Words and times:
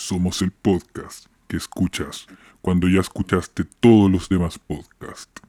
Somos 0.00 0.42
el 0.42 0.52
podcast 0.52 1.26
que 1.48 1.56
escuchas 1.56 2.28
cuando 2.62 2.88
ya 2.88 3.00
escuchaste 3.00 3.64
todos 3.64 4.08
los 4.08 4.28
demás 4.28 4.56
podcasts. 4.56 5.42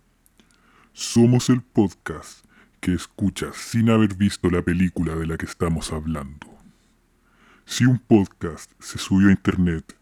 Somos 0.91 1.51
el 1.51 1.61
podcast 1.61 2.43
que 2.81 2.95
escuchas 2.95 3.55
sin 3.55 3.91
haber 3.91 4.15
visto 4.15 4.49
la 4.49 4.63
película 4.63 5.15
de 5.15 5.27
la 5.27 5.37
que 5.37 5.45
estamos 5.45 5.93
hablando. 5.93 6.47
Si 7.65 7.85
un 7.85 7.99
podcast 7.99 8.71
se 8.79 8.97
subió 8.97 9.29
a 9.29 9.33
internet 9.33 9.95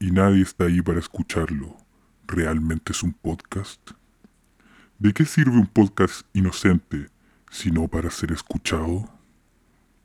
y 0.00 0.10
nadie 0.10 0.42
está 0.42 0.64
ahí 0.64 0.82
para 0.82 0.98
escucharlo, 0.98 1.76
¿realmente 2.26 2.90
es 2.92 3.04
un 3.04 3.12
podcast? 3.12 3.92
¿De 4.98 5.12
qué 5.12 5.24
sirve 5.24 5.56
un 5.56 5.68
podcast 5.68 6.26
inocente 6.34 7.06
si 7.52 7.70
no 7.70 7.86
para 7.86 8.10
ser 8.10 8.32
escuchado? 8.32 9.08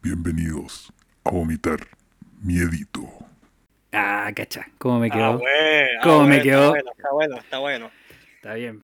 Bienvenidos 0.03 0.93
a 1.23 1.31
vomitar 1.31 1.79
miedito. 2.39 3.27
Ah, 3.91 4.31
cacha, 4.35 4.67
¿cómo 4.77 4.99
me 4.99 5.07
Ah, 5.07 5.13
quedó? 5.13 5.37
bueno, 5.39 5.99
¿Cómo 6.03 6.19
ah, 6.21 6.23
me 6.23 6.27
bueno, 6.27 6.43
quedó? 6.43 6.75
Está 6.75 6.81
bueno, 6.81 6.91
está 6.91 7.09
bueno, 7.11 7.37
está 7.37 7.59
bueno. 7.59 7.91
Está 8.35 8.53
bien. 8.53 8.81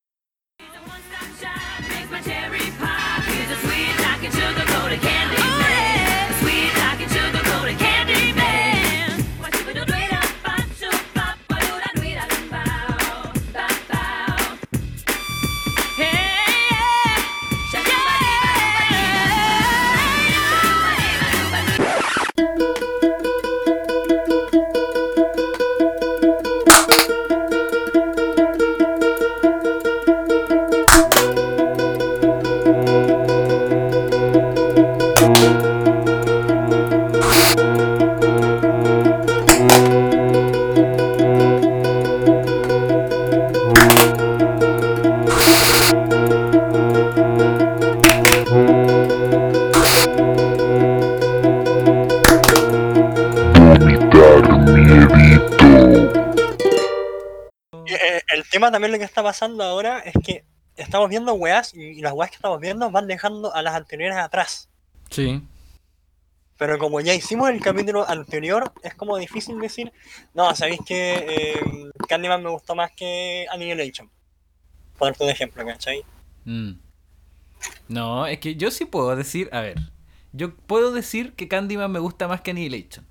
Tema 58.63 58.71
también 58.71 58.91
lo 58.93 58.97
que 58.97 59.03
está 59.03 59.21
pasando 59.21 59.63
ahora 59.63 59.99
es 59.99 60.13
que 60.23 60.45
estamos 60.77 61.09
viendo 61.09 61.33
weas 61.33 61.73
y 61.73 62.01
las 62.01 62.13
weas 62.13 62.31
que 62.31 62.37
estamos 62.37 62.61
viendo 62.61 62.89
van 62.91 63.07
dejando 63.07 63.53
a 63.53 63.61
las 63.61 63.75
anteriores 63.75 64.17
atrás. 64.17 64.69
Sí. 65.09 65.41
Pero 66.57 66.77
como 66.77 67.01
ya 67.01 67.13
hicimos 67.13 67.49
el 67.49 67.59
capítulo 67.59 68.07
anterior, 68.07 68.71
es 68.81 68.95
como 68.95 69.17
difícil 69.17 69.59
decir, 69.59 69.91
no, 70.33 70.55
sabéis 70.55 70.79
que 70.85 71.13
eh, 71.27 71.91
Candyman 72.07 72.41
me 72.41 72.49
gustó 72.49 72.73
más 72.73 72.91
que 72.91 73.45
Annihilation. 73.51 74.09
Ponerte 74.97 75.23
un 75.25 75.29
ejemplo, 75.29 75.65
¿cachai? 75.65 76.03
Mm. 76.45 76.73
No, 77.89 78.27
es 78.27 78.39
que 78.39 78.55
yo 78.55 78.71
sí 78.71 78.85
puedo 78.85 79.13
decir, 79.15 79.49
a 79.51 79.59
ver, 79.59 79.77
yo 80.31 80.55
puedo 80.55 80.93
decir 80.93 81.33
que 81.33 81.49
Candyman 81.49 81.91
me 81.91 81.99
gusta 81.99 82.29
más 82.29 82.39
que 82.39 82.51
Annihilation. 82.51 83.05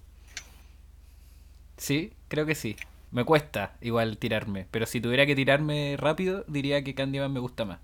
Sí, 1.77 2.15
creo 2.29 2.47
que 2.47 2.55
sí. 2.55 2.77
Me 3.13 3.25
cuesta 3.25 3.77
igual 3.81 4.17
tirarme, 4.19 4.67
pero 4.71 4.87
si 4.87 5.01
tuviera 5.01 5.27
que 5.27 5.37
tirarme 5.37 5.97
rápido, 5.99 6.45
diría 6.49 6.83
que 6.83 6.95
Candyman 6.95 7.33
me 7.33 7.41
gusta 7.41 7.65
más. 7.65 7.79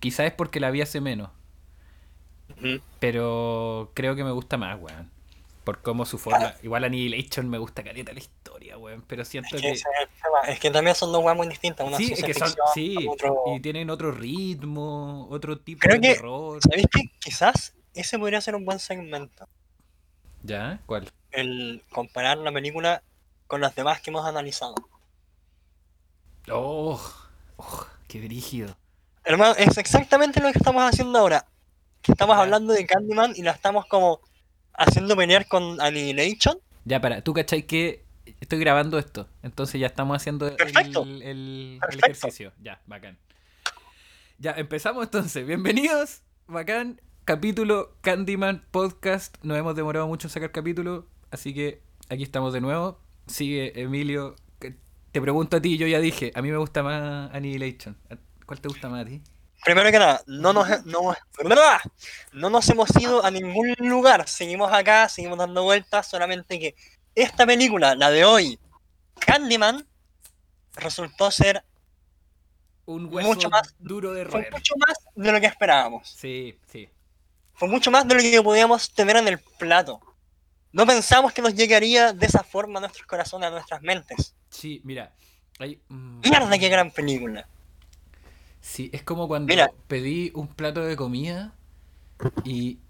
Quizás 0.00 0.26
es 0.26 0.32
porque 0.32 0.60
la 0.60 0.70
vi 0.70 0.82
hace 0.82 1.00
menos, 1.00 1.30
pero 3.00 3.90
creo 3.94 4.14
que 4.16 4.24
me 4.24 4.32
gusta 4.32 4.56
más, 4.56 4.78
weón. 4.80 5.10
Por 5.64 5.80
cómo 5.80 6.04
su 6.04 6.18
forma. 6.18 6.54
Igual 6.62 6.84
Annihilation 6.84 7.48
me 7.48 7.56
gusta 7.56 7.82
caleta 7.82 8.12
la 8.12 8.18
historia, 8.18 8.76
weón, 8.76 9.02
pero 9.06 9.24
siento 9.24 9.56
Es 9.56 9.62
que, 9.62 9.70
es 10.52 10.60
que 10.60 10.70
también 10.70 10.94
son 10.94 11.10
dos 11.10 11.24
weas 11.24 11.36
muy 11.36 11.48
distintas. 11.48 11.86
Una 11.86 11.96
Sí, 11.96 12.12
es 12.12 12.22
que 12.22 12.34
son, 12.34 12.52
sí, 12.74 12.96
otro- 13.08 13.44
y 13.56 13.60
tienen 13.60 13.88
otro 13.88 14.12
ritmo, 14.12 15.26
otro 15.30 15.58
tipo 15.58 15.80
Creo 15.80 15.94
de 15.94 16.00
que- 16.02 16.14
terror. 16.16 16.60
¿Sabéis 16.62 16.86
que 16.90 17.02
quizás 17.18 17.74
ese 17.94 18.18
podría 18.18 18.40
ser 18.42 18.56
un 18.56 18.64
buen 18.66 18.78
segmento? 18.78 19.48
¿Ya? 20.42 20.80
¿Cuál? 20.84 21.10
El 21.30 21.82
comparar 21.90 22.36
la 22.38 22.52
película 22.52 23.02
con 23.46 23.60
las 23.60 23.74
demás 23.74 24.00
que 24.00 24.10
hemos 24.10 24.24
analizado. 24.26 24.74
Oh, 26.50 27.00
oh, 27.56 27.86
qué 28.08 28.20
brígido. 28.20 28.76
Hermano, 29.24 29.54
es 29.56 29.78
exactamente 29.78 30.40
lo 30.40 30.52
que 30.52 30.58
estamos 30.58 30.82
haciendo 30.82 31.18
ahora. 31.18 31.46
Estamos 32.06 32.36
hablando 32.36 32.74
de 32.74 32.84
Candyman 32.84 33.32
y 33.36 33.42
la 33.42 33.52
estamos 33.52 33.86
como 33.86 34.20
haciendo 34.74 35.16
pelear 35.16 35.46
con 35.48 35.80
Annihilation. 35.80 36.58
Ya, 36.84 37.00
para, 37.00 37.22
tú 37.22 37.32
cachai 37.32 37.62
que 37.66 38.04
estoy 38.40 38.58
grabando 38.58 38.98
esto, 38.98 39.26
entonces 39.42 39.80
ya 39.80 39.86
estamos 39.86 40.16
haciendo 40.16 40.48
el, 40.48 41.22
el- 41.22 41.80
ejercicio. 41.98 42.52
Ya, 42.60 42.82
bacán. 42.86 43.18
Ya, 44.38 44.50
empezamos 44.52 45.04
entonces. 45.04 45.46
Bienvenidos, 45.46 46.20
bacán. 46.46 47.00
Capítulo 47.24 47.96
Candyman 48.02 48.66
Podcast. 48.70 49.36
Nos 49.42 49.56
hemos 49.56 49.74
demorado 49.74 50.06
mucho 50.06 50.26
en 50.26 50.32
sacar 50.32 50.52
capítulo, 50.52 51.06
así 51.30 51.54
que 51.54 51.80
aquí 52.10 52.22
estamos 52.22 52.52
de 52.52 52.60
nuevo. 52.60 53.00
Sigue 53.26 53.72
Emilio. 53.80 54.36
Te 55.12 55.20
pregunto 55.20 55.56
a 55.56 55.60
ti, 55.62 55.78
yo 55.78 55.86
ya 55.86 56.00
dije, 56.00 56.32
a 56.34 56.42
mí 56.42 56.50
me 56.50 56.56
gusta 56.56 56.82
más 56.82 57.32
Annihilation. 57.32 57.96
¿Cuál 58.46 58.60
te 58.60 58.68
gusta 58.68 58.88
más 58.88 59.02
a 59.02 59.04
ti? 59.04 59.22
Primero 59.64 59.90
que 59.90 59.98
nada, 59.98 60.20
no 60.26 60.52
nos, 60.52 60.68
no, 60.84 61.14
no 62.32 62.50
nos 62.50 62.68
hemos 62.68 62.90
ido 63.00 63.24
a 63.24 63.30
ningún 63.30 63.74
lugar. 63.78 64.28
Seguimos 64.28 64.72
acá, 64.72 65.08
seguimos 65.08 65.38
dando 65.38 65.62
vueltas. 65.62 66.06
Solamente 66.08 66.58
que 66.58 66.74
esta 67.14 67.46
película, 67.46 67.94
la 67.94 68.10
de 68.10 68.24
hoy, 68.24 68.58
Candyman, 69.20 69.86
resultó 70.74 71.30
ser 71.30 71.64
Un 72.86 73.06
hueso 73.14 73.28
Mucho 73.28 73.48
más- 73.48 73.74
duro 73.78 74.12
de 74.12 74.26
fue 74.26 74.40
roer. 74.42 74.52
mucho 74.52 74.74
más 74.76 74.98
de 75.14 75.32
lo 75.32 75.40
que 75.40 75.46
esperábamos. 75.46 76.08
Sí, 76.10 76.58
sí. 76.70 76.88
Fue 77.54 77.68
mucho 77.68 77.90
más 77.90 78.06
de 78.06 78.16
lo 78.16 78.20
que 78.20 78.42
podíamos 78.42 78.92
tener 78.92 79.16
en 79.16 79.28
el 79.28 79.38
plato. 79.58 80.00
No 80.74 80.84
pensamos 80.86 81.32
que 81.32 81.40
nos 81.40 81.54
llegaría 81.54 82.12
de 82.12 82.26
esa 82.26 82.42
forma 82.42 82.78
a 82.78 82.80
nuestros 82.80 83.06
corazones, 83.06 83.46
a 83.46 83.50
nuestras 83.52 83.80
mentes. 83.80 84.34
Sí, 84.50 84.80
mira. 84.82 85.12
hay, 85.60 85.80
mm, 85.88 86.18
Mierda, 86.28 86.58
qué 86.58 86.68
gran 86.68 86.90
película. 86.90 87.46
Sí, 88.60 88.90
es 88.92 89.04
como 89.04 89.28
cuando 89.28 89.52
Mira. 89.52 89.70
pedí 89.86 90.32
un 90.34 90.48
plato 90.48 90.82
de 90.84 90.96
comida 90.96 91.54
y, 92.42 92.80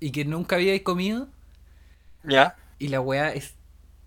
y 0.00 0.10
que 0.10 0.24
nunca 0.24 0.56
habíais 0.56 0.80
comido 0.80 1.28
¿Ya? 2.22 2.56
y 2.78 2.88
la 2.88 3.02
weá 3.02 3.34
es 3.34 3.56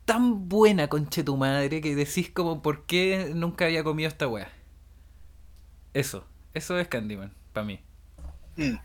tan 0.06 0.50
buena, 0.50 0.88
conche 0.88 1.24
tu 1.24 1.38
madre, 1.38 1.80
que 1.80 1.94
decís 1.94 2.32
como, 2.32 2.64
¿por 2.64 2.88
qué 2.88 3.34
nunca 3.36 3.66
había 3.66 3.84
comido 3.84 4.08
esta 4.10 4.28
weá? 4.28 4.50
Eso, 5.94 6.26
eso 6.56 6.80
es 6.80 6.88
Candyman, 6.88 7.36
para 7.54 7.66
mí. 7.68 7.82
Mm. 8.56 8.78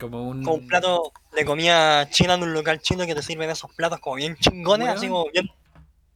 Como 0.00 0.28
un... 0.28 0.42
Como 0.42 0.56
un 0.56 0.66
plato 0.66 1.12
de 1.32 1.44
comida 1.44 2.08
china 2.10 2.34
en 2.34 2.42
un 2.42 2.52
local 2.54 2.80
chino 2.80 3.04
que 3.06 3.14
te 3.14 3.22
sirven 3.22 3.50
esos 3.50 3.70
platos 3.74 4.00
como 4.00 4.16
bien 4.16 4.36
chingones, 4.36 4.88
así 4.88 5.08
como 5.08 5.26
bien. 5.30 5.48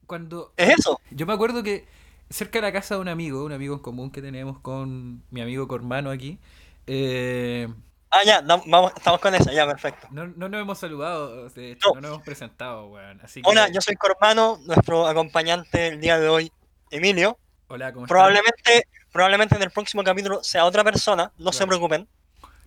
Cuando... 0.07 0.53
¿Es 0.57 0.79
eso? 0.79 1.01
Yo 1.11 1.27
me 1.27 1.33
acuerdo 1.35 1.63
que 1.63 1.87
cerca 2.31 2.59
de 2.59 2.63
la 2.63 2.73
casa 2.73 2.95
de 2.97 3.01
un 3.03 3.09
amigo, 3.09 3.45
un 3.45 3.53
amigo 3.53 3.75
en 3.75 3.81
común 3.81 4.11
que 4.11 4.21
tenemos 4.23 4.59
con 4.61 5.23
mi 5.31 5.41
amigo 5.41 5.69
Cormano 5.69 6.11
aquí, 6.11 6.39
eh, 6.87 7.69
Ah, 8.11 8.21
ya, 8.25 8.43
vamos, 8.43 8.93
estamos 8.97 9.19
con 9.21 9.35
esa, 9.35 9.53
ya, 9.53 9.67
perfecto. 9.67 10.07
no, 10.13 10.29
no 10.29 10.49
nos 10.49 10.61
hemos 10.61 10.79
saludado, 10.79 11.49
de 11.49 11.73
hecho, 11.73 11.89
No. 11.89 11.95
no 11.97 12.01
nos 12.03 12.11
hemos 12.13 12.23
presentado, 12.23 12.87
weón. 12.87 13.21
Así 13.23 13.43
que, 13.43 13.51
Hola, 13.51 13.69
yo 13.71 13.81
soy 13.81 13.97
Cormano, 13.97 14.61
nuestro 14.67 15.07
acompañante 15.09 15.89
el 15.89 16.01
día 16.01 16.21
de 16.21 16.29
hoy, 16.29 16.53
Emilio. 16.93 17.37
hola, 17.67 17.93
¿cómo 17.93 18.07
están? 18.07 18.15
Probablemente, 18.15 18.87
probablemente 19.11 19.57
en 19.57 19.63
el 19.63 19.71
próximo 19.73 20.05
capítulo 20.05 20.45
sea 20.45 20.65
otra 20.65 20.85
persona, 20.85 21.33
no 21.39 21.51
se 21.53 21.67
preocupen. 21.67 22.07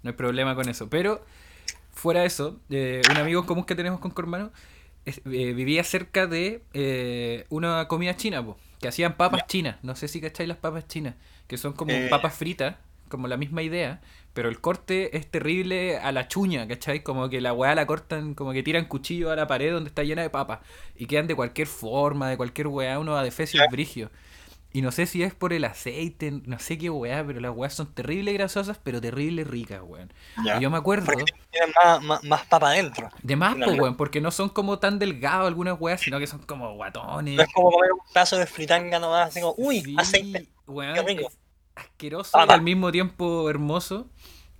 No 0.07 0.11
hay 0.11 0.15
problema 0.15 0.55
con 0.55 0.69
eso. 0.69 0.89
Pero, 0.89 1.21
fuera 1.93 2.21
de 2.21 2.27
eso, 2.27 2.57
eh, 2.69 3.01
un 3.11 3.17
amigo 3.17 3.41
en 3.41 3.45
común 3.45 3.65
que 3.65 3.75
tenemos 3.75 3.99
con 3.99 4.11
Cormano 4.11 4.51
es- 5.05 5.17
eh, 5.25 5.51
vivía 5.53 5.83
cerca 5.83 6.27
de 6.27 6.61
eh, 6.73 7.45
una 7.49 7.89
comida 7.89 8.15
china, 8.15 8.41
po, 8.45 8.57
que 8.79 8.87
hacían 8.87 9.17
papas 9.17 9.47
chinas. 9.47 9.75
No 9.83 9.97
sé 9.97 10.07
si 10.07 10.21
cacháis 10.21 10.47
las 10.47 10.57
papas 10.57 10.87
chinas, 10.87 11.15
que 11.47 11.57
son 11.57 11.73
como 11.73 11.91
Eh. 11.91 12.07
papas 12.09 12.33
fritas, 12.35 12.77
como 13.09 13.27
la 13.27 13.35
misma 13.35 13.63
idea, 13.63 13.99
pero 14.33 14.47
el 14.47 14.61
corte 14.61 15.17
es 15.17 15.29
terrible 15.29 15.97
a 15.97 16.13
la 16.13 16.29
chuña, 16.29 16.65
¿cachai? 16.69 17.03
Como 17.03 17.27
que 17.29 17.41
la 17.41 17.51
weá 17.51 17.75
la 17.75 17.85
cortan, 17.85 18.33
como 18.33 18.53
que 18.53 18.63
tiran 18.63 18.85
cuchillo 18.85 19.29
a 19.31 19.35
la 19.35 19.45
pared 19.47 19.73
donde 19.73 19.89
está 19.89 20.03
llena 20.03 20.21
de 20.21 20.29
papas 20.29 20.59
y 20.95 21.05
quedan 21.05 21.27
de 21.27 21.35
cualquier 21.35 21.67
forma, 21.67 22.29
de 22.29 22.37
cualquier 22.37 22.67
weá, 22.67 22.97
uno 22.99 23.17
a 23.17 23.23
defecio 23.23 23.61
brigio. 23.71 24.09
Y 24.73 24.81
no 24.81 24.91
sé 24.91 25.05
si 25.07 25.23
es 25.23 25.33
por 25.33 25.53
el 25.53 25.63
aceite, 25.65 26.29
no 26.45 26.59
sé 26.59 26.77
qué 26.77 26.89
weá, 26.89 27.23
pero 27.25 27.39
las 27.39 27.55
weas 27.55 27.73
son 27.73 27.87
terribles 27.93 28.33
grasosas, 28.35 28.77
pero 28.83 28.99
terribles 29.01 29.47
ricas, 29.47 29.81
weón. 29.83 30.11
Y 30.43 30.61
yo 30.61 30.69
me 30.69 30.77
acuerdo 30.77 31.05
Porque 31.07 31.23
tienen 31.51 31.73
más, 31.83 32.03
más, 32.03 32.23
más 32.25 32.45
papa 32.45 32.67
adentro. 32.71 33.09
de 33.23 33.35
más, 33.35 33.53
finalmente. 33.53 33.81
weón, 33.81 33.95
porque 33.97 34.21
no 34.21 34.29
son 34.29 34.49
como 34.49 34.77
tan 34.77 34.99
delgados 34.99 35.47
algunas 35.47 35.77
weas, 35.79 36.01
sino 36.01 36.19
que 36.19 36.27
son 36.27 36.39
como 36.43 36.73
guatones. 36.75 37.35
No 37.37 37.43
es 37.43 37.49
como 37.53 37.71
comer 37.71 37.91
un 37.93 37.99
pedazo 38.13 38.37
de 38.37 38.45
fritanga 38.45 38.99
nomás, 38.99 39.29
así 39.29 39.41
como, 39.41 39.55
uy, 39.57 39.81
Sí, 39.81 39.95
aceite. 39.97 40.47
weón, 40.67 40.93
qué 40.93 41.01
rico. 41.01 41.31
asqueroso 41.75 42.37
Ah, 42.37 42.45
y 42.47 42.51
al 42.53 42.61
mismo 42.61 42.91
tiempo 42.91 43.49
hermoso. 43.49 44.09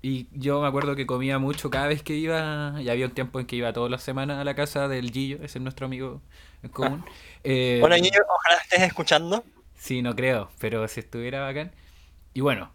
Y 0.01 0.27
yo 0.31 0.61
me 0.61 0.67
acuerdo 0.67 0.95
que 0.95 1.05
comía 1.05 1.37
mucho 1.37 1.69
cada 1.69 1.87
vez 1.87 2.01
que 2.01 2.13
iba. 2.15 2.79
Ya 2.81 2.91
había 2.93 3.07
un 3.07 3.11
tiempo 3.13 3.39
en 3.39 3.45
que 3.45 3.55
iba 3.57 3.73
todas 3.73 3.91
las 3.91 4.03
semanas 4.03 4.39
a 4.39 4.43
la 4.43 4.55
casa 4.55 4.87
del 4.87 5.11
Gillo, 5.11 5.37
ese 5.43 5.57
es 5.57 5.61
nuestro 5.61 5.85
amigo 5.87 6.21
en 6.63 6.69
común. 6.69 7.05
Eh, 7.43 7.77
Bueno, 7.81 7.95
niño, 7.97 8.19
ojalá 8.29 8.61
estés 8.61 8.81
escuchando. 8.83 9.43
Sí, 9.87 10.01
no 10.01 10.15
creo, 10.15 10.49
pero 10.59 10.87
si 10.87 10.99
estuviera 10.99 11.41
bacán. 11.43 11.71
Y 12.33 12.41
bueno, 12.41 12.71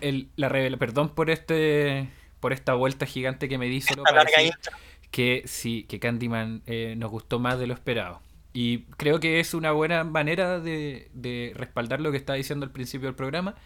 el, 0.00 0.30
la 0.36 0.48
revela, 0.48 0.76
perdón 0.78 1.14
por 1.14 1.30
este 1.30 2.10
por 2.40 2.52
esta 2.54 2.74
vuelta 2.74 3.06
gigante 3.06 3.48
que 3.48 3.58
me 3.58 3.66
di 3.68 3.80
solo 3.82 4.02
para 4.04 4.24
decir 4.24 4.54
que 5.10 5.42
sí, 5.46 5.84
que 5.88 6.00
Candyman 6.00 6.62
eh, 6.66 6.94
nos 6.96 7.10
gustó 7.10 7.38
más 7.40 7.58
de 7.58 7.66
lo 7.66 7.74
esperado. 7.74 8.22
Y 8.52 8.80
creo 8.98 9.20
que 9.20 9.40
es 9.40 9.54
una 9.54 9.72
buena 9.72 10.04
manera 10.04 10.60
de, 10.60 11.10
de 11.14 11.52
respaldar 11.56 12.00
lo 12.00 12.10
que 12.12 12.16
estaba 12.18 12.36
diciendo 12.36 12.66
al 12.66 12.72
principio 12.72 13.08
del 13.08 13.16
programa, 13.16 13.56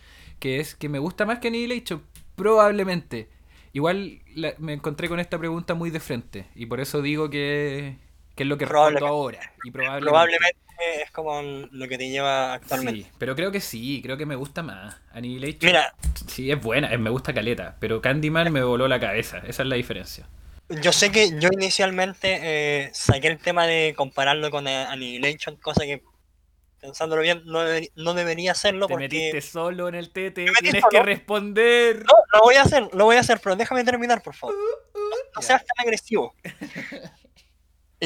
que 0.40 0.60
es 0.60 0.74
que 0.74 0.88
me 0.88 0.98
gusta 1.00 1.26
más 1.26 1.38
que 1.40 1.48
Annihilation, 1.48 2.02
probablemente. 2.36 3.28
Igual 3.72 4.20
la- 4.34 4.54
me 4.58 4.72
encontré 4.74 5.08
con 5.08 5.20
esta 5.20 5.38
pregunta 5.38 5.74
muy 5.74 5.90
de 5.90 6.00
frente, 6.00 6.46
y 6.54 6.66
por 6.66 6.80
eso 6.80 7.02
digo 7.02 7.30
que, 7.30 7.98
que 8.36 8.42
es 8.44 8.48
lo 8.48 8.58
que 8.58 8.66
respondo 8.66 9.06
ahora. 9.06 9.40
Y 9.64 9.70
probablemente. 9.70 10.10
Probablemente 10.10 10.63
es 11.02 11.10
como 11.10 11.40
lo 11.42 11.88
que 11.88 11.98
te 11.98 12.08
lleva 12.08 12.54
actualmente. 12.54 13.02
Sí, 13.02 13.08
pero 13.18 13.34
creo 13.36 13.50
que 13.52 13.60
sí, 13.60 14.00
creo 14.02 14.16
que 14.16 14.26
me 14.26 14.34
gusta 14.36 14.62
más. 14.62 14.96
Annihilation. 15.12 15.58
Mira, 15.62 15.94
Sí, 16.26 16.50
es 16.50 16.60
buena, 16.60 16.92
es- 16.92 16.98
me 17.00 17.10
gusta 17.10 17.32
caleta, 17.34 17.76
pero 17.80 18.00
Candyman 18.00 18.52
me 18.52 18.62
voló 18.62 18.88
la 18.88 18.98
cabeza, 19.00 19.38
esa 19.46 19.62
es 19.62 19.68
la 19.68 19.76
diferencia. 19.76 20.26
yo 20.82 20.92
sé 20.92 21.10
que 21.12 21.38
yo 21.38 21.48
inicialmente 21.52 22.38
eh, 22.42 22.90
saqué 22.94 23.28
el 23.28 23.38
tema 23.38 23.66
de 23.66 23.94
compararlo 23.96 24.50
con 24.50 24.66
eh, 24.66 24.84
Annihilation, 24.88 25.56
cosa 25.56 25.82
que 25.84 26.02
pensándolo 26.80 27.22
bien 27.22 27.42
no, 27.46 27.62
deber- 27.62 27.90
no 27.96 28.12
debería 28.14 28.52
hacerlo 28.52 28.86
Te 28.86 28.92
porque 28.94 29.04
metiste 29.08 29.40
solo 29.40 29.88
en 29.88 29.94
el 29.94 30.10
tete, 30.10 30.46
tienes 30.60 30.80
solo. 30.82 30.90
que 30.90 31.02
responder. 31.02 32.04
No, 32.04 32.12
lo 32.34 32.40
voy 32.42 32.56
a 32.56 32.62
hacer, 32.62 32.88
lo 32.92 33.04
voy 33.06 33.16
a 33.16 33.20
hacer, 33.20 33.40
pero 33.42 33.56
déjame 33.56 33.84
terminar, 33.84 34.22
por 34.22 34.34
favor. 34.34 34.54
No 35.34 35.40
Ya. 35.40 35.46
seas 35.48 35.64
tan 35.66 35.84
agresivo. 35.86 36.32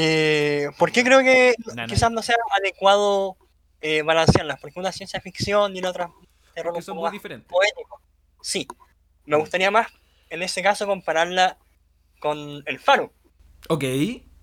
Eh, 0.01 0.69
¿Por 0.79 0.93
qué 0.93 1.03
creo 1.03 1.21
que 1.25 1.55
quizás 1.89 2.13
no 2.13 2.23
sea 2.23 2.37
adecuado 2.61 3.37
eh, 3.81 4.03
balancearlas? 4.03 4.61
Porque 4.61 4.79
una 4.79 4.91
es 4.91 4.95
ciencia 4.97 5.21
ficción 5.21 5.77
y 5.77 5.81
la 5.81 5.91
otra 5.91 6.05
es 6.23 6.55
terror 6.55 6.73
Porque 6.73 6.83
son 6.85 6.97
muy 6.99 7.11
diferentes. 7.11 7.49
poético. 7.49 8.01
Sí, 8.41 8.69
me 9.25 9.37
gustaría 9.37 9.73
más, 9.73 9.89
en 10.31 10.45
ese 10.45 10.63
caso, 10.63 10.87
compararla 10.87 11.59
con 12.21 12.63
El 12.67 12.79
Faro. 12.79 13.13
Ok, 13.69 13.83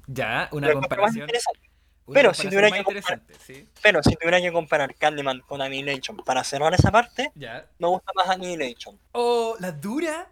ya, 0.07 0.49
una 0.51 0.73
comparación. 0.73 1.29
una 1.29 2.13
Pero 2.13 2.33
si 2.33 2.47
tuviera 2.49 2.69
que 2.69 2.83
comparar- 2.83 3.21
¿sí? 3.45 3.65
Pero 3.81 4.03
si 4.03 4.13
tuviera 4.17 4.41
que 4.41 4.51
comparar 4.51 4.93
Candyman 4.95 5.39
con 5.47 5.61
Annihilation 5.61 6.17
para 6.17 6.43
cerrar 6.43 6.73
esa 6.73 6.91
parte, 6.91 7.31
Ya. 7.35 7.65
me 7.79 7.87
gusta 7.87 8.11
más 8.13 8.27
Annihilation, 8.27 8.99
Oh, 9.13 9.55
la 9.61 9.71
dura. 9.71 10.27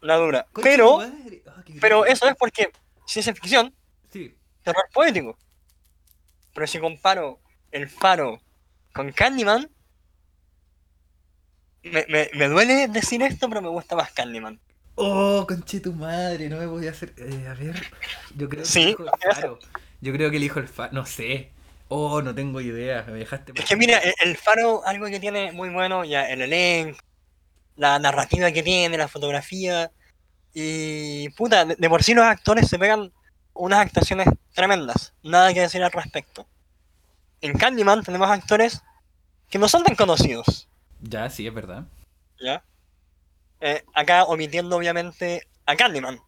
la 0.00 0.14
dura. 0.16 0.46
Pero. 0.62 1.00
Ah, 1.00 1.10
pero 1.80 2.06
eso 2.06 2.28
es 2.28 2.36
porque 2.36 2.70
ciencia 3.04 3.34
ficción 3.34 3.74
Sí. 4.12 4.32
Terror 4.64 4.88
poético. 4.92 5.38
Pero 6.54 6.66
si 6.66 6.78
comparo 6.78 7.40
el 7.70 7.88
faro 7.88 8.40
con 8.92 9.12
Candyman, 9.12 9.70
me, 11.82 12.06
me, 12.08 12.30
me 12.34 12.48
duele 12.48 12.88
decir 12.88 13.22
esto, 13.22 13.48
pero 13.48 13.60
me 13.62 13.68
gusta 13.68 13.94
más 13.96 14.10
Candyman. 14.12 14.60
Oh, 14.96 15.44
conche 15.46 15.80
tu 15.80 15.92
madre, 15.92 16.48
no 16.48 16.56
me 16.58 16.66
voy 16.66 16.86
a 16.86 16.90
hacer. 16.92 17.12
eh, 17.16 17.46
a 17.48 17.54
ver, 17.54 17.82
yo 18.36 18.48
creo 18.48 18.62
que 18.62 18.68
Sí, 18.68 18.82
elijo 18.82 19.04
el 19.04 19.10
faro. 19.34 19.58
Yo 20.00 20.12
creo 20.12 20.30
que 20.30 20.36
elijo 20.36 20.60
el 20.60 20.68
faro. 20.68 20.92
No 20.92 21.04
sé. 21.06 21.50
Oh, 21.88 22.22
no 22.22 22.34
tengo 22.34 22.60
idea. 22.60 23.02
Me 23.08 23.18
dejaste. 23.18 23.52
Es 23.56 23.64
que 23.64 23.76
mira, 23.76 23.98
el, 23.98 24.14
el 24.20 24.36
faro, 24.36 24.86
algo 24.86 25.06
que 25.06 25.20
tiene 25.20 25.52
muy 25.52 25.70
bueno, 25.70 26.04
ya 26.04 26.28
el 26.30 26.42
elenco, 26.42 26.98
la 27.76 27.98
narrativa 27.98 28.52
que 28.52 28.62
tiene, 28.62 28.96
la 28.96 29.08
fotografía. 29.08 29.90
Y 30.54 31.28
puta, 31.30 31.64
de, 31.64 31.76
de 31.76 31.88
por 31.88 32.02
sí 32.04 32.14
los 32.14 32.24
actores 32.24 32.68
se 32.68 32.78
pegan 32.78 33.12
unas 33.54 33.80
actuaciones 33.80 34.28
tremendas. 34.54 35.12
Nada 35.22 35.52
que 35.54 35.60
decir 35.60 35.82
al 35.82 35.92
respecto. 35.92 36.46
En 37.40 37.56
Candyman 37.56 38.02
tenemos 38.02 38.28
actores 38.30 38.82
que 39.48 39.58
no 39.58 39.68
son 39.68 39.84
tan 39.84 39.94
conocidos. 39.96 40.68
Ya, 41.00 41.28
sí, 41.30 41.46
es 41.46 41.54
verdad. 41.54 41.84
¿ya? 42.40 42.62
Eh, 43.60 43.84
acá 43.94 44.24
omitiendo 44.24 44.76
obviamente 44.76 45.46
a 45.66 45.76
Candyman, 45.76 46.18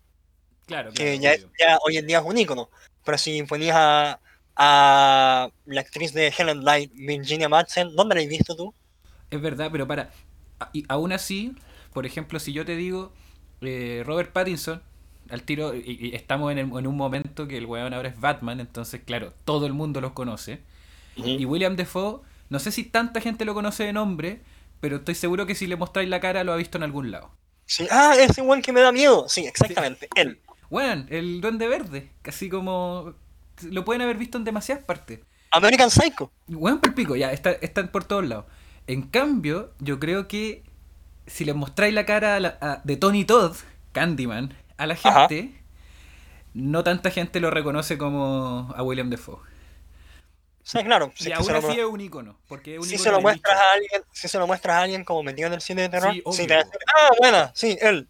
Claro, 0.67 0.93
que 0.93 1.19
ya 1.19 1.37
hoy 1.85 1.97
en 1.99 2.07
día 2.07 2.19
es 2.19 2.25
un 2.25 2.39
ícono. 2.39 2.71
Pero 3.05 3.19
si 3.19 3.43
ponías 3.45 3.77
a, 3.79 4.21
a 4.57 5.49
la 5.67 5.81
actriz 5.81 6.13
de 6.13 6.33
Helen 6.37 6.65
Light, 6.65 6.91
Virginia 6.95 7.49
Madsen, 7.49 7.95
¿dónde 7.95 8.15
la 8.17 8.21
has 8.23 8.29
visto 8.29 8.57
tú? 8.57 8.75
Es 9.31 9.41
verdad, 9.41 9.69
pero 9.71 9.87
para. 9.87 10.11
a- 10.59 10.71
Y 10.73 10.85
aún 10.89 11.13
así, 11.13 11.55
por 11.93 12.05
ejemplo, 12.07 12.41
si 12.41 12.53
yo 12.53 12.65
te 12.65 12.75
digo 12.77 13.13
eh, 13.61 14.03
Robert 14.05 14.33
Pattinson, 14.33 14.83
al 15.31 15.43
tiro, 15.43 15.75
y, 15.75 15.83
y 16.01 16.15
estamos 16.15 16.53
en, 16.53 16.59
el- 16.59 16.67
en 16.79 16.87
un 16.87 16.97
momento 16.97 17.47
que 17.49 17.57
el 17.59 17.67
weón 17.67 17.95
ahora 17.95 18.09
es 18.09 18.21
Batman, 18.21 18.61
entonces, 18.61 19.01
claro, 19.05 19.33
todo 19.45 19.67
el 19.67 19.73
mundo 19.73 20.01
los 20.01 20.13
conoce. 20.13 20.61
Y 21.17 21.45
William 21.47 21.77
Defoe, 21.77 22.21
no 22.51 22.59
sé 22.59 22.71
si 22.73 22.85
tanta 22.85 23.21
gente 23.21 23.45
lo 23.47 23.55
conoce 23.55 23.85
de 23.85 23.93
nombre, 23.93 24.41
pero 24.81 24.97
estoy 24.97 25.15
seguro 25.15 25.47
que 25.47 25.55
si 25.55 25.67
le 25.67 25.77
mostráis 25.77 26.09
la 26.11 26.21
cara 26.21 26.45
lo 26.45 26.53
ha 26.53 26.57
visto 26.57 26.77
en 26.79 26.85
algún 26.85 27.11
lado. 27.11 27.31
Sí, 27.65 27.87
ah, 27.91 28.15
ese 28.19 28.43
igual 28.43 28.63
que 28.63 28.73
me 28.73 28.81
da 28.81 28.93
miedo. 28.93 29.27
Sí, 29.29 29.47
exactamente, 29.47 30.09
él. 30.15 30.39
Weón, 30.71 31.07
el 31.11 31.41
Duende 31.41 31.69
Verde, 31.69 32.11
casi 32.23 32.49
como. 32.49 33.15
Lo 33.63 33.85
pueden 33.85 34.03
haber 34.03 34.19
visto 34.19 34.37
en 34.37 34.45
demasiadas 34.45 34.85
partes. 34.85 35.21
American 35.51 35.91
Psycho. 35.91 36.31
Weón, 36.49 36.81
por 36.81 36.95
pico, 36.95 37.17
ya, 37.17 37.33
está- 37.33 37.53
están 37.53 37.89
por 37.89 38.05
todos 38.05 38.27
lados. 38.27 38.45
En 38.87 39.03
cambio, 39.03 39.73
yo 39.81 39.99
creo 39.99 40.29
que 40.29 40.63
si 41.27 41.45
les 41.45 41.55
mostráis 41.57 41.95
la 41.95 42.05
cara 42.05 42.37
a 42.37 42.41
la- 42.41 42.59
a- 42.61 42.83
de 42.85 42.97
Tony 42.97 43.25
Todd, 43.25 43.57
Candyman, 43.93 44.55
a 44.79 44.87
la 44.87 44.95
Ajá. 44.95 45.29
gente, 45.29 45.61
no 46.55 46.85
tanta 46.85 47.11
gente 47.11 47.41
lo 47.41 47.51
reconoce 47.51 47.99
como 47.99 48.73
a 48.77 48.83
William 48.83 49.11
Defoe. 49.11 49.39
Sí, 50.63 50.83
claro. 50.83 51.13
Si, 51.15 51.29
y 51.29 51.33
es 51.33 51.39
aún 51.39 51.51
así 51.53 51.79
es 51.79 51.87
un 51.87 52.01
icono, 52.01 52.37
porque 52.49 52.75
es 52.75 52.81
un 52.81 52.87
si 52.87 52.95
icono 52.97 53.05
se 53.05 53.11
lo 53.13 53.21
muestras 53.21 53.57
a 53.61 53.73
alguien, 53.75 54.03
si 54.13 54.29
se 54.29 54.39
lo 54.39 54.47
muestras 54.49 54.77
a 54.77 54.81
alguien 54.83 55.05
como 55.05 55.23
metido 55.23 55.47
en 55.47 55.55
el 55.55 55.61
cine 55.61 55.83
de 55.83 55.89
terror, 55.91 56.13
Sí, 56.13 56.23
obvio. 56.25 56.47
te 56.47 56.55
ah, 56.55 57.11
buena, 57.21 57.53
sí, 57.55 57.79
él. 57.81 58.09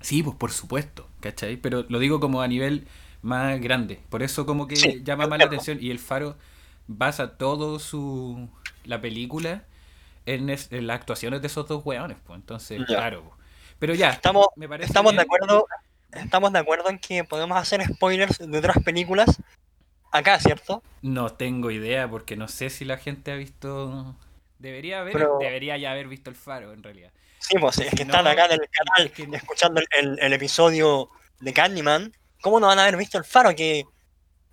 Sí, 0.00 0.22
pues 0.22 0.36
por 0.36 0.52
supuesto, 0.52 1.08
¿cachai? 1.20 1.56
Pero 1.56 1.84
lo 1.88 1.98
digo 1.98 2.20
como 2.20 2.42
a 2.42 2.48
nivel 2.48 2.86
más 3.22 3.58
grande. 3.60 4.00
Por 4.10 4.22
eso 4.22 4.44
como 4.44 4.66
que 4.66 4.76
Sí, 4.76 5.02
llama 5.02 5.26
más 5.26 5.38
la 5.38 5.46
atención. 5.46 5.78
Y 5.80 5.90
el 5.90 5.98
faro 5.98 6.36
basa 6.86 7.38
todo 7.38 7.78
su... 7.78 8.48
la 8.84 9.00
película 9.00 9.64
en, 10.26 10.50
es- 10.50 10.70
en 10.72 10.86
las 10.86 10.96
actuaciones 10.96 11.40
de 11.40 11.46
esos 11.46 11.66
dos 11.68 11.84
weones, 11.86 12.18
pues. 12.26 12.38
Entonces, 12.38 12.80
Ya. 12.80 12.86
claro. 12.86 13.32
Pero 13.78 13.94
ya, 13.94 14.10
Estamos, 14.10 14.48
me 14.56 14.68
parece 14.68 14.88
estamos 14.88 15.14
de 15.16 15.22
acuerdo, 15.22 15.66
estamos 16.16 16.52
de 16.52 16.58
acuerdo 16.58 16.88
en 16.90 16.98
que 16.98 17.24
podemos 17.24 17.56
hacer 17.58 17.84
spoilers 17.84 18.38
de 18.38 18.58
otras 18.58 18.82
películas 18.82 19.40
acá, 20.10 20.38
¿cierto? 20.40 20.82
No 21.02 21.32
tengo 21.32 21.70
idea 21.70 22.08
porque 22.08 22.36
no 22.36 22.48
sé 22.48 22.70
si 22.70 22.84
la 22.84 22.96
gente 22.98 23.32
ha 23.32 23.36
visto... 23.36 24.16
Debería 24.58 25.00
haber, 25.00 25.12
Pero- 25.12 25.38
debería 25.40 25.76
ya 25.76 25.90
haber 25.90 26.08
visto 26.08 26.30
el 26.30 26.36
faro 26.36 26.72
en 26.72 26.82
realidad. 26.82 27.10
Sí, 27.38 27.56
pues 27.58 27.78
es 27.78 27.90
Si 27.90 27.96
que 27.96 28.04
no, 28.04 28.12
están 28.14 28.26
acá 28.26 28.46
en 28.46 28.52
el 28.52 28.68
canal 28.70 29.06
es 29.06 29.12
que- 29.12 29.36
escuchando 29.36 29.80
el, 29.80 29.86
el- 30.00 30.18
el 30.20 30.32
episodio 30.32 31.10
de 31.40 31.52
Candyman. 31.52 32.12
¿Cómo 32.40 32.60
no 32.60 32.68
van 32.68 32.78
a 32.78 32.82
haber 32.82 32.96
visto 32.96 33.18
el 33.18 33.24
faro? 33.24 33.54
Que, 33.54 33.84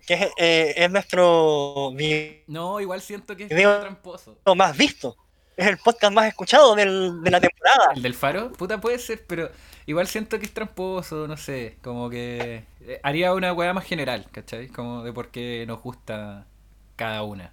que 0.06 0.14
es, 0.14 0.20
eh, 0.38 0.74
es 0.76 0.90
nuestro 0.90 1.92
video 1.94 2.42
No, 2.48 2.80
igual 2.80 3.00
siento 3.00 3.36
que 3.36 3.44
es 3.44 3.48
Video- 3.50 3.80
tramposo. 3.80 4.36
más 4.56 4.76
visto. 4.76 5.16
Es 5.56 5.66
el 5.66 5.78
podcast 5.78 6.12
más 6.14 6.26
escuchado 6.26 6.74
del- 6.74 7.22
de 7.22 7.30
la 7.30 7.40
temporada. 7.40 7.92
¿El 7.94 8.02
del 8.02 8.14
faro? 8.14 8.52
Puta, 8.52 8.80
puede 8.80 8.98
ser, 8.98 9.24
pero 9.26 9.50
igual 9.86 10.06
siento 10.06 10.38
que 10.38 10.46
es 10.46 10.54
tramposo, 10.54 11.26
no 11.28 11.36
sé, 11.36 11.76
como 11.82 12.08
que 12.08 12.64
eh, 12.80 13.00
haría 13.02 13.32
una 13.34 13.52
weá 13.52 13.72
más 13.74 13.84
general, 13.84 14.26
¿cachai? 14.32 14.68
Como 14.68 15.02
de 15.02 15.12
por 15.12 15.28
qué 15.30 15.64
nos 15.66 15.80
gusta 15.82 16.46
cada 16.96 17.22
una. 17.22 17.52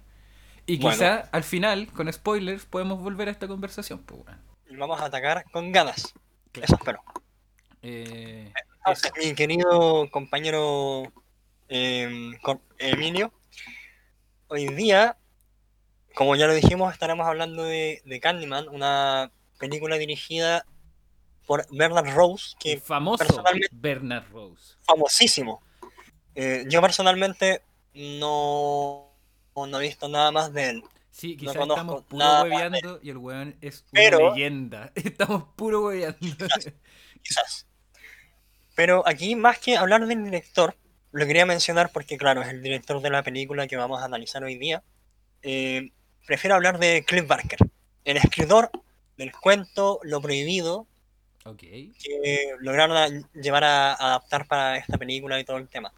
Y 0.66 0.78
Bueno. 0.78 0.96
quizá 0.96 1.28
al 1.32 1.42
final, 1.44 1.88
con 1.92 2.10
spoilers, 2.12 2.64
podemos 2.64 3.00
volver 3.02 3.28
a 3.28 3.32
esta 3.32 3.48
conversación, 3.48 3.98
pues. 4.04 4.22
Y 4.68 4.76
vamos 4.76 5.00
a 5.00 5.06
atacar 5.06 5.44
con 5.50 5.72
ganas. 5.72 6.14
Claro. 6.52 6.64
Eso 6.64 6.74
espero. 6.76 7.02
Eh, 7.82 8.52
Entonces, 8.78 9.12
mi 9.18 9.34
querido 9.34 10.08
compañero 10.10 11.02
eh, 11.68 12.32
Cor- 12.42 12.60
Emilio, 12.78 13.32
hoy 14.48 14.68
día, 14.68 15.16
como 16.14 16.36
ya 16.36 16.46
lo 16.46 16.54
dijimos, 16.54 16.92
estaremos 16.92 17.26
hablando 17.26 17.62
de, 17.64 18.02
de 18.04 18.20
Candyman, 18.20 18.68
una 18.68 19.30
película 19.58 19.96
dirigida 19.96 20.64
por 21.46 21.66
Bernard 21.70 22.14
Rose, 22.14 22.54
que 22.58 22.78
famoso 22.78 23.18
personalmente- 23.24 23.68
Bernard 23.72 24.30
Rose. 24.30 24.74
famosísimo. 24.82 25.62
Eh, 26.34 26.64
yo 26.68 26.80
personalmente 26.80 27.62
no, 27.94 29.12
no 29.56 29.80
he 29.80 29.82
visto 29.82 30.08
nada 30.08 30.30
más 30.30 30.52
de 30.52 30.70
él. 30.70 30.82
Sí, 31.10 31.34
No 31.34 31.40
quizás 31.40 31.56
conozco 31.56 31.80
estamos 31.80 32.04
puro 32.04 32.42
hueveando 32.42 33.00
y 33.02 33.10
el 33.10 33.16
weón 33.18 33.56
es 33.60 33.84
Pero- 33.90 34.18
una 34.20 34.30
leyenda. 34.34 34.92
Estamos 34.94 35.44
puro 35.56 35.82
hueveando. 35.86 36.18
quizás. 37.22 37.66
Pero 38.74 39.02
aquí, 39.06 39.34
más 39.36 39.58
que 39.58 39.76
hablar 39.76 40.06
del 40.06 40.24
director, 40.24 40.76
lo 41.12 41.26
quería 41.26 41.44
mencionar 41.44 41.90
porque, 41.92 42.16
claro, 42.16 42.40
es 42.42 42.48
el 42.48 42.62
director 42.62 43.00
de 43.02 43.10
la 43.10 43.22
película 43.22 43.66
que 43.66 43.76
vamos 43.76 44.00
a 44.00 44.04
analizar 44.04 44.42
hoy 44.44 44.56
día. 44.56 44.82
eh, 45.42 45.90
prefiero 46.26 46.54
hablar 46.56 46.78
de 46.78 47.04
Cliff 47.06 47.26
Barker, 47.26 47.58
el 48.04 48.16
escritor 48.16 48.70
del 49.16 49.32
cuento 49.32 50.00
Lo 50.02 50.20
Prohibido, 50.20 50.86
que 51.56 52.54
lograron 52.60 52.96
a- 52.96 53.08
llevar 53.34 53.64
a 53.64 53.94
adaptar 53.94 54.46
para 54.46 54.76
esta 54.76 54.98
película 54.98 55.38
y 55.40 55.44
todo 55.44 55.56
el 55.56 55.68
tema. 55.68 55.92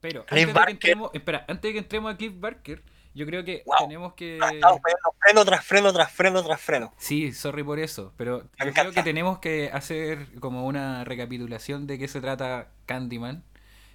Pero 0.00 0.24
Cliff 0.26 0.48
antes 0.48 0.54
de, 0.54 0.64
que 0.66 0.70
entremos, 0.72 1.10
espera, 1.12 1.44
antes 1.48 1.62
de 1.68 1.72
que 1.72 1.78
entremos 1.78 2.14
a 2.14 2.16
Cliff 2.16 2.32
Barker, 2.36 2.82
yo 3.14 3.26
creo 3.26 3.42
que 3.44 3.62
Wow. 3.66 3.76
tenemos 3.80 4.12
que... 4.14 4.38
Ah, 4.40 4.76
freno 5.20 5.44
tras 5.44 5.64
freno 5.64 5.92
tras 5.92 6.12
freno 6.12 6.44
tras 6.44 6.60
freno. 6.60 6.94
Sí, 6.98 7.32
sorry 7.32 7.64
por 7.64 7.80
eso, 7.80 8.12
pero 8.16 8.42
yo 8.64 8.72
creo 8.72 8.92
que 8.92 9.02
tenemos 9.02 9.38
que 9.40 9.70
hacer 9.72 10.28
como 10.40 10.66
una 10.66 11.02
recapitulación 11.04 11.86
de 11.88 11.98
qué 11.98 12.06
se 12.06 12.20
trata 12.20 12.68
Candyman. 12.86 13.42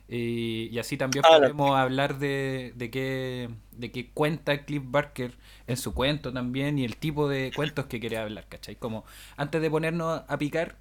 Y, 0.07 0.67
y 0.71 0.79
así 0.79 0.97
también 0.97 1.23
Ah, 1.25 1.33
la- 1.33 1.39
podemos 1.39 1.77
hablar 1.77 2.17
de, 2.19 2.73
de 2.75 2.91
qué 2.91 3.49
de 3.71 3.91
qué 3.91 4.11
cuenta 4.11 4.65
Cliff 4.65 4.83
Barker 4.85 5.35
en 5.65 5.77
su 5.77 5.93
cuento 5.93 6.31
también 6.31 6.77
y 6.77 6.85
el 6.85 6.97
tipo 6.97 7.27
de 7.29 7.51
cuentos 7.55 7.85
que 7.85 7.99
quiere 7.99 8.17
hablar, 8.17 8.45
¿cachai? 8.47 8.75
Como 8.75 9.05
antes 9.37 9.61
de 9.61 9.69
ponernos 9.71 10.21
a 10.27 10.37
picar, 10.37 10.75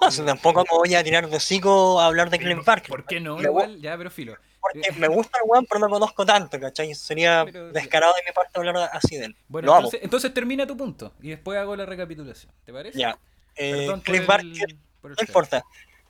No, 0.00 0.10
si 0.10 0.22
tampoco 0.22 0.60
me 0.70 0.76
voy 0.76 0.94
a 0.94 1.02
tirar 1.02 1.28
de 1.28 1.36
hocico 1.36 2.00
a 2.00 2.06
hablar 2.06 2.28
de 2.30 2.38
Cliff 2.38 2.64
Barker. 2.64 2.90
¿por 2.90 3.04
qué 3.06 3.18
no? 3.20 3.40
Igual, 3.40 3.80
ya, 3.80 3.96
pero 3.96 4.10
filo. 4.10 4.36
Porque 4.60 4.92
me 4.98 5.08
gusta 5.08 5.38
el 5.42 5.48
weón, 5.50 5.66
pero 5.68 5.80
no 5.80 5.88
conozco 5.88 6.24
tanto, 6.24 6.58
¿cachai? 6.60 6.94
Sería 6.94 7.44
Pero- 7.44 7.72
descarado 7.72 8.12
de 8.14 8.22
mi 8.26 8.32
parte 8.34 8.52
hablar 8.58 8.76
así 8.92 9.16
de 9.16 9.26
él. 9.26 9.36
Bueno, 9.48 9.66
Lo 9.66 9.76
entonces, 9.76 10.00
entonces 10.02 10.32
termina 10.34 10.66
tu 10.66 10.76
punto 10.76 11.12
y 11.20 11.30
después 11.30 11.58
hago 11.58 11.74
la 11.76 11.86
recapitulación, 11.86 12.52
¿te 12.64 12.72
parece? 12.72 12.98
Ya. 12.98 13.18
Eh, 13.56 13.72
Perdón 13.86 14.02
el- 14.06 14.26
Barker, 14.26 14.76
no 15.02 15.14
importa. 15.20 15.64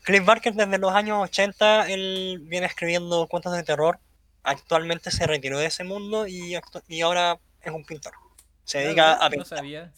Cliff 0.05 0.25
Barker 0.25 0.55
desde 0.55 0.79
los 0.79 0.93
años 0.93 1.19
80, 1.23 1.89
él 1.91 2.39
viene 2.45 2.67
escribiendo 2.67 3.27
cuentos 3.27 3.53
de 3.55 3.63
terror. 3.63 3.99
Actualmente 4.43 5.11
se 5.11 5.27
retiró 5.27 5.59
de 5.59 5.67
ese 5.67 5.83
mundo 5.85 6.27
y, 6.27 6.55
y 6.89 7.01
ahora 7.01 7.39
es 7.63 7.73
un 7.73 7.85
pintor. 7.85 8.13
Se 8.65 8.79
Ah, 8.79 8.83
dedica 8.83 9.13
a 9.15 9.25
No 9.25 9.31
pintar. 9.31 9.59
sabía. 9.59 9.93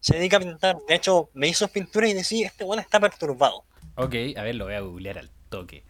Se 0.00 0.16
dedica 0.16 0.36
a 0.36 0.40
pintar. 0.40 0.76
De 0.86 0.94
hecho, 0.94 1.30
me 1.34 1.48
hizo 1.48 1.66
pinturas 1.68 2.10
y 2.10 2.14
decía, 2.14 2.46
este 2.46 2.64
weón 2.64 2.80
está 2.80 3.00
perturbado. 3.00 3.64
Ok, 3.96 4.14
a 4.36 4.42
ver, 4.42 4.54
lo 4.54 4.66
voy 4.66 4.74
a 4.74 4.80
googlear 4.80 5.18
al 5.18 5.30
toque. 5.48 5.84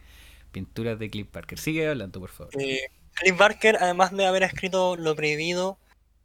Pinturas 0.51 0.97
de 0.97 1.09
Cliff 1.09 1.27
Barker. 1.31 1.59
Sigue 1.59 1.87
hablando, 1.87 2.19
por 2.19 2.29
favor. 2.29 2.53
Eh, 2.59 2.87
Cliff 3.13 3.37
Barker, 3.37 3.77
además 3.81 4.11
de 4.15 4.25
haber 4.25 4.43
escrito 4.43 4.95
Lo 4.95 5.15
Prohibido, 5.15 5.77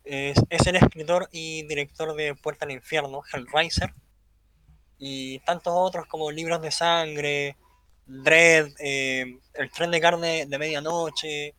es, 0.04 0.40
es 0.48 0.66
el 0.66 0.76
escritor 0.76 1.28
y 1.32 1.64
director 1.64 2.14
de 2.14 2.34
Puerta 2.36 2.64
al 2.64 2.70
Infierno, 2.70 3.22
Hellraiser, 3.32 3.92
y 4.98 5.38
tantos 5.40 5.72
otros 5.76 6.06
como 6.06 6.30
Libros 6.30 6.62
de 6.62 6.70
Sangre, 6.70 7.56
Dread, 8.06 8.72
eh, 8.78 9.38
El 9.54 9.70
Tren 9.70 9.90
de 9.90 10.00
Carne 10.00 10.46
de 10.46 10.58
Medianoche, 10.58 11.54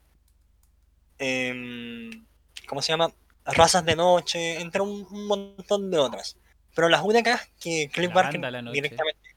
em, 1.17 2.25
¿cómo 2.67 2.81
se 2.81 2.91
llama? 2.93 3.11
Razas 3.45 3.85
de 3.85 3.95
Noche, 3.95 4.59
entre 4.59 4.81
un, 4.81 5.07
un 5.09 5.27
montón 5.27 5.91
de 5.91 5.97
otras. 5.97 6.37
Pero 6.75 6.89
las 6.89 7.01
únicas 7.01 7.49
que 7.59 7.89
Cliff 7.91 8.09
La 8.09 8.15
Barker 8.15 8.39
la 8.41 8.71
directamente... 8.71 9.35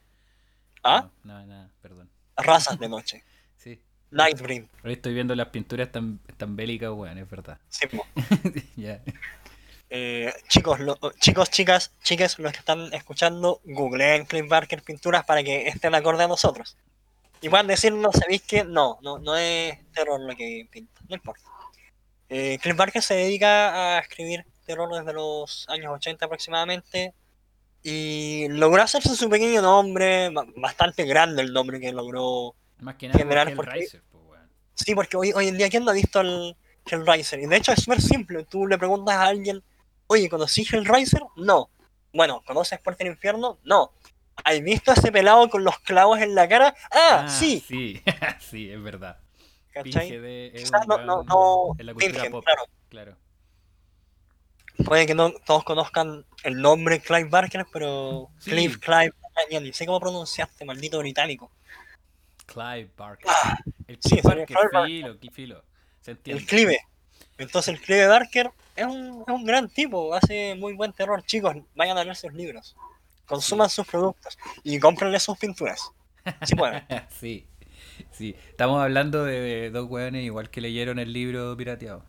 ¿Ah? 0.83 1.09
No, 1.23 1.41
no, 1.41 1.47
nada, 1.47 1.71
perdón. 1.81 2.11
Razas 2.37 2.79
de 2.79 2.89
Noche. 2.89 3.25
Sí. 3.59 3.81
Nightbreed. 4.13 4.67
Ahora 4.85 4.93
estoy 4.93 5.15
viendo 5.15 5.35
las 5.35 5.49
pinturas 5.49 5.91
tan, 5.91 6.21
tan 6.37 6.55
bélicas, 6.55 6.93
weón, 6.93 7.19
es 7.19 7.29
verdad. 7.29 7.59
Sí, 7.69 7.89
ya. 8.77 9.03
Eh, 9.91 10.33
chicos, 10.49 10.81
lo- 10.81 10.99
chicos, 11.19 11.51
chicas, 11.51 11.93
chicas, 12.03 12.39
los 12.39 12.53
que 12.53 12.59
están 12.59 12.93
escuchando, 12.93 13.61
googleen 13.65 14.27
Cliff 14.27 14.47
Barker 14.49 14.83
pinturas 14.83 15.25
para 15.25 15.43
que 15.43 15.67
estén 15.69 15.95
acorde 15.95 16.25
a 16.25 16.29
nosotros. 16.29 16.77
Y 17.41 17.49
puedan 17.49 17.69
decirnos, 17.69 18.15
¿sabéis 18.15 18.43
que 18.43 18.65
no, 18.65 18.99
no, 19.03 19.19
no 19.19 19.37
es 19.37 19.79
terror 19.93 20.21
lo 20.21 20.35
que 20.37 20.67
pinta, 20.71 21.01
no 21.09 21.15
importa. 21.17 21.43
Eh, 22.29 22.59
Cliff 22.61 22.77
Barker 22.77 23.03
se 23.03 23.15
dedica 23.15 23.97
a 23.97 24.01
escribir 24.01 24.45
terror 24.67 24.93
desde 24.95 25.15
los 25.15 25.65
años 25.71 25.91
80 25.95 26.27
aproximadamente 26.27 27.15
y 27.83 28.47
logró 28.51 28.83
hacerse 28.83 29.15
su 29.17 29.31
pequeño 29.31 29.63
nombre, 29.63 30.29
ba- 30.31 30.45
bastante 30.57 31.05
grande 31.05 31.41
el 31.43 31.53
nombre 31.53 31.81
que 31.81 31.93
logró. 31.93 32.55
Más 32.81 32.97
que 32.97 33.07
nada 33.09 33.19
General, 33.19 33.47
por 33.55 33.57
porque- 33.65 33.71
Hellraiser, 33.79 34.03
pues. 34.11 34.41
Sí, 34.75 34.95
porque 34.95 35.17
hoy, 35.17 35.33
hoy 35.35 35.49
en 35.49 35.57
día, 35.57 35.71
¿quién 35.71 35.85
no 35.85 35.91
ha 35.93 35.95
visto 35.95 36.21
el 36.21 36.55
Hellraiser? 36.85 37.41
Y 37.41 37.47
de 37.47 37.57
hecho 37.57 37.73
es 37.73 37.83
súper 37.83 38.03
simple, 38.03 38.45
tú 38.45 38.67
le 38.67 38.77
preguntas 38.79 39.15
a 39.15 39.25
alguien, 39.25 39.63
oye, 40.09 40.29
¿conocí 40.29 40.67
Hellraiser? 40.71 41.23
No. 41.37 41.71
Bueno, 42.13 42.43
¿conoces 42.47 42.81
Puerta 42.81 43.05
del 43.05 43.13
Infierno? 43.15 43.59
No. 43.65 43.93
¿Has 44.45 44.61
visto 44.63 44.91
a 44.91 44.95
ese 44.95 45.11
pelado 45.13 45.49
con 45.49 45.65
los 45.65 45.79
clavos 45.81 46.21
en 46.21 46.35
la 46.35 46.49
cara? 46.49 46.75
Ah, 46.91 47.27
sí. 47.29 47.63
Sí, 47.67 48.03
sí, 48.41 48.71
es 48.71 48.83
verdad. 48.83 49.19
¿Cachai? 49.73 50.09
Pinge 50.09 50.21
de, 50.21 50.47
es 50.55 50.63
Quizás 50.65 50.83
un 50.83 50.89
no, 50.89 50.99
no, 50.99 51.23
no 51.25 51.75
en 51.79 51.87
la 51.87 51.95
cultura 51.95 52.31
pop. 52.31 52.45
claro. 52.45 52.63
Claro. 52.89 53.17
Puede 54.85 55.07
que 55.07 55.15
no 55.15 55.33
todos 55.45 55.65
conozcan 55.65 56.25
el 56.45 56.61
nombre 56.63 57.01
Clive 57.01 57.29
Barker, 57.29 57.67
pero 57.73 58.31
Sí. 58.39 58.51
Clive, 58.53 58.79
Clive, 58.79 59.13
ni 59.61 59.73
sé 59.73 59.87
cómo 59.87 59.99
pronunciaste, 60.01 60.65
maldito 60.65 60.99
británico. 61.01 61.51
Clive 62.47 62.91
Barker. 62.97 63.27
El 63.89 63.97
Ah, 63.97 63.99
sí, 64.01 64.09
Clive 64.09 64.23
sería 64.23 64.47
Barker, 64.73 64.87
filo, 64.87 65.19
filo. 65.33 65.65
Se 66.01 66.13
entiende. 66.13 66.41
El 66.43 66.49
Clive. 66.49 66.79
Entonces 67.39 67.75
el 67.75 67.81
Clive 67.81 68.07
Barker 68.07 68.51
es 68.79 68.87
un, 68.87 69.25
es 69.27 69.35
un 69.35 69.45
gran 69.45 69.69
tipo, 69.69 70.15
hace 70.15 70.55
muy 70.55 70.73
buen 70.75 70.93
terror. 70.93 71.23
Chicos, 71.25 71.57
vayan 71.75 71.99
a 71.99 72.05
leer 72.05 72.17
sus 72.17 72.33
libros. 72.33 72.77
Consuman 73.27 73.69
sus 73.69 73.87
productos 73.87 74.39
y 74.63 74.79
cómprenle 74.79 75.21
sus 75.21 75.37
pinturas. 75.39 75.93
Sí 76.43 76.55
pueden. 76.55 76.83
sí, 77.21 77.47
sí. 78.13 78.35
Estamos 78.49 78.83
hablando 78.83 79.25
de 79.25 79.71
dos 79.71 79.89
hueones 79.89 80.25
igual 80.25 80.51
que 80.51 80.61
leyeron 80.61 80.99
el 80.99 81.13
libro 81.13 81.57
pirateado. 81.57 82.05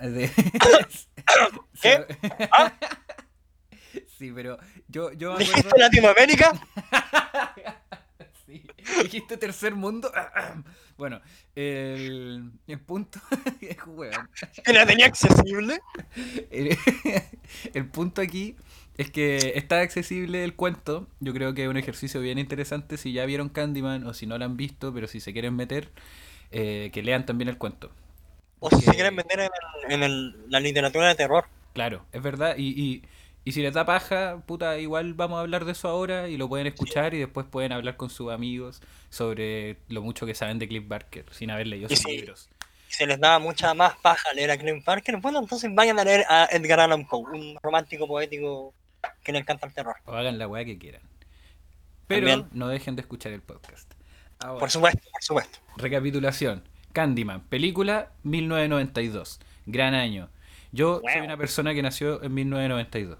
De- 0.00 0.30
¿Qué? 1.82 2.06
¿Ah? 2.52 2.72
Sí, 4.18 4.32
pero 4.34 4.58
yo, 4.88 5.12
yo 5.12 5.32
me 5.32 5.38
¿Dijiste 5.38 5.60
acuerdo... 5.60 5.78
Latinoamérica? 5.78 6.52
Sí. 8.48 8.62
Dijiste 9.02 9.36
tercer 9.36 9.74
mundo. 9.74 10.10
Bueno, 10.98 11.20
el, 11.54 12.50
el 12.66 12.80
punto... 12.80 13.20
Hueón. 13.86 14.28
¿Que 14.64 14.72
la 14.72 14.84
tenía 14.84 15.06
accesible? 15.06 15.80
El, 16.50 16.76
el 17.74 17.86
punto 17.88 18.20
aquí 18.20 18.56
es 18.96 19.08
que 19.12 19.52
está 19.54 19.80
accesible 19.80 20.42
el 20.42 20.56
cuento. 20.56 21.06
Yo 21.20 21.32
creo 21.34 21.54
que 21.54 21.62
es 21.62 21.68
un 21.68 21.76
ejercicio 21.76 22.20
bien 22.20 22.40
interesante 22.40 22.96
si 22.96 23.12
ya 23.12 23.26
vieron 23.26 23.48
Candyman 23.48 24.04
o 24.08 24.12
si 24.14 24.26
no 24.26 24.38
lo 24.38 24.44
han 24.44 24.56
visto, 24.56 24.92
pero 24.92 25.06
si 25.06 25.20
se 25.20 25.32
quieren 25.32 25.54
meter, 25.54 25.92
eh, 26.50 26.90
que 26.92 27.02
lean 27.04 27.26
también 27.26 27.48
el 27.48 27.58
cuento. 27.58 27.92
O 28.60 28.70
si 28.70 28.82
se 28.82 28.92
quieren 28.94 29.14
meter 29.14 29.40
en, 29.40 29.50
el- 29.86 29.92
en 29.94 30.02
el- 30.02 30.36
la 30.50 30.60
literatura 30.60 31.08
de 31.08 31.14
terror. 31.14 31.46
Claro, 31.74 32.04
es 32.12 32.22
verdad. 32.22 32.56
Y, 32.58 32.68
y, 32.80 33.02
y 33.44 33.52
si 33.52 33.62
les 33.62 33.72
da 33.72 33.86
paja, 33.86 34.42
puta, 34.46 34.78
igual 34.78 35.14
vamos 35.14 35.38
a 35.38 35.40
hablar 35.40 35.64
de 35.64 35.72
eso 35.72 35.88
ahora 35.88 36.28
y 36.28 36.36
lo 36.36 36.48
pueden 36.48 36.66
escuchar 36.66 37.14
y 37.14 37.18
después 37.18 37.46
pueden 37.46 37.72
hablar 37.72 37.96
con 37.96 38.10
sus 38.10 38.30
amigos 38.30 38.82
sobre 39.08 39.78
lo 39.88 40.02
mucho 40.02 40.26
que 40.26 40.34
saben 40.34 40.58
de 40.58 40.68
Cliff 40.68 40.86
Barker 40.86 41.24
sin 41.30 41.50
haber 41.50 41.66
leído 41.66 41.88
sus 41.88 41.98
sí. 41.98 42.10
libros. 42.10 42.50
Si 42.88 42.94
se 42.94 43.06
les 43.06 43.20
da 43.20 43.38
mucha 43.38 43.74
más 43.74 43.96
paja 43.96 44.32
leer 44.34 44.50
a 44.50 44.58
Clive 44.58 44.82
Barker, 44.84 45.16
bueno, 45.18 45.38
entonces 45.38 45.70
vayan 45.74 45.98
a 45.98 46.04
leer 46.04 46.24
a 46.28 46.48
Edgar 46.50 46.80
Allan 46.80 47.06
Poe, 47.06 47.20
un 47.20 47.58
romántico 47.62 48.06
poético 48.06 48.74
que 49.22 49.32
le 49.32 49.38
encanta 49.38 49.66
el 49.66 49.74
terror. 49.74 49.96
O 50.06 50.12
hagan 50.12 50.38
la 50.38 50.48
weá 50.48 50.64
que 50.64 50.78
quieran. 50.78 51.02
Pero 52.06 52.26
También. 52.26 52.48
no 52.52 52.68
dejen 52.68 52.96
de 52.96 53.02
escuchar 53.02 53.32
el 53.32 53.42
podcast. 53.42 53.92
Ahora, 54.38 54.60
Por 54.60 54.70
supuesto, 54.70 55.02
por 55.10 55.22
supuesto. 55.22 55.58
Recapitulación. 55.76 56.62
Candyman, 56.92 57.42
película 57.42 58.12
1992. 58.22 59.40
Gran 59.66 59.94
año. 59.94 60.30
Yo 60.72 61.02
soy 61.10 61.20
una 61.20 61.36
persona 61.36 61.74
que 61.74 61.82
nació 61.82 62.22
en 62.22 62.34
1992. 62.34 63.18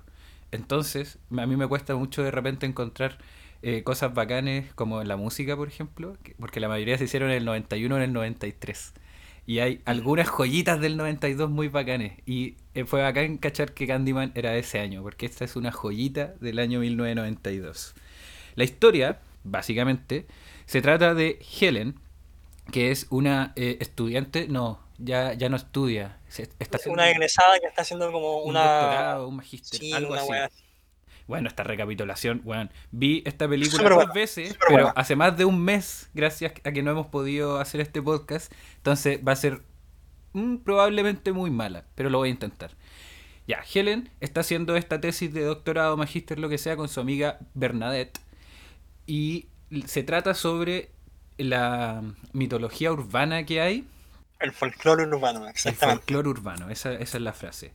Entonces, 0.51 1.19
a 1.37 1.47
mí 1.47 1.57
me 1.57 1.67
cuesta 1.67 1.95
mucho 1.97 2.23
de 2.23 2.31
repente 2.31 2.67
encontrar 2.67 3.19
eh, 3.63 3.83
cosas 3.83 4.15
bacanes 4.15 4.73
como 4.75 5.03
la 5.05 5.17
música, 5.17 5.57
por 5.57 5.69
ejemplo, 5.69 6.17
que- 6.23 6.35
porque 6.39 6.61
la 6.61 6.69
mayoría 6.69 6.97
se 6.99 7.05
hicieron 7.05 7.31
en 7.31 7.39
el 7.39 7.45
91 7.45 7.97
o 7.97 7.99
en 7.99 8.05
el 8.05 8.13
93. 8.13 8.93
Y 9.47 9.61
hay 9.61 9.81
algunas 9.87 10.29
joyitas 10.29 10.81
del 10.81 10.97
92 10.97 11.51
muy 11.51 11.69
bacanes. 11.69 12.13
Y 12.27 12.57
eh, 12.75 12.85
fue 12.85 13.03
bacán 13.03 13.39
cachar 13.39 13.73
que 13.75 13.87
Candyman 13.87 14.33
era 14.35 14.51
de 14.53 14.61
ese 14.61 14.79
año, 14.81 15.03
porque 15.03 15.27
esta 15.27 15.45
es 15.45 15.57
una 15.57 15.73
joyita 15.73 16.35
del 16.41 16.59
año 16.59 16.81
1992. 16.81 17.95
La 18.57 18.65
historia, 18.65 19.21
básicamente, 19.45 20.27
se 20.67 20.83
trata 20.83 21.15
de 21.15 21.39
Helen, 21.61 21.95
que 22.73 22.91
es 22.91 23.07
una 23.11 23.53
eh, 23.57 23.79
estudiante, 23.81 24.49
no, 24.49 24.81
ya, 24.99 25.33
ya 25.35 25.49
no 25.49 25.57
estudia, 25.57 26.19
está 26.59 26.79
Una 26.91 27.09
egresada 27.11 27.59
que 27.61 27.67
está 27.67 27.83
haciendo 27.83 28.11
como 28.13 28.39
un 28.43 28.51
una. 28.51 28.61
doctorado, 28.61 29.29
un 29.29 29.37
magíster, 29.37 29.81
Sí, 29.81 29.93
algo 29.93 30.15
así. 30.15 30.29
Bueno, 31.27 31.49
esta 31.49 31.63
recapitulación, 31.63 32.41
bueno, 32.45 32.71
vi 32.91 33.23
esta 33.27 33.47
película 33.47 33.77
Súper 33.77 33.91
dos 33.91 33.97
buena, 33.97 34.13
veces, 34.15 34.57
pero 34.67 34.85
buena. 34.85 34.91
hace 34.97 35.15
más 35.15 35.37
de 35.37 35.45
un 35.45 35.63
mes, 35.63 36.09
gracias 36.15 36.53
a 36.65 36.73
que 36.73 36.83
no 36.83 36.91
hemos 36.91 37.07
podido 37.09 37.59
hacer 37.61 37.81
este 37.83 38.01
podcast, 38.01 38.51
entonces 38.77 39.21
va 39.27 39.33
a 39.33 39.37
ser 39.37 39.63
mm, 40.33 40.57
probablemente 40.59 41.33
muy 41.33 41.51
mala, 41.51 41.85
pero 41.95 42.09
lo 42.11 42.19
voy 42.19 42.29
a 42.29 42.33
intentar. 42.33 42.71
Ya, 43.47 43.61
Helen 43.75 44.11
está 44.21 44.41
haciendo 44.41 44.77
esta 44.77 45.01
tesis 45.01 45.33
de 45.33 45.43
doctorado, 45.43 45.97
magíster, 45.97 46.39
lo 46.39 46.49
que 46.49 46.59
sea, 46.59 46.77
con 46.77 46.89
su 46.89 47.01
amiga 47.01 47.39
Bernadette. 47.55 48.19
Y 49.07 49.49
se 49.87 50.03
trata 50.03 50.35
sobre 50.35 50.91
la 51.39 52.03
mitología 52.33 52.93
urbana 52.93 53.45
que 53.47 53.61
hay 53.61 53.87
El 54.41 54.53
folclore 54.53 55.05
urbano, 55.07 55.45
el 55.45 55.51
exactamente. 55.51 56.01
folclore 56.03 56.29
urbano, 56.29 56.71
esa, 56.71 56.93
esa 56.95 57.17
es 57.19 57.23
la 57.23 57.33
frase. 57.33 57.73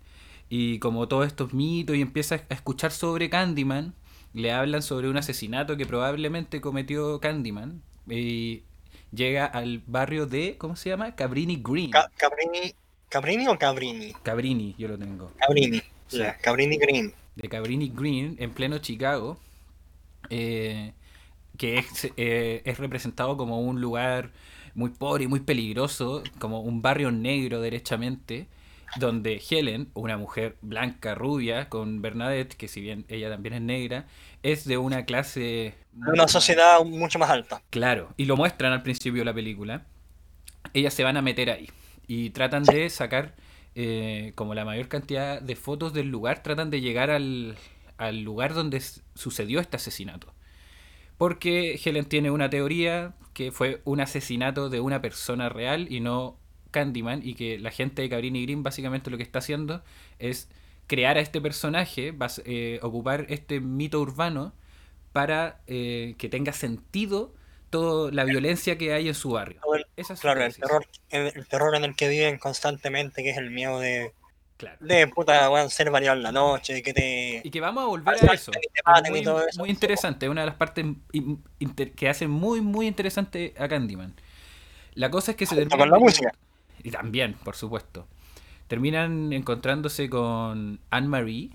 Y 0.50 0.80
como 0.80 1.08
todos 1.08 1.28
estos 1.28 1.54
mitos 1.54 1.96
y 1.96 2.02
empieza 2.02 2.36
a 2.36 2.54
escuchar 2.54 2.92
sobre 2.92 3.30
Candyman, 3.30 3.94
le 4.34 4.52
hablan 4.52 4.82
sobre 4.82 5.10
un 5.10 5.18
asesinato 5.18 5.76
que 5.78 5.86
probablemente 5.86 6.62
cometió 6.62 7.20
Candyman. 7.20 7.82
Y 8.10 8.64
llega 9.12 9.46
al 9.46 9.82
barrio 9.88 10.26
de, 10.26 10.58
¿cómo 10.58 10.76
se 10.76 10.90
llama? 10.90 11.16
Cabrini 11.16 11.60
Green. 11.64 11.92
Ca- 11.92 12.12
Cabrini, 12.18 12.74
¿Cabrini 13.10 13.48
o 13.48 13.58
Cabrini? 13.58 14.14
Cabrini, 14.24 14.76
yo 14.78 14.88
lo 14.88 14.98
tengo. 14.98 15.32
Cabrini. 15.40 15.82
Sí. 16.08 16.18
Ya, 16.20 16.38
Cabrini 16.38 16.78
Green. 16.78 17.14
de 17.36 17.50
Cabrini 17.50 17.90
Green 17.94 18.36
en 18.40 18.52
pleno 18.52 18.78
Chicago, 18.78 19.40
eh, 20.30 20.94
que 21.58 21.80
es, 21.80 22.12
eh, 22.18 22.62
es 22.66 22.78
representado 22.78 23.36
como 23.38 23.60
un 23.62 23.82
lugar 23.82 24.32
muy 24.76 24.90
pobre 24.90 25.26
y 25.26 25.28
muy 25.28 25.40
peligroso, 25.40 26.24
como 26.40 26.62
un 26.62 26.82
barrio 26.82 27.12
negro 27.12 27.62
derechamente, 27.62 28.48
donde 28.98 29.42
Helen, 29.50 29.90
una 29.94 30.18
mujer 30.18 30.58
blanca, 30.62 31.16
rubia, 31.16 31.70
con 31.70 32.02
Bernadette, 32.02 32.56
que 32.56 32.68
si 32.68 32.82
bien 32.82 33.06
ella 33.08 33.30
también 33.30 33.56
es 33.56 33.62
negra, 33.62 34.08
es 34.44 34.66
de 34.66 34.78
una 34.78 35.06
clase... 35.06 35.76
Una 35.96 36.28
sociedad 36.28 36.84
mucho 36.84 37.20
más 37.20 37.30
alta. 37.30 37.62
Claro, 37.70 38.14
y 38.18 38.26
lo 38.26 38.38
muestran 38.38 38.74
al 38.74 38.84
principio 38.84 39.22
de 39.22 39.26
la 39.26 39.34
película. 39.34 39.86
Ellas 40.74 40.94
se 40.94 41.04
van 41.04 41.18
a 41.18 41.22
meter 41.22 41.50
ahí 41.50 41.70
y 42.08 42.32
tratan 42.32 42.64
de 42.64 42.90
sacar 42.90 43.36
eh, 43.76 44.34
como 44.36 44.54
la 44.54 44.66
mayor 44.66 44.88
cantidad 44.88 45.42
de 45.42 45.56
fotos 45.56 45.94
del 45.94 46.10
lugar, 46.10 46.44
tratan 46.44 46.70
de 46.70 46.82
llegar 46.82 47.10
al, 47.10 47.56
al 47.98 48.22
lugar 48.22 48.54
donde 48.54 48.82
sucedió 49.16 49.60
este 49.60 49.78
asesinato. 49.78 50.34
Porque 51.18 51.80
Helen 51.84 52.06
tiene 52.06 52.32
una 52.32 52.50
teoría 52.50 53.14
que 53.34 53.52
fue 53.52 53.82
un 53.86 54.02
asesinato 54.02 54.70
de 54.70 54.80
una 54.80 55.02
persona 55.02 55.50
real 55.50 55.88
y 55.92 56.00
no 56.00 56.38
Candyman 56.72 57.22
y 57.24 57.36
que 57.36 57.58
la 57.60 57.72
gente 57.72 58.02
de 58.02 58.10
Cabrini 58.10 58.44
Green 58.44 58.64
básicamente 58.64 59.10
lo 59.10 59.18
que 59.18 59.24
está 59.24 59.40
haciendo 59.40 59.84
es 60.20 60.50
crear 60.88 61.18
a 61.18 61.22
este 61.22 61.40
personaje, 61.42 62.14
eh, 62.46 62.80
ocupar 62.82 63.26
este 63.30 63.60
mito 63.60 64.02
urbano 64.02 64.54
para 65.14 65.62
eh, 65.68 66.16
que 66.18 66.30
tenga 66.30 66.52
sentido 66.54 67.34
toda 67.70 68.12
la 68.12 68.24
violencia 68.24 68.78
que 68.78 68.94
hay 68.94 69.08
en 69.08 69.16
su 69.16 69.32
barrio. 69.32 69.60
Todo 69.64 69.76
el- 69.76 69.86
Esa 69.96 70.14
es 70.14 70.20
su 70.20 70.24
Claro, 70.24 70.44
el 70.44 70.56
terror, 70.56 70.86
el, 71.10 71.32
el 71.36 71.48
terror 71.48 71.76
en 71.76 71.84
el 71.86 71.96
que 71.96 72.08
viven 72.10 72.38
constantemente, 72.38 73.24
que 73.24 73.30
es 73.32 73.38
el 73.38 73.50
miedo 73.52 73.80
de, 73.80 74.12
Claro. 74.64 74.78
de 74.80 75.08
puta, 75.08 75.50
weón, 75.50 75.70
ser 75.70 75.92
variado 75.92 76.18
en 76.18 76.24
la 76.24 76.32
noche, 76.32 76.82
que 76.82 76.94
te... 76.94 77.42
Y 77.44 77.50
que 77.50 77.60
vamos 77.60 77.84
a 77.84 77.88
volver 77.88 78.16
a 78.30 78.34
eso. 78.34 78.52
Es 78.54 79.10
muy, 79.10 79.20
eso. 79.20 79.42
muy 79.58 79.70
interesante, 79.70 80.30
una 80.30 80.42
de 80.42 80.48
las 80.48 80.56
partes 80.56 80.86
que 81.96 82.10
hace 82.10 82.28
muy, 82.28 82.62
muy 82.62 82.88
interesante 82.88 83.54
a 83.58 83.68
Candyman. 83.68 84.14
La 84.96 85.10
cosa 85.10 85.32
es 85.32 85.38
que 85.38 85.46
se 85.46 85.56
termina. 85.56 85.78
con 85.78 85.90
la 85.90 86.00
música. 86.00 86.32
Y 86.84 86.92
también, 86.92 87.34
por 87.44 87.56
supuesto. 87.56 88.08
Terminan 88.68 89.34
encontrándose 89.34 90.10
con 90.10 90.80
Anne-Marie 90.90 91.52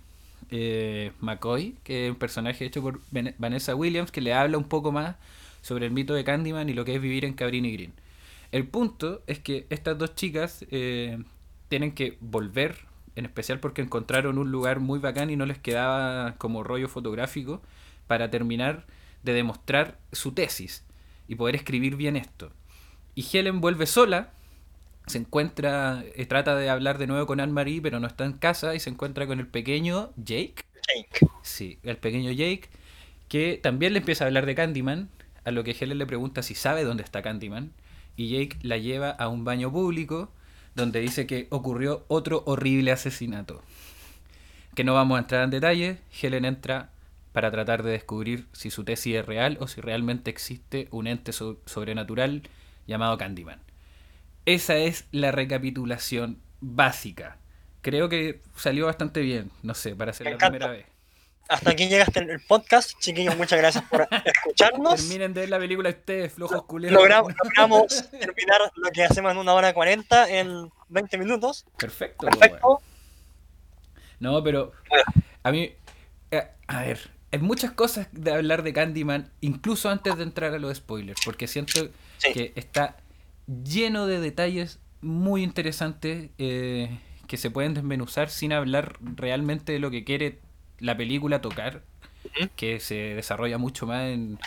eh, 0.50 1.12
McCoy, 1.20 1.76
que 1.84 2.06
es 2.06 2.10
un 2.10 2.18
personaje 2.18 2.64
hecho 2.64 2.82
por 2.82 3.00
Vanessa 3.38 3.74
Williams, 3.74 4.10
que 4.10 4.20
le 4.20 4.32
habla 4.34 4.58
un 4.58 4.64
poco 4.64 4.92
más 4.92 5.16
sobre 5.62 5.86
el 5.86 5.92
mito 5.92 6.14
de 6.14 6.24
Candyman 6.24 6.68
y 6.68 6.72
lo 6.72 6.84
que 6.84 6.94
es 6.94 7.02
vivir 7.02 7.24
en 7.24 7.34
Cabrini 7.34 7.72
Green. 7.72 7.92
El 8.52 8.66
punto 8.66 9.22
es 9.26 9.38
que 9.40 9.66
estas 9.68 9.98
dos 9.98 10.14
chicas 10.14 10.64
eh, 10.70 11.18
tienen 11.68 11.92
que 11.92 12.16
volver, 12.20 12.78
en 13.18 13.26
especial 13.26 13.60
porque 13.60 13.82
encontraron 13.82 14.38
un 14.38 14.50
lugar 14.50 14.80
muy 14.80 14.98
bacán 14.98 15.30
y 15.30 15.37
no 15.37 15.44
les 15.46 15.58
quedaba 15.58 16.37
como 16.38 16.62
rollo 16.62 16.88
fotográfico, 16.88 17.62
para 18.06 18.30
terminar 18.30 18.87
de 19.22 19.32
demostrar 19.32 19.98
su 20.12 20.32
tesis 20.32 20.84
y 21.28 21.34
poder 21.34 21.56
escribir 21.56 21.96
bien 21.96 22.16
esto. 22.16 22.50
Y 23.14 23.26
Helen 23.30 23.60
vuelve 23.60 23.87
sola, 23.87 24.30
se 25.06 25.18
encuentra, 25.18 26.04
eh, 26.14 26.26
trata 26.26 26.54
de 26.54 26.70
hablar 26.70 26.98
de 26.98 27.06
nuevo 27.06 27.26
con 27.26 27.40
Anne-Marie, 27.40 27.82
pero 27.82 28.00
no 28.00 28.06
está 28.06 28.25
en 28.25 28.32
casa 28.34 28.75
y 28.75 28.80
se 28.80 28.90
encuentra 28.90 29.26
con 29.26 29.40
el 29.40 29.46
pequeño 29.46 30.10
Jake. 30.16 30.64
Jake. 30.86 31.26
Sí, 31.43 31.78
el 31.82 31.99
pequeño 31.99 32.30
Jake, 32.32 32.69
que 33.28 33.58
también 33.62 33.93
le 33.93 33.99
empieza 33.99 34.25
a 34.25 34.26
hablar 34.28 34.47
de 34.47 34.54
Candyman, 34.54 35.08
a 35.45 35.50
lo 35.50 35.64
que 35.64 35.76
Helen 35.78 35.99
le 35.99 36.06
pregunta 36.06 36.43
si 36.43 36.54
sabe 36.54 36.84
dónde 36.84 37.02
está 37.02 37.23
Candyman, 37.23 37.73
y 38.16 38.30
Jake 38.30 38.58
la 38.62 38.78
lleva 38.78 39.10
a 39.10 39.28
un 39.28 39.45
baño 39.45 39.71
público 39.71 40.32
donde 40.78 41.00
dice 41.00 41.26
que 41.26 41.47
ocurrió 41.50 42.04
otro 42.08 42.43
horrible 42.47 42.93
asesinato. 42.93 43.62
Que 44.75 44.84
no 44.84 44.95
vamos 44.95 45.17
a 45.17 45.21
entrar 45.21 45.45
en 45.45 45.50
detalles, 45.50 45.99
Helen 46.23 46.45
entra 46.45 46.91
para 47.32 47.50
tratar 47.50 47.82
de 47.82 47.91
descubrir 47.93 48.47
si 48.52 48.71
su 48.71 48.84
tesis 48.84 49.17
es 49.17 49.26
real 49.26 49.58
o 49.60 49.69
si 49.69 49.80
realmente 49.80 50.30
existe 50.30 50.88
un 50.91 51.06
ente 51.06 51.32
so- 51.32 51.60
sobrenatural 51.67 52.43
llamado 52.86 53.19
Candyman. 53.19 53.60
Esa 54.47 54.76
es 54.78 55.06
la 55.12 55.30
recapitulación 55.32 56.38
básica. 56.60 57.36
Creo 57.82 58.08
que 58.08 58.41
salió 58.56 58.86
bastante 58.86 59.21
bien, 59.21 59.50
no 59.62 59.75
sé, 59.75 59.95
para 59.95 60.12
ser 60.12 60.25
Me 60.26 60.30
la 60.30 60.34
encanta. 60.36 60.58
primera 60.58 60.73
vez. 60.73 60.86
Hasta 61.49 61.71
aquí 61.71 61.89
llegaste 61.89 62.21
el 62.21 62.30
el 62.30 62.41
podcast, 62.41 62.93
chiquillos, 63.00 63.37
muchas 63.37 63.58
gracias 63.58 63.82
por 63.84 64.06
escucharnos. 64.25 64.97
Terminen 64.97 65.32
de 65.32 65.41
ver 65.41 65.49
la 65.49 65.58
película 65.58 65.89
ustedes, 65.91 66.32
flojos 66.34 66.63
culeros. 66.65 66.95
Logramos, 66.95 67.32
logramos 67.43 68.11
terminar 68.11 68.61
lo 68.76 68.91
que 68.91 69.02
hacemos 69.04 69.32
en 69.32 69.39
una 69.39 69.54
hora 69.54 69.73
cuarenta 69.73 70.28
en 70.28 70.71
20 70.91 71.17
minutos. 71.19 71.65
Perfecto. 71.78 72.26
Perfecto. 72.26 72.80
No, 74.21 74.43
pero 74.43 74.73
a 75.43 75.50
mí, 75.50 75.73
eh, 76.30 76.49
a 76.67 76.82
ver, 76.82 77.11
hay 77.32 77.39
muchas 77.39 77.73
cosas 77.73 78.08
de 78.13 78.32
hablar 78.32 78.63
de 78.63 78.73
Candyman, 78.73 79.30
incluso 79.41 79.89
antes 79.89 80.17
de 80.17 80.25
entrar 80.25 80.52
a 80.54 80.58
los 80.58 80.76
spoilers, 80.76 81.21
porque 81.25 81.47
siento 81.47 81.89
Sí. 82.19 82.32
que 82.32 82.52
está 82.56 82.97
lleno 83.47 84.06
de 84.06 84.21
detalles 84.21 84.80
muy 85.00 85.45
interesantes 85.45 86.30
eh, 86.39 86.99
que 87.28 87.37
se 87.37 87.50
pueden 87.50 87.75
desmenuzar 87.75 88.28
sin 88.28 88.52
hablar 88.52 88.99
realmente 89.00 89.73
de 89.73 89.78
lo 89.78 89.91
que 89.91 90.02
quiere 90.04 90.41
la 90.80 90.97
película 90.97 91.41
tocar, 91.41 91.82
que 92.56 92.80
se 92.80 92.95
desarrolla 93.14 93.58
mucho 93.58 93.86
más 93.86 94.04
en, 94.10 94.38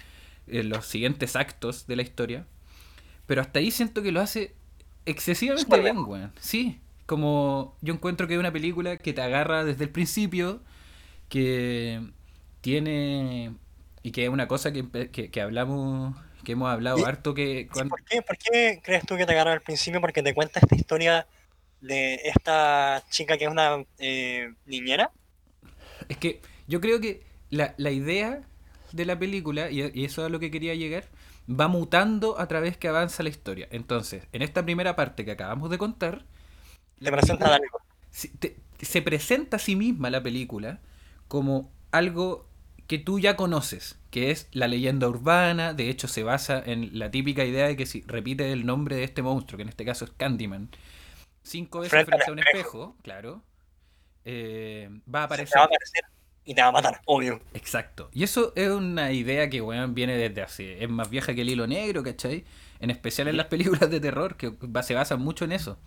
en 0.47 0.69
los 0.69 0.85
siguientes 0.85 1.35
actos 1.35 1.87
de 1.87 1.95
la 1.95 2.01
historia. 2.01 2.45
Pero 3.25 3.41
hasta 3.41 3.59
ahí 3.59 3.71
siento 3.71 4.01
que 4.01 4.11
lo 4.11 4.21
hace 4.21 4.53
excesivamente 5.05 5.79
bien, 5.79 5.97
weón. 6.05 6.31
Sí, 6.39 6.79
como 7.05 7.75
yo 7.81 7.93
encuentro 7.93 8.27
que 8.27 8.33
es 8.33 8.39
una 8.39 8.51
película 8.51 8.97
que 8.97 9.13
te 9.13 9.21
agarra 9.21 9.63
desde 9.63 9.83
el 9.85 9.89
principio, 9.89 10.61
que 11.29 12.01
tiene... 12.61 13.53
Y 14.03 14.11
que 14.11 14.23
es 14.23 14.29
una 14.29 14.47
cosa 14.47 14.71
que, 14.73 15.09
que, 15.11 15.29
que 15.29 15.41
hablamos, 15.41 16.15
que 16.43 16.53
hemos 16.53 16.69
hablado 16.69 17.05
harto 17.05 17.35
que 17.35 17.61
¿Y 17.61 17.65
cuando... 17.65 17.91
por, 17.91 18.03
qué, 18.03 18.21
por 18.23 18.37
qué 18.37 18.81
crees 18.83 19.05
tú 19.05 19.15
que 19.15 19.27
te 19.27 19.33
agarra 19.33 19.53
al 19.53 19.61
principio? 19.61 20.01
Porque 20.01 20.23
te 20.23 20.33
cuenta 20.33 20.59
esta 20.59 20.75
historia 20.75 21.27
de 21.81 22.15
esta 22.23 23.03
chica 23.11 23.37
que 23.37 23.45
es 23.45 23.51
una 23.51 23.83
eh, 23.99 24.53
niñera. 24.65 25.11
Es 26.09 26.17
que 26.17 26.41
yo 26.67 26.81
creo 26.81 26.99
que 26.99 27.23
la, 27.49 27.73
la 27.77 27.91
idea 27.91 28.43
de 28.91 29.05
la 29.05 29.17
película, 29.19 29.69
y, 29.71 29.81
y 29.93 30.05
eso 30.05 30.21
es 30.21 30.27
a 30.27 30.29
lo 30.29 30.39
que 30.39 30.51
quería 30.51 30.75
llegar, 30.75 31.05
va 31.49 31.67
mutando 31.67 32.39
a 32.39 32.47
través 32.47 32.77
que 32.77 32.87
avanza 32.87 33.23
la 33.23 33.29
historia. 33.29 33.67
Entonces, 33.71 34.23
en 34.33 34.41
esta 34.41 34.63
primera 34.63 34.95
parte 34.95 35.25
que 35.25 35.31
acabamos 35.31 35.69
de 35.69 35.77
contar, 35.77 36.25
Te 36.99 37.11
presenta 37.11 37.45
película- 37.45 37.55
algo. 37.55 37.79
si- 38.11 38.29
te- 38.29 38.57
se 38.81 39.01
presenta 39.01 39.57
a 39.57 39.59
sí 39.59 39.75
misma 39.75 40.09
la 40.09 40.23
película 40.23 40.79
como 41.27 41.71
algo 41.91 42.47
que 42.87 42.99
tú 42.99 43.19
ya 43.19 43.35
conoces, 43.37 43.97
que 44.11 44.31
es 44.31 44.47
la 44.51 44.67
leyenda 44.67 45.07
urbana, 45.07 45.73
de 45.73 45.89
hecho 45.89 46.07
se 46.07 46.23
basa 46.23 46.61
en 46.65 46.97
la 46.99 47.09
típica 47.11 47.45
idea 47.45 47.67
de 47.67 47.77
que 47.77 47.85
si 47.85 48.01
repite 48.01 48.51
el 48.51 48.65
nombre 48.65 48.97
de 48.97 49.03
este 49.05 49.21
monstruo, 49.21 49.57
que 49.57 49.63
en 49.63 49.69
este 49.69 49.85
caso 49.85 50.05
es 50.05 50.11
Candyman, 50.17 50.69
cinco 51.43 51.79
veces 51.81 51.91
Frente 51.91 52.13
a 52.13 52.31
un 52.33 52.39
espejo. 52.39 52.59
espejo, 52.59 52.95
claro, 53.03 53.43
eh, 54.25 54.89
va 55.13 55.21
a 55.21 55.23
aparecer. 55.23 55.53
te 55.53 55.59
va 55.59 55.63
a 55.63 55.67
aparecer 55.67 56.03
y 56.43 56.55
te 56.55 56.61
va 56.61 56.67
a 56.67 56.71
matar, 56.71 57.01
obvio. 57.05 57.39
Exacto. 57.53 58.09
Y 58.13 58.23
eso 58.23 58.51
es 58.55 58.69
una 58.69 59.11
idea 59.11 59.49
que, 59.49 59.61
weón, 59.61 59.93
viene 59.93 60.17
desde 60.17 60.41
hace... 60.41 60.83
Es 60.83 60.89
más 60.89 61.09
vieja 61.09 61.33
que 61.35 61.41
el 61.41 61.49
hilo 61.49 61.67
negro, 61.67 62.03
¿cachai? 62.03 62.45
En 62.79 62.89
especial 62.89 63.27
en 63.27 63.37
las 63.37 63.45
películas 63.47 63.89
de 63.89 63.99
terror, 63.99 64.35
que 64.37 64.53
se 64.81 64.93
basan 64.95 65.21
mucho 65.21 65.45
en 65.45 65.51
eso. 65.51 65.77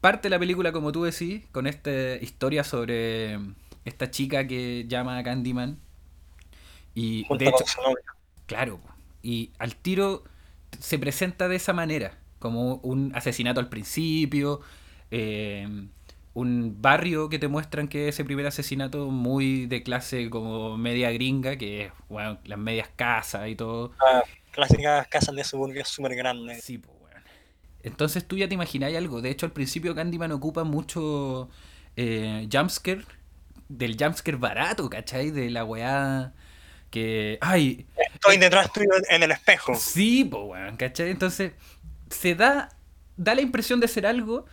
Parte 0.00 0.28
la 0.28 0.38
película, 0.38 0.72
como 0.72 0.92
tú 0.92 1.04
decís, 1.04 1.46
con 1.52 1.66
esta 1.66 2.16
historia 2.16 2.64
sobre 2.64 3.38
esta 3.84 4.10
chica 4.10 4.46
que 4.46 4.84
llama 4.88 5.16
a 5.18 5.22
Candyman. 5.22 5.78
Y 6.94 7.24
Junto 7.26 7.44
de 7.44 7.50
hecho. 7.50 7.64
Claro, 8.46 8.80
y 9.22 9.52
al 9.58 9.76
tiro 9.76 10.24
se 10.78 10.98
presenta 10.98 11.48
de 11.48 11.56
esa 11.56 11.72
manera, 11.72 12.18
como 12.38 12.74
un 12.76 13.12
asesinato 13.14 13.60
al 13.60 13.68
principio, 13.68 14.60
eh, 15.10 15.86
un 16.34 16.80
barrio 16.80 17.28
que 17.28 17.38
te 17.38 17.48
muestran 17.48 17.88
que 17.88 18.08
ese 18.08 18.24
primer 18.24 18.46
asesinato 18.46 19.10
muy 19.10 19.66
de 19.66 19.82
clase 19.82 20.30
como 20.30 20.78
media 20.78 21.10
gringa, 21.10 21.56
que 21.56 21.86
es 21.86 21.92
bueno, 22.08 22.38
las 22.44 22.58
medias 22.58 22.88
casas 22.96 23.48
y 23.48 23.54
todo. 23.54 23.92
Ah, 24.00 24.22
clásicas 24.50 25.06
casas 25.08 25.34
de 25.34 25.44
suburbios 25.44 25.88
súper 25.88 26.14
grandes. 26.14 26.64
Sí, 26.64 26.78
po, 26.78 26.92
weón. 27.02 27.22
Entonces 27.82 28.26
tú 28.26 28.36
ya 28.36 28.48
te 28.48 28.54
imagináis 28.54 28.96
algo. 28.96 29.20
De 29.20 29.30
hecho, 29.30 29.44
al 29.46 29.52
principio 29.52 29.94
Candyman 29.94 30.32
ocupa 30.32 30.64
mucho 30.64 31.50
eh, 31.96 32.48
jumpscare, 32.50 33.04
del 33.68 33.96
jumpscare 33.98 34.38
barato, 34.38 34.88
¿cachai? 34.88 35.30
De 35.30 35.50
la 35.50 35.64
weá 35.64 36.32
que... 36.90 37.38
¡Ay! 37.42 37.86
Estoy 38.14 38.38
detrás 38.38 38.72
tuyo 38.72 38.88
en 39.10 39.22
el 39.22 39.32
espejo. 39.32 39.74
Sí, 39.74 40.24
po, 40.24 40.44
weón, 40.44 40.78
¿cachai? 40.78 41.10
Entonces, 41.10 41.52
se 42.08 42.34
da, 42.34 42.70
da 43.18 43.34
la 43.34 43.42
impresión 43.42 43.80
de 43.80 43.88
ser 43.88 44.06
algo 44.06 44.46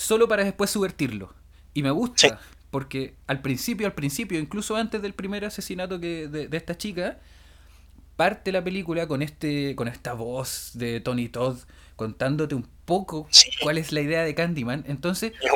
solo 0.00 0.26
para 0.28 0.44
después 0.44 0.70
subvertirlo. 0.70 1.32
Y 1.74 1.82
me 1.82 1.90
gusta, 1.90 2.28
Sí. 2.28 2.34
porque 2.70 3.14
al 3.26 3.40
principio, 3.42 3.86
al 3.86 3.92
principio, 3.94 4.38
incluso 4.38 4.76
antes 4.76 5.02
del 5.02 5.14
primer 5.14 5.44
asesinato 5.44 6.00
que, 6.00 6.26
de, 6.28 6.48
de 6.48 6.56
esta 6.56 6.76
chica, 6.76 7.18
parte 8.16 8.52
la 8.52 8.62
película 8.62 9.06
con 9.06 9.22
este 9.22 9.74
con 9.76 9.88
esta 9.88 10.12
voz 10.12 10.72
de 10.74 11.00
Tony 11.00 11.28
Todd 11.28 11.58
contándote 11.96 12.54
un 12.54 12.68
poco 12.84 13.26
Sí. 13.30 13.50
cuál 13.62 13.78
es 13.78 13.92
la 13.92 14.00
idea 14.00 14.22
de 14.22 14.34
Candyman. 14.34 14.84
Entonces, 14.88 15.32
Es 15.40 15.52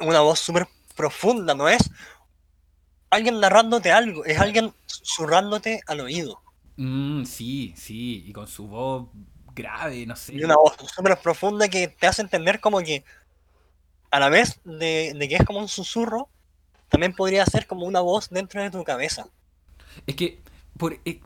un- 0.00 0.08
una 0.08 0.20
voz 0.20 0.38
súper 0.40 0.66
profunda, 0.96 1.54
¿no 1.54 1.68
es? 1.68 1.78
Alguien 3.10 3.40
narrándote 3.40 3.90
algo, 3.90 4.24
es 4.24 4.38
alguien 4.38 4.72
susurrándote 4.86 5.80
al 5.86 6.00
oído. 6.00 6.40
mm, 6.76 7.24
sí, 7.24 7.74
sí, 7.76 8.24
y 8.26 8.32
con 8.32 8.46
su 8.46 8.68
voz 8.68 9.08
grave, 9.54 10.06
no 10.06 10.14
sé. 10.14 10.34
Y 10.36 10.44
una 10.44 10.54
voz 10.56 10.76
súper 10.94 11.18
profunda 11.18 11.68
que 11.68 11.88
te 11.88 12.06
hace 12.06 12.22
entender 12.22 12.60
como 12.60 12.78
que 12.80 13.02
a 14.10 14.20
la 14.20 14.28
vez 14.28 14.60
de, 14.64 15.14
de 15.14 15.28
que 15.28 15.36
es 15.36 15.44
como 15.44 15.60
un 15.60 15.68
susurro, 15.68 16.28
también 16.88 17.14
podría 17.14 17.44
ser 17.46 17.66
como 17.66 17.86
una 17.86 18.00
voz 18.00 18.30
dentro 18.30 18.62
de 18.62 18.70
tu 18.70 18.82
cabeza. 18.84 19.26
Es 20.06 20.14
que 20.16 20.40
por- 20.76 20.98
es, 21.04 21.16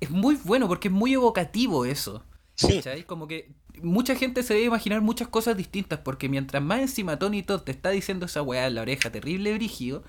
es 0.00 0.10
muy 0.10 0.36
bueno 0.44 0.68
porque 0.68 0.88
es 0.88 0.94
muy 0.94 1.14
evocativo 1.14 1.84
eso. 1.84 2.22
Sí, 2.54 2.82
¿Cachai? 2.82 3.04
Como 3.04 3.28
que 3.28 3.50
mucha 3.82 4.16
gente 4.16 4.42
se 4.42 4.54
debe 4.54 4.66
imaginar 4.66 5.00
muchas 5.00 5.28
cosas 5.28 5.56
distintas 5.56 6.00
porque 6.00 6.28
mientras 6.28 6.62
más 6.62 6.80
encima 6.80 7.18
Tony 7.18 7.42
Todd 7.42 7.62
te 7.62 7.70
está 7.72 7.90
diciendo 7.90 8.26
esa 8.26 8.42
weá 8.42 8.66
en 8.66 8.74
la 8.74 8.82
oreja 8.82 9.10
terrible 9.12 9.54
brígido, 9.54 10.02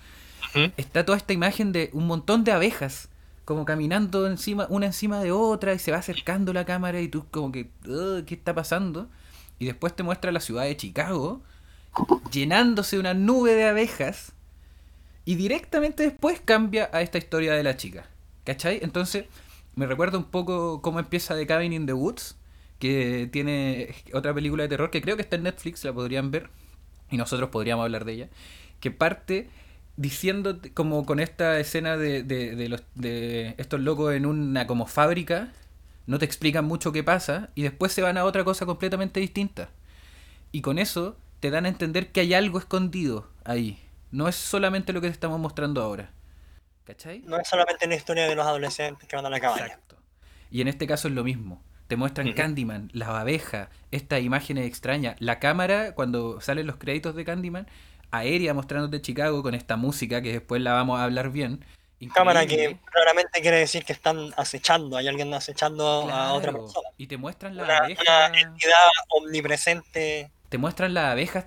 está 0.78 1.06
toda 1.06 1.18
esta 1.18 1.34
imagen 1.34 1.72
de 1.72 1.90
un 1.94 2.08
montón 2.08 2.44
de 2.44 2.52
abejas 2.52 3.10
como 3.46 3.66
caminando 3.66 4.28
encima 4.28 4.68
una 4.70 4.88
encima 4.88 5.22
de 5.22 5.32
otra 5.32 5.74
y 5.74 5.80
se 5.80 5.92
va 5.92 5.98
acercando 5.98 6.54
la 6.54 6.66
cámara 6.66 7.02
y 7.02 7.08
tú 7.08 7.26
como 7.32 7.52
que 7.52 7.72
"Ugh, 7.88 8.24
¿qué 8.26 8.36
está 8.36 8.54
pasando? 8.56 9.10
Y 9.60 9.66
después 9.66 9.96
te 9.96 10.04
muestra 10.04 10.32
la 10.32 10.40
ciudad 10.40 10.64
de 10.64 10.78
Chicago 10.78 11.42
llenándose 12.32 13.00
una 13.00 13.14
nube 13.14 13.54
de 13.54 13.68
abejas 13.68 14.34
y 15.26 15.36
directamente 15.36 16.04
después 16.04 16.42
cambia 16.44 16.90
a 16.94 17.02
esta 17.02 17.18
historia 17.18 17.54
de 17.54 17.64
la 17.64 17.78
chica. 17.78 18.06
¿Cachai? 18.46 18.80
Entonces 18.82 19.26
me 19.76 19.86
recuerda 19.86 20.18
un 20.18 20.26
poco 20.26 20.82
cómo 20.82 21.00
empieza 21.00 21.36
The 21.36 21.46
Cabin 21.46 21.74
in 21.74 21.86
the 21.86 21.94
Woods, 21.94 22.36
que 22.80 23.30
tiene 23.32 23.94
otra 24.14 24.34
película 24.34 24.64
de 24.64 24.70
terror 24.70 24.90
que 24.90 25.02
creo 25.02 25.16
que 25.16 25.22
está 25.22 25.36
en 25.36 25.44
Netflix, 25.44 25.84
la 25.84 25.94
podrían 25.94 26.32
ver 26.32 26.50
y 27.12 27.18
nosotros 27.18 27.50
podríamos 27.50 27.84
hablar 27.84 28.06
de 28.06 28.14
ella, 28.14 28.30
que 28.80 28.92
parte 28.92 29.50
diciendo 29.98 30.60
como 30.74 31.06
con 31.06 31.20
esta 31.20 31.60
escena 31.60 31.98
de, 31.98 32.24
de, 32.24 32.56
de 32.96 33.56
estos 33.58 33.82
locos 33.82 34.14
en 34.14 34.26
una 34.26 34.66
como 34.66 34.86
fábrica, 34.86 35.52
no 36.08 36.18
te 36.20 36.26
explican 36.26 36.66
mucho 36.66 36.92
qué 36.92 37.04
pasa 37.04 37.50
y 37.54 37.64
después 37.64 37.92
se 37.92 38.02
van 38.02 38.18
a 38.18 38.24
otra 38.24 38.44
cosa 38.44 38.66
completamente 38.66 39.20
distinta. 39.20 39.70
Y 40.52 40.62
con 40.62 40.80
eso 40.80 41.18
te 41.40 41.50
dan 41.52 41.66
a 41.66 41.70
entender 41.70 42.12
que 42.12 42.22
hay 42.22 42.34
algo 42.34 42.60
escondido 42.60 43.30
ahí. 43.46 43.82
No 44.12 44.28
es 44.28 44.36
solamente 44.36 44.94
lo 44.94 45.02
que 45.02 45.08
te 45.08 45.14
estamos 45.14 45.40
mostrando 45.40 45.82
ahora. 45.82 46.12
¿Cachai? 46.86 47.20
no 47.20 47.40
es 47.40 47.48
solamente 47.48 47.86
la 47.86 47.94
historia 47.96 48.28
de 48.28 48.36
los 48.36 48.46
adolescentes 48.48 49.08
que 49.08 49.16
van 49.16 49.24
a 49.26 49.30
la 49.30 49.40
cabaña. 49.40 49.66
Exacto. 49.66 49.98
Y 50.50 50.62
en 50.62 50.68
este 50.68 50.88
caso 50.88 51.08
es 51.08 51.14
lo 51.14 51.24
mismo. 51.24 51.62
Te 51.88 51.96
muestran. 51.96 52.34
Candyman, 52.34 52.90
las 52.94 53.10
abejas, 53.10 53.70
estas 53.92 54.22
imágenes 54.22 54.66
extrañas. 54.66 55.16
La 55.20 55.40
cámara, 55.40 55.94
cuando 55.94 56.42
salen 56.42 56.66
los 56.66 56.78
créditos 56.78 57.16
de 57.16 57.26
Candyman, 57.26 57.68
aérea 58.12 58.56
mostrándote 58.56 59.02
Chicago 59.02 59.44
con 59.44 59.54
esta 59.54 59.76
música 59.76 60.22
que 60.22 60.32
después 60.32 60.62
la 60.62 60.74
vamos 60.74 61.00
a 61.00 61.04
hablar 61.04 61.32
bien. 61.32 61.64
Cámara 62.14 62.46
que 62.46 62.78
claramente 62.92 63.42
quiere 63.42 63.58
decir 63.58 63.84
que 63.86 63.94
están 63.94 64.34
acechando, 64.38 64.98
hay 64.98 65.08
alguien 65.08 65.34
acechando 65.34 66.10
a 66.10 66.34
otra 66.34 66.54
persona. 66.54 66.90
Y 66.98 67.08
te 67.08 67.18
muestran 67.18 67.56
las 67.58 67.66
Una, 67.66 67.78
abejas. 67.78 68.06
una 68.08 68.40
entidad 68.40 68.74
omnipresente. 69.10 70.32
Te 70.50 70.58
muestran 70.58 70.94
las 70.94 71.12
abejas 71.12 71.46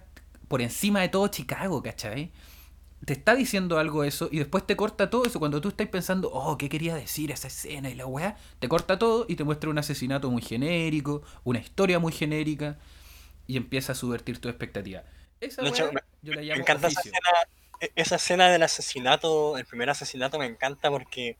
por 0.48 0.62
encima 0.62 1.00
de 1.00 1.08
todo 1.08 1.28
Chicago, 1.28 1.82
¿cachai? 1.82 2.32
Te 3.04 3.14
está 3.14 3.34
diciendo 3.34 3.78
algo 3.78 4.04
eso 4.04 4.28
y 4.30 4.38
después 4.38 4.64
te 4.64 4.76
corta 4.76 5.10
todo 5.10 5.24
eso. 5.24 5.40
Cuando 5.40 5.60
tú 5.60 5.68
estás 5.70 5.88
pensando, 5.88 6.30
oh, 6.32 6.56
¿qué 6.56 6.68
quería 6.68 6.94
decir 6.94 7.32
esa 7.32 7.48
escena 7.48 7.90
y 7.90 7.94
la 7.94 8.06
weá? 8.06 8.36
Te 8.60 8.68
corta 8.68 8.98
todo 8.98 9.26
y 9.28 9.34
te 9.34 9.42
muestra 9.42 9.70
un 9.70 9.78
asesinato 9.78 10.30
muy 10.30 10.40
genérico, 10.42 11.22
una 11.42 11.58
historia 11.58 11.98
muy 11.98 12.12
genérica 12.12 12.78
y 13.48 13.56
empieza 13.56 13.92
a 13.92 13.94
subvertir 13.96 14.40
tu 14.40 14.48
expectativa. 14.48 15.02
Esa 15.40 15.66
hecho, 15.66 15.84
weá 15.90 16.04
yo 16.22 16.34
la 16.34 16.40
Me 16.42 16.60
encanta 16.60 16.86
esa 16.86 17.00
escena, 17.00 17.18
e- 17.80 17.92
esa 17.96 18.16
escena 18.16 18.48
del 18.50 18.62
asesinato, 18.62 19.58
el 19.58 19.64
primer 19.64 19.90
asesinato 19.90 20.38
me 20.38 20.46
encanta 20.46 20.88
porque 20.88 21.36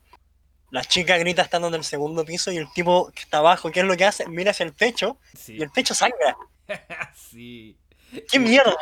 la 0.70 0.82
chica 0.84 1.16
grita 1.18 1.42
estando 1.42 1.68
en 1.68 1.74
el 1.74 1.84
segundo 1.84 2.24
piso 2.24 2.50
y 2.50 2.56
el 2.56 2.66
tipo 2.72 3.12
que 3.14 3.20
está 3.20 3.38
abajo, 3.38 3.70
¿qué 3.70 3.80
es 3.80 3.86
lo 3.86 3.96
que 3.96 4.04
hace? 4.04 4.26
Mira 4.26 4.50
hacia 4.50 4.64
el 4.66 4.72
techo 4.72 5.18
Sí. 5.38 5.56
y 5.58 5.62
el 5.62 5.70
techo 5.70 5.94
sangra. 5.94 6.36
sí. 7.14 7.76
¡Qué 8.30 8.38
mierda! 8.38 8.76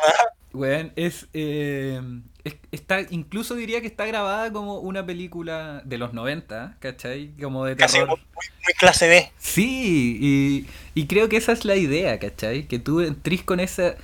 Weón, 0.53 0.91
es, 0.95 1.27
eh, 1.33 2.01
es- 2.43 2.57
Está, 2.71 3.01
incluso 3.09 3.55
diría 3.55 3.81
que 3.81 3.87
está 3.87 4.05
grabada 4.05 4.51
como 4.51 4.79
una 4.79 5.05
película 5.05 5.81
de 5.85 5.97
los 5.97 6.13
90, 6.13 6.77
¿cachai? 6.79 7.31
Como 7.41 7.65
de 7.65 7.75
Casi 7.75 7.99
terror. 7.99 8.09
muy, 8.09 8.17
muy- 8.17 8.45
muy 8.65 8.73
clase 8.73 9.07
B. 9.07 9.31
Sí, 9.37 10.17
y, 10.21 10.67
y 11.01 11.07
creo 11.07 11.29
que 11.29 11.37
esa 11.37 11.51
es 11.53 11.65
la 11.65 11.75
idea, 11.75 12.19
¿cachai? 12.19 12.67
Que 12.67 12.79
tú 12.79 13.01
entrís 13.01 13.43
con 13.43 13.59
esa, 13.59 13.95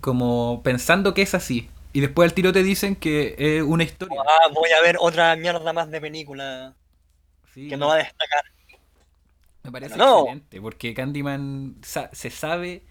como 0.00 0.62
pensando 0.64 1.14
que 1.14 1.22
es 1.22 1.34
así. 1.34 1.70
Y 1.92 2.00
después 2.00 2.28
al 2.30 2.34
tiro 2.34 2.52
te 2.52 2.62
dicen 2.62 2.96
que 2.96 3.34
es 3.38 3.62
una 3.62 3.84
historia. 3.84 4.20
Ah, 4.26 4.48
voy 4.52 4.70
a 4.72 4.82
ver 4.82 4.96
otra 5.00 5.36
mierda 5.36 5.72
más 5.72 5.90
de 5.90 6.00
película 6.00 6.74
Sí, 7.54 7.68
que 7.68 7.76
no 7.76 7.88
va 7.88 7.94
a 7.94 7.98
destacar. 7.98 8.42
me 9.62 9.72
parece 9.72 9.96
no. 9.96 10.20
excelente, 10.20 10.60
porque 10.60 10.94
Candyman 10.94 11.76
sa- 11.82 12.10
se 12.12 12.30
sabe... 12.30 12.82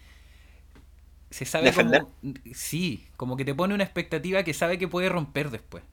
Se 1.33 1.45
sabe 1.45 1.71
Defender. 1.71 2.01
como... 2.01 2.13
Sí, 2.53 3.07
como 3.17 3.37
que 3.37 3.45
te 3.45 3.55
pone 3.55 3.73
una 3.73 3.83
expectativa 3.83 4.43
que 4.43 4.53
sabe 4.53 4.77
que 4.77 4.87
puede 4.87 5.09
romper 5.09 5.49
después. 5.49 5.83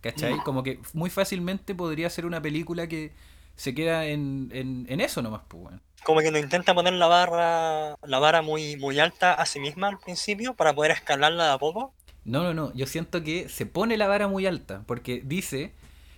¿Cachai? 0.00 0.42
Como 0.44 0.62
que 0.62 0.80
muy 0.94 1.10
fácilmente 1.10 1.74
podría 1.74 2.08
ser 2.10 2.26
una 2.26 2.40
película 2.42 2.86
que 2.88 3.12
se 3.56 3.74
queda 3.74 4.06
en, 4.06 4.50
en, 4.52 4.86
en 4.88 5.00
eso 5.00 5.22
nomás, 5.22 5.42
pues. 5.48 5.74
Como 6.04 6.20
que 6.20 6.30
no 6.30 6.38
intenta 6.38 6.74
poner 6.74 6.94
la 6.94 7.06
barra, 7.06 7.94
la 8.02 8.18
vara 8.18 8.42
muy, 8.42 8.76
muy 8.76 8.98
alta 8.98 9.34
a 9.34 9.46
sí 9.46 9.60
misma 9.60 9.88
al 9.88 9.98
principio 9.98 10.54
para 10.54 10.74
poder 10.74 10.92
escalarla 10.92 11.44
de 11.46 11.52
a 11.52 11.58
poco. 11.58 11.94
No, 12.24 12.42
no, 12.42 12.54
no. 12.54 12.72
Yo 12.74 12.86
siento 12.86 13.22
que 13.22 13.48
se 13.48 13.66
pone 13.66 13.96
la 13.96 14.06
vara 14.08 14.28
muy 14.28 14.46
alta. 14.46 14.82
Porque 14.86 15.22
dice, 15.24 15.74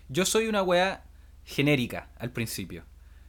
yo 0.08 0.24
soy 0.26 0.46
una 0.48 0.62
weá 0.62 1.04
genérica 1.44 2.10
al 2.18 2.30
principio. 2.32 2.84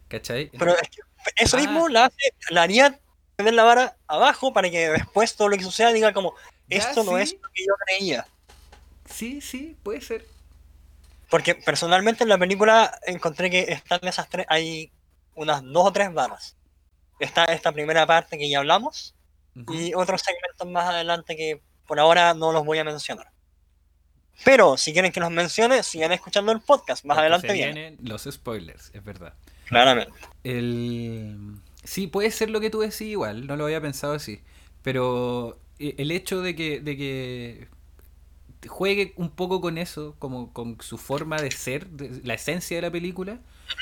¿Cachai? 0.07 0.51
Pero 0.57 0.73
es 0.77 0.89
que 0.89 1.01
eso 1.37 1.57
Ah. 1.57 1.61
mismo 1.61 1.87
la 1.89 2.05
hace, 2.05 2.33
la 2.49 2.63
haría 2.63 2.99
tener 3.35 3.53
la 3.53 3.63
vara 3.63 3.97
abajo 4.07 4.53
para 4.53 4.69
que 4.69 4.89
después 4.89 5.35
todo 5.35 5.49
lo 5.49 5.57
que 5.57 5.63
suceda 5.63 5.91
diga 5.91 6.13
como 6.13 6.33
Ya, 6.69 6.77
esto 6.77 7.03
no 7.03 7.17
sí. 7.17 7.23
es 7.23 7.33
lo 7.33 7.49
que 7.49 7.65
yo 7.65 7.73
creía. 7.85 8.27
Sí, 9.05 9.41
sí, 9.41 9.75
puede 9.83 10.01
ser. 10.01 10.25
Porque 11.29 11.55
personalmente 11.55 12.23
en 12.23 12.29
la 12.29 12.37
película 12.37 12.99
encontré 13.05 13.49
que 13.49 13.71
están 13.71 13.99
esas 14.03 14.29
tres, 14.29 14.45
hay 14.49 14.91
unas 15.35 15.63
dos 15.63 15.87
o 15.87 15.91
tres 15.91 16.13
barras. 16.13 16.55
Está 17.19 17.45
esta 17.45 17.71
primera 17.71 18.05
parte 18.05 18.37
que 18.37 18.49
ya 18.49 18.59
hablamos 18.59 19.15
y 19.55 19.93
otros 19.93 20.21
segmentos 20.21 20.67
más 20.67 20.89
adelante 20.89 21.35
que 21.35 21.61
por 21.87 21.99
ahora 21.99 22.33
no 22.33 22.51
los 22.51 22.65
voy 22.65 22.79
a 22.79 22.83
mencionar. 22.83 23.27
Pero 24.43 24.77
si 24.77 24.93
quieren 24.93 25.11
que 25.11 25.19
los 25.19 25.31
mencione, 25.31 25.83
sigan 25.83 26.11
escuchando 26.11 26.51
el 26.51 26.59
podcast, 26.59 27.05
más 27.05 27.15
Porque 27.15 27.21
adelante 27.21 27.53
vienen 27.53 27.97
los 28.01 28.23
spoilers, 28.23 28.91
es 28.93 29.03
verdad. 29.03 29.33
Claramente. 29.65 30.13
El... 30.43 31.59
Sí, 31.83 32.07
puede 32.07 32.31
ser 32.31 32.49
lo 32.49 32.59
que 32.61 32.69
tú 32.69 32.79
decís 32.79 33.01
igual, 33.01 33.45
no 33.47 33.55
lo 33.55 33.65
había 33.65 33.81
pensado 33.81 34.13
así. 34.13 34.41
Pero 34.81 35.59
eh, 35.79 35.95
el 35.97 36.11
hecho 36.11 36.41
de 36.41 36.55
que, 36.55 36.79
de 36.79 36.97
que 36.97 37.67
juegue 38.67 39.13
un 39.17 39.29
poco 39.31 39.61
con 39.61 39.77
eso, 39.77 40.15
como 40.19 40.53
con 40.53 40.77
su 40.81 40.97
forma 40.97 41.37
de 41.41 41.51
ser, 41.51 41.89
de- 41.89 42.21
la 42.23 42.35
esencia 42.35 42.77
de 42.77 42.81
la 42.81 42.91
película, 42.91 43.39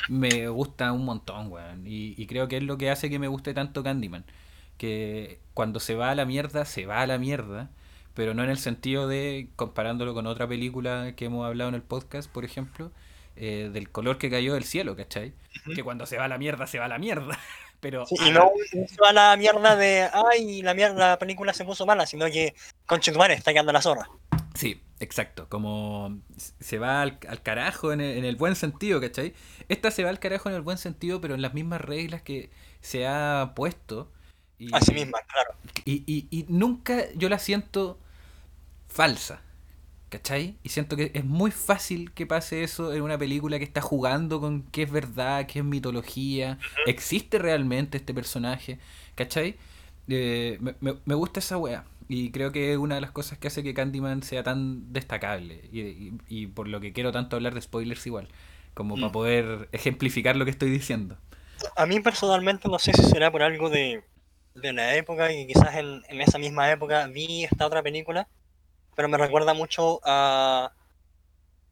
me 0.09 0.47
gusta 0.49 0.91
un 0.91 1.05
montón, 1.05 1.51
weón. 1.51 1.85
Y, 1.87 2.15
y 2.21 2.27
creo 2.27 2.47
que 2.47 2.57
es 2.57 2.63
lo 2.63 2.77
que 2.77 2.89
hace 2.89 3.09
que 3.09 3.19
me 3.19 3.27
guste 3.27 3.53
tanto 3.53 3.83
Candyman. 3.83 4.25
Que 4.77 5.39
cuando 5.53 5.79
se 5.79 5.95
va 5.95 6.11
a 6.11 6.15
la 6.15 6.25
mierda, 6.25 6.65
se 6.65 6.85
va 6.85 7.01
a 7.01 7.07
la 7.07 7.17
mierda. 7.19 7.69
Pero 8.13 8.33
no 8.33 8.43
en 8.43 8.49
el 8.49 8.57
sentido 8.57 9.07
de, 9.07 9.49
comparándolo 9.55 10.13
con 10.13 10.27
otra 10.27 10.47
película 10.47 11.13
que 11.15 11.25
hemos 11.25 11.45
hablado 11.45 11.69
en 11.69 11.75
el 11.75 11.83
podcast, 11.83 12.29
por 12.31 12.43
ejemplo, 12.45 12.91
eh, 13.35 13.69
del 13.73 13.89
color 13.91 14.17
que 14.17 14.29
cayó 14.29 14.53
del 14.55 14.63
cielo, 14.65 14.95
¿cachai? 14.95 15.33
Que 15.73 15.83
cuando 15.83 16.05
se 16.05 16.17
va 16.17 16.25
a 16.25 16.27
la 16.27 16.37
mierda, 16.37 16.67
se 16.67 16.79
va 16.79 16.85
a 16.85 16.89
la 16.89 16.99
mierda. 16.99 17.37
Pero 17.81 18.05
Sí, 18.05 18.15
y 18.21 18.31
la- 18.31 18.39
no 18.39 18.51
no 18.73 18.87
se 18.87 18.95
va 19.01 19.09
a 19.09 19.13
la 19.13 19.35
mierda 19.37 19.75
de, 19.75 20.07
ay, 20.31 20.61
la 20.61 20.73
mierda, 20.73 21.09
la 21.09 21.19
película 21.19 21.53
se 21.53 21.65
puso 21.65 21.85
mala, 21.85 22.05
sino 22.05 22.25
que, 22.27 22.53
conchetumare, 22.85 23.33
está 23.33 23.51
quedando 23.51 23.73
la 23.73 23.81
zorra. 23.81 24.07
Sí, 24.55 24.81
exacto. 24.99 25.49
Como 25.49 26.19
se 26.59 26.77
va 26.77 27.01
al, 27.01 27.17
al 27.27 27.41
carajo 27.41 27.91
en 27.91 27.99
el, 28.01 28.17
en 28.19 28.25
el 28.25 28.35
buen 28.35 28.55
sentido, 28.55 29.01
¿cachai? 29.01 29.33
Esta 29.67 29.91
se 29.91 30.03
va 30.03 30.09
al 30.11 30.19
carajo 30.19 30.47
en 30.49 30.55
el 30.55 30.61
buen 30.61 30.77
sentido, 30.77 31.19
pero 31.21 31.33
en 31.35 31.41
las 31.41 31.53
mismas 31.53 31.81
reglas 31.81 32.21
que 32.21 32.51
se 32.81 33.07
ha 33.07 33.53
puesto. 33.55 34.11
Y, 34.59 34.73
Así 34.75 34.93
misma, 34.93 35.19
claro. 35.27 35.55
Y, 35.83 36.03
y- 36.05 36.27
y 36.29 36.45
nunca 36.49 37.11
yo 37.15 37.29
la 37.29 37.39
siento 37.39 37.97
falsa. 38.87 39.41
¿Cachai? 40.11 40.57
Y 40.63 40.69
siento 40.69 40.97
que 40.97 41.11
es 41.15 41.25
muy 41.25 41.51
fácil 41.51 42.11
que 42.13 42.27
pase 42.27 42.63
eso 42.63 42.93
en 42.93 43.01
una 43.03 43.17
película 43.17 43.59
que 43.59 43.65
está 43.65 43.81
jugando 43.81 44.41
con 44.41 44.63
qué 44.63 44.83
es 44.83 44.91
verdad, 44.91 45.47
qué 45.47 45.59
es 45.59 45.65
mitología, 45.65 46.59
existe 46.85 47.39
realmente 47.39 47.97
este 47.97 48.13
personaje, 48.13 48.79
¿cachai? 49.15 49.57
Eh, 50.09 50.57
me, 50.61 50.75
me- 51.05 51.15
gusta 51.15 51.39
esa 51.39 51.57
wea. 51.57 51.85
Y 52.09 52.31
creo 52.31 52.51
que 52.51 52.73
es 52.73 52.77
una 52.77 52.95
de 52.95 53.01
las 53.01 53.11
cosas 53.11 53.37
que 53.37 53.47
hace 53.47 53.63
que 53.63 53.73
Candyman 53.73 54.21
sea 54.23 54.43
tan 54.43 54.91
destacable. 54.93 55.61
Y, 55.71 55.79
y- 55.81 56.13
y 56.29 56.47
por 56.47 56.67
lo 56.67 56.81
que 56.81 56.93
quiero 56.93 57.13
tanto 57.13 57.37
hablar 57.37 57.53
de 57.55 57.61
spoilers 57.61 58.05
igual. 58.07 58.27
Como 58.73 58.99
para 58.99 59.11
Mm. 59.11 59.13
poder 59.13 59.69
ejemplificar 59.71 60.35
lo 60.35 60.43
que 60.45 60.51
estoy 60.51 60.69
diciendo. 60.71 61.17
A 61.75 61.85
mí 61.85 61.99
personalmente 61.99 62.69
no 62.69 62.79
sé 62.79 62.93
si 62.93 63.03
será 63.03 63.31
por 63.31 63.43
algo 63.43 63.69
de, 63.69 64.03
de 64.55 64.73
la 64.73 64.95
época 64.95 65.31
y 65.33 65.47
quizás 65.47 65.75
en, 65.75 66.01
en 66.07 66.21
esa 66.21 66.37
misma 66.39 66.71
época 66.71 67.07
vi 67.07 67.43
esta 67.43 67.65
otra 67.67 67.83
película, 67.83 68.27
pero 68.95 69.09
me 69.09 69.17
recuerda 69.17 69.53
mucho 69.53 69.99
a 70.03 70.71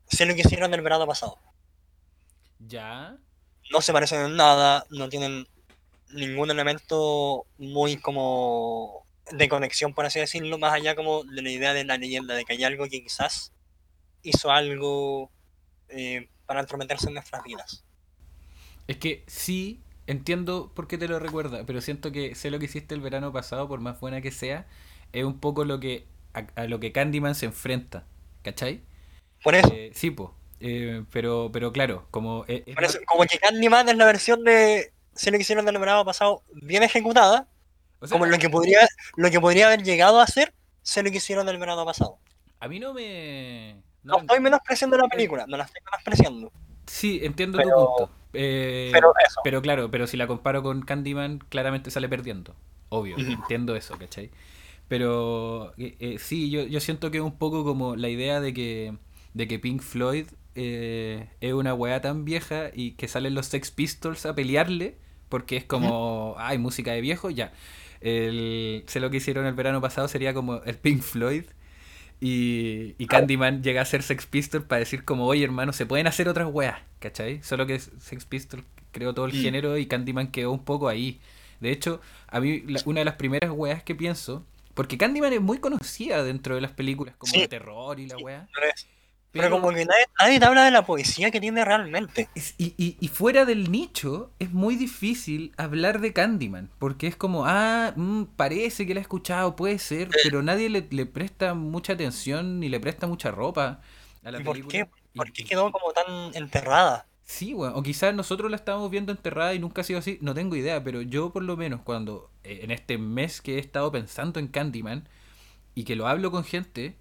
Sé 0.09 0.25
lo 0.25 0.33
que 0.33 0.41
hicieron 0.41 0.73
el 0.73 0.81
verano 0.81 1.05
pasado. 1.05 1.37
Ya. 2.59 3.15
No 3.71 3.81
se 3.81 3.93
parecen 3.93 4.21
en 4.21 4.35
nada, 4.35 4.85
no 4.89 5.07
tienen 5.07 5.47
ningún 6.11 6.49
elemento 6.49 7.45
muy 7.59 7.97
como 7.97 9.05
de 9.31 9.47
conexión, 9.47 9.93
por 9.93 10.05
así 10.05 10.19
decirlo, 10.19 10.57
más 10.57 10.73
allá 10.73 10.95
como 10.95 11.23
de 11.23 11.43
la 11.43 11.51
idea 11.51 11.73
de 11.73 11.85
la 11.85 11.97
leyenda, 11.97 12.33
de 12.33 12.45
que 12.45 12.53
hay 12.53 12.63
algo 12.63 12.85
que 12.89 13.03
quizás 13.03 13.53
hizo 14.23 14.49
algo 14.49 15.29
eh, 15.89 16.27
para 16.47 16.61
entrometerse 16.61 17.07
en 17.07 17.13
nuestras 17.13 17.43
vidas. 17.43 17.83
Es 18.87 18.97
que 18.97 19.23
sí, 19.27 19.83
entiendo 20.07 20.71
por 20.73 20.87
qué 20.87 20.97
te 20.97 21.07
lo 21.07 21.19
recuerda, 21.19 21.63
pero 21.67 21.79
siento 21.81 22.11
que 22.11 22.33
sé 22.33 22.49
lo 22.49 22.57
que 22.57 22.65
hiciste 22.65 22.95
el 22.95 23.01
verano 23.01 23.31
pasado, 23.31 23.67
por 23.67 23.79
más 23.79 23.99
buena 23.99 24.21
que 24.21 24.31
sea, 24.31 24.65
es 25.13 25.23
un 25.23 25.39
poco 25.39 25.63
lo 25.63 25.79
que 25.79 26.07
a, 26.55 26.61
a 26.61 26.67
lo 26.67 26.79
que 26.79 26.91
Candyman 26.91 27.35
se 27.35 27.45
enfrenta, 27.45 28.05
¿cachai? 28.43 28.81
Por 29.43 29.55
eso, 29.55 29.69
Eh, 29.73 29.91
sí. 29.93 30.15
Eh, 30.61 31.03
pero, 31.11 31.49
pero 31.53 31.71
claro, 31.71 32.05
como... 32.11 32.43
eh, 32.47 32.63
por 32.75 32.83
eso, 32.83 32.99
como 33.07 33.23
que 33.23 33.39
Candyman 33.39 33.87
es 33.89 33.95
la 33.95 34.05
versión 34.05 34.43
de 34.43 34.91
Sé 35.13 35.31
lo 35.31 35.37
que 35.37 35.41
hicieron 35.41 35.65
del 35.65 35.77
verano 35.77 36.03
pasado 36.05 36.43
bien 36.53 36.83
ejecutada, 36.83 37.47
o 37.99 38.07
sea, 38.07 38.15
como 38.17 38.25
lo 38.25 38.37
que 38.37 38.49
podría, 38.49 38.87
lo 39.17 39.29
que 39.29 39.39
podría 39.39 39.67
haber 39.67 39.83
llegado 39.83 40.19
a 40.21 40.27
ser 40.27 40.53
Sé 40.81 41.03
lo 41.03 41.11
que 41.11 41.17
hicieron 41.17 41.45
del 41.45 41.57
verano 41.59 41.85
pasado. 41.85 42.17
a 42.59 42.67
mí 42.67 42.79
no 42.79 42.93
me... 42.93 43.75
No 44.03 44.17
estoy 44.19 44.39
menospreciando 44.39 44.97
la 44.97 45.07
película, 45.07 45.45
no 45.47 45.57
la 45.57 45.65
estoy 45.65 45.81
menospreciando. 45.83 46.51
Sí, 46.87 47.19
entiendo 47.23 47.57
tu 47.59 47.63
Pero- 47.65 47.95
punto. 47.97 48.11
Eh, 48.33 48.89
Pero 48.93 49.11
eso. 49.25 49.41
Pero 49.43 49.61
claro, 49.61 49.89
pero 49.91 50.05
si 50.07 50.15
la 50.15 50.27
comparo 50.27 50.61
con 50.63 50.81
Candyman, 50.83 51.39
claramente 51.49 51.89
sale 51.91 52.07
perdiendo. 52.07 52.55
Obvio, 52.89 53.17
entiendo 53.17 53.75
eso, 53.75 53.97
¿cachai? 53.97 54.29
Pero 54.89 55.73
eh, 55.77 55.95
eh, 56.01 56.17
sí, 56.19 56.51
yo, 56.51 56.63
yo 56.65 56.81
siento 56.81 57.11
que 57.11 57.19
es 57.19 57.23
un 57.25 57.37
poco 57.37 57.63
como 57.65 57.95
la 57.97 58.09
idea 58.09 58.41
de 58.41 58.53
que, 58.53 58.95
de 59.35 59.47
que 59.47 59.59
Pink 59.59 59.81
Floyd 59.81 60.27
eh, 60.55 61.29
es 61.41 61.53
una 61.53 61.73
weá 61.75 62.01
tan 62.01 62.25
vieja 62.25 62.71
y 62.75 62.93
que 62.93 63.07
salen 63.07 63.35
los 63.35 63.47
Sex 63.47 63.71
Pistols 63.71 64.25
a 64.27 64.35
pelearle, 64.35 64.97
porque 65.29 65.57
es 65.57 65.65
como, 65.65 66.35
ay, 66.39 66.57
música 66.59 66.91
de 66.93 67.01
viejo, 67.01 67.31
ya. 67.31 67.53
El, 68.01 68.83
sé 68.87 68.99
lo 68.99 69.11
que 69.11 69.17
hicieron 69.17 69.45
el 69.45 69.53
verano 69.53 69.81
pasado 69.81 70.07
sería 70.09 70.33
como 70.33 70.57
el 70.63 70.77
Pink 70.77 71.01
Floyd. 71.03 71.45
Y, 72.21 72.95
y 72.97 73.07
Candyman 73.07 73.63
llega 73.63 73.81
a 73.81 73.85
ser 73.85 74.03
Sex 74.03 74.25
Pistol 74.25 74.63
para 74.65 74.79
decir 74.79 75.05
como, 75.05 75.25
oye 75.25 75.43
hermano, 75.43 75.71
se 75.73 75.85
pueden 75.85 76.07
hacer 76.07 76.27
otras 76.27 76.49
weas, 76.51 76.79
¿cachai? 76.99 77.41
Solo 77.43 77.65
que 77.65 77.79
Sex 77.79 78.25
Pistol 78.25 78.63
creó 78.91 79.13
todo 79.13 79.25
el 79.25 79.33
Mm. 79.33 79.41
género 79.41 79.77
y 79.77 79.85
Candyman 79.85 80.31
quedó 80.31 80.51
un 80.51 80.65
poco 80.65 80.89
ahí. 80.89 81.19
De 81.61 81.71
hecho, 81.71 82.01
a 82.27 82.39
mí 82.41 82.61
la- 82.67 82.81
una 82.85 82.99
de 83.01 83.05
las 83.05 83.15
primeras 83.15 83.51
weas 83.51 83.83
que 83.83 83.95
pienso, 83.95 84.45
porque 84.79 84.97
Candyman 84.97 85.33
es 85.33 85.41
muy 85.41 85.57
conocida 85.57 86.23
dentro 86.23 86.55
de 86.55 86.61
las 86.61 86.71
películas 86.71 87.13
como 87.17 87.33
Sí. 87.33 87.41
de 87.41 87.49
terror 87.49 87.99
y 87.99 88.07
la 88.07 88.15
Sí. 88.15 88.23
wea. 88.23 88.47
Pero, 89.33 89.51
como 89.51 89.71
que 89.71 89.83
nadie, 89.85 90.05
nadie 90.17 90.39
te 90.39 90.45
habla 90.45 90.63
de 90.63 90.71
la 90.71 90.85
poesía 90.85 91.31
que 91.31 91.41
tiene 91.41 91.65
realmente. 91.65 92.29
Y, 92.57 92.73
y- 92.77 92.95
y 92.97 93.07
fuera 93.09 93.43
del 93.43 93.71
nicho, 93.73 94.31
es 94.39 94.53
muy 94.53 94.77
difícil 94.77 95.51
hablar 95.57 95.99
de 95.99 96.13
Candyman, 96.13 96.69
porque 96.79 97.07
es 97.07 97.17
como, 97.17 97.43
ah, 97.45 97.91
mm, 97.93 98.23
parece 98.37 98.87
que 98.87 98.93
la 98.93 99.01
he 99.01 99.03
escuchado, 99.03 99.57
puede 99.57 99.79
ser, 99.79 100.07
pero 100.23 100.41
nadie 100.43 100.69
le, 100.69 100.87
le 100.89 101.05
presta 101.05 101.53
mucha 101.55 101.91
atención 101.91 102.61
ni 102.61 102.69
le 102.69 102.79
presta 102.79 103.05
mucha 103.05 103.31
ropa 103.31 103.81
a 104.23 104.31
la 104.31 104.39
¿Y 104.39 104.43
por 104.45 104.53
película. 104.53 104.71
qué? 104.71 104.89
Y- 105.13 105.17
¿Por 105.17 105.33
qué 105.33 105.43
quedó 105.43 105.73
como 105.73 105.91
tan 105.91 106.33
enterrada? 106.35 107.05
Sí, 107.29 107.53
weón. 107.53 107.73
O 107.75 107.83
quizás 107.83 108.13
nosotros 108.15 108.49
la 108.49 108.57
estábamos 108.57 108.89
viendo 108.89 109.11
enterrada 109.11 109.53
y 109.53 109.59
nunca 109.59 109.81
ha 109.81 109.83
sido 109.83 109.99
así. 109.99 110.17
No 110.21 110.33
tengo 110.33 110.55
idea, 110.55 110.83
pero 110.83 111.01
yo 111.01 111.31
por 111.31 111.43
lo 111.43 111.57
menos 111.57 111.81
cuando 111.81 112.31
eh, 112.43 112.61
en 112.63 112.71
este 112.71 112.97
mes 112.97 113.41
que 113.41 113.55
he 113.55 113.59
estado 113.59 113.91
pensando 113.91 114.39
en 114.39 114.47
Candyman 114.47 115.07
y 115.75 115.85
que 115.85 115.95
lo 115.95 116.07
hablo 116.07 116.31
con 116.31 116.43
gente, 116.45 116.97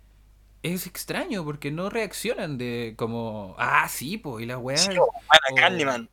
es 0.62 0.86
extraño 0.86 1.44
porque 1.44 1.70
no 1.72 1.90
reaccionan 1.90 2.58
de 2.58 2.94
como, 2.96 3.54
ah, 3.58 3.88
sí, 3.88 4.18
pues, 4.18 4.44
y 4.44 4.46
la 4.46 4.58
weá. 4.58 4.76
Sí, 4.78 4.98
o- 4.98 5.06
bueno, 5.06 5.16
o- 5.52 5.56
Candyman. 5.56 6.10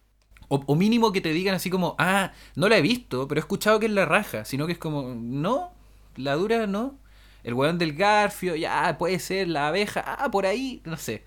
O, 0.49 0.63
o 0.67 0.75
mínimo 0.75 1.11
que 1.11 1.21
te 1.21 1.33
digan 1.33 1.55
así 1.55 1.69
como, 1.69 1.95
ah, 1.99 2.33
no 2.55 2.69
la 2.69 2.77
he 2.77 2.81
visto, 2.81 3.27
pero 3.27 3.39
he 3.39 3.43
escuchado 3.43 3.79
que 3.79 3.87
es 3.87 3.91
la 3.91 4.05
raja. 4.05 4.45
Sino 4.45 4.67
que 4.67 4.73
es 4.73 4.77
como, 4.79 5.15
no, 5.15 5.73
la 6.17 6.35
dura 6.35 6.67
no. 6.67 6.99
El 7.43 7.53
weón 7.55 7.77
del 7.77 7.93
garfio, 7.93 8.55
ya, 8.55 8.97
puede 8.97 9.19
ser, 9.19 9.47
la 9.49 9.67
abeja, 9.69 10.01
ah, 10.05 10.31
por 10.31 10.45
ahí, 10.45 10.81
no 10.85 10.97
sé. 10.97 11.23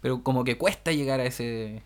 Pero 0.00 0.22
como 0.22 0.44
que 0.44 0.58
cuesta 0.58 0.92
llegar 0.92 1.20
a 1.20 1.26
ese... 1.26 1.82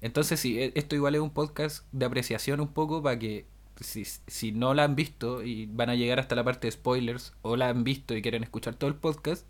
Entonces 0.00 0.38
sí, 0.40 0.60
e- 0.60 0.72
esto 0.76 0.94
igual 0.94 1.14
es 1.14 1.20
un 1.20 1.30
podcast 1.30 1.86
de 1.92 2.06
apreciación 2.06 2.60
un 2.60 2.68
poco 2.72 3.02
para 3.02 3.18
que 3.18 3.46
si, 3.80 4.04
si 4.04 4.52
no 4.52 4.74
la 4.74 4.84
han 4.84 4.94
visto 4.96 5.42
y 5.42 5.66
van 5.66 5.90
a 5.90 5.94
llegar 5.94 6.18
hasta 6.20 6.34
la 6.34 6.44
parte 6.44 6.66
de 6.66 6.72
spoilers 6.72 7.32
o 7.42 7.56
la 7.56 7.68
han 7.68 7.84
visto 7.84 8.14
y 8.16 8.22
quieren 8.22 8.42
escuchar 8.42 8.74
todo 8.74 8.88
el 8.90 8.96
podcast, 8.96 9.48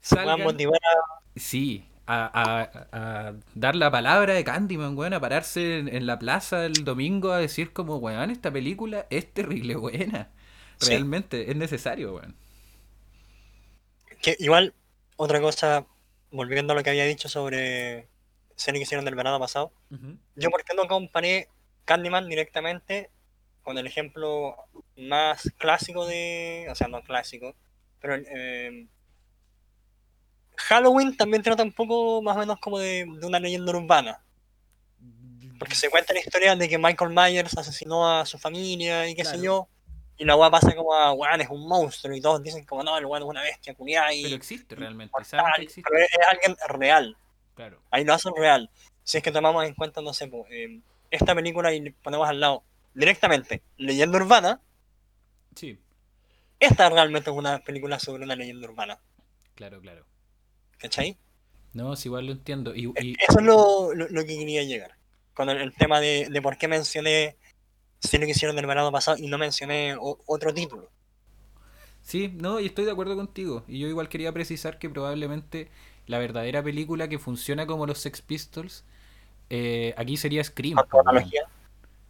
salgan, 0.00 0.38
sí, 1.36 1.84
a, 2.06 2.30
a- 2.32 3.28
a 3.28 3.34
dar 3.54 3.76
la 3.76 3.90
palabra 3.90 4.34
de 4.34 4.42
Candyman, 4.44 4.96
weón, 4.96 5.12
a 5.14 5.20
pararse 5.20 5.78
en, 5.78 5.88
en 5.88 6.06
la 6.06 6.18
plaza 6.18 6.66
el 6.66 6.84
domingo 6.84 7.32
a 7.32 7.38
decir 7.38 7.72
como, 7.72 7.96
weón, 7.98 8.30
esta 8.30 8.50
película 8.52 9.06
es 9.10 9.32
terrible 9.32 9.76
buena. 9.76 10.30
Sí. 10.78 10.90
Realmente, 10.90 11.50
es 11.50 11.56
necesario, 11.56 12.14
weón. 12.14 12.34
Que 14.22 14.36
igual, 14.38 14.74
otra 15.16 15.40
cosa, 15.40 15.86
volviendo 16.30 16.72
a 16.72 16.76
lo 16.76 16.82
que 16.82 16.90
había 16.90 17.04
dicho 17.04 17.28
sobre 17.28 18.08
serie 18.60 18.78
que 18.78 18.84
hicieron 18.84 19.04
del 19.04 19.14
verano 19.14 19.38
pasado, 19.38 19.72
yo 20.36 20.50
por 20.50 20.64
qué 20.64 20.74
no 20.74 20.86
comparé 20.86 21.48
Candyman 21.84 22.28
directamente 22.28 23.10
con 23.62 23.78
el 23.78 23.86
ejemplo 23.86 24.56
más 24.96 25.50
clásico 25.58 26.06
de, 26.06 26.66
o 26.70 26.74
sea, 26.74 26.88
no 26.88 27.02
clásico, 27.02 27.54
pero 28.00 28.14
eh, 28.16 28.86
Halloween 30.56 31.16
también 31.16 31.42
trata 31.42 31.62
un 31.62 31.72
poco 31.72 32.22
más 32.22 32.36
o 32.36 32.40
menos 32.40 32.58
como 32.60 32.78
de, 32.78 33.06
de 33.06 33.26
una 33.26 33.40
leyenda 33.40 33.76
urbana, 33.76 34.22
porque 35.58 35.74
se 35.74 35.90
cuenta 35.90 36.14
la 36.14 36.20
historia 36.20 36.56
de 36.56 36.68
que 36.68 36.78
Michael 36.78 37.10
Myers 37.10 37.56
asesinó 37.56 38.08
a 38.08 38.24
su 38.24 38.38
familia 38.38 39.08
y 39.08 39.14
qué 39.14 39.24
sé 39.24 39.40
yo, 39.40 39.68
y 40.16 40.24
la 40.24 40.36
weá 40.36 40.50
pasa 40.50 40.74
como 40.74 40.94
a, 40.94 41.12
weón, 41.12 41.40
es 41.40 41.48
un 41.48 41.66
monstruo, 41.66 42.14
y 42.14 42.20
todos 42.20 42.42
dicen 42.42 42.64
como, 42.66 42.82
no, 42.82 42.96
el 42.98 43.06
weón 43.06 43.22
es 43.22 43.28
una 43.28 43.42
bestia 43.42 43.74
culiada 43.74 44.12
y 44.12 44.24
Pero 44.24 44.36
existe 44.36 44.74
realmente, 44.74 45.12
mortal", 45.12 45.52
que 45.56 45.62
existe. 45.62 45.82
pero 45.88 46.02
es, 46.02 46.10
es 46.12 46.26
alguien 46.28 46.56
real. 46.68 47.16
Claro. 47.60 47.82
Ahí 47.90 48.04
lo 48.06 48.14
hacen 48.14 48.32
real. 48.34 48.70
Si 49.04 49.18
es 49.18 49.22
que 49.22 49.30
tomamos 49.30 49.66
en 49.66 49.74
cuenta, 49.74 50.00
no 50.00 50.14
sé, 50.14 50.28
po, 50.28 50.46
eh, 50.50 50.80
esta 51.10 51.34
película 51.34 51.74
y 51.74 51.90
ponemos 51.90 52.26
al 52.26 52.40
lado 52.40 52.62
directamente 52.94 53.60
leyenda 53.76 54.16
urbana, 54.16 54.60
Sí, 55.54 55.78
esta 56.58 56.88
realmente 56.88 57.28
es 57.28 57.36
una 57.36 57.58
película 57.58 57.98
sobre 57.98 58.24
una 58.24 58.34
leyenda 58.34 58.66
urbana. 58.66 58.98
claro, 59.56 59.78
claro. 59.82 60.06
¿Cachai? 60.78 61.18
No, 61.74 61.94
si 61.96 62.08
igual 62.08 62.24
lo 62.24 62.32
entiendo. 62.32 62.74
Y, 62.74 62.86
y- 62.98 63.14
Eso 63.28 63.40
es 63.40 63.44
lo, 63.44 63.92
lo- 63.92 64.08
lo 64.08 64.20
que 64.22 64.38
quería 64.38 64.62
llegar. 64.62 64.92
Con 65.34 65.50
el, 65.50 65.58
el 65.58 65.74
tema 65.74 66.00
de, 66.00 66.28
de 66.30 66.40
por 66.40 66.56
qué 66.56 66.66
mencioné 66.66 67.36
si 67.98 68.16
lo 68.16 68.24
que 68.24 68.30
hicieron 68.32 68.56
del 68.56 68.64
verano 68.66 68.90
pasado 68.90 69.18
y 69.18 69.26
no 69.26 69.36
mencioné 69.36 69.96
o- 70.00 70.18
otro 70.26 70.54
título. 70.54 70.88
Sí, 72.02 72.28
no, 72.34 72.58
y 72.58 72.66
estoy 72.66 72.86
de 72.86 72.92
acuerdo 72.92 73.16
contigo. 73.16 73.64
Y 73.68 73.78
yo 73.80 73.86
igual 73.86 74.08
quería 74.08 74.32
precisar 74.32 74.78
que 74.78 74.88
probablemente 74.88 75.68
la 76.06 76.18
verdadera 76.18 76.62
película 76.62 77.08
que 77.08 77.18
funciona 77.18 77.66
como 77.66 77.86
los 77.86 77.98
Sex 77.98 78.22
Pistols, 78.22 78.84
eh, 79.50 79.94
aquí 79.96 80.16
sería 80.16 80.42
Scream. 80.44 80.76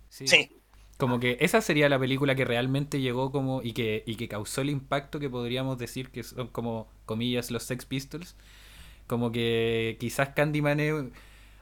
Sí. 0.08 0.26
Sí, 0.26 0.50
Como 0.96 1.20
que 1.20 1.38
esa 1.40 1.60
sería 1.60 1.88
la 1.88 1.98
película 1.98 2.34
que 2.34 2.44
realmente 2.44 3.00
llegó 3.00 3.30
como 3.32 3.62
y 3.62 3.72
que, 3.72 4.02
y 4.06 4.16
que 4.16 4.28
causó 4.28 4.60
el 4.60 4.70
impacto 4.70 5.18
que 5.20 5.30
podríamos 5.30 5.78
decir 5.78 6.10
que 6.10 6.22
son 6.22 6.48
como, 6.48 6.88
comillas, 7.06 7.50
los 7.50 7.62
Sex 7.62 7.86
Pistols. 7.86 8.36
Como 9.06 9.32
que 9.32 9.96
quizás 10.00 10.30
Candyman 10.30 10.80
es 10.80 10.94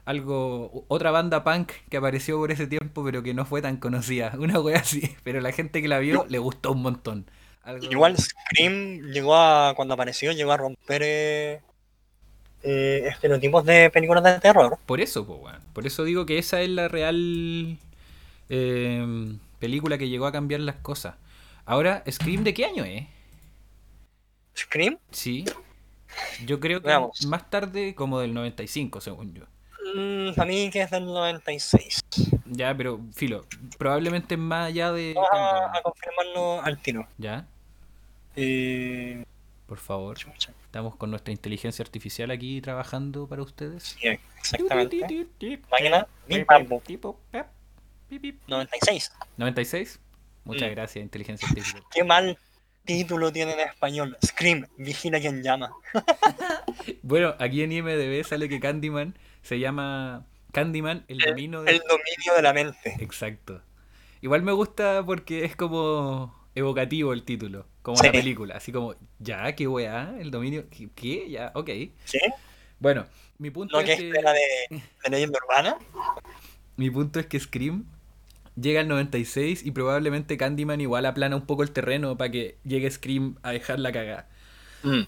algo, 0.05 0.85
otra 0.87 1.11
banda 1.11 1.43
punk 1.43 1.71
que 1.89 1.97
apareció 1.97 2.37
por 2.37 2.51
ese 2.51 2.65
tiempo 2.67 3.03
pero 3.05 3.21
que 3.23 3.33
no 3.33 3.45
fue 3.45 3.61
tan 3.61 3.77
conocida. 3.77 4.33
Una 4.39 4.59
wea 4.59 4.79
así, 4.79 5.15
pero 5.23 5.39
la 5.41 5.51
gente 5.51 5.81
que 5.81 5.87
la 5.87 5.99
vio 5.99 6.25
le 6.29 6.39
gustó 6.39 6.71
un 6.71 6.81
montón. 6.81 7.25
Algo- 7.63 7.91
igual 7.91 8.17
Scream 8.17 9.11
llegó 9.11 9.35
a, 9.35 9.73
cuando 9.75 9.93
apareció, 9.93 10.31
llegó 10.31 10.51
a 10.51 10.57
romper 10.57 11.01
eh, 11.05 11.61
eh, 12.63 13.05
estereotipos 13.07 13.65
de 13.65 13.89
películas 13.89 14.23
de 14.23 14.39
terror. 14.39 14.77
Por 14.85 15.01
eso, 15.01 15.25
po. 15.25 15.41
Por 15.73 15.87
eso 15.87 16.03
digo 16.03 16.25
que 16.25 16.37
esa 16.37 16.61
es 16.61 16.69
la 16.69 16.87
real 16.87 17.77
eh, 18.49 19.35
película 19.59 19.97
que 19.97 20.09
llegó 20.09 20.25
a 20.25 20.31
cambiar 20.31 20.61
las 20.61 20.75
cosas. 20.77 21.15
Ahora, 21.65 22.03
¿Scream 22.09 22.43
de 22.43 22.53
qué 22.53 22.65
año 22.65 22.83
es? 22.83 23.05
Scream, 24.57 24.97
Sí. 25.11 25.45
Yo 26.45 26.59
creo 26.59 26.81
que 26.81 26.87
Veamos. 26.87 27.25
más 27.27 27.49
tarde, 27.49 27.93
como 27.95 28.19
del 28.19 28.33
95, 28.33 28.99
según 28.99 29.33
yo. 29.33 29.43
mm, 29.95 30.33
para 30.35 30.47
mí 30.47 30.69
que 30.71 30.81
es 30.81 30.89
del 30.91 31.05
96. 31.05 31.99
Ya, 32.45 32.75
pero 32.75 32.99
filo, 33.13 33.45
probablemente 33.77 34.35
más 34.35 34.67
allá 34.69 34.91
de. 34.91 35.13
Vamos 35.13 35.29
a, 35.31 35.77
a 35.77 35.81
confirmarlo 35.83 36.61
al 36.61 36.77
tiro. 36.81 37.07
Ya, 37.17 37.45
Eh, 38.35 39.23
por 39.69 39.77
favor. 39.77 40.17
Estamos 40.65 40.95
con 40.95 41.11
nuestra 41.11 41.31
inteligencia 41.31 41.83
artificial 41.83 42.31
aquí 42.31 42.59
trabajando 42.59 43.27
para 43.27 43.43
ustedes. 43.43 43.95
sí, 43.99 44.07
exactamente. 44.39 45.27
Máquina, 45.71 46.07
bim, 46.27 46.45
bam, 46.45 46.67
bum. 46.67 46.81
96. 48.47 49.11
96. 49.37 49.99
Muchas 50.43 50.69
Mm. 50.69 50.71
gracias, 50.71 51.03
inteligencia 51.03 51.47
artificial. 51.47 51.83
Qué 51.93 52.03
mal 52.03 52.37
título 52.83 53.31
tiene 53.31 53.53
en 53.53 53.59
español. 53.59 54.17
Scream, 54.25 54.65
vigila 54.77 55.19
quien 55.19 55.43
llama. 55.43 55.71
Bueno, 57.03 57.35
aquí 57.39 57.61
en 57.63 57.71
IMDB 57.71 58.23
sale 58.25 58.49
que 58.49 58.59
Candyman 58.59 59.17
se 59.41 59.59
llama 59.59 60.25
Candyman, 60.51 61.05
el 61.07 61.19
dominio 61.19 61.61
de... 61.63 61.71
El 61.71 61.79
dominio 61.79 62.33
de 62.35 62.41
la 62.41 62.53
mente. 62.53 62.95
Exacto. 62.99 63.61
Igual 64.21 64.41
me 64.41 64.51
gusta 64.51 65.03
porque 65.05 65.45
es 65.45 65.55
como 65.55 66.35
evocativo 66.55 67.13
el 67.13 67.23
título, 67.23 67.65
como 67.89 68.01
Sí. 68.01 68.05
la 68.07 68.11
película. 68.11 68.55
Así 68.55 68.71
como, 68.71 68.93
ya, 69.17 69.55
qué 69.55 69.67
weá, 69.67 70.15
el 70.19 70.29
dominio, 70.29 70.65
¿qué? 70.95 71.29
Ya, 71.29 71.51
ok. 71.55 71.69
¿Sí? 72.05 72.19
Bueno, 72.79 73.07
mi 73.39 73.49
punto 73.49 73.79
Lo 73.79 73.85
que 73.85 73.93
es 73.93 73.99
que... 73.99 74.21
la 74.21 74.31
de, 74.33 74.39
de 75.03 75.09
leyenda 75.09 75.39
urbana. 75.43 75.77
Mi 76.77 76.89
punto 76.91 77.19
es 77.19 77.25
que 77.25 77.39
Scream 77.39 77.85
llega 78.55 78.81
al 78.81 78.87
96 78.87 79.65
y 79.65 79.71
probablemente 79.71 80.37
Candyman 80.37 80.81
igual 80.81 81.05
aplana 81.05 81.35
un 81.35 81.45
poco 81.45 81.63
el 81.63 81.71
terreno 81.71 82.15
para 82.17 82.29
que 82.31 82.57
llegue 82.63 82.89
Scream 82.91 83.37
a 83.41 83.51
dejar 83.51 83.79
la 83.79 83.91
cagada. 83.91 84.27
Mm. 84.83 85.01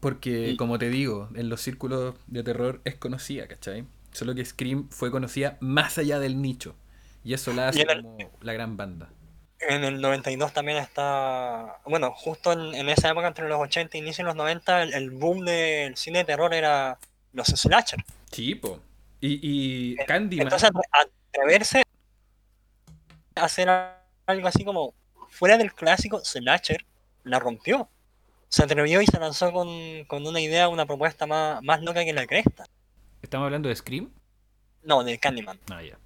Porque, 0.00 0.56
como 0.58 0.78
te 0.78 0.90
digo, 0.90 1.28
en 1.34 1.48
los 1.48 1.60
círculos 1.60 2.14
de 2.26 2.42
terror 2.42 2.80
es 2.84 2.96
conocida, 2.96 3.48
¿cachai? 3.48 3.84
Solo 4.12 4.34
que 4.34 4.44
Scream 4.44 4.88
fue 4.90 5.10
conocida 5.10 5.58
más 5.60 5.98
allá 5.98 6.18
del 6.18 6.40
nicho. 6.42 6.74
Y 7.24 7.34
eso 7.34 7.52
la 7.52 7.68
hace 7.68 7.84
como 7.86 8.16
la 8.40 8.52
gran 8.52 8.76
banda. 8.76 9.10
En 9.60 9.82
el 9.84 10.00
92 10.00 10.52
también 10.52 10.78
está. 10.78 11.78
Bueno, 11.84 12.12
justo 12.12 12.52
en, 12.52 12.74
en 12.74 12.88
esa 12.88 13.10
época, 13.10 13.26
entre 13.26 13.48
los 13.48 13.58
80 13.60 13.96
y 13.96 14.00
inicio 14.00 14.22
de 14.24 14.26
los 14.28 14.36
90, 14.36 14.82
el, 14.84 14.94
el 14.94 15.10
boom 15.10 15.44
del 15.44 15.96
cine 15.96 16.20
de 16.20 16.24
terror 16.26 16.54
era 16.54 16.98
los 17.32 17.48
slasher. 17.48 18.04
Sí, 18.30 18.54
po. 18.54 18.78
Y, 19.20 19.40
y 19.42 19.96
Candyman. 20.06 20.46
Entonces, 20.46 20.70
atre- 20.70 21.08
atreverse 21.32 21.82
a 23.34 23.44
hacer 23.44 23.68
algo 24.26 24.48
así 24.48 24.64
como 24.64 24.94
fuera 25.28 25.56
del 25.58 25.72
clásico 25.74 26.24
slasher, 26.24 26.84
la 27.24 27.38
rompió. 27.40 27.88
Se 28.48 28.62
atrevió 28.62 29.02
y 29.02 29.06
se 29.06 29.18
lanzó 29.18 29.52
con, 29.52 29.68
con 30.06 30.26
una 30.26 30.40
idea, 30.40 30.68
una 30.68 30.86
propuesta 30.86 31.26
más, 31.26 31.62
más 31.62 31.82
loca 31.82 32.04
que 32.04 32.12
la 32.12 32.26
cresta. 32.26 32.64
¿Estamos 33.22 33.46
hablando 33.46 33.68
de 33.68 33.76
Scream? 33.76 34.08
No, 34.84 35.04
de 35.04 35.18
Candyman. 35.18 35.58
Ah, 35.70 35.82
ya. 35.82 35.98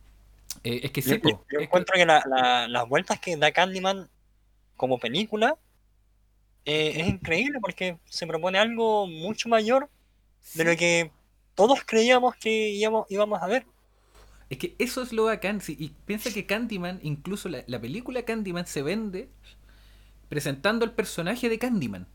Eh, 0.64 0.80
es 0.84 0.90
que 0.92 1.02
sí, 1.02 1.20
yo- 1.22 1.44
que- 1.48 1.64
encuentro 1.64 1.94
que 1.94 2.06
la- 2.06 2.22
la- 2.28 2.68
las 2.68 2.88
vueltas 2.88 3.18
que 3.20 3.36
da 3.36 3.50
Candyman 3.52 4.08
como 4.76 4.98
película 4.98 5.56
eh, 6.64 6.92
es 7.00 7.08
increíble 7.08 7.58
porque 7.60 7.98
se 8.04 8.26
propone 8.26 8.58
algo 8.58 9.06
mucho 9.08 9.48
mayor 9.48 9.88
de 10.54 10.64
lo 10.64 10.76
que 10.76 11.10
todos 11.56 11.80
creíamos 11.84 12.36
que 12.36 12.70
íbamos, 12.70 13.06
íbamos 13.10 13.42
a 13.42 13.46
ver. 13.46 13.66
Es 14.48 14.58
que 14.58 14.74
eso 14.78 15.02
es 15.02 15.12
lo 15.12 15.24
bacán. 15.24 15.60
sí, 15.60 15.76
Y 15.80 15.88
piensa 16.06 16.30
que 16.32 16.46
Candyman, 16.46 17.00
incluso 17.02 17.48
la, 17.48 17.64
la 17.66 17.80
película 17.80 18.22
Candyman 18.24 18.66
se 18.66 18.82
vende 18.82 19.28
presentando 20.28 20.84
el 20.84 20.92
personaje 20.92 21.48
de 21.48 21.58
Candyman. 21.58 22.06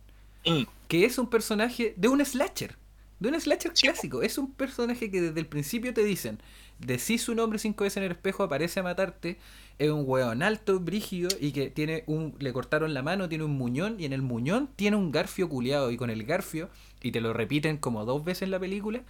Mm, 0.46 0.64
Que 0.88 1.04
es 1.06 1.18
un 1.18 1.30
personaje 1.30 1.94
de 1.98 2.08
un 2.08 2.24
slasher. 2.26 2.78
De 3.20 3.30
un 3.30 3.40
slasher 3.42 3.72
Sí. 3.76 3.88
clásico. 3.88 4.22
Es 4.22 4.38
un 4.38 4.54
personaje 4.54 5.12
que 5.12 5.20
desde 5.20 5.40
el 5.40 5.48
principio 5.48 5.94
te 5.94 6.04
dicen, 6.04 6.40
decís 6.80 7.24
su 7.24 7.36
nombre 7.36 7.60
cinco 7.60 7.84
veces 7.84 7.98
en 7.98 8.04
el 8.04 8.12
espejo, 8.12 8.44
aparece 8.44 8.80
a 8.80 8.84
matarte. 8.84 9.38
Es 9.80 9.92
un 9.92 10.04
weón 10.08 10.42
alto, 10.42 10.80
brígido 10.80 11.30
y 11.40 11.52
que 11.52 11.70
tiene 11.70 12.04
un. 12.08 12.36
Le 12.40 12.52
cortaron 12.54 12.94
la 12.94 13.04
mano, 13.04 13.30
tiene 13.30 13.44
un 13.44 13.52
muñón 13.58 13.98
y 14.00 14.06
en 14.06 14.14
el 14.14 14.22
muñón 14.24 14.70
tiene 14.76 14.98
un 14.98 15.12
garfio 15.12 15.50
culeado. 15.50 15.92
Y 15.92 15.98
con 15.98 16.10
el 16.10 16.24
garfio, 16.26 16.70
y 17.02 17.12
te 17.12 17.22
lo 17.22 17.34
repiten 17.34 17.78
como 17.78 18.06
dos 18.06 18.24
veces 18.24 18.44
en 18.44 18.52
la 18.52 18.60
película, 18.60 19.02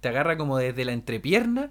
te 0.00 0.08
agarra 0.08 0.36
como 0.36 0.58
desde 0.58 0.84
la 0.84 0.92
entrepierna 0.92 1.70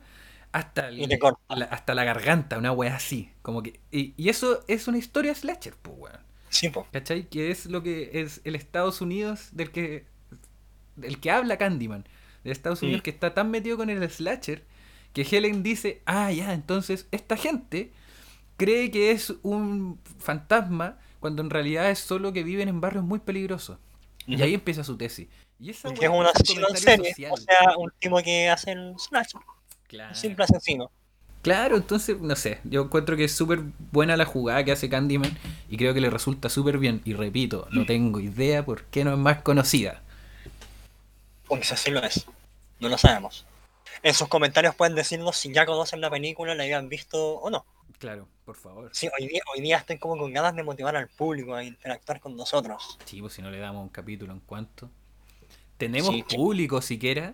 hasta, 0.52 0.90
el- 0.90 1.26
la, 1.50 1.66
hasta 1.66 1.94
la 1.96 2.04
garganta, 2.04 2.58
una 2.58 2.72
wea 2.72 2.96
así. 2.96 3.32
Como 3.42 3.64
que, 3.64 3.80
y, 3.92 4.14
y 4.18 4.30
eso 4.30 4.64
es 4.68 4.88
una 4.88 4.98
historia 4.98 5.36
slasher, 5.36 5.76
pues 5.82 5.98
weón. 5.98 6.20
sí, 6.50 6.70
po. 6.70 6.88
¿Cachai? 6.92 7.30
Que 7.30 7.52
es 7.52 7.66
lo 7.68 7.84
que 7.84 8.12
es 8.22 8.42
el 8.46 8.56
Estados 8.56 9.02
Unidos 9.02 9.50
del 9.54 9.72
que 9.72 10.06
del 10.96 11.20
que 11.20 11.32
habla 11.32 11.58
Candyman. 11.58 12.06
De 12.44 12.52
Estados 12.52 12.82
Unidos 12.84 13.02
que 13.04 13.10
está 13.10 13.34
tan 13.34 13.52
metido 13.52 13.78
con 13.78 13.90
el 13.90 14.10
slasher 14.10 14.64
que 15.24 15.36
Helen 15.38 15.64
dice, 15.64 16.02
ah, 16.06 16.32
ya, 16.32 16.54
entonces 16.54 17.08
esta 17.12 17.38
gente 17.38 17.92
cree 18.56 18.92
que 18.92 19.12
es 19.12 19.34
un 19.44 20.00
fantasma 20.20 21.00
cuando 21.20 21.42
en 21.42 21.50
realidad 21.50 21.90
es 21.90 22.00
solo 22.00 22.34
que 22.34 22.44
viven 22.44 22.70
en 22.70 22.82
barrios 22.82 23.04
muy 23.04 23.20
peligrosos. 23.20 23.78
Y 24.28 24.42
ahí 24.42 24.54
empieza 24.54 24.84
su 24.84 24.98
tesis. 24.98 25.28
Y 25.60 25.72
esa 25.72 25.92
que 25.94 26.06
es 26.06 26.12
un 26.12 26.26
es 26.26 26.32
asesino 26.36 26.68
en 26.70 26.78
serie, 26.78 27.10
social. 27.10 27.32
o 27.32 27.38
sea, 27.38 27.78
un 27.78 27.92
tipo 28.00 28.22
que 28.22 28.50
hace 28.50 28.74
el 28.74 28.94
slasher, 29.00 29.42
Claro. 29.88 30.14
simple 30.14 30.44
asesino. 30.44 30.92
Claro, 31.42 31.78
entonces, 31.78 32.20
no 32.20 32.36
sé, 32.36 32.60
yo 32.66 32.84
encuentro 32.84 33.16
que 33.16 33.24
es 33.24 33.32
súper 33.32 33.62
buena 33.92 34.18
la 34.18 34.26
jugada 34.26 34.64
que 34.66 34.72
hace 34.72 34.90
Candyman 34.90 35.36
y 35.70 35.78
creo 35.78 35.94
que 35.94 36.02
le 36.02 36.10
resulta 36.10 36.50
súper 36.50 36.78
bien. 36.78 37.02
Y 37.06 37.14
repito, 37.14 37.68
no 37.72 37.86
tengo 37.86 38.20
idea 38.20 38.66
por 38.66 38.84
qué 38.86 39.04
no 39.04 39.14
es 39.14 39.18
más 39.18 39.42
conocida. 39.42 40.04
Porque 41.48 41.64
si 41.64 41.74
así 41.74 41.90
lo 41.90 42.04
es. 42.04 42.26
No 42.80 42.90
lo 42.90 42.98
sabemos. 42.98 43.46
En 44.04 44.14
sus 44.14 44.28
comentarios 44.28 44.76
pueden 44.76 44.96
decirnos 44.96 45.38
si 45.38 45.52
ya 45.54 45.66
conocen 45.66 46.02
la 46.02 46.10
película, 46.10 46.56
la 46.56 46.64
habían 46.64 46.90
visto 46.90 47.36
o 47.38 47.50
no. 47.50 47.66
Claro, 48.00 48.28
por 48.46 48.56
favor. 48.56 48.90
Sí, 48.94 49.10
hoy 49.20 49.28
día, 49.28 49.42
hoy 49.54 49.62
día 49.62 49.78
estoy 49.78 49.98
como 49.98 50.18
con 50.18 50.32
ganas 50.32 50.56
de 50.56 50.64
motivar 50.64 50.96
al 50.96 51.08
público 51.08 51.56
a 51.56 51.64
interactuar 51.64 52.20
con 52.20 52.36
nosotros. 52.36 52.98
Sí, 53.06 53.22
pues 53.22 53.34
si 53.34 53.42
no 53.42 53.50
le 53.50 53.58
damos 53.58 53.82
un 53.84 53.90
capítulo 53.90 54.34
en 54.34 54.40
cuanto. 54.42 54.90
¿Tenemos 55.78 56.10
Sí, 56.14 56.24
sí. 56.28 56.36
público 56.38 56.82
siquiera? 56.82 57.34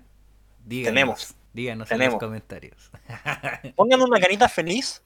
Díganos. 0.65 0.93
Tenemos. 0.93 1.35
Díganos 1.53 1.91
en 1.91 1.97
Tenemos. 1.97 2.13
los 2.21 2.27
comentarios. 2.29 2.91
Pongan 3.75 4.01
una 4.01 4.19
carita 4.19 4.47
feliz 4.47 5.03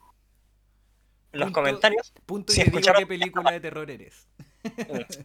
en 1.32 1.40
los 1.40 1.46
Punto- 1.48 1.60
comentarios. 1.60 2.12
Punto 2.24 2.52
y 2.52 2.54
Si 2.56 2.60
escucharon- 2.62 3.00
qué 3.00 3.06
película 3.06 3.50
de 3.50 3.60
terror 3.60 3.90
eres. 3.90 4.26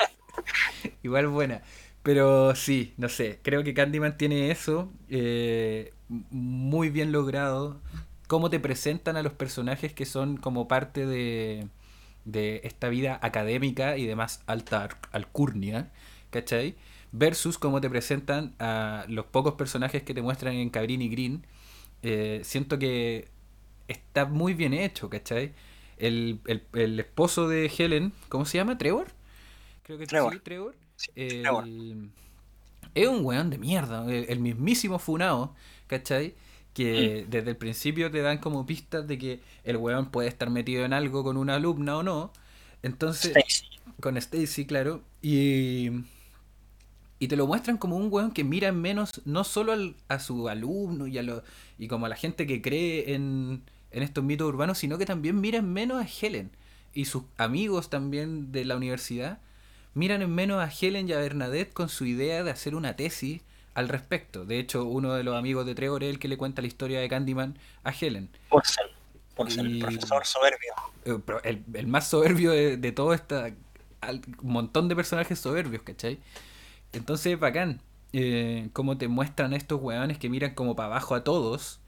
Igual 1.02 1.28
buena. 1.28 1.62
Pero 2.02 2.54
sí, 2.54 2.94
no 2.96 3.08
sé. 3.08 3.40
Creo 3.42 3.62
que 3.62 3.74
Candyman 3.74 4.16
tiene 4.16 4.50
eso 4.50 4.90
eh, 5.08 5.92
muy 6.08 6.88
bien 6.90 7.12
logrado. 7.12 7.80
Cómo 8.26 8.48
te 8.50 8.60
presentan 8.60 9.16
a 9.16 9.22
los 9.22 9.32
personajes 9.34 9.92
que 9.92 10.06
son 10.06 10.36
como 10.36 10.68
parte 10.68 11.04
de, 11.06 11.68
de 12.24 12.60
esta 12.64 12.88
vida 12.88 13.18
académica 13.22 13.98
y 13.98 14.06
de 14.06 14.16
más 14.16 14.42
alta 14.46 14.88
alcurnia. 15.12 15.90
¿Cachai? 16.30 16.76
Versus 17.12 17.58
cómo 17.58 17.80
te 17.80 17.90
presentan 17.90 18.54
a 18.60 19.04
los 19.08 19.26
pocos 19.26 19.54
personajes 19.54 20.02
que 20.02 20.14
te 20.14 20.22
muestran 20.22 20.54
en 20.54 20.70
Cabrini 20.70 21.08
Green. 21.08 21.44
Eh, 22.02 22.40
siento 22.44 22.78
que 22.78 23.28
está 23.88 24.26
muy 24.26 24.54
bien 24.54 24.74
hecho, 24.74 25.10
¿cachai? 25.10 25.54
El, 25.98 26.40
el, 26.46 26.62
el 26.74 27.00
esposo 27.00 27.48
de 27.48 27.70
Helen, 27.76 28.12
¿cómo 28.28 28.44
se 28.46 28.58
llama? 28.58 28.78
¿Trevor? 28.78 29.08
Creo 29.82 29.98
que 29.98 30.06
Trevor. 30.06 30.32
sí, 30.32 30.40
Trevor. 30.40 30.74
Es 32.94 33.08
un 33.08 33.24
weón 33.24 33.50
de 33.50 33.58
mierda, 33.58 34.04
el, 34.12 34.26
el 34.28 34.40
mismísimo 34.40 34.98
Funao, 34.98 35.54
¿cachai? 35.86 36.34
Que 36.74 37.24
Mm. 37.26 37.30
desde 37.30 37.50
el 37.50 37.56
principio 37.56 38.10
te 38.10 38.20
dan 38.22 38.38
como 38.38 38.66
pistas 38.66 39.06
de 39.06 39.18
que 39.18 39.40
el 39.64 39.76
weón 39.76 40.10
puede 40.10 40.28
estar 40.28 40.50
metido 40.50 40.84
en 40.84 40.92
algo 40.92 41.22
con 41.24 41.36
una 41.36 41.56
alumna 41.56 41.98
o 41.98 42.02
no. 42.02 42.32
Entonces, 42.82 43.32
con 44.00 44.16
Stacy, 44.16 44.66
claro. 44.66 45.02
Y, 45.22 45.90
y 47.18 47.28
te 47.28 47.36
lo 47.36 47.46
muestran 47.46 47.76
como 47.76 47.96
un 47.96 48.08
weón 48.10 48.32
que 48.32 48.44
mira 48.44 48.68
en 48.68 48.80
menos 48.80 49.10
no 49.26 49.44
solo 49.44 49.72
al- 49.72 49.94
a 50.08 50.18
su 50.20 50.48
alumno 50.48 51.06
y, 51.06 51.18
a 51.18 51.22
lo, 51.22 51.42
y 51.78 51.86
como 51.88 52.06
a 52.06 52.08
la 52.08 52.16
gente 52.16 52.46
que 52.46 52.62
cree 52.62 53.14
en, 53.14 53.62
en 53.90 54.02
estos 54.02 54.24
mitos 54.24 54.48
urbanos, 54.48 54.78
sino 54.78 54.96
que 54.98 55.04
también 55.06 55.40
mira 55.40 55.58
en 55.58 55.70
menos 55.72 56.02
a 56.02 56.08
Helen 56.08 56.50
y 56.94 57.04
sus 57.04 57.24
amigos 57.36 57.90
también 57.90 58.52
de 58.52 58.64
la 58.64 58.76
universidad. 58.76 59.38
Miran 59.94 60.22
en 60.22 60.34
menos 60.34 60.62
a 60.62 60.70
Helen 60.70 61.08
y 61.08 61.12
a 61.12 61.18
Bernadette 61.18 61.72
con 61.72 61.88
su 61.88 62.04
idea 62.06 62.42
de 62.44 62.50
hacer 62.50 62.74
una 62.74 62.94
tesis 62.96 63.42
al 63.74 63.88
respecto. 63.88 64.44
De 64.44 64.58
hecho, 64.58 64.84
uno 64.84 65.14
de 65.14 65.24
los 65.24 65.36
amigos 65.36 65.66
de 65.66 65.74
Trevor 65.74 66.04
es 66.04 66.10
el 66.10 66.18
que 66.18 66.28
le 66.28 66.36
cuenta 66.36 66.62
la 66.62 66.68
historia 66.68 67.00
de 67.00 67.08
Candyman 67.08 67.58
a 67.84 67.90
Helen. 67.92 68.28
Por 68.48 68.66
ser, 68.66 68.86
por 69.34 69.50
ser 69.50 69.66
Y- 69.66 69.74
el 69.74 69.78
profesor 69.80 70.24
soberbio. 70.26 70.72
Eh, 71.44 71.62
el 71.74 71.86
más 71.86 72.08
soberbio 72.08 72.52
de, 72.52 72.76
de 72.76 72.92
todo 72.92 73.14
este 73.14 73.54
montón 74.42 74.88
de 74.88 74.96
personajes 74.96 75.38
soberbios, 75.38 75.82
¿cachai? 75.82 76.18
Entonces, 76.92 77.38
bacán. 77.38 77.80
Eh, 78.12 78.70
cómo 78.72 78.98
te 78.98 79.06
muestran 79.06 79.52
estos 79.52 79.80
weones 79.80 80.18
que 80.18 80.28
miran 80.28 80.54
como 80.54 80.74
para 80.74 80.86
abajo 80.88 81.14
a 81.14 81.22
todos 81.22 81.78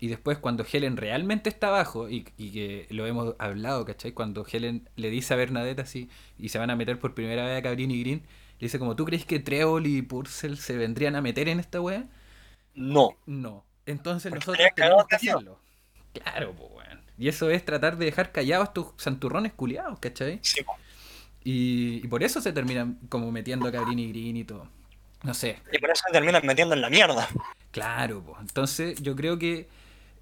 Y 0.00 0.08
después 0.08 0.38
cuando 0.38 0.64
Helen 0.70 0.96
realmente 0.96 1.48
está 1.48 1.68
abajo, 1.68 2.08
y, 2.08 2.28
y 2.36 2.52
que 2.52 2.86
lo 2.90 3.06
hemos 3.06 3.34
hablado, 3.38 3.84
¿cachai? 3.84 4.12
Cuando 4.12 4.46
Helen 4.50 4.88
le 4.96 5.10
dice 5.10 5.34
a 5.34 5.36
Bernadette 5.36 5.80
así, 5.80 6.08
y 6.38 6.50
se 6.50 6.58
van 6.58 6.70
a 6.70 6.76
meter 6.76 6.98
por 6.98 7.14
primera 7.14 7.44
vez 7.44 7.58
a 7.58 7.62
Cabrini 7.62 7.94
y 7.94 8.00
Green, 8.02 8.22
le 8.60 8.66
dice 8.66 8.78
como, 8.78 8.96
¿tú 8.96 9.04
crees 9.04 9.24
que 9.24 9.40
Trébol 9.40 9.86
y 9.86 10.02
Purcell 10.02 10.56
se 10.56 10.76
vendrían 10.76 11.16
a 11.16 11.20
meter 11.20 11.48
en 11.48 11.60
esta 11.60 11.80
wea? 11.80 12.06
No. 12.74 13.16
No. 13.26 13.64
Entonces 13.86 14.30
Porque 14.30 14.46
nosotros 14.46 14.68
tenemos 14.74 15.06
que 15.06 15.16
hacerlo. 15.16 15.58
Claro, 16.12 16.54
pues 16.56 16.70
weón. 16.72 17.00
Y 17.18 17.28
eso 17.28 17.50
es 17.50 17.64
tratar 17.64 17.96
de 17.96 18.04
dejar 18.04 18.32
callados 18.32 18.66
a 18.66 18.68
estos 18.68 18.92
santurrones 18.96 19.52
culiados, 19.52 19.98
¿cachai? 19.98 20.38
Sí, 20.42 20.62
po. 20.62 20.76
Y, 21.42 22.00
y 22.04 22.08
por 22.08 22.22
eso 22.22 22.40
se 22.40 22.52
terminan 22.52 22.98
como 23.08 23.32
metiendo 23.32 23.68
a 23.68 23.72
Cabrini 23.72 24.04
y 24.04 24.08
Green 24.12 24.36
y 24.36 24.44
todo. 24.44 24.68
No 25.22 25.34
sé, 25.34 25.58
y 25.72 25.78
por 25.78 25.90
eso 25.90 26.02
se 26.06 26.12
terminan 26.12 26.46
metiendo 26.46 26.74
en 26.74 26.80
la 26.80 26.90
mierda. 26.90 27.28
Claro, 27.72 28.22
pues. 28.22 28.38
Entonces 28.40 29.02
yo 29.02 29.16
creo 29.16 29.38
que 29.38 29.68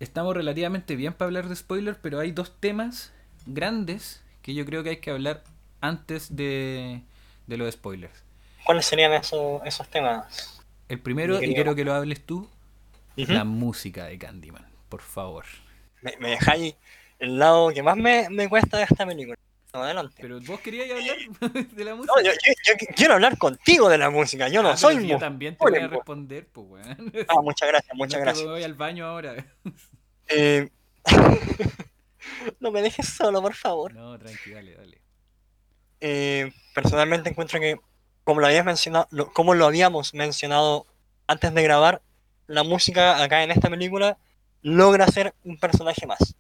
estamos 0.01 0.35
relativamente 0.35 0.97
bien 0.97 1.13
para 1.13 1.27
hablar 1.27 1.49
de 1.49 1.57
spoilers, 1.57 1.99
pero 2.01 2.21
hay 2.21 2.33
dos 2.33 2.59
temas 2.61 3.13
grandes 3.47 4.23
que 4.43 4.55
yo 4.55 4.65
creo 4.65 4.83
que 4.83 4.91
hay 4.91 4.97
que 4.99 5.11
hablar 5.11 5.43
antes 5.81 6.37
de, 6.37 7.03
de 7.47 7.57
los 7.57 7.73
spoilers. 7.73 8.25
¿Cuáles 8.65 8.87
serían 8.87 9.13
esos, 9.13 9.63
esos 9.65 9.89
temas? 9.89 10.63
El 10.89 11.01
primero, 11.01 11.43
y 11.43 11.55
quiero 11.55 11.75
que 11.75 11.85
lo 11.85 11.95
hables 11.95 12.25
tú, 12.25 12.49
la 13.17 13.45
música 13.45 14.07
de 14.07 14.19
Candyman, 14.19 14.67
por 14.89 15.03
favor. 15.03 15.45
Me, 16.03 16.17
me 16.19 16.31
dejáis 16.31 16.75
el 17.19 17.39
lado 17.39 17.71
que 17.71 17.83
más 17.83 17.97
me, 17.97 18.29
me 18.31 18.49
cuesta 18.49 18.77
de 18.79 18.85
esta 18.85 19.07
película. 19.07 19.37
No, 19.77 19.85
adelante. 19.85 20.15
Pero 20.21 20.41
vos 20.41 20.61
querías 20.61 20.91
hablar 20.91 21.17
de 21.77 21.85
la 21.85 21.95
música. 21.95 22.13
No, 22.17 22.23
yo, 22.23 22.33
yo- 22.33 22.53
yo 22.67 22.75
qu- 22.75 22.95
quiero 22.95 23.15
hablar 23.15 23.39
contigo 23.39 23.89
de 23.89 23.99
la 23.99 24.11
música. 24.11 24.49
Yo 24.49 24.63
no 24.63 24.71
Ah, 24.71 24.77
soy 24.77 25.01
si 25.01 25.07
yo 25.09 25.19
también 25.19 25.57
te 25.57 25.65
voy 25.65 25.79
a 25.79 25.89
responder, 25.89 26.47
pues 26.53 26.67
weón. 26.69 27.13
Ah, 27.29 27.41
muchas 27.43 27.69
gracias, 27.69 27.95
No 27.95 27.99
muchas 27.99 28.19
te 28.19 28.25
gracias. 28.25 28.47
voy 28.47 28.63
al 28.63 28.75
baño 28.75 29.07
ahora. 29.07 29.35
Eh, 30.29 30.69
no 32.61 32.71
me 32.71 32.83
dejes 32.83 33.09
solo, 33.09 33.41
por 33.43 33.55
favor. 33.55 33.93
No, 33.95 34.19
tranqui, 34.19 34.51
dale, 34.51 34.75
dale. 34.75 35.01
Eh, 36.01 36.53
personalmente 36.75 37.31
encuentro 37.31 37.59
que, 37.61 37.77
como 38.25 38.41
lo 38.41 38.47
habías 38.47 38.65
mencionado, 38.65 39.07
lo- 39.11 39.33
como 39.33 39.55
lo 39.55 39.67
habíamos 39.67 40.15
mencionado 40.15 40.87
antes 41.27 41.53
de 41.55 41.63
grabar, 41.63 42.03
la 42.47 42.63
música 42.63 43.23
acá 43.23 43.43
en 43.43 43.51
esta 43.51 43.69
película 43.71 44.19
logra 44.63 45.07
ser 45.09 45.35
un 45.45 45.59
personaje 45.59 46.07
más. 46.07 46.35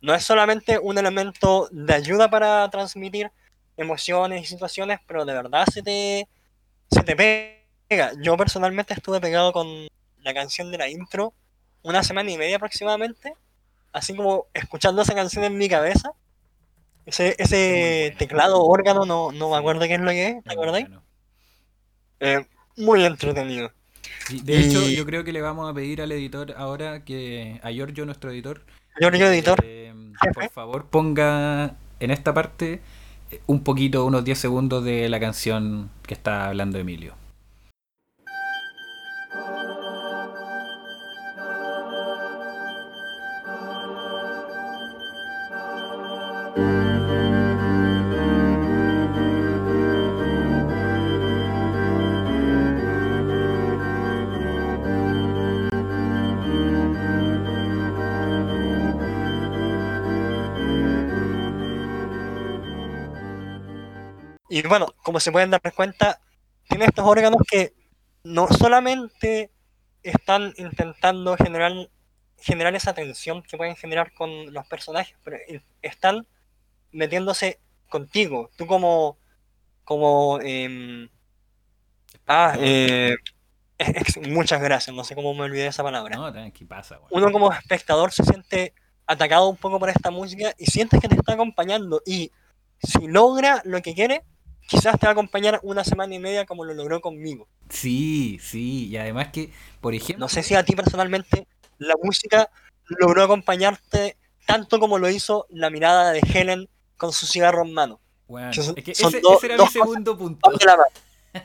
No 0.00 0.14
es 0.14 0.24
solamente 0.24 0.78
un 0.78 0.98
elemento 0.98 1.68
de 1.72 1.94
ayuda 1.94 2.28
para 2.30 2.68
transmitir 2.70 3.30
emociones 3.76 4.42
y 4.42 4.46
situaciones, 4.46 5.00
pero 5.06 5.24
de 5.24 5.32
verdad 5.34 5.66
se 5.72 5.82
te, 5.82 6.28
se 6.90 7.02
te 7.02 7.16
pega. 7.16 8.12
Yo 8.20 8.36
personalmente 8.36 8.94
estuve 8.94 9.20
pegado 9.20 9.52
con 9.52 9.86
la 10.22 10.34
canción 10.34 10.70
de 10.70 10.78
la 10.78 10.88
intro 10.88 11.32
una 11.82 12.02
semana 12.02 12.30
y 12.30 12.36
media 12.38 12.56
aproximadamente, 12.56 13.34
así 13.92 14.14
como 14.14 14.46
escuchando 14.54 15.02
esa 15.02 15.14
canción 15.14 15.44
en 15.44 15.56
mi 15.56 15.68
cabeza. 15.68 16.10
Ese, 17.04 17.36
ese 17.38 18.14
teclado 18.18 18.64
órgano, 18.64 19.04
no, 19.06 19.30
no 19.30 19.50
me 19.50 19.56
acuerdo 19.56 19.82
qué 19.82 19.94
es 19.94 20.00
lo 20.00 20.10
que 20.10 20.26
es, 20.28 20.44
¿te 20.44 20.52
acordáis? 20.52 20.88
Eh, 22.18 22.44
muy 22.76 23.04
entretenido. 23.04 23.70
De 24.42 24.58
hecho, 24.58 24.80
Y- 24.80 24.96
yo 24.96 25.06
creo 25.06 25.22
que 25.22 25.32
le 25.32 25.40
vamos 25.40 25.70
a 25.70 25.74
pedir 25.74 26.02
al 26.02 26.10
editor 26.10 26.54
ahora 26.56 27.04
que 27.04 27.60
a 27.62 27.70
Giorgio, 27.70 28.04
nuestro 28.06 28.30
editor, 28.30 28.64
Giorgio 28.98 29.26
Editor, 29.26 29.58
eh, 29.64 29.92
por 30.34 30.50
favor 30.50 30.86
ponga 30.86 31.76
en 32.00 32.10
esta 32.10 32.32
parte 32.34 32.80
un 33.46 33.62
poquito, 33.62 34.04
unos 34.06 34.24
10 34.24 34.38
segundos 34.38 34.84
de 34.84 35.08
la 35.08 35.20
canción 35.20 35.90
que 36.06 36.14
está 36.14 36.48
hablando 36.48 36.78
Emilio. 36.78 37.14
Y 64.56 64.62
bueno, 64.62 64.94
como 65.02 65.20
se 65.20 65.30
pueden 65.30 65.50
dar 65.50 65.60
cuenta, 65.74 66.18
tiene 66.66 66.86
estos 66.86 67.04
órganos 67.04 67.42
que 67.46 67.74
no 68.24 68.48
solamente 68.48 69.50
están 70.02 70.54
intentando 70.56 71.36
generar, 71.36 71.72
generar 72.38 72.74
esa 72.74 72.94
tensión 72.94 73.42
que 73.42 73.58
pueden 73.58 73.76
generar 73.76 74.14
con 74.14 74.54
los 74.54 74.66
personajes, 74.66 75.14
pero 75.22 75.36
están 75.82 76.26
metiéndose 76.90 77.60
contigo. 77.90 78.50
Tú 78.56 78.66
como... 78.66 79.18
como 79.84 80.40
em, 80.40 81.10
ah, 82.26 82.56
eh, 82.58 83.14
muchas 84.26 84.62
gracias, 84.62 84.96
no 84.96 85.04
sé 85.04 85.14
cómo 85.14 85.34
me 85.34 85.42
olvidé 85.42 85.66
esa 85.66 85.82
palabra. 85.82 86.16
No, 86.16 86.32
tranqui, 86.32 86.64
pasa, 86.64 86.96
weón. 86.96 87.08
Uno 87.10 87.30
como 87.30 87.52
espectador 87.52 88.10
se 88.10 88.24
siente 88.24 88.72
atacado 89.06 89.50
un 89.50 89.58
poco 89.58 89.78
por 89.78 89.90
esta 89.90 90.10
música 90.10 90.54
y 90.56 90.64
sientes 90.64 90.98
que 90.98 91.08
te 91.08 91.16
está 91.16 91.34
acompañando 91.34 92.00
y 92.06 92.32
si 92.82 93.06
logra 93.06 93.60
lo 93.66 93.82
que 93.82 93.94
quiere, 93.94 94.24
quizás 94.66 94.98
te 94.98 95.06
va 95.06 95.10
a 95.10 95.12
acompañar 95.12 95.60
una 95.62 95.84
semana 95.84 96.14
y 96.14 96.18
media 96.18 96.44
como 96.46 96.64
lo 96.64 96.74
logró 96.74 97.00
conmigo. 97.00 97.48
Sí, 97.68 98.38
sí, 98.42 98.86
y 98.88 98.96
además 98.96 99.28
que, 99.32 99.50
por 99.80 99.94
ejemplo, 99.94 100.24
No 100.24 100.28
sé 100.28 100.42
si 100.42 100.54
a 100.54 100.64
ti 100.64 100.74
personalmente 100.74 101.46
la 101.78 101.94
música 102.02 102.48
logró 102.86 103.22
acompañarte 103.24 104.16
tanto 104.46 104.78
como 104.78 104.98
lo 104.98 105.10
hizo 105.10 105.46
la 105.50 105.70
mirada 105.70 106.12
de 106.12 106.20
Helen 106.20 106.68
con 106.96 107.12
su 107.12 107.26
cigarro 107.26 107.62
en 107.64 107.72
mano. 107.74 108.00
weón, 108.28 108.50
que 108.50 108.62
son- 108.62 108.74
es 108.76 108.84
que 108.84 108.94
son 108.94 109.08
ese, 109.08 109.20
dos- 109.20 109.36
ese 109.38 109.46
era 109.46 109.56
dos 109.56 109.66
mi 109.74 109.80
segundo 109.80 110.16
punto. 110.18 110.50
La. 110.64 110.76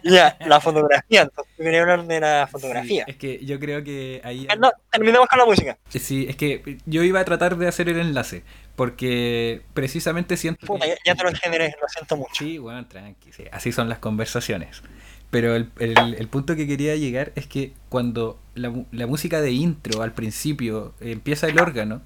Ya, 0.04 0.38
la 0.48 0.62
fotografía, 0.62 1.24
entonces 1.24 1.54
quería 1.58 1.82
hablar 1.82 2.06
de 2.08 2.20
la 2.22 2.48
fotografía. 2.50 3.04
Sí, 3.06 3.12
es 3.12 3.18
que 3.18 3.46
yo 3.46 3.60
creo 3.60 3.84
que 3.84 4.22
ahí... 4.24 4.48
Ah, 4.50 4.56
No, 4.56 4.72
terminemos 4.90 5.28
con 5.28 5.38
la 5.40 5.46
música. 5.46 5.78
Sí, 5.90 6.26
es 6.30 6.38
que 6.38 6.78
yo 6.86 7.04
iba 7.04 7.20
a 7.20 7.26
tratar 7.26 7.58
de 7.58 7.68
hacer 7.68 7.90
el 7.90 8.00
enlace, 8.00 8.44
porque 8.76 9.62
precisamente 9.74 10.38
siento 10.38 10.68
Puta, 10.68 10.86
que... 10.86 10.98
ya, 11.06 11.16
te 11.16 11.24
lo 11.24 11.32
generé, 11.34 11.76
lo 11.82 11.88
siento 11.88 12.18
mucho. 12.18 12.46
Sí, 12.46 12.58
bueno, 12.58 12.86
tranqui, 12.88 13.32
sí, 13.32 13.44
así 13.52 13.72
son 13.72 13.90
las 13.90 14.00
conversaciones. 14.00 14.82
Pero 15.30 15.56
el, 15.56 15.70
el- 15.80 16.16
el 16.16 16.28
punto 16.28 16.56
que 16.56 16.68
quería 16.68 16.96
llegar 16.96 17.32
es 17.36 17.48
que 17.48 17.74
cuando 17.90 18.40
la, 18.56 18.74
la 18.92 19.08
música 19.08 19.42
de 19.42 19.52
intro 19.52 20.02
al 20.02 20.14
principio 20.14 20.94
empieza 21.00 21.48
el 21.48 21.60
órgano, 21.60 22.02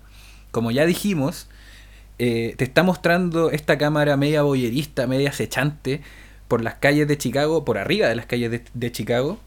como 0.51 0.71
ya 0.71 0.85
dijimos, 0.85 1.47
eh, 2.19 2.55
te 2.57 2.65
está 2.65 2.83
mostrando 2.83 3.51
esta 3.51 3.77
cámara 3.77 4.17
media 4.17 4.43
boyerista, 4.43 5.07
media 5.07 5.29
acechante 5.29 6.01
por 6.47 6.63
las 6.63 6.75
calles 6.75 7.07
de 7.07 7.17
Chicago, 7.17 7.65
por 7.65 7.77
arriba 7.77 8.07
de 8.09 8.15
las 8.15 8.25
calles 8.27 8.51
de, 8.51 8.63
de 8.73 8.91
Chicago. 8.91 9.39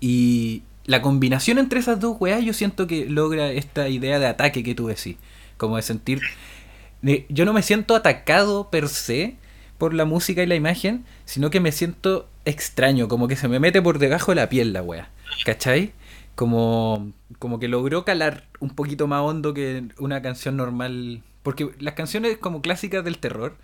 Y 0.00 0.62
la 0.84 1.02
combinación 1.02 1.58
entre 1.58 1.80
esas 1.80 2.00
dos 2.00 2.16
weas 2.20 2.44
yo 2.44 2.52
siento 2.52 2.86
que 2.86 3.06
logra 3.06 3.50
esta 3.52 3.88
idea 3.88 4.18
de 4.18 4.26
ataque 4.26 4.62
que 4.62 4.74
tú 4.74 4.86
decís. 4.88 5.16
Como 5.62 5.76
de 5.76 5.82
sentir... 5.82 6.20
de- 7.02 7.24
yo 7.28 7.44
no 7.44 7.52
me 7.52 7.62
siento 7.62 7.94
atacado 7.94 8.68
per 8.68 8.88
se 8.88 9.36
por 9.78 9.94
la 9.94 10.04
música 10.04 10.42
y 10.42 10.46
la 10.46 10.56
imagen, 10.56 11.04
sino 11.24 11.50
que 11.50 11.60
me 11.60 11.70
siento 11.70 12.28
extraño, 12.44 13.06
como 13.06 13.28
que 13.28 13.36
se 13.36 13.46
me 13.46 13.60
mete 13.60 13.80
por 13.80 14.00
debajo 14.00 14.32
de 14.32 14.36
la 14.36 14.48
piel 14.48 14.72
la 14.72 14.82
wea. 14.82 15.08
¿Cachai? 15.44 15.92
Como, 16.34 17.12
como 17.38 17.60
que 17.60 17.68
logró 17.68 18.04
calar 18.04 18.44
un 18.58 18.70
poquito 18.70 19.06
más 19.06 19.20
hondo 19.22 19.54
que 19.54 19.84
una 19.98 20.20
canción 20.20 20.56
normal. 20.56 21.22
Porque 21.44 21.70
las 21.78 21.94
canciones 21.94 22.38
como 22.38 22.60
clásicas 22.60 23.04
del 23.04 23.18
terror, 23.18 23.54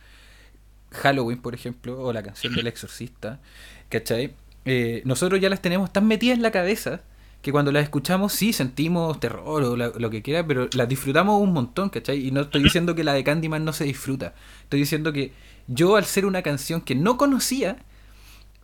Halloween, 0.93 1.41
por 1.41 1.55
ejemplo, 1.55 2.01
o 2.01 2.13
la 2.13 2.23
canción 2.23 2.55
del 2.55 2.67
exorcista, 2.73 3.41
¿cachai? 3.89 4.35
Eh, 4.65 5.03
nosotros 5.05 5.41
ya 5.41 5.49
las 5.51 5.63
tenemos 5.63 5.93
tan 5.93 6.07
metidas 6.07 6.37
en 6.37 6.43
la 6.43 6.51
cabeza 6.53 7.01
que 7.43 7.53
cuando 7.53 7.71
las 7.73 7.85
escuchamos 7.85 8.33
sí 8.33 8.53
sentimos 8.53 9.21
terror 9.21 9.63
o 9.63 9.77
la- 9.77 9.93
lo 9.97 10.11
que 10.11 10.23
quiera, 10.23 10.47
pero 10.47 10.69
las 10.73 10.89
disfrutamos 10.89 11.41
un 11.41 11.53
montón, 11.53 11.89
¿cachai? 11.89 12.27
Y 12.27 12.31
no 12.33 12.41
estoy 12.43 12.63
diciendo 12.65 12.95
que 12.95 13.05
la 13.05 13.13
de 13.15 13.23
Candyman 13.25 13.65
no 13.65 13.73
se 13.73 13.85
disfruta. 13.85 14.35
Estoy 14.65 14.81
diciendo 14.81 15.13
que 15.13 15.33
yo 15.69 15.97
al 15.97 16.05
ser 16.05 16.27
una 16.27 16.43
canción 16.43 16.81
que 16.81 16.95
no 16.95 17.17
conocía, 17.17 17.79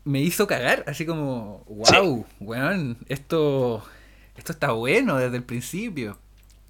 me 0.05 0.21
hizo 0.21 0.47
cagar, 0.47 0.85
así 0.87 1.07
como, 1.07 1.65
wow, 1.69 2.27
weón, 2.41 2.99
esto, 3.09 3.83
esto 4.37 4.53
está 4.53 4.73
bueno 4.73 5.17
desde 5.17 5.37
el 5.37 5.45
principio. 5.45 6.19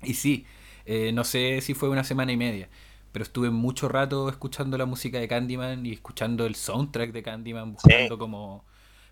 Y 0.03 0.15
sí, 0.15 0.45
eh, 0.87 1.11
no 1.13 1.25
sé 1.25 1.61
si 1.63 1.75
fue 1.75 1.89
una 1.89 2.05
semana 2.05 2.31
y 2.33 2.37
media, 2.37 2.69
pero 3.13 3.23
estuve 3.23 3.51
mucho 3.51 3.89
rato 3.89 4.29
escuchando 4.29 4.77
la 4.79 4.87
música 4.87 5.19
de 5.19 5.27
Candyman 5.27 5.85
y 5.87 5.93
escuchando 5.93 6.47
el 6.47 6.55
soundtrack 6.55 7.13
de 7.13 7.23
Candyman, 7.23 7.73
buscando 7.73 8.19
como, 8.19 8.65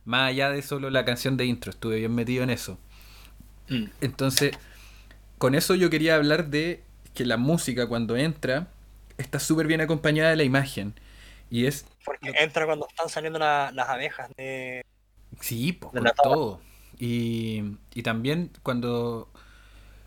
más 0.05 0.31
allá 0.31 0.51
de 0.51 0.63
solo 0.63 0.91
la 0.91 1.05
canción 1.05 1.37
de 1.37 1.47
intro, 1.47 1.71
estuve 1.71 1.99
bien 1.99 2.15
metido 2.15 2.45
en 2.45 2.51
eso. 2.51 2.79
Mm. 3.71 3.91
Entonces, 4.01 4.53
con 5.39 5.55
eso 5.57 5.75
yo 5.75 5.91
quería 5.91 6.17
hablar 6.17 6.49
de 6.51 6.85
que 7.15 7.27
la 7.27 7.37
música 7.37 7.89
cuando 7.89 8.17
entra 8.17 8.69
está 9.19 9.41
súper 9.41 9.67
bien 9.67 9.81
acompañada 9.81 10.31
de 10.31 10.37
la 10.37 10.45
imagen. 10.45 10.95
Y 11.51 11.67
es 11.67 11.87
Porque 12.05 12.33
entra 12.35 12.67
cuando 12.67 12.87
están 12.89 13.09
saliendo 13.09 13.39
la- 13.39 13.71
las 13.73 13.89
abejas 13.89 14.31
de... 14.37 14.85
Sí, 15.41 15.73
pues, 15.73 15.93
De 15.95 16.11
todo. 16.23 16.61
Y, 16.99 17.63
y 17.95 18.03
también 18.03 18.51
cuando 18.63 19.29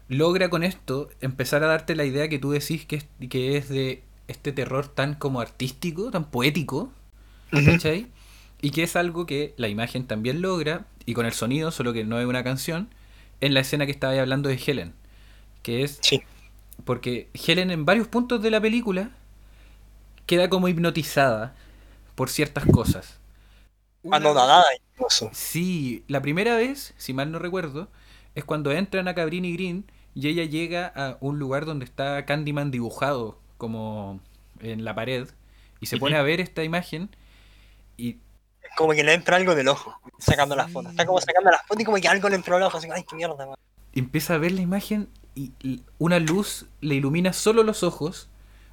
logra 0.09 0.49
con 0.49 0.63
esto 0.63 1.09
empezar 1.21 1.63
a 1.63 1.67
darte 1.67 1.95
la 1.95 2.05
idea 2.05 2.29
que 2.29 2.39
tú 2.39 2.51
decís 2.51 2.85
que 2.85 2.97
es, 2.97 3.07
que 3.29 3.57
es 3.57 3.69
de 3.69 4.03
este 4.27 4.51
terror 4.53 4.87
tan 4.89 5.15
como 5.15 5.41
artístico, 5.41 6.11
tan 6.11 6.31
poético, 6.31 6.91
¿cachai? 7.63 8.07
Y 8.61 8.71
que 8.71 8.83
es 8.83 8.95
algo 8.95 9.25
que 9.25 9.53
la 9.57 9.67
imagen 9.69 10.07
también 10.07 10.41
logra, 10.41 10.85
y 11.05 11.13
con 11.13 11.25
el 11.25 11.33
sonido, 11.33 11.71
solo 11.71 11.93
que 11.93 12.03
no 12.03 12.19
es 12.19 12.25
una 12.25 12.43
canción, 12.43 12.89
en 13.41 13.53
la 13.53 13.59
escena 13.61 13.85
que 13.85 13.91
estaba 13.91 14.19
hablando 14.19 14.49
de 14.49 14.55
Helen. 14.65 14.93
Que 15.63 15.83
es 15.83 15.99
Sí. 16.01 16.21
porque 16.85 17.29
Helen 17.33 17.71
en 17.71 17.85
varios 17.85 18.07
puntos 18.07 18.41
de 18.41 18.51
la 18.51 18.61
película 18.61 19.11
queda 20.25 20.49
como 20.49 20.67
hipnotizada 20.67 21.55
por 22.15 22.29
ciertas 22.29 22.65
cosas. 22.65 23.19
Una- 24.03 24.17
Anonadada 24.17 24.65
incluso. 24.93 25.29
Sí, 25.33 26.03
la 26.07 26.21
primera 26.21 26.55
vez, 26.55 26.93
si 26.97 27.13
mal 27.13 27.31
no 27.31 27.39
recuerdo, 27.39 27.89
es 28.35 28.43
cuando 28.45 28.71
entran 28.71 29.07
a 29.07 29.15
Cabrini 29.15 29.53
Green 29.53 29.85
y 30.13 30.27
ella 30.27 30.45
llega 30.45 30.87
a 30.95 31.17
un 31.21 31.39
lugar 31.39 31.65
donde 31.65 31.85
está 31.85 32.25
Candyman 32.25 32.71
dibujado 32.71 33.39
como 33.57 34.19
en 34.59 34.85
la 34.85 34.95
pared 34.95 35.27
y 35.81 35.87
se 35.87 35.97
pone 35.97 36.15
a 36.17 36.21
ver 36.23 36.39
esta 36.41 36.63
imagen 36.63 37.09
y 37.97 38.17
Como 38.75 38.93
que 38.93 39.03
le 39.03 39.13
entra 39.13 39.37
algo 39.37 39.55
del 39.55 39.67
ojo, 39.67 39.99
sacando 40.19 40.55
las 40.55 40.71
fotos. 40.71 40.91
Está 40.91 41.05
como 41.05 41.19
sacando 41.21 41.51
las 41.51 41.61
fotos 41.63 41.81
y 41.81 41.85
como 41.85 41.97
que 41.97 42.07
algo 42.07 42.29
le 42.29 42.35
entró 42.35 42.55
al 42.57 42.63
ojo. 42.63 42.77
Así, 42.77 42.87
ay, 42.91 43.03
qué 43.09 43.15
mierda, 43.15 43.45
man. 43.45 43.55
empieza 43.93 44.35
a 44.35 44.37
ver 44.37 44.51
la 44.51 44.61
imagen 44.61 45.09
y 45.35 45.83
una 45.97 46.19
luz 46.19 46.65
le 46.81 46.95
ilumina 46.95 47.33
solo 47.33 47.63
los 47.63 47.83
ojos, 47.83 48.29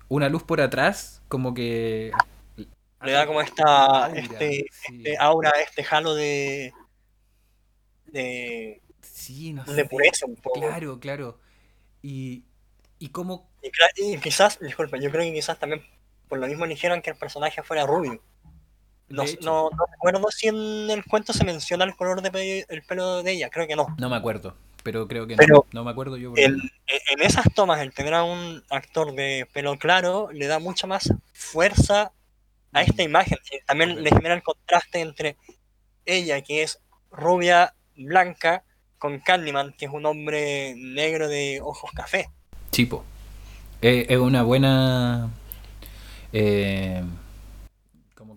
una 0.09 0.28
luz 0.28 0.42
por 0.44 0.61
atrás 0.61 1.22
como 1.28 1.55
que 1.55 2.12
Le 3.03 3.12
da 3.12 3.26
como 3.26 3.40
esta, 3.40 4.05
Aura, 4.07 4.18
este, 4.20 4.66
sí. 4.70 4.96
este 4.98 5.16
aura, 5.18 5.50
este 5.66 5.84
halo 5.90 6.14
de. 6.14 6.72
de. 8.07 8.80
Sí, 9.00 9.53
no 9.53 9.64
de 9.64 9.74
sé. 9.74 9.84
pureza 9.86 10.26
un 10.26 10.36
poco. 10.36 10.61
Claro, 10.61 11.00
claro. 11.00 11.38
Y, 12.03 12.44
y 12.98 13.09
como... 13.09 13.48
Y, 13.96 14.14
y 14.14 14.18
quizás, 14.18 14.59
disculpa, 14.61 14.98
yo 14.98 15.11
creo 15.11 15.22
que 15.24 15.32
quizás 15.32 15.59
también 15.59 15.82
por 16.28 16.38
lo 16.38 16.46
mismo 16.46 16.64
eligieron 16.64 17.03
que 17.03 17.11
el 17.11 17.16
personaje 17.16 17.62
fuera 17.62 17.86
rubio. 17.86 18.22
No, 19.12 19.22
de 19.24 19.38
no, 19.42 19.70
no 19.70 19.84
recuerdo 19.90 20.28
si 20.30 20.48
en 20.48 20.90
el 20.90 21.04
cuento 21.04 21.32
se 21.32 21.44
menciona 21.44 21.84
el 21.84 21.94
color 21.96 22.22
de 22.22 22.30
pe- 22.30 22.66
el 22.68 22.82
pelo 22.82 23.22
de 23.22 23.32
ella, 23.32 23.50
creo 23.50 23.66
que 23.66 23.76
no. 23.76 23.86
no 23.98 24.08
me 24.10 24.16
acuerdo, 24.16 24.56
pero 24.82 25.06
creo 25.06 25.26
que 25.26 25.36
Pero 25.36 25.54
no. 25.72 25.80
No 25.80 25.84
me 25.84 25.90
acuerdo 25.90 26.16
yo. 26.16 26.32
El- 26.36 26.56
no. 26.56 26.62
en 27.10 27.22
esas 27.22 27.44
tomas, 27.54 27.80
el 27.80 27.92
tener 27.92 28.14
a 28.14 28.24
un 28.24 28.62
actor 28.70 29.14
de 29.14 29.46
pelo 29.52 29.78
claro 29.78 30.30
le 30.32 30.46
da 30.46 30.58
mucha 30.58 30.86
más 30.86 31.12
fuerza 31.32 32.12
a 32.72 32.82
esta 32.82 33.02
imagen. 33.02 33.38
Y 33.50 33.64
también 33.66 34.02
le 34.02 34.10
genera 34.10 34.34
el 34.34 34.42
contraste 34.42 35.00
entre 35.00 35.36
ella, 36.06 36.40
que 36.40 36.62
es 36.62 36.78
rubia, 37.10 37.74
blanca, 37.96 38.64
con 38.98 39.18
Candyman, 39.18 39.74
que 39.76 39.84
es 39.86 39.92
un 39.92 40.06
hombre 40.06 40.74
negro 40.76 41.28
de 41.28 41.60
ojos 41.62 41.90
café. 41.92 42.30
Chipo. 42.70 43.04
Eh, 43.82 44.06
es 44.08 44.16
una 44.18 44.42
buena... 44.42 45.28
Eh, 46.32 47.02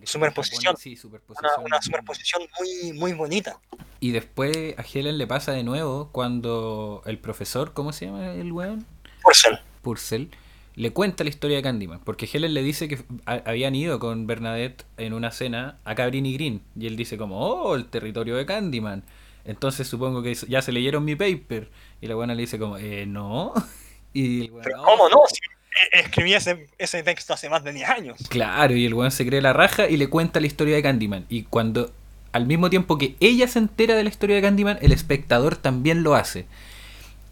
Superposición. 0.06 0.76
Sí, 0.76 0.90
Una, 0.90 0.98
superposición. 1.00 1.64
una 1.64 1.82
superposición 1.82 2.42
muy, 2.58 2.92
muy 2.98 3.12
bonita. 3.12 3.58
Y 4.00 4.10
después 4.12 4.74
a 4.78 4.82
Helen 4.82 5.18
le 5.18 5.26
pasa 5.26 5.52
de 5.52 5.62
nuevo 5.64 6.10
cuando 6.12 7.02
el 7.06 7.18
profesor, 7.18 7.72
¿cómo 7.72 7.92
se 7.92 8.06
llama 8.06 8.32
el 8.32 8.52
weón? 8.52 8.86
Purcell. 9.22 9.58
Purcell, 9.82 10.28
le 10.74 10.92
cuenta 10.92 11.24
la 11.24 11.30
historia 11.30 11.56
de 11.56 11.62
Candyman. 11.62 12.00
Porque 12.00 12.28
Helen 12.32 12.54
le 12.54 12.62
dice 12.62 12.88
que 12.88 13.02
ha- 13.26 13.42
habían 13.46 13.74
ido 13.74 13.98
con 13.98 14.26
Bernadette 14.26 14.84
en 14.96 15.12
una 15.14 15.30
cena 15.30 15.78
a 15.84 15.94
Cabrini 15.94 16.34
Green. 16.34 16.62
Y 16.78 16.86
él 16.86 16.96
dice 16.96 17.16
como, 17.18 17.40
oh, 17.40 17.74
el 17.74 17.86
territorio 17.86 18.36
de 18.36 18.46
Candyman. 18.46 19.02
Entonces 19.44 19.86
supongo 19.88 20.22
que 20.22 20.34
ya 20.34 20.60
se 20.62 20.72
leyeron 20.72 21.04
mi 21.04 21.16
paper. 21.16 21.70
Y 22.00 22.06
la 22.06 22.14
buena 22.14 22.34
le 22.34 22.42
dice 22.42 22.58
como, 22.58 22.78
eh, 22.78 23.06
no. 23.06 23.52
Y 24.12 24.44
el 24.46 24.50
weón, 24.52 24.64
Pero 24.64 24.82
"Oh". 24.82 24.84
¿cómo 24.86 25.08
no? 25.10 25.18
Si 25.28 25.36
e- 25.36 25.55
escribí 25.92 26.34
ese, 26.34 26.68
ese 26.78 27.02
texto 27.02 27.34
hace 27.34 27.48
más 27.48 27.64
de 27.64 27.72
10 27.72 27.88
años. 27.88 28.18
Claro, 28.28 28.74
y 28.74 28.86
el 28.86 28.94
weón 28.94 29.10
se 29.10 29.26
cree 29.26 29.40
la 29.40 29.52
raja 29.52 29.88
y 29.88 29.96
le 29.96 30.08
cuenta 30.08 30.40
la 30.40 30.46
historia 30.46 30.76
de 30.76 30.82
Candyman. 30.82 31.26
Y 31.28 31.44
cuando, 31.44 31.92
al 32.32 32.46
mismo 32.46 32.70
tiempo 32.70 32.98
que 32.98 33.16
ella 33.20 33.48
se 33.48 33.58
entera 33.58 33.94
de 33.94 34.04
la 34.04 34.08
historia 34.08 34.36
de 34.36 34.42
Candyman, 34.42 34.78
el 34.80 34.92
espectador 34.92 35.56
también 35.56 36.02
lo 36.02 36.14
hace. 36.14 36.46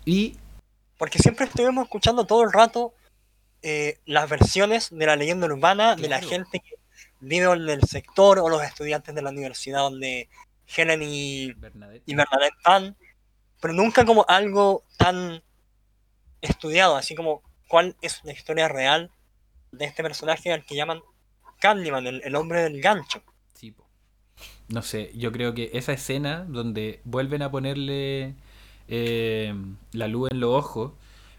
Y 0.05 0.37
Porque 0.99 1.19
siempre 1.19 1.47
estuvimos 1.47 1.85
escuchando 1.85 2.27
todo 2.27 2.43
el 2.43 2.53
rato 2.53 2.95
eh, 3.63 3.99
las 4.05 4.29
versiones 4.29 4.89
de 4.91 5.07
la 5.07 5.17
leyenda 5.17 5.47
urbana 5.47 5.97
de 5.97 6.09
la 6.09 6.21
gente 6.21 6.61
que 6.61 6.75
vive 7.21 7.51
en 7.51 7.71
el 7.71 7.83
sector 7.85 8.39
o 8.39 8.51
los 8.51 8.63
estudiantes 8.63 9.15
de 9.15 9.23
la 9.23 9.31
universidad 9.31 9.79
donde 9.79 10.29
Helen 10.67 11.03
y, 11.03 11.53
Bernadette. 11.55 12.03
y 12.05 12.15
Bernadette 12.15 12.55
van, 12.63 12.97
pero 13.63 13.73
nunca 13.73 14.05
como 14.05 14.27
algo 14.29 14.85
tan 14.99 15.43
estudiado, 16.43 16.97
así 16.97 17.15
como 17.15 17.43
cuál 17.75 17.97
es 18.03 18.21
la 18.23 18.31
historia 18.31 18.69
real 18.69 19.11
de 19.73 19.87
este 19.87 20.05
personaje 20.05 20.53
al 20.53 20.65
que 20.65 20.77
llaman 20.77 21.01
Candyman, 21.59 22.07
el, 22.07 22.23
el 22.23 22.37
hombre 22.37 22.63
del 22.63 22.81
gancho. 22.81 23.21
Sí. 23.55 23.75
No 24.69 24.81
sé, 24.81 25.11
yo 25.17 25.33
creo 25.33 25.55
que 25.55 25.71
esa 25.73 25.93
escena 25.93 26.45
donde 26.45 27.01
vuelven 27.03 27.43
a 27.43 27.51
ponerle 27.51 28.37
eh, 28.87 29.53
la 29.91 30.07
luz 30.07 30.31
en 30.31 30.39
los 30.39 30.51
ojos 30.51 30.93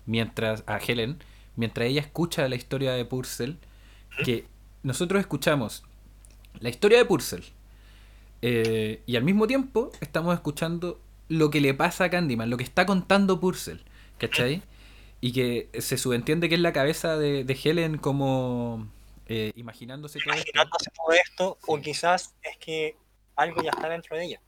mientras 0.05 0.65
a 0.67 0.77
Helen, 0.77 1.23
mientras 1.55 1.88
ella 1.88 2.01
escucha 2.01 2.49
la 2.49 2.57
historia 2.57 2.91
de 2.91 3.05
Purcell, 3.05 3.55
que 4.25 4.45
nosotros 4.83 5.21
escuchamos 5.21 5.86
la 6.59 6.67
historia 6.67 6.97
de 6.97 7.05
Purcell 7.05 7.45
eh, 8.41 9.01
y 9.05 9.15
al 9.15 9.23
mismo 9.23 9.47
tiempo 9.47 9.89
estamos 10.01 10.33
escuchando 10.33 10.99
lo 11.29 11.49
que 11.49 11.61
le 11.61 11.73
pasa 11.73 12.03
a 12.03 12.09
Candyman, 12.09 12.49
lo 12.49 12.57
que 12.57 12.65
está 12.65 12.86
contando 12.86 13.39
Purcell, 13.39 13.79
¿cachai? 14.17 14.63
Y 15.26 15.32
que 15.32 15.71
se 15.82 15.97
subentiende 15.97 16.49
que 16.49 16.53
es 16.53 16.61
la 16.61 16.71
cabeza 16.71 17.17
de, 17.17 17.43
de 17.43 17.59
Helen 17.63 17.97
como 17.97 18.88
eh, 19.26 19.51
imaginándose 19.55 20.19
todo 20.19 20.36
esto. 20.36 20.51
Imaginándose 20.51 20.91
todo 20.95 21.11
esto, 21.13 21.57
o 21.65 21.82
quizás 21.82 22.36
es 22.43 22.57
que 22.57 22.95
algo 23.36 23.63
ya 23.63 23.71
está 23.71 23.89
dentro 23.89 24.15
de 24.15 24.26
ella. 24.26 24.41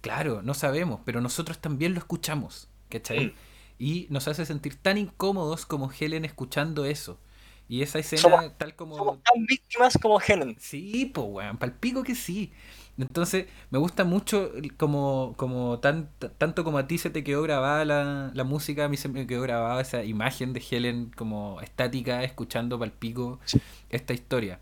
Claro, 0.00 0.42
no 0.42 0.52
sabemos, 0.54 1.00
pero 1.04 1.20
nosotros 1.20 1.60
también 1.60 1.94
lo 1.94 2.00
escuchamos, 2.00 2.68
¿cachai? 2.88 3.26
Mm. 3.26 3.34
Y 3.78 4.06
nos 4.10 4.26
hace 4.26 4.44
sentir 4.44 4.74
tan 4.82 4.98
incómodos 4.98 5.64
como 5.64 5.92
Helen 5.92 6.24
escuchando 6.24 6.86
eso. 6.86 7.20
Y 7.68 7.82
esa 7.82 8.00
escena, 8.00 8.22
Somos- 8.22 8.58
tal 8.58 8.74
como... 8.74 8.96
Somos 8.96 9.22
tan 9.22 9.46
víctimas 9.46 9.96
como 10.02 10.20
Helen. 10.20 10.56
Sí, 10.58 11.06
pues, 11.14 11.26
weón, 11.30 11.56
palpico 11.56 12.02
que 12.02 12.16
sí. 12.16 12.52
Entonces, 12.98 13.46
me 13.70 13.78
gusta 13.78 14.04
mucho 14.04 14.50
como, 14.78 15.34
como 15.36 15.78
tan, 15.80 16.08
tanto 16.38 16.64
como 16.64 16.78
a 16.78 16.86
ti 16.86 16.98
se 16.98 17.10
te 17.10 17.22
quedó 17.24 17.42
grabada 17.42 17.84
la, 17.84 18.30
la 18.34 18.44
música, 18.44 18.86
a 18.86 18.88
mí 18.88 18.96
se 18.96 19.08
me 19.08 19.26
quedó 19.26 19.42
grabada 19.42 19.80
esa 19.82 20.02
imagen 20.04 20.52
de 20.54 20.64
Helen 20.70 21.12
como 21.14 21.60
estática, 21.60 22.24
escuchando 22.24 22.78
palpico 22.78 23.38
esta 23.90 24.14
historia. 24.14 24.60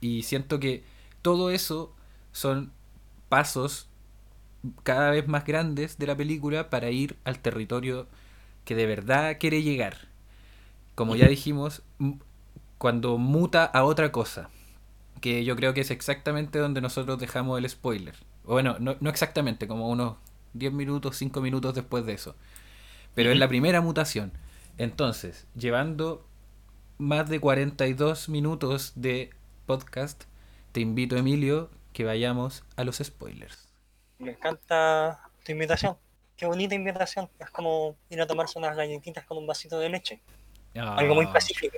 Y 0.00 0.22
siento 0.24 0.60
que 0.60 0.84
todo 1.22 1.50
eso 1.50 1.94
son 2.32 2.72
pasos 3.28 3.88
cada 4.82 5.10
vez 5.10 5.28
más 5.28 5.44
grandes 5.44 5.98
de 5.98 6.06
la 6.06 6.16
película 6.16 6.70
para 6.70 6.90
ir 6.90 7.16
al 7.24 7.38
territorio 7.38 8.06
que 8.64 8.74
de 8.74 8.86
verdad 8.86 9.36
quiere 9.38 9.62
llegar. 9.62 10.08
Como 10.94 11.16
ya 11.16 11.28
dijimos, 11.28 11.82
cuando 12.78 13.18
muta 13.18 13.64
a 13.64 13.84
otra 13.84 14.12
cosa. 14.12 14.50
Que 15.20 15.44
yo 15.44 15.56
creo 15.56 15.74
que 15.74 15.80
es 15.80 15.90
exactamente 15.90 16.58
donde 16.58 16.80
nosotros 16.80 17.18
dejamos 17.18 17.58
el 17.58 17.68
spoiler. 17.68 18.14
O 18.44 18.52
Bueno, 18.52 18.76
no, 18.78 18.96
no 19.00 19.10
exactamente, 19.10 19.66
como 19.66 19.88
unos 19.88 20.16
10 20.54 20.72
minutos, 20.72 21.16
5 21.16 21.40
minutos 21.40 21.74
después 21.74 22.04
de 22.06 22.12
eso. 22.14 22.36
Pero 23.14 23.30
es 23.32 23.38
la 23.38 23.48
primera 23.48 23.80
mutación. 23.80 24.32
Entonces, 24.76 25.46
llevando 25.56 26.26
más 26.98 27.28
de 27.28 27.40
42 27.40 28.28
minutos 28.28 28.92
de 28.94 29.30
podcast, 29.66 30.24
te 30.72 30.80
invito, 30.80 31.16
Emilio, 31.16 31.70
que 31.92 32.04
vayamos 32.04 32.64
a 32.76 32.84
los 32.84 32.98
spoilers. 32.98 33.68
Me 34.18 34.32
encanta 34.32 35.20
tu 35.44 35.52
invitación. 35.52 35.96
Qué 36.36 36.46
bonita 36.46 36.74
invitación. 36.74 37.28
Es 37.40 37.50
como 37.50 37.96
ir 38.10 38.20
a 38.20 38.26
tomarse 38.26 38.58
unas 38.58 38.76
galletitas 38.76 39.24
con 39.24 39.38
un 39.38 39.46
vasito 39.46 39.78
de 39.78 39.88
leche. 39.88 40.20
Algo 40.74 41.14
muy 41.16 41.26
Ah, 41.26 41.32
pacífico. 41.32 41.76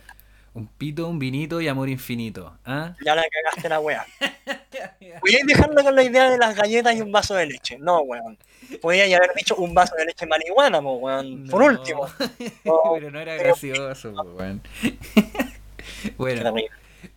Un 0.53 0.67
pito, 0.67 1.07
un 1.07 1.19
vinito 1.21 1.61
y 1.61 1.69
amor 1.69 1.89
infinito. 1.89 2.59
¿Ah? 2.65 2.95
Ya 3.05 3.15
la 3.15 3.23
cagaste 3.31 3.69
la 3.69 3.79
wea. 3.81 4.05
Podíais 5.21 5.47
dejarlo 5.47 5.83
con 5.85 5.95
la 5.95 6.03
idea 6.03 6.29
de 6.29 6.39
las 6.39 6.57
galletas 6.57 6.97
y 6.97 7.01
un 7.03 7.13
vaso 7.13 7.35
de 7.35 7.47
leche. 7.47 7.79
No, 7.79 8.01
weón. 8.01 8.37
Podíais 8.83 9.15
haber 9.15 9.33
dicho 9.35 9.55
un 9.57 9.75
vaso 9.75 9.95
de 9.97 10.07
leche 10.07 10.27
marihuana, 10.27 10.81
mo, 10.81 10.97
weón. 10.97 11.47
Por 11.49 11.63
último. 11.63 12.09
Pero 12.65 13.11
no 13.11 13.21
era 13.21 13.37
pero- 13.37 13.45
gracioso, 13.51 14.13
po, 14.13 14.23
weón. 14.23 14.61
Bueno, 16.17 16.55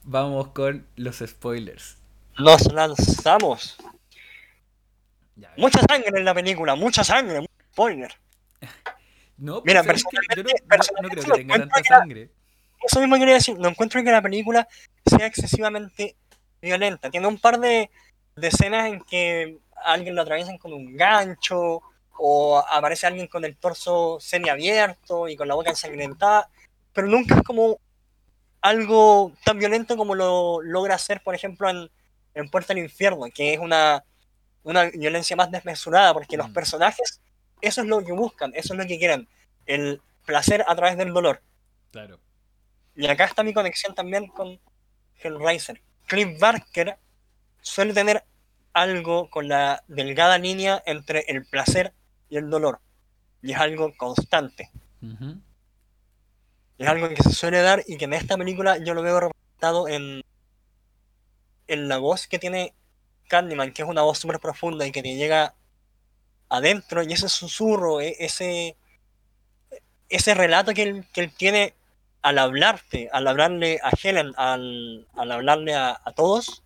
vamos 0.03 0.47
con 0.49 0.85
los 0.95 1.17
spoilers. 1.25 1.97
Nos 2.37 2.71
lanzamos. 2.73 3.77
Ya, 5.35 5.53
Mucha 5.57 5.79
sangre 5.81 6.19
en 6.19 6.25
la 6.25 6.33
película, 6.33 6.75
mucha 6.75 7.03
sangre. 7.03 7.45
Spoiler. 7.71 8.13
No, 9.37 9.61
Mira, 9.65 9.83
¿sabes 9.83 10.03
qué? 10.09 10.17
yo 10.35 10.43
no, 10.43 10.49
personalmente- 10.49 10.53
no- 10.53 10.63
no 10.63 10.67
personalmente 10.67 11.21
creo 11.21 11.33
que 11.35 11.41
tenga 11.41 11.57
tanta 11.59 11.81
que 11.81 11.87
sangre. 11.87 12.29
Eso 12.83 12.99
mismo 12.99 13.17
quería 13.17 13.35
decir. 13.35 13.57
No 13.57 13.69
encuentro 13.69 14.03
que 14.03 14.11
la 14.11 14.21
película 14.21 14.67
sea 15.05 15.25
excesivamente 15.25 16.15
violenta. 16.61 17.09
Tiene 17.09 17.27
un 17.27 17.39
par 17.39 17.59
de, 17.59 17.89
de 18.35 18.47
escenas 18.47 18.87
en 18.87 19.01
que 19.01 19.57
a 19.75 19.93
alguien 19.93 20.15
lo 20.15 20.21
atraviesan 20.21 20.57
con 20.57 20.73
un 20.73 20.95
gancho 20.95 21.81
o 22.17 22.57
aparece 22.59 23.07
alguien 23.07 23.27
con 23.27 23.43
el 23.43 23.57
torso 23.57 24.17
semiabierto 24.19 25.27
y 25.27 25.35
con 25.35 25.47
la 25.47 25.55
boca 25.55 25.71
ensangrentada, 25.71 26.47
pero 26.93 27.07
nunca 27.07 27.35
es 27.35 27.41
como 27.43 27.79
algo 28.61 29.33
tan 29.43 29.59
violento 29.59 29.97
como 29.97 30.15
lo 30.15 30.61
logra 30.61 30.95
hacer, 30.95 31.21
por 31.21 31.35
ejemplo, 31.35 31.69
en, 31.69 31.89
en 32.33 32.49
Puerta 32.49 32.73
al 32.73 32.79
Infierno, 32.79 33.25
que 33.33 33.53
es 33.53 33.59
una, 33.59 34.03
una 34.63 34.85
violencia 34.85 35.35
más 35.35 35.51
desmesurada, 35.51 36.13
porque 36.13 36.37
los 36.37 36.49
Mm. 36.49 36.53
personajes, 36.53 37.19
eso 37.61 37.81
es 37.81 37.87
lo 37.87 38.03
que 38.05 38.13
buscan, 38.13 38.51
eso 38.55 38.73
es 38.73 38.79
lo 38.79 38.85
que 38.85 38.99
quieren, 38.99 39.27
el 39.65 40.01
placer 40.25 40.63
a 40.67 40.75
través 40.75 40.97
del 40.97 41.13
dolor. 41.13 41.41
Claro. 41.91 42.19
Y 42.95 43.07
acá 43.07 43.25
está 43.25 43.43
mi 43.43 43.53
conexión 43.53 43.95
también 43.95 44.27
con 44.27 44.59
Hellraiser. 45.21 45.81
Cliff 46.05 46.39
Barker 46.39 46.97
suele 47.61 47.93
tener 47.93 48.23
algo 48.73 49.29
con 49.29 49.47
la 49.47 49.83
delgada 49.87 50.37
línea 50.37 50.81
entre 50.85 51.25
el 51.27 51.45
placer 51.45 51.93
y 52.29 52.37
el 52.37 52.49
dolor. 52.49 52.79
Y 53.41 53.51
es 53.51 53.57
algo 53.57 53.93
constante. 53.97 54.69
Es 56.77 56.87
algo 56.87 57.09
que 57.09 57.21
se 57.21 57.31
suele 57.31 57.61
dar 57.61 57.83
y 57.87 57.97
que 57.97 58.05
en 58.05 58.13
esta 58.13 58.37
película 58.37 58.77
yo 58.77 58.93
lo 58.93 59.01
veo 59.01 59.19
representado 59.19 59.87
en, 59.87 60.23
en 61.67 61.87
la 61.87 61.97
voz 61.97 62.27
que 62.27 62.39
tiene 62.39 62.73
Candyman, 63.27 63.73
que 63.73 63.83
es 63.83 63.87
una 63.87 64.01
voz 64.01 64.19
súper 64.19 64.39
profunda 64.39 64.85
y 64.85 64.91
que 64.91 65.01
te 65.03 65.15
llega 65.15 65.55
adentro, 66.49 67.03
y 67.03 67.13
ese 67.13 67.29
susurro, 67.29 68.01
e- 68.01 68.15
ese, 68.19 68.75
ese 70.09 70.33
relato 70.33 70.73
que 70.73 70.83
él, 70.83 71.07
que 71.11 71.21
él 71.21 71.33
tiene 71.35 71.73
al 72.23 72.39
hablarte, 72.39 73.09
al 73.11 73.27
hablarle 73.27 73.79
a 73.83 73.91
Helen, 74.01 74.33
al, 74.37 75.07
al 75.15 75.31
hablarle 75.31 75.75
a, 75.75 76.01
a 76.03 76.11
todos, 76.13 76.63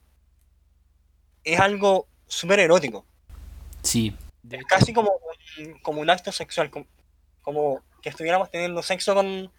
es 1.44 1.60
algo 1.60 2.08
súper 2.28 2.60
erótico. 2.60 3.06
Sí. 3.82 4.16
Hecho, 4.50 4.66
Casi 4.68 4.94
como, 4.94 5.12
un- 5.58 5.80
como 5.80 6.02
un 6.02 6.10
acto 6.10 6.32
sexual, 6.32 6.70
como, 6.70 6.86
como 7.42 7.82
que 8.02 8.10
estuviéramos 8.10 8.50
teniendo 8.52 8.82
sexo 8.82 9.14
con, 9.14 9.52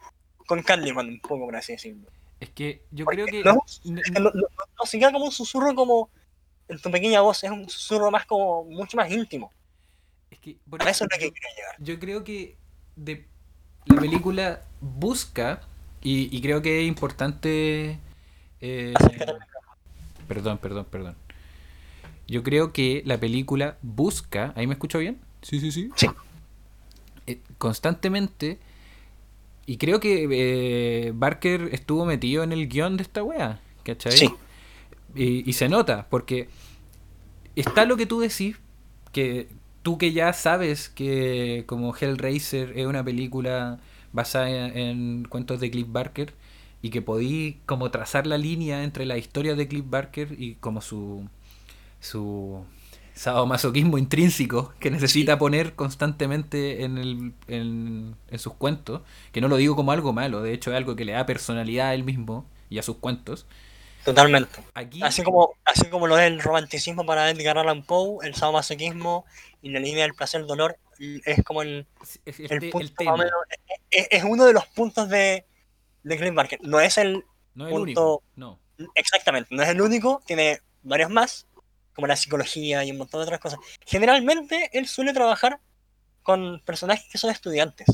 con 0.47 0.63
Candyman, 0.63 1.09
un 1.09 1.21
poco, 1.21 1.45
por 1.47 1.57
así 1.57 1.73
decirlo. 1.73 2.09
es 2.41 2.51
que 2.51 2.83
yo 2.91 3.05
Porque 3.05 3.25
creo 3.25 3.27
que. 3.27 3.45
no, 3.45 3.63
Es 3.67 4.13
no, 4.13 4.31
no, 4.33 5.13
como 5.13 5.25
un 5.25 5.33
susurro 5.33 5.75
como 5.75 6.11
en 6.69 6.79
tu 6.81 6.91
pequeña 6.91 7.21
voz, 7.23 7.43
es 7.45 7.51
un 7.51 7.69
susurro 7.69 8.11
más 8.11 8.25
como 8.27 8.65
mucho 8.65 8.97
más 8.97 9.11
íntimo. 9.11 9.51
es 10.31 10.39
que 10.39 10.57
por 10.71 10.81
A 10.83 10.91
eso 10.91 11.05
es 11.05 11.11
lo 11.11 11.19
que 11.19 11.33
quiero 11.33 11.57
llegar. 11.57 11.75
yo 11.79 11.99
creo 11.99 12.23
que 12.25 12.57
de 12.97 13.27
la 13.87 14.01
película 14.01 14.63
busca 14.81 15.61
y, 16.03 16.35
y 16.37 16.41
creo 16.41 16.63
que 16.63 16.83
es 16.83 16.89
importante 16.89 17.99
eh, 18.61 18.95
perdón 20.27 20.59
perdón 20.59 20.87
perdón 20.91 21.15
yo 22.27 22.43
creo 22.43 22.73
que 22.73 23.03
la 23.07 23.19
película 23.19 23.79
busca 23.83 24.53
ahí 24.57 24.67
me 24.67 24.75
escucho 24.75 24.99
bien 24.99 25.19
sí 25.43 25.61
sí 25.61 25.73
sí 25.73 25.91
Sí. 25.97 26.09
Eh, 27.27 27.41
constantemente 27.59 28.59
y 29.67 29.77
creo 29.77 30.01
que 30.01 30.27
eh, 30.31 31.13
Barker 31.15 31.69
estuvo 31.73 32.05
metido 32.07 32.43
en 32.43 32.53
el 32.53 32.69
guion 32.69 32.97
de 32.97 33.03
esta 33.03 33.23
wea 33.23 33.61
¿cachai? 33.85 34.13
Sí. 34.13 34.35
Y, 35.15 35.49
y 35.49 35.53
se 35.55 35.69
nota, 35.69 36.07
porque 36.11 36.49
está 37.57 37.85
lo 37.87 37.97
que 37.97 38.07
tú 38.07 38.21
decís, 38.21 38.57
que 39.13 39.49
tú 39.83 39.99
que 39.99 40.13
ya 40.13 40.33
sabes 40.33 40.89
que 40.89 41.65
como 41.67 41.95
Hellraiser 41.97 42.79
es 42.79 42.87
una 42.87 43.03
película 43.03 43.79
basada 44.13 44.51
en, 44.51 44.77
en 44.77 45.25
cuentos 45.29 45.61
de 45.61 45.71
Cliff 45.71 45.87
Barker 45.91 46.35
y 46.83 46.91
que 46.91 47.03
podí 47.03 47.61
como 47.67 47.91
trazar 47.91 48.27
la 48.27 48.39
línea 48.39 48.85
entre 48.85 49.07
la 49.07 49.19
historia 49.19 49.55
de 49.55 49.69
Cliff 49.69 49.85
Barker 49.89 50.35
y 50.39 50.55
como 50.57 50.81
su 50.81 51.29
su 52.01 52.65
sadomasoquismo 53.15 53.99
intrínseco 53.99 54.73
que 54.79 54.91
necesita 54.91 55.39
poner 55.39 55.75
constantemente 55.75 56.85
en, 56.85 56.99
el, 56.99 57.33
en, 57.49 58.15
en 58.31 58.39
sus 58.39 58.55
cuentos, 58.55 59.03
que 59.33 59.41
no 59.41 59.49
lo 59.49 59.57
digo 59.57 59.75
como 59.77 59.93
algo 59.93 60.13
malo, 60.13 60.43
de 60.43 60.53
hecho 60.53 60.71
es 60.71 60.77
algo 60.77 60.95
que 60.97 61.05
le 61.05 61.13
da 61.13 61.27
personalidad 61.27 61.89
a 61.89 61.95
él 61.95 62.05
mismo 62.05 62.47
y 62.71 62.79
a 62.79 62.83
sus 62.83 62.97
cuentos. 62.99 63.47
Totalmente. 64.05 64.61
Aquí 64.75 65.01
Así 65.01 65.23
como, 65.23 65.55
así 65.65 65.89
como 65.91 66.07
lo 66.07 66.19
es 66.19 66.27
el 66.27 66.41
romanticismo 66.41 67.05
para 67.07 67.31
Edgar 67.31 67.59
Allan 67.59 67.85
Poe, 67.85 68.27
el 68.27 68.35
sadomasoquismo 68.35 69.25
y 69.63 69.71
la 69.71 69.81
línea 69.81 70.03
del 70.05 70.15
placer 70.15 70.47
dolor 70.47 70.79
es 70.99 71.43
como 71.45 71.63
el, 71.63 71.87
el, 72.25 72.35
el 72.51 72.71
punto 72.71 72.79
el 72.81 72.95
tema, 72.95 73.17
menos- 73.17 73.33
es, 73.91 74.09
es 74.11 74.25
uno 74.25 74.45
de 74.45 74.53
los 74.53 74.67
puntos 74.69 75.09
de, 75.09 75.45
de 76.03 76.17
Cliff 76.19 76.35
Barker. 76.35 76.59
No 76.63 76.81
es 76.81 76.99
el 76.99 77.25
no 77.55 77.67
es 77.67 77.73
el 77.73 77.79
punto- 77.79 77.83
único, 77.83 78.23
no. 78.37 78.61
exactamente, 78.95 79.55
no 79.55 79.63
es 79.63 79.69
el 79.69 79.81
único, 79.81 80.23
tiene 80.27 80.61
varios 80.83 81.11
más, 81.11 81.47
como 81.95 82.07
la 82.07 82.17
psicología 82.17 82.85
y 82.85 82.91
un 82.93 82.99
montón 82.99 83.21
de 83.21 83.25
otras 83.25 83.41
cosas. 83.41 83.59
Generalmente 83.87 84.71
él 84.73 84.87
suele 84.87 85.13
trabajar 85.13 85.59
con 86.23 86.61
personajes 86.65 87.09
que 87.11 87.19
son 87.19 87.31
estudiantes. 87.31 87.87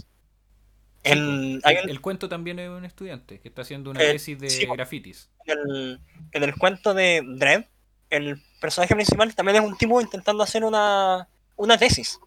Hay 1.05 1.19
un- 1.19 1.61
El 1.65 2.01
cuento 2.01 2.29
también 2.29 2.59
es 2.59 2.69
un 2.71 2.85
estudiante 2.85 3.39
que 3.41 3.49
está 3.49 3.63
haciendo 3.63 3.91
una 3.91 4.03
Eh, 4.03 4.13
tesis 4.13 4.39
de 4.39 4.49
sí. 4.51 4.67
grafitis. 4.67 5.29
en 5.47 5.59
el, 5.59 6.01
en 6.33 6.43
el 6.43 6.55
cuento 6.57 6.95
de 6.95 7.23
Dread, 7.27 7.65
el 8.11 8.41
personaje 8.61 8.95
principal 8.95 9.35
también 9.35 9.57
es 9.57 9.63
un 9.63 9.77
tipo 9.77 10.01
intentando 10.01 10.43
hacer 10.43 10.65
una, 10.65 11.29
una 11.57 11.77
tesis. 11.77 12.19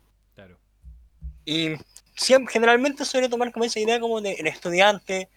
Y 1.47 1.77
siempre, 2.13 2.51
generalmente 2.51 3.05
suele 3.05 3.29
tomar 3.29 3.53
como 3.53 3.63
esa 3.63 3.79
idea 3.79 4.01
como 4.01 4.19
de 4.19 4.33
el 4.33 4.47
estudiante, 4.47 5.29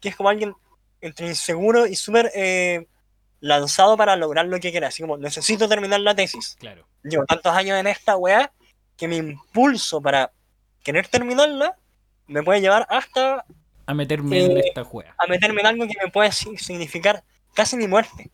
que 0.00 0.08
es 0.08 0.16
como 0.16 0.30
alguien 0.30 0.54
entre 1.02 1.26
inseguro 1.28 1.86
y 1.86 1.94
súper 1.94 2.32
eh, 2.34 2.86
lanzado 3.40 3.94
para 3.98 4.16
lograr 4.16 4.46
lo 4.46 4.58
que 4.60 4.70
quiere. 4.70 4.86
Así 4.86 5.02
como, 5.02 5.18
necesito 5.18 5.68
terminar 5.68 6.00
la 6.00 6.14
tesis. 6.14 6.56
Claro. 6.58 6.88
Llevo 7.02 7.26
tantos 7.26 7.52
años 7.52 7.78
en 7.78 7.86
esta 7.86 8.16
weá 8.16 8.50
que 8.96 9.06
mi 9.08 9.16
impulso 9.16 10.00
para 10.00 10.32
querer 10.82 11.06
terminarla 11.06 11.76
me 12.26 12.42
puede 12.42 12.62
llevar 12.62 12.86
hasta 12.88 13.44
A 13.84 13.92
meterme 13.92 14.42
en 14.46 14.56
Eh, 14.56 14.62
esta 14.68 14.84
juega. 14.84 15.14
a 15.18 15.26
meterme 15.26 15.60
en 15.60 15.66
algo 15.66 15.86
que 15.86 16.02
me 16.02 16.10
puede 16.10 16.32
si- 16.32 16.56
significar 16.56 17.22
casi 17.52 17.76
mi 17.76 17.86
muerte. 17.88 18.30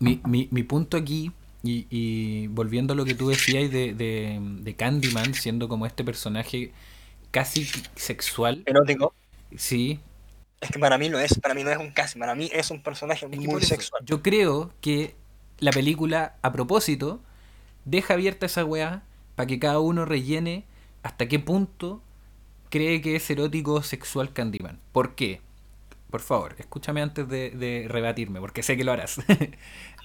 Mi, 0.00 0.20
mi, 0.24 0.48
mi 0.50 0.64
punto 0.64 0.96
aquí, 0.96 1.30
y, 1.62 1.86
y 1.90 2.46
volviendo 2.48 2.94
a 2.94 2.96
lo 2.96 3.04
que 3.06 3.14
tú 3.14 3.28
decías 3.28 3.70
de, 3.70 3.94
de, 3.94 4.38
de 4.40 4.76
Candyman, 4.76 5.34
siendo 5.34 5.68
como 5.68 5.86
este 5.86 6.04
personaje 6.04 6.72
casi 7.30 7.66
sexual, 7.96 8.66
Erótico. 8.66 9.14
sí, 9.56 10.00
Es 10.60 10.70
que 10.70 10.78
para 10.78 10.96
mí 10.98 11.08
lo 11.10 11.18
es, 11.20 11.38
para 11.38 11.54
mí 11.54 11.64
no 11.64 11.70
es 11.70 11.76
un 11.78 11.90
casi, 11.92 12.18
para 12.18 12.34
mí 12.34 12.50
es 12.52 12.70
un 12.70 12.82
personaje 12.82 13.26
Es 13.30 13.40
que 13.40 13.48
muy 13.48 13.62
sexual. 13.62 14.02
Yo 14.04 14.22
creo 14.22 14.72
que 14.80 15.16
la 15.58 15.72
película, 15.72 16.36
a 16.42 16.52
propósito, 16.52 17.20
deja 17.84 18.14
abierta 18.14 18.46
esa 18.46 18.64
weá 18.64 19.04
para 19.36 19.46
que 19.46 19.58
cada 19.60 19.80
uno 19.80 20.04
rellene 20.04 20.66
hasta 21.02 21.28
qué 21.28 21.38
punto 21.38 22.02
cree 22.70 23.02
que 23.02 23.16
es 23.16 23.30
erótico 23.30 23.74
o 23.74 23.82
sexual 23.82 24.32
Candyman. 24.32 24.80
¿Por 24.92 25.14
qué? 25.16 25.42
Por 26.10 26.20
favor, 26.22 26.56
escúchame 26.58 27.02
antes 27.02 27.28
de, 27.28 27.50
de 27.50 27.86
rebatirme, 27.88 28.40
porque 28.40 28.62
sé 28.62 28.76
que 28.76 28.84
lo 28.84 28.92
harás. 28.92 29.18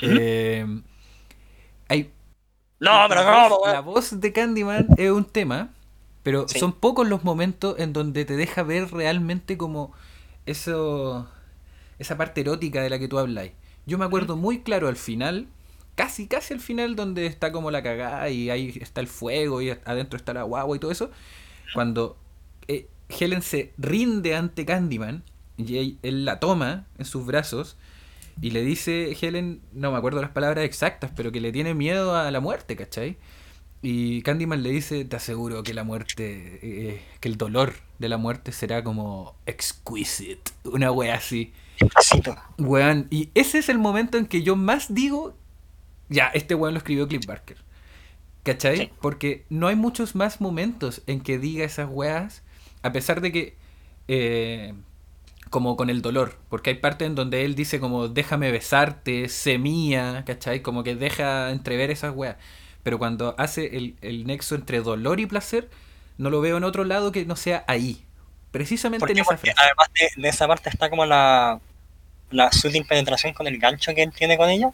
Eh, 0.01 0.65
hay 1.89 2.11
No, 2.79 3.05
pero 3.09 3.23
la, 3.23 3.47
¿cómo, 3.49 3.59
voz, 3.59 3.71
la 3.71 3.79
voz 3.81 4.19
de 4.19 4.33
Candyman 4.33 4.93
es 4.97 5.11
un 5.11 5.25
tema, 5.25 5.73
pero 6.23 6.47
Sí. 6.47 6.59
son 6.59 6.73
pocos 6.73 7.07
los 7.07 7.23
momentos 7.23 7.75
en 7.79 7.93
donde 7.93 8.25
te 8.25 8.35
deja 8.35 8.63
ver 8.63 8.91
realmente 8.91 9.57
como 9.57 9.93
eso, 10.45 11.27
esa 11.99 12.17
parte 12.17 12.41
erótica 12.41 12.81
de 12.83 12.89
la 12.89 12.99
que 12.99 13.07
tú 13.07 13.19
habláis. 13.19 13.53
Yo 13.85 13.97
me 13.97 14.05
acuerdo 14.05 14.35
muy 14.37 14.61
claro 14.63 14.87
al 14.87 14.97
final, 14.97 15.47
casi 15.95 16.27
casi 16.27 16.53
al 16.53 16.59
final 16.59 16.95
donde 16.95 17.25
está 17.27 17.51
como 17.51 17.71
la 17.71 17.83
cagada 17.83 18.29
y 18.29 18.49
ahí 18.49 18.77
está 18.81 19.01
el 19.01 19.07
fuego 19.07 19.61
y 19.61 19.71
adentro 19.71 20.17
está 20.17 20.33
la 20.33 20.43
guagua 20.43 20.75
y 20.77 20.79
todo 20.79 20.91
eso, 20.91 21.11
cuando 21.73 22.17
eh, 22.67 22.87
Helen 23.09 23.41
se 23.41 23.73
rinde 23.77 24.35
ante 24.35 24.65
Candyman 24.65 25.23
y 25.57 25.77
él, 25.77 25.99
él 26.03 26.25
la 26.25 26.39
toma 26.39 26.85
en 26.97 27.05
sus 27.05 27.25
brazos 27.25 27.77
y 28.41 28.51
le 28.51 28.63
dice 28.63 29.15
Helen, 29.19 29.61
no 29.73 29.91
me 29.91 29.97
acuerdo 29.97 30.21
las 30.21 30.31
palabras 30.31 30.65
exactas, 30.65 31.11
pero 31.15 31.31
que 31.31 31.39
le 31.39 31.51
tiene 31.51 31.73
miedo 31.73 32.15
a 32.15 32.29
la 32.31 32.39
muerte, 32.39 32.75
¿cachai? 32.75 33.17
Y 33.81 34.23
Candyman 34.23 34.63
le 34.63 34.71
dice, 34.71 35.05
te 35.05 35.15
aseguro 35.15 35.63
que 35.63 35.73
la 35.73 35.83
muerte, 35.83 36.59
eh, 36.61 37.01
que 37.19 37.29
el 37.29 37.37
dolor 37.37 37.75
de 37.99 38.09
la 38.09 38.17
muerte 38.17 38.51
será 38.51 38.83
como 38.83 39.35
exquisite, 39.45 40.51
una 40.63 40.91
wea 40.91 41.15
así. 41.15 41.53
Exquisito. 41.77 42.35
Weón, 42.57 43.07
y 43.09 43.29
ese 43.35 43.59
es 43.59 43.69
el 43.69 43.77
momento 43.77 44.17
en 44.17 44.25
que 44.25 44.41
yo 44.41 44.55
más 44.55 44.93
digo, 44.93 45.37
ya, 46.09 46.27
este 46.27 46.55
weón 46.55 46.73
lo 46.73 46.79
escribió 46.79 47.07
Cliff 47.07 47.25
Barker. 47.25 47.57
¿Cachai? 48.43 48.77
Sí. 48.77 48.89
Porque 49.01 49.45
no 49.49 49.67
hay 49.67 49.75
muchos 49.75 50.15
más 50.15 50.41
momentos 50.41 51.01
en 51.07 51.21
que 51.21 51.39
diga 51.39 51.63
esas 51.63 51.89
weas, 51.89 52.43
a 52.81 52.91
pesar 52.91 53.21
de 53.21 53.31
que, 53.31 53.55
eh, 54.07 54.73
como 55.55 55.77
con 55.77 55.89
el 55.89 56.01
dolor, 56.01 56.37
porque 56.49 56.71
hay 56.71 56.75
partes 56.77 57.07
en 57.07 57.15
donde 57.15 57.45
él 57.45 57.55
dice 57.55 57.79
como, 57.79 58.09
déjame 58.09 58.51
besarte, 58.51 59.29
sé 59.29 59.57
mía, 59.57 60.23
¿cachai? 60.27 60.61
Como 60.61 60.83
que 60.83 60.95
deja 60.95 61.51
entrever 61.51 61.91
esas 61.91 62.13
weas. 62.15 62.37
Pero 62.83 62.99
cuando 62.99 63.35
hace 63.39 63.77
el, 63.77 63.95
el 64.01 64.27
nexo 64.27 64.55
entre 64.55 64.81
dolor 64.81 65.19
y 65.21 65.25
placer, 65.27 65.69
no 66.17 66.29
lo 66.29 66.41
veo 66.41 66.57
en 66.57 66.63
otro 66.65 66.83
lado 66.83 67.11
que 67.13 67.25
no 67.25 67.35
sea 67.37 67.63
ahí. 67.67 68.05
Precisamente 68.51 69.05
¿Por 69.05 69.11
en 69.13 69.19
esa 69.19 69.37
Porque 69.37 69.37
frase. 69.37 69.55
además 69.57 69.87
de, 69.93 70.21
de 70.21 70.29
esa 70.29 70.47
parte 70.47 70.69
está 70.69 70.89
como 70.89 71.05
la, 71.05 71.59
la 72.31 72.51
sutil 72.51 72.85
penetración 72.87 73.33
con 73.33 73.47
el 73.47 73.59
gancho 73.59 73.93
que 73.95 74.03
él 74.03 74.13
tiene 74.13 74.37
con 74.37 74.49
ella. 74.49 74.71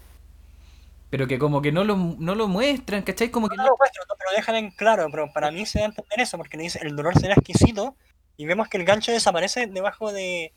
Pero 1.10 1.28
que 1.28 1.38
como 1.40 1.62
que 1.62 1.72
no 1.72 1.84
lo, 1.84 1.96
no 1.98 2.36
lo 2.36 2.48
muestran, 2.48 3.04
¿cachai? 3.04 3.30
Como 3.32 3.50
que 3.50 3.58
No 3.58 3.64
no... 3.64 3.70
lo 3.70 3.78
muestran, 3.78 4.06
no, 4.10 4.16
pero 4.18 4.32
dejan 4.36 4.56
en 4.56 4.72
claro, 4.72 5.08
pero 5.12 5.32
para 5.34 5.52
mí 5.52 5.66
se 5.66 5.80
da 5.80 5.86
a 5.86 5.88
entender 5.90 6.20
eso, 6.22 6.38
porque 6.38 6.58
le 6.58 6.64
dice 6.64 6.80
el 6.84 6.96
dolor 6.96 7.18
será 7.20 7.34
exquisito, 7.36 7.96
y 8.38 8.46
vemos 8.46 8.68
que 8.70 8.78
el 8.78 8.86
gancho 8.86 9.12
desaparece 9.12 9.68
debajo 9.68 10.12
de... 10.12 10.54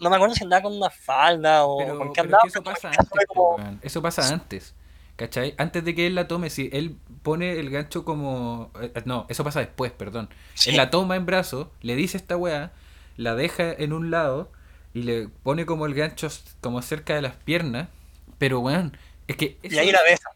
No 0.00 0.10
me 0.10 0.16
acuerdo 0.16 0.34
si 0.34 0.44
andaba 0.44 0.62
con 0.62 0.76
una 0.76 0.90
falda 0.90 1.64
o 1.64 1.78
Pero, 1.78 1.98
con 1.98 2.12
qué 2.12 2.20
andaba, 2.20 2.42
que 2.42 2.48
eso 2.48 2.62
pasa 2.62 2.88
antes, 2.88 3.26
como- 3.28 3.56
weón. 3.56 3.78
Eso 3.82 4.02
pasa 4.02 4.28
antes. 4.28 4.74
¿Cachai? 5.16 5.54
Antes 5.58 5.84
de 5.84 5.94
que 5.94 6.06
él 6.06 6.14
la 6.14 6.26
tome, 6.28 6.48
si 6.48 6.70
él 6.72 6.96
pone 7.22 7.58
el 7.60 7.68
gancho 7.68 8.04
como... 8.06 8.70
eh, 8.80 8.90
No, 9.04 9.26
eso 9.28 9.44
pasa 9.44 9.60
después, 9.60 9.92
perdón. 9.92 10.30
Sí. 10.54 10.70
Él 10.70 10.76
la 10.78 10.88
toma 10.90 11.16
en 11.16 11.26
brazo, 11.26 11.70
le 11.82 11.94
dice 11.94 12.16
esta 12.16 12.36
weá, 12.38 12.72
la 13.18 13.34
deja 13.34 13.70
en 13.70 13.92
un 13.92 14.10
lado 14.10 14.50
y 14.94 15.02
le 15.02 15.28
pone 15.28 15.66
como 15.66 15.84
el 15.84 15.94
gancho 15.94 16.28
como 16.62 16.80
cerca 16.80 17.14
de 17.14 17.20
las 17.22 17.36
piernas. 17.36 17.88
Pero, 18.38 18.60
weón, 18.60 18.96
es 19.28 19.36
que... 19.36 19.58
Y 19.62 19.76
ahí 19.76 19.92
la 19.92 20.02
besa. 20.02 20.30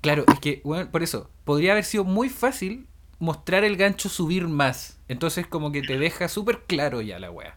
Claro, 0.00 0.24
es 0.32 0.40
que, 0.40 0.60
weón, 0.64 0.88
por 0.88 1.04
eso, 1.04 1.30
podría 1.44 1.72
haber 1.72 1.84
sido 1.84 2.02
muy 2.02 2.28
fácil 2.28 2.88
mostrar 3.20 3.62
el 3.62 3.76
gancho 3.76 4.08
subir 4.08 4.48
más. 4.48 4.98
Entonces 5.08 5.46
como 5.46 5.70
que 5.70 5.82
te 5.82 5.98
deja 5.98 6.26
súper 6.28 6.62
claro 6.66 7.00
ya 7.00 7.20
la 7.20 7.30
weá. 7.30 7.56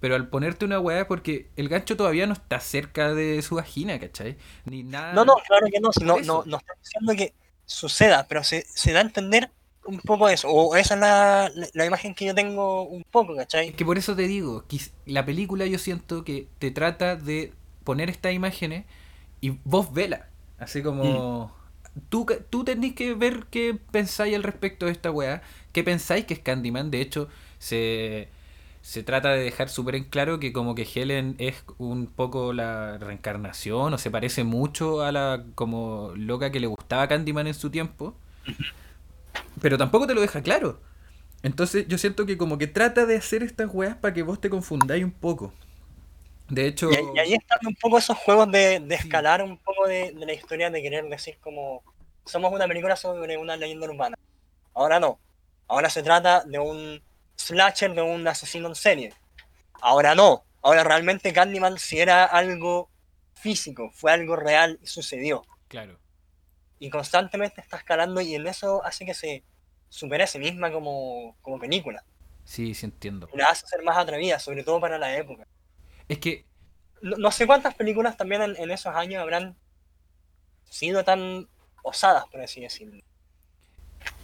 Pero 0.00 0.14
al 0.16 0.28
ponerte 0.28 0.64
una 0.64 0.80
weá, 0.80 1.06
porque 1.08 1.50
el 1.56 1.68
gancho 1.68 1.96
todavía 1.96 2.26
no 2.26 2.32
está 2.34 2.60
cerca 2.60 3.14
de 3.14 3.42
su 3.42 3.56
vagina, 3.56 3.98
¿cachai? 4.00 4.36
Ni 4.64 4.82
nada. 4.82 5.16
No, 5.16 5.24
no, 5.24 5.34
claro 5.46 5.66
que 5.72 5.80
no, 5.80 5.90
no, 6.00 6.20
no, 6.20 6.42
no 6.46 6.56
estoy 6.58 6.76
diciendo 6.82 7.14
que 7.16 7.34
suceda, 7.66 8.26
pero 8.28 8.44
se, 8.44 8.62
se 8.62 8.92
da 8.92 9.00
a 9.00 9.02
entender 9.02 9.52
un 9.84 10.00
poco 10.00 10.28
eso, 10.28 10.48
o 10.48 10.76
esa 10.76 10.94
es 10.94 11.00
la, 11.00 11.50
la, 11.54 11.68
la 11.72 11.86
imagen 11.86 12.14
que 12.14 12.26
yo 12.26 12.34
tengo 12.34 12.84
un 12.84 13.02
poco, 13.04 13.36
Es 13.66 13.74
¿cachai? 13.74 13.76
que 13.76 13.84
por 13.84 13.98
eso 13.98 14.16
te 14.16 14.26
digo, 14.26 14.64
quiz- 14.68 14.92
la 15.06 15.24
película 15.26 15.66
yo 15.66 15.78
siento 15.78 16.24
que 16.24 16.48
te 16.58 16.70
trata 16.70 17.16
de 17.16 17.52
poner 17.84 18.08
estas 18.10 18.32
imágenes 18.32 18.84
y 19.40 19.50
vos 19.64 19.92
vela. 19.92 20.28
Así 20.58 20.82
como... 20.82 21.54
Tú, 22.08 22.26
ca- 22.26 22.38
tú 22.50 22.64
tenés 22.64 22.94
que 22.94 23.14
ver 23.14 23.46
qué 23.50 23.78
pensáis 23.92 24.34
al 24.36 24.44
respecto 24.44 24.86
de 24.86 24.92
esta 24.92 25.10
weá. 25.10 25.42
¿Qué 25.72 25.84
pensáis 25.84 26.24
que 26.26 26.34
es 26.34 26.40
Candyman? 26.40 26.90
De 26.90 27.00
hecho, 27.02 27.28
se, 27.58 28.28
se 28.82 29.02
trata 29.02 29.30
de 29.32 29.44
dejar 29.44 29.68
súper 29.68 29.94
en 29.96 30.04
claro 30.04 30.40
que 30.40 30.52
como 30.52 30.74
que 30.74 30.88
Helen 30.94 31.36
es 31.38 31.64
un 31.78 32.06
poco 32.06 32.52
la 32.52 32.98
reencarnación 32.98 33.94
o 33.94 33.98
se 33.98 34.10
parece 34.10 34.44
mucho 34.44 35.02
a 35.02 35.12
la 35.12 35.44
como 35.54 36.12
loca 36.16 36.50
que 36.50 36.60
le 36.60 36.66
gustaba 36.66 37.08
Candyman 37.08 37.46
en 37.46 37.54
su 37.54 37.70
tiempo. 37.70 38.16
Pero 39.60 39.78
tampoco 39.78 40.06
te 40.06 40.14
lo 40.14 40.20
deja 40.20 40.42
claro. 40.42 40.80
Entonces 41.42 41.86
yo 41.88 41.98
siento 41.98 42.26
que 42.26 42.36
como 42.38 42.58
que 42.58 42.66
trata 42.66 43.06
de 43.06 43.16
hacer 43.16 43.42
estas 43.42 43.70
weas 43.72 43.96
para 43.96 44.14
que 44.14 44.22
vos 44.22 44.40
te 44.40 44.50
confundáis 44.50 45.04
un 45.04 45.12
poco. 45.12 45.52
De 46.48 46.66
hecho... 46.66 46.90
Y, 46.90 46.96
ahí- 46.96 47.04
y 47.14 47.18
ahí 47.20 47.34
están 47.34 47.58
un 47.66 47.74
poco 47.76 47.98
esos 47.98 48.16
juegos 48.18 48.50
de, 48.50 48.80
de 48.80 48.94
escalar 48.94 49.42
un 49.42 49.58
poco 49.58 49.86
de, 49.86 50.12
de 50.12 50.26
la 50.26 50.32
historia, 50.32 50.70
de 50.70 50.82
querer 50.82 51.04
decir 51.08 51.38
como 51.40 51.82
somos 52.24 52.52
una 52.52 52.68
película 52.68 52.96
sobre 52.96 53.38
una 53.38 53.56
leyenda 53.56 53.88
urbana. 53.88 54.16
Ahora 54.74 55.00
no. 55.00 55.18
Ahora 55.68 55.90
se 55.90 56.02
trata 56.02 56.44
de 56.44 56.58
un 56.58 57.00
slasher, 57.40 57.94
de 57.94 58.02
un 58.02 58.26
asesino 58.28 58.68
en 58.68 58.74
serie. 58.74 59.14
Ahora 59.80 60.14
no. 60.14 60.46
Ahora 60.62 60.84
realmente 60.84 61.32
Candyman 61.32 61.78
si 61.78 61.98
era 62.00 62.24
algo 62.26 62.90
físico, 63.34 63.90
fue 63.92 64.12
algo 64.12 64.36
real 64.36 64.78
y 64.82 64.86
sucedió. 64.86 65.48
Claro. 65.68 66.00
y 66.78 66.90
constantemente 66.90 67.60
está 67.60 67.76
escalando 67.78 68.20
y 68.20 68.34
en 68.34 68.46
eso 68.46 68.82
hace 68.84 69.04
que 69.06 69.14
se 69.14 69.44
supere 69.88 70.24
a 70.24 70.26
sí 70.26 70.38
misma 70.38 70.72
como, 70.72 71.36
como 71.42 71.58
película. 71.58 72.04
Sí, 72.44 72.74
sí 72.74 72.86
entiendo. 72.86 73.28
La 73.34 73.46
hace 73.50 73.66
ser 73.66 73.82
más 73.82 73.96
atrevida, 73.98 74.38
sobre 74.38 74.64
todo 74.64 74.80
para 74.80 74.98
la 74.98 75.16
época. 75.16 75.46
Es 76.08 76.18
que 76.18 76.46
No, 77.02 77.16
no 77.18 77.30
sé 77.32 77.46
cuántas 77.46 77.74
películas 77.74 78.16
también 78.16 78.42
en, 78.42 78.56
en 78.56 78.70
esos 78.70 78.94
años 78.94 79.22
habrán 79.22 79.58
sido 80.64 81.04
tan 81.04 81.48
osadas, 81.82 82.24
por 82.30 82.40
así 82.42 82.60
decirlo. 82.62 83.02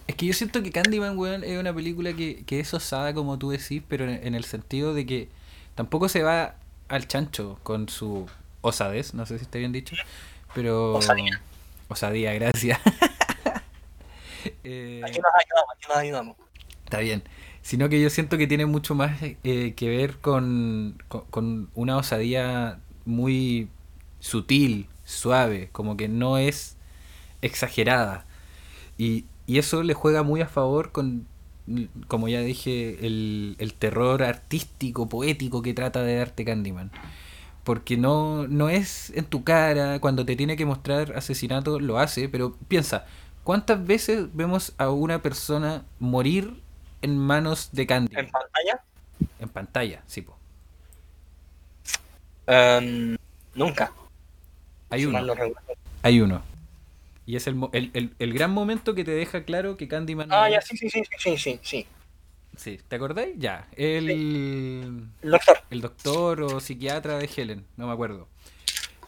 Es 0.07 0.15
que 0.15 0.27
yo 0.27 0.33
siento 0.33 0.63
que 0.63 0.71
Candyman, 0.71 1.19
weón, 1.19 1.43
es 1.43 1.59
una 1.59 1.75
película 1.75 2.13
que, 2.13 2.45
que 2.45 2.61
es 2.61 2.73
osada, 2.73 3.13
como 3.13 3.39
tú 3.39 3.51
decís, 3.51 3.83
pero 3.89 4.05
en, 4.05 4.27
en 4.27 4.35
el 4.35 4.45
sentido 4.45 4.95
de 4.95 5.05
que 5.05 5.29
tampoco 5.75 6.09
se 6.09 6.23
va 6.23 6.57
al 6.89 7.09
chancho 7.09 7.59
con 7.63 7.89
su 7.89 8.27
osadez, 8.61 9.15
no 9.15 9.27
sé 9.27 9.39
si 9.39 9.45
está 9.45 9.59
bien 9.59 9.73
dicho, 9.73 9.97
pero... 10.55 10.95
Osadía. 10.95 11.41
Osadía, 11.89 12.33
gracias. 12.35 12.81
Eh, 14.63 15.01
Aquí 15.05 15.19
nos 15.19 15.33
ayudamos, 15.35 15.71
aquí 15.75 15.89
nos 15.89 15.97
ayudamos. 15.97 16.37
Está 16.85 16.99
bien. 17.01 17.25
Sino 17.63 17.89
que 17.89 18.01
yo 18.01 18.09
siento 18.11 18.39
que 18.39 18.47
tiene 18.47 18.65
mucho 18.65 18.95
más 18.95 19.21
eh, 19.21 19.75
que 19.75 19.89
ver 19.89 20.19
con, 20.19 21.03
con, 21.09 21.25
con 21.25 21.71
una 21.75 21.97
osadía 21.97 22.79
muy 23.05 23.69
sutil, 24.21 24.89
suave, 25.05 25.69
como 25.73 25.97
que 25.97 26.07
no 26.07 26.39
es 26.39 26.77
exagerada. 27.43 28.25
Y, 28.99 29.25
y 29.47 29.59
eso 29.59 29.83
le 29.83 29.95
juega 29.95 30.23
muy 30.23 30.41
a 30.41 30.49
favor 30.49 30.93
con, 30.93 31.27
como 32.09 32.29
ya 32.29 32.41
dije, 32.41 33.07
el, 33.07 33.57
el 33.59 33.75
terror 33.75 34.23
artístico, 34.23 35.09
poético 35.09 35.63
que 35.63 35.75
trata 35.75 36.03
de 36.03 36.17
darte 36.17 36.45
Candyman. 36.45 36.91
Porque 37.65 37.97
no, 37.97 38.47
no 38.49 38.69
es 38.71 39.11
en 39.17 39.25
tu 39.27 39.45
cara, 39.45 40.01
cuando 40.01 40.25
te 40.27 40.37
tiene 40.37 40.57
que 40.57 40.67
mostrar 40.67 41.15
asesinato 41.17 41.81
lo 41.81 41.99
hace, 41.99 42.29
pero 42.29 42.57
piensa, 42.69 43.07
¿cuántas 43.45 43.87
veces 43.87 44.29
vemos 44.35 44.75
a 44.79 44.91
una 44.91 45.23
persona 45.23 45.85
morir 45.99 46.63
en 47.03 47.19
manos 47.19 47.71
de 47.73 47.87
Candyman? 47.87 48.27
En 48.27 48.31
pantalla, 48.31 48.85
En 49.41 49.49
pantalla, 49.49 50.03
sí, 50.07 50.23
po. 50.23 50.37
em, 52.47 53.17
nunca. 53.55 53.93
Hay 54.91 55.05
uno. 55.07 55.19
Hay 56.03 56.21
uno. 56.21 56.43
Y 57.27 57.37
es 57.37 57.47
el, 57.49 57.57
el, 57.73 57.91
el, 57.93 58.15
el 58.19 58.33
gran 58.33 58.53
momento 58.53 58.95
que 58.95 59.05
te 59.05 59.11
deja 59.11 59.43
claro 59.45 59.77
que 59.77 59.89
Candyman... 59.89 60.33
Ah, 60.33 60.49
ya, 60.49 60.61
sí, 60.61 60.77
sí, 60.77 60.89
sí, 60.89 61.03
sí, 61.19 61.37
sí, 61.37 61.61
sí. 61.63 61.87
Sí, 62.57 62.81
¿te 62.89 62.97
acordáis? 62.97 63.35
Ya. 63.37 63.69
El, 63.77 64.11
El 65.23 65.31
doctor. 65.31 65.59
el 65.71 65.81
doctor 65.81 66.43
o 66.43 66.61
psiquiatra 66.61 67.19
de 67.19 67.29
Helen, 67.37 67.67
no 67.77 67.87
me 67.89 67.93
acuerdo. 67.93 68.29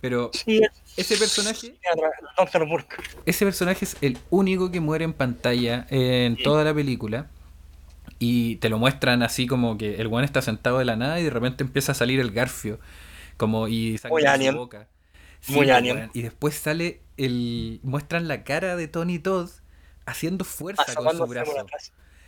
Pero 0.00 0.30
Sí, 0.32 0.60
ese 0.96 1.16
personaje, 1.16 1.74
doctor 2.36 2.68
Burke. 2.68 2.96
ese 3.26 3.44
personaje 3.44 3.84
es 3.84 3.96
el 4.00 4.18
único 4.30 4.70
que 4.70 4.80
muere 4.80 5.04
en 5.04 5.12
pantalla 5.12 5.86
en 5.90 6.36
toda 6.36 6.62
la 6.64 6.74
película. 6.74 7.26
Y 8.20 8.56
te 8.56 8.68
lo 8.68 8.78
muestran 8.78 9.22
así 9.22 9.46
como 9.46 9.78
que 9.78 9.96
el 9.96 10.08
guan 10.08 10.24
está 10.24 10.42
sentado 10.42 10.78
de 10.78 10.84
la 10.84 10.96
nada 10.96 11.20
y 11.20 11.24
de 11.24 11.30
repente 11.30 11.62
empieza 11.64 11.92
a 11.92 11.94
salir 11.94 12.20
el 12.20 12.32
garfio. 12.32 12.78
Como 13.36 13.68
y 13.68 13.96
sangre 13.98 14.24
de 14.24 14.34
su 14.34 14.34
Alien. 14.34 14.54
Muy 15.46 15.70
Alien. 15.70 16.10
Y 16.14 16.22
después 16.22 16.54
sale 16.56 17.00
el. 17.16 17.80
muestran 17.82 18.28
la 18.28 18.44
cara 18.44 18.76
de 18.76 18.88
Tony 18.88 19.18
Todd 19.18 19.50
haciendo 20.06 20.44
fuerza 20.44 20.94
con 20.94 21.16
su 21.16 21.26
brazo. 21.26 21.52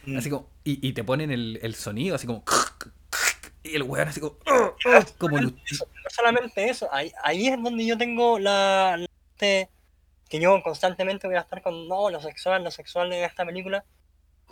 Mm. 0.06 0.16
Así 0.16 0.30
como, 0.30 0.48
y, 0.64 0.86
y 0.86 0.92
te 0.92 1.04
ponen 1.04 1.30
el, 1.30 1.58
el 1.62 1.74
sonido 1.74 2.14
así 2.16 2.26
como. 2.26 2.44
Y 3.62 3.74
el 3.76 3.82
weón 3.82 4.08
así 4.08 4.20
como. 4.20 4.36
"Oh, 4.46 4.74
oh", 4.86 5.04
como 5.18 5.36
lu- 5.36 5.54
Eso, 5.70 5.86
no 5.86 6.11
solamente 6.11 6.70
eso, 6.70 6.88
ahí, 6.92 7.12
ahí 7.22 7.48
es 7.48 7.62
donde 7.62 7.84
yo 7.84 7.98
tengo 7.98 8.38
la, 8.38 8.96
la- 8.96 9.06
este, 9.34 9.68
que 10.30 10.40
yo 10.40 10.62
constantemente 10.62 11.26
voy 11.26 11.36
a 11.36 11.40
estar 11.40 11.61
con 11.61 11.86
no, 11.86 12.08
lo 12.08 12.22
sexual, 12.22 12.64
lo 12.64 12.70
sexual 12.70 13.12
en 13.12 13.22
esta 13.22 13.44
película, 13.44 13.84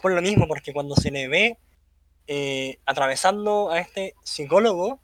por 0.03 0.13
lo 0.13 0.21
mismo, 0.21 0.47
porque 0.47 0.75
cuando 0.75 0.95
se 0.95 1.11
le 1.11 1.27
ve 1.27 1.57
eh, 2.27 2.81
atravesando 2.85 3.71
a 3.71 3.79
este 3.81 4.15
psicólogo, 4.25 5.01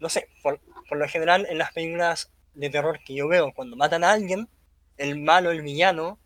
no 0.00 0.08
sé, 0.08 0.28
por, 0.42 0.60
por 0.88 0.96
lo 0.96 1.06
general 1.06 1.46
en 1.50 1.58
las 1.58 1.72
películas 1.72 2.30
de 2.58 2.70
terror 2.70 2.98
que 3.04 3.14
yo 3.14 3.28
veo, 3.28 3.52
cuando 3.52 3.76
matan 3.76 4.02
a 4.04 4.12
alguien, 4.12 4.48
el 4.96 5.18
malo, 5.20 5.50
el 5.52 5.62
villano, 5.62 6.18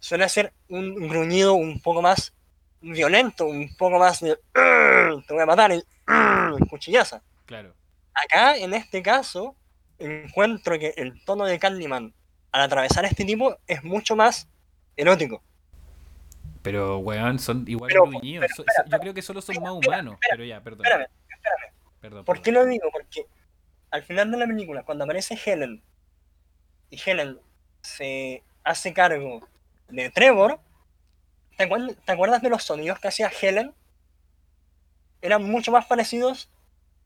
suele 0.00 0.28
ser 0.28 0.52
un 0.68 0.94
gruñido 1.08 1.54
un 1.54 1.80
poco 1.80 2.02
más 2.02 2.32
violento, 2.80 3.46
un 3.46 3.74
poco 3.76 3.98
más 3.98 4.20
de 4.20 4.38
"Arr, 4.54 5.24
te 5.26 5.32
voy 5.34 5.42
a 5.42 5.46
matar 5.46 5.72
y 5.72 5.82
"Arr", 6.06 6.54
cuchillaza. 6.68 7.22
Claro. 7.46 7.74
Acá, 8.14 8.56
en 8.56 8.74
este 8.74 9.02
caso, 9.02 9.56
encuentro 9.98 10.78
que 10.78 10.92
el 10.96 11.24
tono 11.24 11.46
de 11.46 11.58
Candyman 11.58 12.12
al 12.52 12.62
atravesar 12.62 13.04
este 13.06 13.24
tipo 13.24 13.56
es 13.66 13.82
mucho 13.82 14.14
más 14.14 14.46
erótico. 14.96 15.42
Pero 16.62 16.98
weón, 16.98 17.38
son 17.38 17.64
igual 17.66 17.88
Pero, 17.88 18.02
gruñidos. 18.04 18.46
pero, 18.56 18.68
espera, 18.68 18.88
yo 18.96 19.00
creo 19.00 19.14
que 19.14 19.22
solo 19.22 19.40
son 19.40 19.62
más 19.62 19.72
humanos. 19.72 20.16
pero 20.30 20.44
ya, 20.44 20.60
perdón. 20.60 20.84
Espérame, 20.86 21.06
Perdón. 22.00 22.24
¿por 22.24 22.42
qué 22.42 22.52
lo 22.52 22.64
digo? 22.66 22.88
Porque 22.92 23.26
al 23.90 24.02
final 24.02 24.30
de 24.30 24.36
la 24.38 24.46
película, 24.46 24.82
cuando 24.84 25.04
aparece 25.04 25.38
Helen 25.44 25.82
y 26.90 27.00
Helen 27.04 27.38
se 27.82 28.42
hace 28.64 28.92
cargo 28.92 29.46
de 29.88 30.10
Trevor, 30.10 30.60
¿te 31.56 31.68
acuer- 31.68 31.96
te 32.04 32.12
acuerdas 32.12 32.42
de 32.42 32.50
los 32.50 32.64
sonidos 32.64 32.98
que 33.00 33.08
hacía 33.08 33.30
Helen? 33.40 33.72
Eran 35.20 35.44
mucho 35.44 35.72
más 35.72 35.86
parecidos 35.86 36.48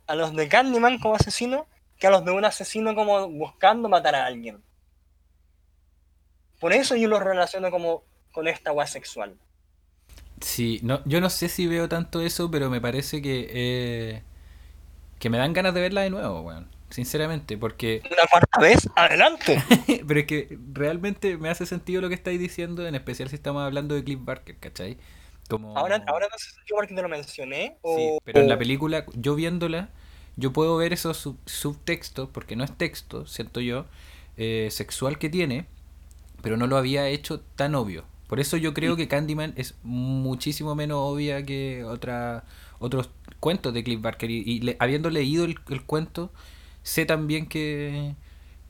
a 0.06 0.14
los 0.14 0.34
de 0.34 0.48
Candyman 0.48 0.98
como 0.98 1.14
asesino 1.14 1.66
que 1.98 2.06
a 2.08 2.10
los 2.10 2.24
de 2.24 2.32
un 2.32 2.44
asesino 2.44 2.94
como 2.94 3.28
buscando 3.28 3.88
matar 3.88 4.14
a 4.14 4.26
alguien. 4.26 4.62
Por 6.60 6.72
eso 6.72 6.96
yo 6.96 7.08
lo 7.08 7.20
relaciono 7.20 7.70
como 7.70 8.04
con 8.32 8.48
esta 8.48 8.70
agua 8.70 8.86
sexual. 8.86 9.36
Sí, 10.40 10.80
no, 10.82 11.02
yo 11.04 11.20
no 11.20 11.30
sé 11.30 11.48
si 11.48 11.66
veo 11.66 11.88
tanto 11.88 12.20
eso, 12.20 12.50
pero 12.50 12.68
me 12.70 12.80
parece 12.80 13.22
que. 13.22 13.46
eh, 13.50 14.22
que 15.22 15.30
me 15.30 15.38
dan 15.38 15.52
ganas 15.52 15.72
de 15.74 15.80
verla 15.80 16.02
de 16.02 16.10
nuevo, 16.10 16.40
weón. 16.42 16.66
sinceramente, 16.90 17.56
porque 17.56 18.02
Una 18.10 18.26
cuarta 18.30 18.60
vez, 18.60 18.88
adelante. 18.96 19.62
pero 20.08 20.20
es 20.20 20.26
que 20.26 20.58
realmente 20.72 21.36
me 21.36 21.48
hace 21.48 21.64
sentido 21.64 22.00
lo 22.02 22.08
que 22.08 22.14
estáis 22.16 22.40
diciendo, 22.40 22.86
en 22.86 22.94
especial 22.94 23.28
si 23.28 23.36
estamos 23.36 23.62
hablando 23.62 23.94
de 23.94 24.04
Cliff 24.04 24.18
Barker, 24.22 24.56
¿cachai? 24.58 24.98
Como... 25.48 25.76
Ahora, 25.78 26.02
ahora 26.08 26.26
no 26.30 26.38
sé 26.38 26.50
si 26.50 26.56
yo 26.68 26.76
porque 26.76 26.94
te 26.94 27.02
lo 27.02 27.08
mencioné. 27.08 27.76
O, 27.82 27.96
Sí, 27.96 28.18
pero 28.24 28.40
en 28.40 28.48
la 28.48 28.58
película, 28.58 29.06
yo 29.14 29.34
viéndola, 29.36 29.90
yo 30.36 30.52
puedo 30.52 30.76
ver 30.76 30.92
esos 30.92 31.16
sub- 31.18 31.38
subtextos, 31.46 32.28
porque 32.30 32.56
no 32.56 32.64
es 32.64 32.72
texto, 32.76 33.26
siento 33.26 33.60
yo, 33.60 33.86
eh, 34.36 34.68
sexual 34.70 35.18
que 35.18 35.28
tiene, 35.28 35.66
pero 36.42 36.56
no 36.56 36.66
lo 36.66 36.76
había 36.76 37.08
hecho 37.08 37.40
tan 37.56 37.74
obvio. 37.74 38.04
Por 38.28 38.40
eso 38.40 38.56
yo 38.56 38.74
creo 38.74 38.96
que 38.96 39.08
Candyman 39.08 39.52
es 39.56 39.74
muchísimo 39.82 40.74
menos 40.74 40.98
obvia 41.00 41.44
que 41.44 41.84
otra, 41.84 42.44
otros 42.78 43.10
cuentos 43.42 43.74
de 43.74 43.84
Cliff 43.84 44.00
Barker. 44.02 44.30
Y, 44.32 44.42
y 44.46 44.60
le- 44.62 44.78
habiendo 44.80 45.10
leído 45.10 45.44
el, 45.44 45.58
el 45.70 45.82
cuento, 45.84 46.32
sé 46.84 47.06
también 47.06 47.46
que, 47.48 48.16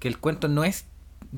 que 0.00 0.08
el 0.08 0.18
cuento 0.18 0.48
no 0.48 0.64
es 0.64 0.86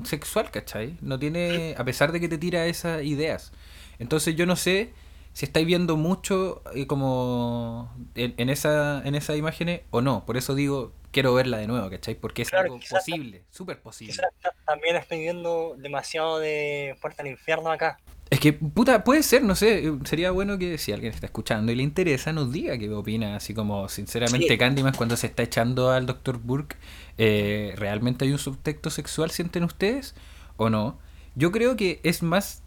sexual, 0.03 0.51
¿cachai? 0.51 0.97
No 1.01 1.19
tiene, 1.19 1.75
a 1.77 1.83
pesar 1.85 2.11
de 2.11 2.19
que 2.19 2.27
te 2.29 2.37
tira 2.37 2.65
esas 2.67 3.03
ideas. 3.03 3.51
Entonces 3.99 4.35
yo 4.35 4.45
no 4.45 4.55
sé 4.55 4.93
si 5.33 5.45
estáis 5.45 5.65
viendo 5.67 5.97
mucho 5.97 6.61
eh, 6.73 6.87
como 6.87 7.93
en, 8.15 8.33
en 8.37 8.49
esa 8.49 9.01
en 9.05 9.15
esas 9.15 9.37
imágenes 9.37 9.81
o 9.91 10.01
no. 10.01 10.25
Por 10.25 10.37
eso 10.37 10.55
digo, 10.55 10.93
quiero 11.11 11.33
verla 11.33 11.57
de 11.57 11.67
nuevo, 11.67 11.89
¿cachai? 11.89 12.15
Porque 12.15 12.41
es 12.43 12.49
Claro, 12.49 12.69
algo 12.69 12.79
posible, 12.89 13.43
súper 13.51 13.81
posible. 13.81 14.13
Quizás 14.13 14.29
también 14.65 14.95
estoy 14.95 15.19
viendo 15.19 15.75
demasiado 15.77 16.39
de 16.39 16.95
Puerta 17.01 17.23
al 17.23 17.29
Infierno 17.29 17.71
acá. 17.71 17.99
Es 18.29 18.39
que, 18.39 18.53
puta, 18.53 19.03
puede 19.03 19.21
ser, 19.21 19.43
no 19.43 19.55
sé, 19.55 19.87
eh, 19.87 19.93
sería 20.03 20.31
bueno 20.31 20.57
que 20.57 20.77
si 20.79 20.91
alguien 20.91 21.13
está 21.13 21.27
escuchando 21.27 21.71
y 21.71 21.75
le 21.75 21.83
interesa, 21.83 22.33
nos 22.33 22.51
diga 22.51 22.75
qué 22.77 22.89
opina, 22.91 23.35
así 23.35 23.53
como, 23.53 23.87
sinceramente, 23.87 24.47
Sí. 24.47 24.57
Candyman 24.57 24.93
cuando 24.95 25.15
se 25.15 25.27
está 25.27 25.43
echando 25.43 25.91
al 25.91 26.07
Dr. 26.07 26.39
Burke, 26.39 26.75
eh, 27.19 27.73
¿realmente 27.77 28.25
hay 28.25 28.31
un 28.31 28.39
subtexto 28.39 28.89
sexual, 28.89 29.29
sienten 29.29 29.63
ustedes? 29.63 30.15
¿O 30.57 30.69
no? 30.71 30.97
Yo 31.35 31.51
creo 31.51 31.75
que 31.75 31.99
es 32.03 32.23
más 32.23 32.63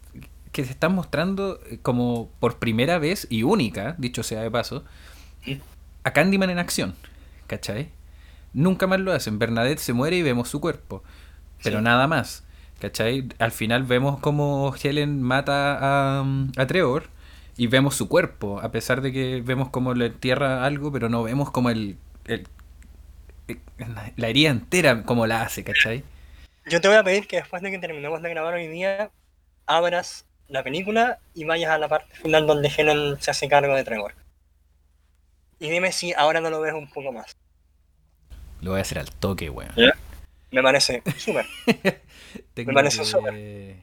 que 0.53 0.63
se 0.63 0.71
están 0.71 0.95
mostrando 0.95 1.59
eh, 1.69 1.77
como 1.81 2.31
por 2.39 2.57
primera 2.57 2.97
vez 2.97 3.27
y 3.29 3.43
única, 3.43 3.95
dicho 3.97 4.23
sea 4.23 4.41
de 4.41 4.49
paso, 4.49 4.83
a 6.03 6.13
Candyman 6.13 6.49
en 6.49 6.59
acción, 6.59 6.95
¿cachai? 7.47 7.89
Nunca 8.53 8.87
más 8.87 8.99
lo 9.01 9.11
hacen. 9.11 9.37
Bernadette 9.39 9.79
se 9.79 9.93
muere 9.93 10.17
y 10.17 10.23
vemos 10.23 10.49
su 10.49 10.59
cuerpo, 10.61 11.03
pero 11.63 11.79
Sí. 11.79 11.83
nada 11.83 12.07
más. 12.07 12.43
¿Cachai? 12.79 13.27
Al 13.39 13.51
final 13.51 13.83
vemos 13.83 14.19
como 14.19 14.73
Helen 14.81 15.21
mata 15.21 15.77
a, 16.19 16.25
a 16.57 16.67
Trevor 16.67 17.07
y 17.57 17.67
vemos 17.67 17.95
su 17.95 18.07
cuerpo, 18.07 18.59
a 18.61 18.71
pesar 18.71 19.01
de 19.01 19.11
que 19.11 19.41
vemos 19.43 19.69
como 19.69 19.93
le 19.93 20.05
entierra 20.07 20.63
algo, 20.65 20.91
pero 20.91 21.09
no 21.09 21.23
vemos 21.23 21.51
como 21.51 21.69
el, 21.69 21.97
el- 22.25 22.47
la 24.15 24.27
herida 24.27 24.49
entera 24.49 25.03
como 25.03 25.25
la 25.27 25.41
hace, 25.41 25.63
¿cachai? 25.63 26.03
Yo 26.67 26.79
te 26.81 26.87
voy 26.87 26.97
a 26.97 27.03
pedir 27.03 27.27
que 27.27 27.37
después 27.37 27.61
de 27.61 27.71
que 27.71 27.79
terminemos 27.79 28.21
de 28.21 28.29
grabar 28.29 28.53
hoy 28.53 28.67
día, 28.67 29.09
abras 29.65 30.25
la 30.47 30.63
película 30.63 31.19
y 31.33 31.43
vayas 31.45 31.71
a 31.71 31.77
la 31.77 31.87
parte 31.87 32.15
final 32.15 32.47
donde 32.47 32.71
Helen 32.75 33.17
se 33.19 33.31
hace 33.31 33.47
cargo 33.49 33.75
de 33.75 33.83
Trevor. 33.83 34.13
Y 35.59 35.69
dime 35.69 35.91
si 35.91 36.13
ahora 36.13 36.39
no 36.41 36.49
lo 36.49 36.61
ves 36.61 36.73
un 36.73 36.89
poco 36.89 37.11
más. 37.11 37.35
Lo 38.61 38.71
voy 38.71 38.79
a 38.79 38.81
hacer 38.83 38.99
al 38.99 39.11
toque, 39.11 39.49
weón. 39.49 39.71
Me 40.51 40.61
parece 40.63 41.03
súper. 41.17 41.45
Me 42.55 42.73
parece 42.73 42.99
que- 42.99 43.05
súper. 43.05 43.75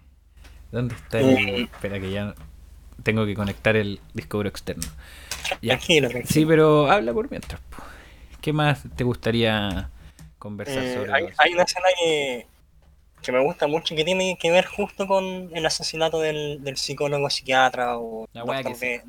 ¿Dónde 0.73 0.95
está 0.95 1.21
el...? 1.21 1.65
Espera 1.73 2.01
que 2.01 2.11
ya 2.11 2.35
tengo 3.03 3.25
que 3.25 3.35
conectar 3.35 3.77
el 3.77 4.01
disco 4.15 4.39
duro 4.39 4.49
externo. 4.49 4.83
Ya. 5.63 5.75
Tranquilo, 5.77 6.09
tranquilo. 6.09 6.33
Sí, 6.33 6.45
pero 6.45 6.91
habla 6.91 7.13
por 7.13 7.31
mientras. 7.31 7.61
¿Qué 8.41 8.53
más 8.53 8.83
te 8.97 9.05
gustaría 9.05 9.91
conversar 10.39 10.83
Eh, 10.83 10.95
sobre 10.95 11.13
hay, 11.13 11.29
hay 11.39 11.53
una 11.55 11.63
escena 11.63 11.87
que, 11.99 12.47
que 13.23 13.33
me 13.33 13.41
gusta 13.41 13.67
mucho 13.69 13.95
y 13.95 13.97
que 13.97 14.05
tiene 14.05 14.37
que 14.41 14.51
ver 14.51 14.67
justo 14.67 15.07
con 15.07 15.51
el 15.55 15.65
asesinato 15.67 16.19
del, 16.21 16.63
del 16.65 16.77
psicólogo 16.77 17.31
psiquiatra 17.31 17.97
o 17.99 18.27
La 18.33 18.45
wea 18.45 18.63
doctor 18.63 18.79
que 18.81 18.87
de- 18.87 18.99
de- 18.99 19.05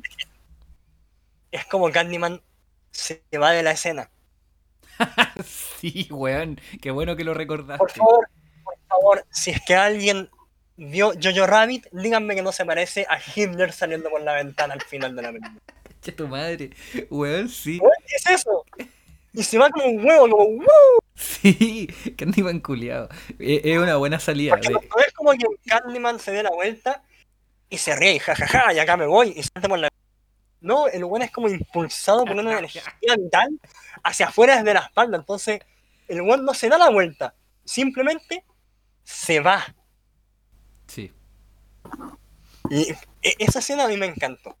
Es 1.50 1.64
como 1.66 1.90
Candyman 1.90 2.40
se 2.90 3.22
va 3.40 3.50
de 3.52 3.62
la 3.62 3.72
escena. 3.72 4.10
Sí, 5.80 6.08
weón. 6.10 6.60
Qué 6.82 6.90
bueno 6.90 7.14
que 7.16 7.24
lo 7.24 7.34
recordaste. 7.34 7.78
Por 7.78 7.90
favor, 7.92 8.28
por 8.64 8.74
favor, 8.88 9.26
si 9.30 9.50
es 9.50 9.60
que 9.64 9.74
alguien 9.76 10.28
vio 10.76 11.12
Jojo 11.22 11.46
Rabbit, 11.46 11.86
díganme 11.92 12.34
que 12.34 12.42
no 12.42 12.52
se 12.52 12.64
parece 12.64 13.06
a 13.08 13.18
Hitler 13.34 13.72
saliendo 13.72 14.10
por 14.10 14.20
la 14.22 14.34
ventana 14.34 14.74
al 14.74 14.82
final 14.82 15.14
de 15.14 15.22
la 15.22 15.28
película. 15.32 15.52
Che, 16.02 16.12
tu 16.12 16.28
madre. 16.28 16.70
Weón, 17.10 17.48
sí. 17.48 17.78
Weón, 17.80 17.92
¿Qué 18.06 18.16
es 18.16 18.26
eso? 18.40 18.64
Y 19.32 19.42
se 19.42 19.58
va 19.58 19.68
como 19.70 19.86
un 19.86 20.04
huevo, 20.04 20.28
como 20.30 20.44
¡Woo! 20.44 20.64
Sí. 21.14 21.88
Candyman 22.16 22.60
culiado. 22.60 23.08
Es 23.38 23.60
es 23.64 23.78
una 23.78 23.96
buena 23.96 24.18
salida. 24.20 24.52
Porque 24.52 24.68
de- 24.68 25.04
es 25.06 25.12
como 25.12 25.32
que 25.32 25.44
Candyman 25.66 26.18
se 26.20 26.32
dé 26.32 26.42
la 26.42 26.50
vuelta 26.50 27.02
y 27.70 27.78
se 27.78 27.94
ríe 27.96 28.14
y 28.14 28.18
jajaja, 28.18 28.72
y 28.72 28.78
acá 28.78 28.96
me 28.96 29.06
voy 29.06 29.34
y 29.36 29.42
salta 29.42 29.68
por 29.68 29.78
la. 29.78 29.88
No, 30.60 30.88
el 30.88 31.04
weón 31.04 31.22
es 31.22 31.30
como 31.30 31.48
impulsado 31.48 32.24
por 32.24 32.36
una 32.36 32.52
energía 32.58 32.82
vital 33.16 33.48
hacia 34.02 34.26
afuera 34.26 34.56
desde 34.56 34.74
la 34.74 34.80
espalda. 34.80 35.16
Entonces, 35.16 35.60
el 36.08 36.22
weón 36.22 36.44
no 36.44 36.54
se 36.54 36.68
da 36.68 36.78
la 36.78 36.90
vuelta, 36.90 37.34
simplemente 37.64 38.44
se 39.04 39.40
va. 39.40 39.64
Sí. 40.86 41.12
Y 42.70 42.90
e- 43.22 43.36
esa 43.38 43.60
escena 43.60 43.84
a 43.84 43.88
mí 43.88 43.96
me 43.96 44.06
encantó. 44.06 44.56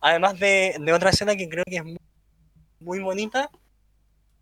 Además 0.00 0.38
de, 0.38 0.76
de 0.78 0.92
otra 0.92 1.10
escena 1.10 1.34
que 1.36 1.48
creo 1.48 1.64
que 1.64 1.76
es 1.76 1.84
muy, 1.84 1.98
muy 2.80 3.00
bonita, 3.00 3.50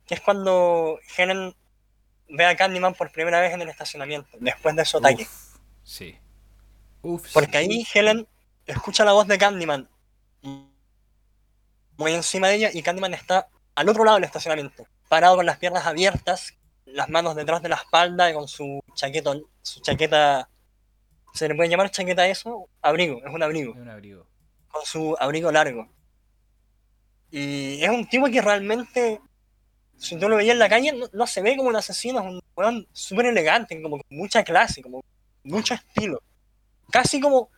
que 0.07 0.15
es 0.15 0.21
cuando 0.21 0.99
Helen 1.17 1.55
ve 2.29 2.45
a 2.45 2.57
Candyman 2.57 2.95
por 2.95 3.13
primera 3.13 3.41
vez 3.41 3.55
en 3.55 3.63
el 3.63 3.69
estacionamiento, 3.69 4.29
después 4.41 4.75
de 4.75 4.85
su 4.85 4.99
ataque. 4.99 5.23
Uf, 5.23 5.59
sí. 5.85 6.19
Uf, 7.03 7.27
sí. 7.27 7.31
Porque 7.33 7.59
ahí 7.59 7.87
Helen 7.95 8.27
escucha 8.67 9.05
la 9.05 9.13
voz 9.13 9.27
de 9.29 9.39
Candyman 9.39 9.89
muy 12.03 12.13
encima 12.15 12.49
de 12.49 12.57
ella 12.57 12.71
y 12.73 12.83
Candyman 12.83 13.15
está 13.15 13.49
al 13.75 13.89
otro 13.89 14.05
lado 14.05 14.17
del 14.17 14.25
estacionamiento, 14.25 14.87
parado 15.09 15.37
con 15.37 15.47
las 15.47 15.59
piernas 15.59 15.87
abiertas, 15.87 16.55
las 16.85 17.09
manos 17.09 17.35
detrás 17.35 17.63
de 17.63 17.69
la 17.71 17.77
espalda 17.77 18.31
y 18.31 18.35
con 18.35 18.47
su 18.49 18.81
chaqueta, 18.95 19.35
su 19.63 19.81
chaqueta, 19.81 20.49
¿se 21.33 21.49
le 21.49 21.55
puede 21.55 21.71
llamar 21.71 21.91
chaqueta 21.91 22.27
eso? 22.27 22.69
Abrigo, 22.83 23.19
es 23.25 23.33
un 23.33 23.43
abrigo, 23.43 23.73
Es 23.73 23.81
un 23.81 23.89
abrigo. 23.89 24.27
con 24.69 24.85
su 24.85 25.17
abrigo 25.19 25.51
largo. 25.51 25.89
Y 27.31 27.83
es 27.83 27.89
un 27.89 28.07
tipo 28.09 28.27
que 28.27 28.43
realmente, 28.43 29.21
si 29.97 30.19
tú 30.19 30.29
lo 30.29 30.37
veías 30.37 30.53
en 30.53 30.59
la 30.59 30.69
calle, 30.69 30.93
no, 30.93 31.07
no 31.13 31.27
se 31.27 31.41
ve 31.41 31.57
como 31.57 31.71
un 31.71 31.77
asesino, 31.77 32.21
es 32.21 32.27
un 32.27 32.43
weón 32.55 32.87
súper 32.93 33.27
elegante, 33.27 33.81
como 33.81 33.97
con 33.97 34.07
mucha 34.11 34.45
clase, 34.45 34.83
como 34.83 35.03
mucho 35.45 35.73
estilo. 35.73 36.21
Casi 36.91 37.21
como 37.21 37.49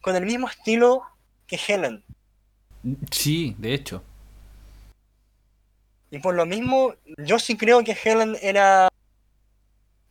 con 0.00 0.16
el 0.16 0.26
mismo 0.26 0.48
estilo 0.48 1.02
que 1.46 1.60
Helen. 1.68 2.04
Sí, 3.10 3.54
de 3.58 3.74
hecho. 3.74 4.02
Y 6.10 6.18
por 6.18 6.34
lo 6.34 6.46
mismo, 6.46 6.94
yo 7.18 7.38
sí 7.38 7.56
creo 7.56 7.84
que 7.84 7.96
Helen 8.04 8.36
era 8.42 8.88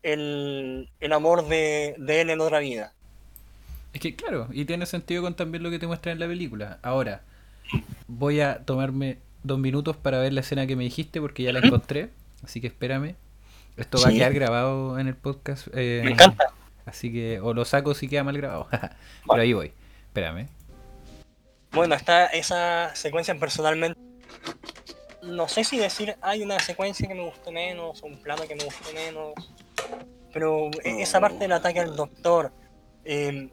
el, 0.04 0.90
el 1.00 1.14
amor 1.14 1.48
de, 1.48 1.96
de 1.98 2.22
él 2.22 2.30
en 2.30 2.42
otra 2.42 2.60
vida. 2.60 2.94
Es 3.94 4.00
que 4.02 4.16
claro, 4.16 4.48
y 4.52 4.66
tiene 4.66 4.86
sentido 4.86 5.24
con 5.24 5.36
también 5.36 5.64
lo 5.64 5.72
que 5.72 5.80
te 5.80 5.88
muestra 5.88 6.12
en 6.12 6.20
la 6.20 6.28
película. 6.28 6.80
Ahora, 6.84 7.24
voy 8.08 8.40
a 8.40 8.64
tomarme 8.64 9.18
dos 9.44 9.60
minutos 9.60 9.98
para 9.98 10.20
ver 10.20 10.32
la 10.34 10.42
escena 10.42 10.68
que 10.68 10.76
me 10.76 10.84
dijiste 10.84 11.20
porque 11.20 11.44
ya 11.44 11.52
la 11.54 11.60
encontré. 11.60 12.12
Así 12.44 12.62
que 12.62 12.68
espérame. 12.68 13.16
Esto 13.78 14.00
va 14.02 14.10
a 14.10 14.12
quedar 14.12 14.34
grabado 14.34 15.00
en 15.00 15.08
el 15.08 15.16
podcast. 15.16 15.68
eh, 15.74 16.02
Me 16.04 16.12
encanta. 16.12 16.46
Así 16.86 17.12
que 17.12 17.40
o 17.40 17.54
lo 17.54 17.66
saco 17.66 17.94
si 17.94 18.08
queda 18.08 18.24
mal 18.24 18.38
grabado. 18.38 18.68
Pero 19.28 19.42
ahí 19.42 19.54
voy. 19.54 19.72
Espérame. 20.08 20.48
Bueno, 21.72 21.96
está 21.96 22.26
esa 22.28 22.96
secuencia 22.96 23.36
personalmente. 23.36 24.00
No 25.22 25.48
sé 25.48 25.64
si 25.64 25.78
decir 25.78 26.16
hay 26.22 26.42
una 26.42 26.60
secuencia 26.60 27.08
que 27.08 27.14
me 27.14 27.26
gustó 27.26 27.52
menos, 27.52 28.02
o 28.02 28.06
un 28.08 28.18
plano 28.22 28.44
que 28.48 28.56
me 28.56 28.64
gustó 28.64 28.92
menos. 28.94 29.34
Pero 30.34 30.70
e- 30.84 31.02
esa 31.02 31.20
parte 31.20 31.40
del 31.40 31.52
ataque 31.52 31.80
al 31.80 31.96
doctor, 31.96 32.52
eh, 33.06 33.50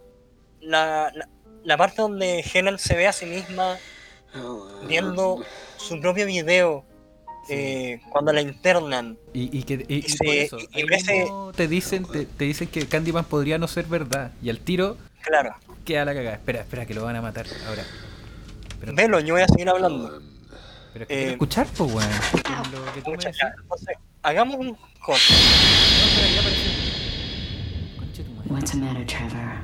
la, 0.61 1.11
la, 1.14 1.29
la 1.64 1.77
parte 1.77 2.03
donde 2.03 2.41
Helen 2.53 2.79
se 2.79 2.97
ve 2.97 3.07
a 3.07 3.12
sí 3.12 3.27
misma 3.27 3.79
viendo 4.87 5.43
su 5.77 6.01
propio 6.01 6.27
video 6.27 6.85
eh, 7.49 8.01
cuando 8.11 8.33
la 8.33 8.41
internan. 8.41 9.19
Y, 9.33 9.57
y 9.59 9.62
que 9.64 9.85
y, 9.89 9.95
y 9.95 9.99
Y 9.99 10.17
por 10.17 10.27
se- 10.27 10.43
eso, 10.43 10.59
ese- 10.75 11.14
mismo 11.25 11.53
te 11.55 11.69
dicen 11.69 12.05
te, 12.07 12.27
te 12.27 12.45
dicen 12.45 12.69
que 12.69 12.87
Candyman 12.87 13.25
podría 13.25 13.59
no 13.59 13.69
ser 13.69 13.87
verdad. 13.87 14.33
Y 14.43 14.51
al 14.51 14.59
tiro 14.61 14.97
Claro, 15.23 15.55
queda 15.85 16.05
la 16.05 16.14
cagada. 16.14 16.37
Espera, 16.37 16.61
espera, 16.61 16.87
que 16.87 16.95
lo 16.95 17.03
van 17.05 17.17
a 17.17 17.23
matar 17.23 17.47
ahora. 17.67 17.85
Pero, 18.81 18.95
velo, 18.95 19.20
yo 19.20 19.35
voy 19.35 19.43
a 19.43 19.49
seguir 19.49 19.68
hablando. 19.68 20.20
pero 20.93 21.03
es 21.05 21.09
que 21.09 21.14
eh, 21.14 21.18
quiero 21.18 21.33
escuchar, 21.33 21.66
pues, 21.77 21.93
weón. 21.93 22.11
Lo 22.87 22.93
que 22.93 23.03
tú 23.03 23.11
me 23.11 23.16
decís. 23.16 23.39
Entonces, 23.62 23.97
hagamos 24.22 24.57
un 24.57 24.77
corte. 25.01 25.22
No, 25.31 26.07
espera, 26.07 26.29
ya 26.35 26.41
apareció. 26.41 26.70
Conche 27.99 28.24
tu 28.24 28.33
madre. 28.33 28.51
What's 28.53 28.70
the 28.72 28.77
matter, 28.79 29.07
Trevor? 29.07 29.57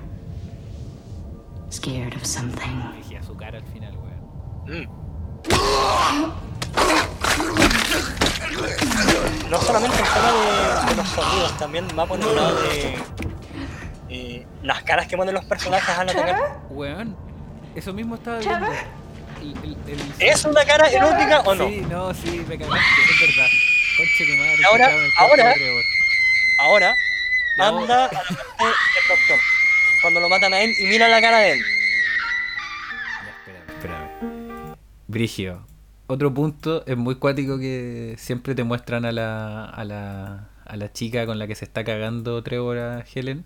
Scared 1.71 2.15
of 2.17 2.25
something? 2.25 2.93
Dije 2.97 3.19
a 3.19 3.23
su 3.23 3.37
cara 3.37 3.59
al 3.59 3.65
final, 3.65 3.97
weón. 3.97 4.13
Mm. 4.87 5.03
no 9.51 9.61
solamente 9.61 9.97
el 9.97 10.05
tema 10.05 10.33
de, 10.33 10.91
de 10.91 10.97
los 10.97 11.09
sonidos, 11.09 11.57
también 11.59 11.87
va 11.99 12.07
por 12.07 12.21
el 12.21 12.37
lado 12.37 12.55
de 12.63 12.97
eh, 14.09 14.47
las 14.63 14.83
caras 14.85 15.07
que 15.09 15.17
ponen 15.17 15.35
los 15.35 15.45
personajes 15.45 15.97
al 15.99 16.09
atacar. 16.09 16.61
Weón, 16.71 17.17
eso 17.75 17.93
mismo 17.93 18.15
estaba 18.17 18.39
viendo. 18.39 18.67
El- 18.67 19.02
el- 19.43 19.77
el- 19.89 20.13
¿Es 20.21 20.45
una 20.45 20.65
cara 20.65 20.89
erótica 20.89 21.41
o 21.43 21.55
no? 21.55 21.69
Sí, 21.69 21.81
no, 21.89 22.15
sí, 22.15 22.45
me 22.49 22.59
cagaste, 22.59 22.79
es 23.11 23.21
verdad. 23.21 23.49
Conche 23.97 24.25
tu 24.25 24.37
madre. 24.39 24.65
Ahora- 24.69 24.91
ahora-. 25.19 25.55
Ahora 26.61 26.95
anda 27.59 28.05
a 28.07 28.09
la 28.09 28.11
parte 28.11 28.35
del 28.35 29.09
doctor. 29.09 29.39
Cuando 30.01 30.21
lo 30.21 30.29
matan 30.29 30.55
a 30.55 30.61
él 30.61 30.73
y 30.81 30.85
mira 30.87 31.09
la 31.09 31.21
cara 31.21 31.39
de 31.39 31.53
él. 31.53 31.61
Ya, 33.25 33.31
espérame, 33.31 34.09
espérame. 34.09 34.77
Brigio. 35.09 35.67
Otro 36.07 36.33
punto 36.35 36.85
es 36.87 36.97
muy 36.97 37.17
cuático 37.17 37.59
que 37.59 38.15
siempre 38.19 38.55
te 38.55 38.65
muestran 38.65 39.05
a 39.05 39.13
la, 39.13 39.65
a 39.65 39.85
la, 39.85 40.49
a 40.65 40.77
la 40.77 40.93
chica 40.93 41.27
con 41.27 41.39
la 41.39 41.47
que 41.47 41.55
se 41.55 41.65
está 41.65 41.85
cagando 41.85 42.43
Trevor 42.43 42.79
a 42.79 43.05
Helen. 43.15 43.45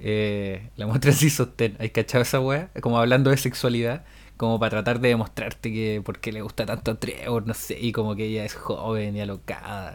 Eh, 0.00 0.68
la 0.76 0.86
muestran 0.86 1.14
sin 1.14 1.30
sostén. 1.30 1.76
¿Hay 1.78 1.90
cachado 1.90 2.22
esa 2.22 2.40
wea? 2.40 2.68
Como 2.80 2.98
hablando 2.98 3.30
de 3.30 3.36
sexualidad. 3.36 4.04
Como 4.36 4.58
para 4.58 4.70
tratar 4.70 5.00
de 5.00 5.08
demostrarte 5.10 5.72
que 5.72 6.02
por 6.04 6.18
qué 6.20 6.32
le 6.32 6.42
gusta 6.42 6.66
tanto 6.66 6.90
a 6.90 6.98
Trevor, 6.98 7.46
no 7.46 7.54
sé, 7.54 7.78
y 7.80 7.92
como 7.92 8.16
que 8.16 8.24
ella 8.26 8.44
es 8.44 8.54
joven 8.54 9.16
y 9.16 9.20
alocada. 9.20 9.94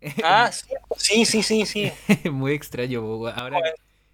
Ah, 0.22 0.50
sí, 0.96 1.24
sí, 1.26 1.42
sí, 1.42 1.66
sí. 1.66 1.92
muy 2.32 2.52
extraño. 2.52 3.00
Ahora, 3.28 3.60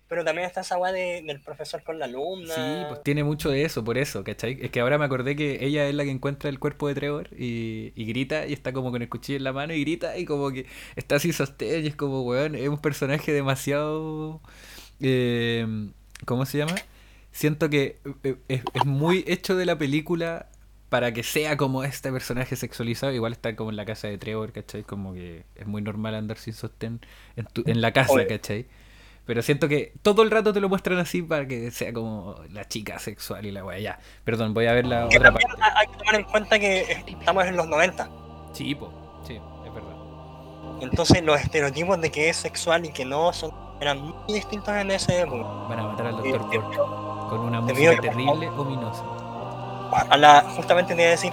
Pero 0.08 0.24
también 0.24 0.46
está 0.46 0.60
esa 0.60 0.78
weá 0.78 0.92
de- 0.92 1.22
del 1.26 1.40
profesor 1.40 1.82
con 1.82 1.98
la 1.98 2.04
alumna. 2.06 2.54
Sí, 2.54 2.84
pues 2.88 3.02
tiene 3.02 3.24
mucho 3.24 3.50
de 3.50 3.64
eso, 3.64 3.82
por 3.82 3.98
eso, 3.98 4.22
¿cachai? 4.22 4.58
Es 4.60 4.70
que 4.70 4.80
ahora 4.80 4.98
me 4.98 5.04
acordé 5.04 5.34
que 5.34 5.64
ella 5.64 5.88
es 5.88 5.94
la 5.94 6.04
que 6.04 6.10
encuentra 6.10 6.48
el 6.48 6.58
cuerpo 6.60 6.86
de 6.88 6.94
Trevor 6.94 7.28
y, 7.36 7.92
y 7.96 8.04
grita 8.06 8.46
y 8.46 8.52
está 8.52 8.72
como 8.72 8.92
con 8.92 9.02
el 9.02 9.08
cuchillo 9.08 9.36
en 9.38 9.44
la 9.44 9.52
mano 9.52 9.74
y 9.74 9.80
grita 9.80 10.16
y 10.16 10.24
como 10.24 10.50
que 10.52 10.66
está 10.94 11.16
así 11.16 11.32
sostén 11.32 11.84
y 11.84 11.88
es 11.88 11.96
como, 11.96 12.22
weón, 12.22 12.54
es 12.54 12.68
un 12.68 12.78
personaje 12.78 13.32
demasiado... 13.32 14.40
eh, 15.00 15.66
¿Cómo 16.26 16.46
se 16.46 16.58
llama? 16.58 16.84
Siento 17.36 17.68
que 17.68 17.98
eh, 18.24 18.36
es, 18.48 18.62
es 18.72 18.86
muy 18.86 19.22
hecho 19.26 19.56
de 19.56 19.66
la 19.66 19.76
película 19.76 20.46
para 20.88 21.12
que 21.12 21.22
sea 21.22 21.58
como 21.58 21.84
este 21.84 22.10
personaje 22.10 22.56
sexualizado. 22.56 23.12
Igual 23.12 23.32
está 23.32 23.54
como 23.56 23.68
en 23.68 23.76
la 23.76 23.84
casa 23.84 24.08
de 24.08 24.16
Trevor, 24.16 24.52
¿cachai? 24.52 24.84
Como 24.84 25.12
que 25.12 25.44
es 25.54 25.66
muy 25.66 25.82
normal 25.82 26.14
andar 26.14 26.38
sin 26.38 26.54
sostén 26.54 27.00
en, 27.36 27.44
tu- 27.44 27.62
en 27.66 27.82
la 27.82 27.92
casa, 27.92 28.14
Oye. 28.14 28.26
¿cachai? 28.26 28.66
Pero 29.26 29.42
siento 29.42 29.68
que 29.68 29.92
todo 30.00 30.22
el 30.22 30.30
rato 30.30 30.54
te 30.54 30.60
lo 30.60 30.68
muestran 30.70 30.98
así 30.98 31.20
para 31.20 31.46
que 31.46 31.70
sea 31.72 31.92
como 31.92 32.36
la 32.52 32.64
chica 32.66 32.98
sexual 32.98 33.44
y 33.44 33.50
la 33.50 33.64
wea. 33.66 33.80
Ya, 33.80 33.98
perdón, 34.24 34.54
voy 34.54 34.66
a 34.66 34.72
ver 34.72 34.86
la 34.86 35.06
Que 35.10 35.18
otra 35.18 35.32
parte. 35.32 35.46
ha- 35.60 35.78
hay 35.80 35.86
que 35.88 35.96
tomar 35.98 36.14
en 36.14 36.24
cuenta 36.24 36.58
que 36.58 37.04
estamos 37.06 37.44
en 37.44 37.56
los 37.56 37.66
90. 37.68 38.08
Sí, 38.54 38.74
po, 38.74 39.20
sí, 39.26 39.34
es 39.34 39.74
verdad. 39.74 39.96
Entonces 40.80 41.22
los 41.22 41.38
estereotipos 41.40 42.00
de 42.00 42.10
que 42.10 42.28
es 42.30 42.36
sexual 42.36 42.86
y 42.86 42.92
que 42.92 43.04
no 43.04 43.32
son 43.34 43.50
eran 43.80 43.98
muy 44.00 44.14
distintos 44.32 44.74
en 44.74 44.90
ese 44.90 45.20
época. 45.20 45.42
Van 45.68 45.78
a 45.80 45.82
matar 45.88 46.06
al 46.06 46.24
Eh, 46.24 46.30
doctor 46.32 46.62
Porter 46.62 46.80
con 47.28 47.40
una 47.40 47.60
música 47.60 48.00
terrible, 48.00 48.48
ominosa. 48.50 49.02
A 50.10 50.16
la, 50.16 50.42
justamente 50.56 50.94
te 50.94 51.00
iba 51.02 51.08
a 51.08 51.10
decir, 51.12 51.32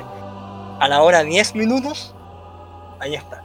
a 0.79 0.87
la 0.87 1.01
hora 1.01 1.23
10 1.23 1.55
minutos, 1.55 2.15
ahí 2.99 3.15
está. 3.15 3.41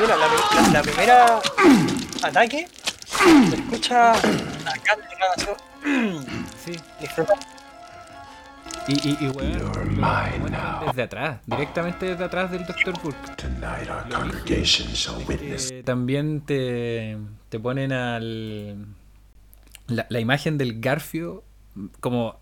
Mira, 0.00 0.16
la, 0.16 0.26
la- 0.28 0.68
la 0.72 0.82
primera 0.82 1.40
ataque 2.22 2.68
se 3.50 3.56
escucha 3.56 4.12
acá 4.12 4.96
Sí. 6.64 6.72
disfrutar. 7.00 7.38
Y, 8.88 8.92
y, 9.06 9.16
y 9.20 9.28
weón, 9.28 9.58
lo 9.58 9.64
muestran 9.66 10.86
desde 10.86 11.02
atrás, 11.02 11.40
directamente 11.46 12.06
desde 12.06 12.24
atrás 12.24 12.50
del 12.50 12.64
doctor 12.64 12.94
Burke. 13.02 13.36
Tonight 13.36 13.88
our 13.90 14.06
Lo 14.08 14.18
congregation 14.18 14.88
shall 14.88 15.18
witness 15.28 15.70
Eh, 15.70 15.82
también 15.82 16.40
te, 16.40 17.18
te 17.50 17.60
ponen 17.60 17.92
al 17.92 18.86
la, 19.88 20.06
la 20.08 20.20
imagen 20.20 20.56
del 20.56 20.80
Garfio 20.80 21.44
como 22.00 22.40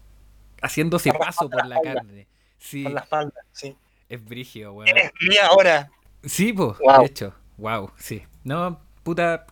haciéndose 0.63 1.13
paso 1.13 1.51
por 1.51 1.67
la 1.67 1.81
carne. 1.81 2.27
Sí, 2.59 2.85
Por 2.85 2.93
la 2.93 3.01
espalda, 3.01 3.41
sí. 3.53 3.77
es 4.09 4.25
brígido, 4.25 4.73
weón. 4.73 4.89
Eres 4.89 5.11
mía 5.29 5.47
ahora. 5.51 5.91
Sí, 6.25 6.53
pues, 6.53 6.79
Wow. 6.79 7.01
de 7.01 7.07
hecho. 7.07 7.35
Wow, 7.57 7.91
sí. 7.97 8.23
No, 8.45 8.81
puta, 9.03 9.47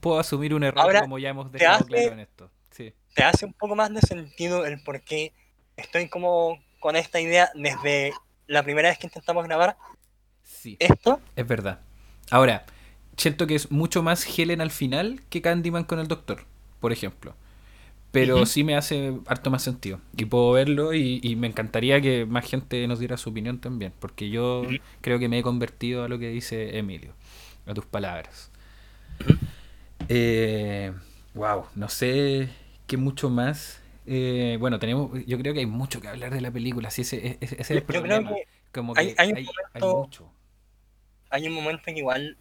puedo 0.00 0.18
asumir 0.20 0.54
un 0.54 0.62
error 0.64 0.80
Ahora, 0.82 1.00
como 1.00 1.18
ya 1.18 1.30
hemos 1.30 1.50
dejado 1.50 1.76
hace- 1.78 1.84
claro 1.86 2.12
en 2.12 2.20
esto. 2.20 2.50
Sí. 2.70 2.94
te 3.14 3.24
hace 3.24 3.44
un 3.44 3.52
poco 3.54 3.74
más 3.74 3.92
de 3.92 4.00
sentido 4.02 4.64
el 4.66 4.80
por 4.82 5.00
qué 5.00 5.32
estoy 5.78 6.08
como 6.08 6.58
con 6.80 6.96
esta 6.96 7.20
idea 7.20 7.50
desde 7.54 8.12
la 8.46 8.62
primera 8.62 8.90
vez 8.90 8.98
que 8.98 9.08
intentamos 9.08 9.44
grabar 9.46 9.76
Sí, 10.44 10.76
esto. 10.80 11.20
es 11.36 11.46
verdad. 11.46 11.80
Ahora, 12.30 12.66
siento 13.16 13.46
que 13.46 13.54
es 13.54 13.70
mucho 13.70 14.02
más 14.02 14.26
Helen 14.38 14.60
al 14.60 14.70
final 14.70 15.22
que 15.30 15.42
Candyman 15.42 15.84
con 15.84 15.98
el 15.98 16.08
doctor, 16.08 16.44
por 16.80 16.92
ejemplo. 16.92 17.34
Pero 18.12 18.46
sí 18.46 18.64
me 18.64 18.76
hace 18.76 19.18
harto 19.26 19.50
más 19.50 19.62
sentido. 19.62 20.00
Y 20.16 20.26
puedo 20.26 20.52
verlo 20.52 20.94
y, 20.94 21.20
y 21.22 21.36
me 21.36 21.48
encantaría 21.48 22.00
que 22.00 22.26
más 22.26 22.46
gente 22.48 22.86
nos 22.88 23.00
diera 23.00 23.18
su 23.18 23.30
opinión 23.30 23.60
también. 23.60 23.92
Porque 24.00 24.30
yo 24.30 24.76
creo 25.02 25.18
que 25.18 25.28
me 25.28 25.40
he 25.40 25.44
convertido 25.44 26.04
a 26.04 26.08
lo 26.08 26.18
que 26.18 26.30
dice 26.30 26.78
Emilio. 26.78 27.14
A 27.66 27.74
tus 27.74 27.86
palabras. 27.86 28.50
Eh, 30.08 30.92
wow, 31.34 31.66
no 31.74 31.88
sé 31.88 32.50
qué 32.86 32.96
mucho 32.96 33.30
más. 33.30 33.80
Eh, 34.10 34.56
bueno, 34.58 34.78
tenemos, 34.78 35.10
yo 35.26 35.38
creo 35.38 35.52
que 35.52 35.60
hay 35.60 35.66
mucho 35.66 36.00
que 36.00 36.08
hablar 36.08 36.32
de 36.32 36.40
la 36.40 36.50
película. 36.50 36.90
Sí, 36.90 37.02
ese, 37.02 37.38
ese- 37.40 37.54
ese 37.54 37.54
es 37.60 37.70
el 37.70 37.80
Yo 37.80 38.02
creo 38.02 38.24
que 38.24 38.44
Como 38.72 38.94
que 38.94 39.00
hay- 39.00 39.14
hay 39.18 39.30
un 39.32 39.36
hay 39.38 39.44
momento- 39.44 39.96
mucho. 39.98 40.32
Hay 41.30 41.46
un 41.46 41.52
momento 41.54 41.82
que 41.84 41.92
igual 41.98 42.36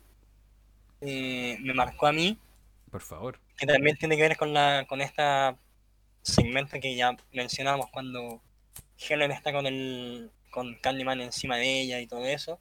eh, 1.01 1.57
me 1.61 1.73
marcó 1.73 2.07
a 2.07 2.11
mí, 2.13 2.37
Por 2.89 3.01
favor. 3.01 3.39
que 3.57 3.67
también 3.67 3.97
tiene 3.97 4.15
que 4.15 4.21
ver 4.23 4.37
con 4.37 4.53
la 4.53 4.85
con 4.89 5.01
esta 5.01 5.55
segmento 6.23 6.79
que 6.79 6.95
ya 6.95 7.15
mencionamos 7.33 7.87
cuando 7.91 8.41
Helen 8.97 9.31
está 9.31 9.51
con 9.51 9.67
el 9.67 10.31
con 10.49 10.73
Candyman 10.75 11.21
encima 11.21 11.57
de 11.57 11.81
ella 11.81 11.99
y 11.99 12.07
todo 12.07 12.25
eso. 12.25 12.59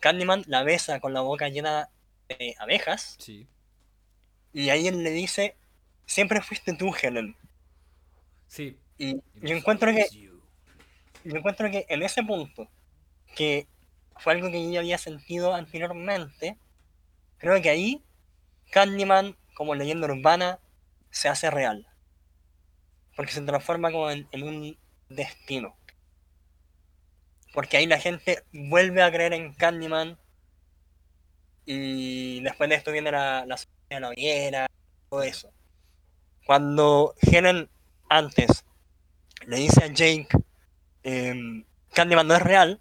Candyman 0.00 0.44
la 0.46 0.62
besa 0.62 1.00
con 1.00 1.12
la 1.14 1.22
boca 1.22 1.48
llena 1.48 1.88
de 2.28 2.54
abejas 2.58 3.16
Sí. 3.18 3.46
y 4.52 4.68
ahí 4.70 4.86
él 4.88 5.02
le 5.02 5.10
dice, 5.10 5.56
siempre 6.06 6.40
fuiste 6.42 6.74
tú, 6.74 6.92
Helen. 7.02 7.34
Sí. 8.46 8.78
Y 8.98 9.16
yo 9.34 9.56
encuentro 9.56 9.92
que 9.92 10.06
yo 11.26 11.36
encuentro 11.36 11.70
que 11.70 11.86
en 11.88 12.02
ese 12.02 12.22
punto, 12.22 12.68
que 13.34 13.66
fue 14.16 14.32
algo 14.32 14.50
que 14.50 14.72
yo 14.72 14.78
había 14.78 14.96
sentido 14.96 15.54
anteriormente, 15.54 16.56
creo 17.38 17.60
que 17.60 17.68
ahí 17.68 18.04
Candyman, 18.70 19.36
como 19.54 19.74
leyenda 19.74 20.06
urbana, 20.06 20.60
se 21.10 21.28
hace 21.28 21.50
real. 21.50 21.86
Porque 23.16 23.32
se 23.32 23.42
transforma 23.42 23.90
como 23.90 24.10
en, 24.10 24.28
en 24.30 24.42
un 24.44 24.78
destino. 25.08 25.76
Porque 27.52 27.78
ahí 27.78 27.86
la 27.86 27.98
gente 27.98 28.44
vuelve 28.52 29.02
a 29.02 29.10
creer 29.10 29.32
en 29.32 29.52
Candyman. 29.54 30.18
Y 31.64 32.40
después 32.42 32.68
de 32.70 32.76
esto 32.76 32.92
viene 32.92 33.10
la, 33.10 33.44
la 33.46 33.58
de 33.88 34.00
la 34.00 34.10
hoguera, 34.10 34.66
todo 35.10 35.22
eso. 35.22 35.52
Cuando 36.44 37.14
Helen 37.20 37.68
antes 38.08 38.64
le 39.46 39.56
dice 39.58 39.84
a 39.84 39.88
Jake 39.88 40.28
em, 41.02 41.64
Candyman 41.94 42.26
no 42.26 42.34
es 42.34 42.42
real, 42.42 42.80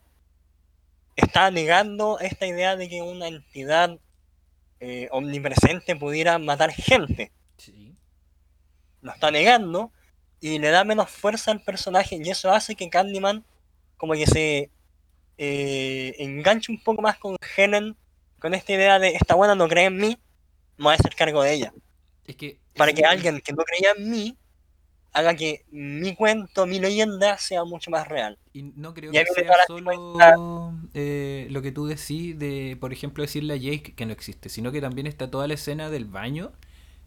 está 1.16 1.52
negando 1.52 2.20
esta 2.20 2.46
idea 2.48 2.76
de 2.76 2.90
que 2.90 3.02
una 3.02 3.28
entidad 3.28 3.98
eh, 4.80 5.08
omnipresente 5.12 5.96
pudiera 5.96 6.38
matar 6.40 6.72
gente. 6.72 7.32
Sí. 7.58 7.96
Lo 9.02 9.12
está 9.14 9.32
negando 9.32 9.92
y 10.42 10.60
le 10.60 10.70
da 10.70 10.84
menos 10.84 11.10
fuerza 11.10 11.52
al 11.52 11.62
personaje 11.64 12.20
y 12.22 12.30
eso 12.30 12.52
hace 12.52 12.76
que 12.76 12.90
Candyman 12.90 13.46
como 13.98 14.14
que 14.14 14.28
se 14.28 14.70
eh, 15.38 16.16
enganche 16.20 16.72
un 16.72 16.82
poco 16.84 17.02
más 17.02 17.18
con 17.18 17.38
Helen, 17.56 17.96
con 18.40 18.54
esta 18.54 18.74
idea 18.74 19.00
de 19.00 19.10
esta 19.16 19.36
buena 19.36 19.56
no 19.56 19.68
cree 19.68 19.86
en 19.86 19.98
mí, 19.98 20.18
me 20.78 20.84
voy 20.86 20.94
a 20.94 20.96
hacer 20.96 21.16
cargo 21.16 21.44
de 21.44 21.54
ella. 21.54 21.74
Es 22.26 22.36
que. 22.36 22.60
Para 22.76 22.92
es 22.92 22.96
que 22.96 23.02
que- 23.04 23.08
alguien 23.08 23.42
que 23.42 23.54
no 23.54 23.64
creía 23.64 23.92
en 23.98 24.10
mí 24.10 24.38
haga 25.16 25.34
que 25.36 25.64
mi 25.72 26.14
cuento, 26.14 26.66
mi 26.66 26.80
leyenda 26.80 27.38
sea 27.38 27.64
mucho 27.64 27.90
más 27.90 28.08
real. 28.08 28.38
Y 28.54 28.64
no 28.64 28.94
creo 28.94 29.12
Y 29.12 29.18
que 29.18 29.26
sea 29.26 29.54
solo 29.66 30.74
eh, 30.94 31.48
lo 31.50 31.62
que 31.62 31.72
tú 31.72 31.88
decís 31.88 32.38
de, 32.38 32.78
por 32.80 32.92
ejemplo, 32.94 33.24
decirle 33.24 33.54
a 33.54 33.58
Jake 33.58 33.94
que 33.96 34.06
no 34.06 34.12
existe, 34.14 34.50
sino 34.50 34.72
que 34.72 34.82
también 34.82 35.08
está 35.08 35.32
toda 35.32 35.48
la 35.48 35.54
escena 35.56 35.90
del 35.90 36.06
baño, 36.06 36.52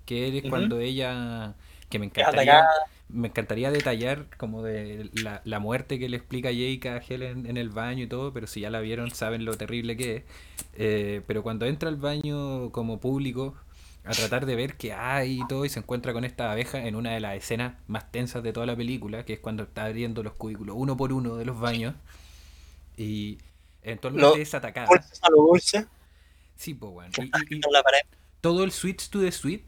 que 0.06 0.38
es 0.38 0.44
cuando 0.48 0.80
ella, 0.80 1.54
que 1.90 1.98
me 1.98 2.06
encantaría, 2.06 2.66
me 3.10 3.28
encantaría 3.28 3.70
detallar 3.70 4.26
como 4.38 4.62
de 4.62 5.10
la, 5.14 5.42
la 5.44 5.58
muerte 5.58 5.98
que 5.98 6.08
le 6.08 6.16
explica 6.16 6.50
Jake 6.50 6.88
a 6.88 6.98
Helen 6.98 7.46
en 7.46 7.56
el 7.56 7.70
baño 7.70 8.04
y 8.04 8.06
todo, 8.06 8.32
pero 8.32 8.46
si 8.46 8.60
ya 8.60 8.70
la 8.70 8.80
vieron 8.80 9.10
saben 9.10 9.44
lo 9.44 9.54
terrible 9.56 9.96
que 9.96 10.16
es. 10.16 10.22
Eh, 10.74 11.22
pero 11.26 11.42
cuando 11.42 11.66
entra 11.66 11.88
al 11.88 11.96
baño 11.96 12.70
como 12.72 13.00
público 13.00 13.54
a 14.08 14.12
tratar 14.12 14.46
de 14.46 14.56
ver 14.56 14.76
qué 14.76 14.92
hay 14.92 15.40
y 15.40 15.46
todo, 15.48 15.64
y 15.64 15.68
se 15.68 15.78
encuentra 15.80 16.12
con 16.12 16.24
esta 16.24 16.50
abeja 16.52 16.86
en 16.86 16.96
una 16.96 17.12
de 17.12 17.20
las 17.20 17.36
escenas 17.36 17.74
más 17.86 18.10
tensas 18.10 18.42
de 18.42 18.52
toda 18.52 18.66
la 18.66 18.76
película, 18.76 19.24
que 19.24 19.34
es 19.34 19.40
cuando 19.40 19.64
está 19.64 19.84
abriendo 19.84 20.22
los 20.22 20.32
cubículos 20.34 20.74
uno 20.78 20.96
por 20.96 21.12
uno 21.12 21.36
de 21.36 21.44
los 21.44 21.58
baños, 21.60 21.94
y 22.96 23.38
eventualmente 23.82 24.42
es 24.42 24.54
atacada. 24.54 24.88
A 25.22 25.30
lo 25.30 25.42
Sí, 26.56 26.74
pues, 26.74 27.10
que 27.10 27.24
Y- 27.24 27.60
todo 28.40 28.64
el 28.64 28.72
Switch 28.72 29.08
to 29.10 29.20
the 29.20 29.30
Suite 29.32 29.64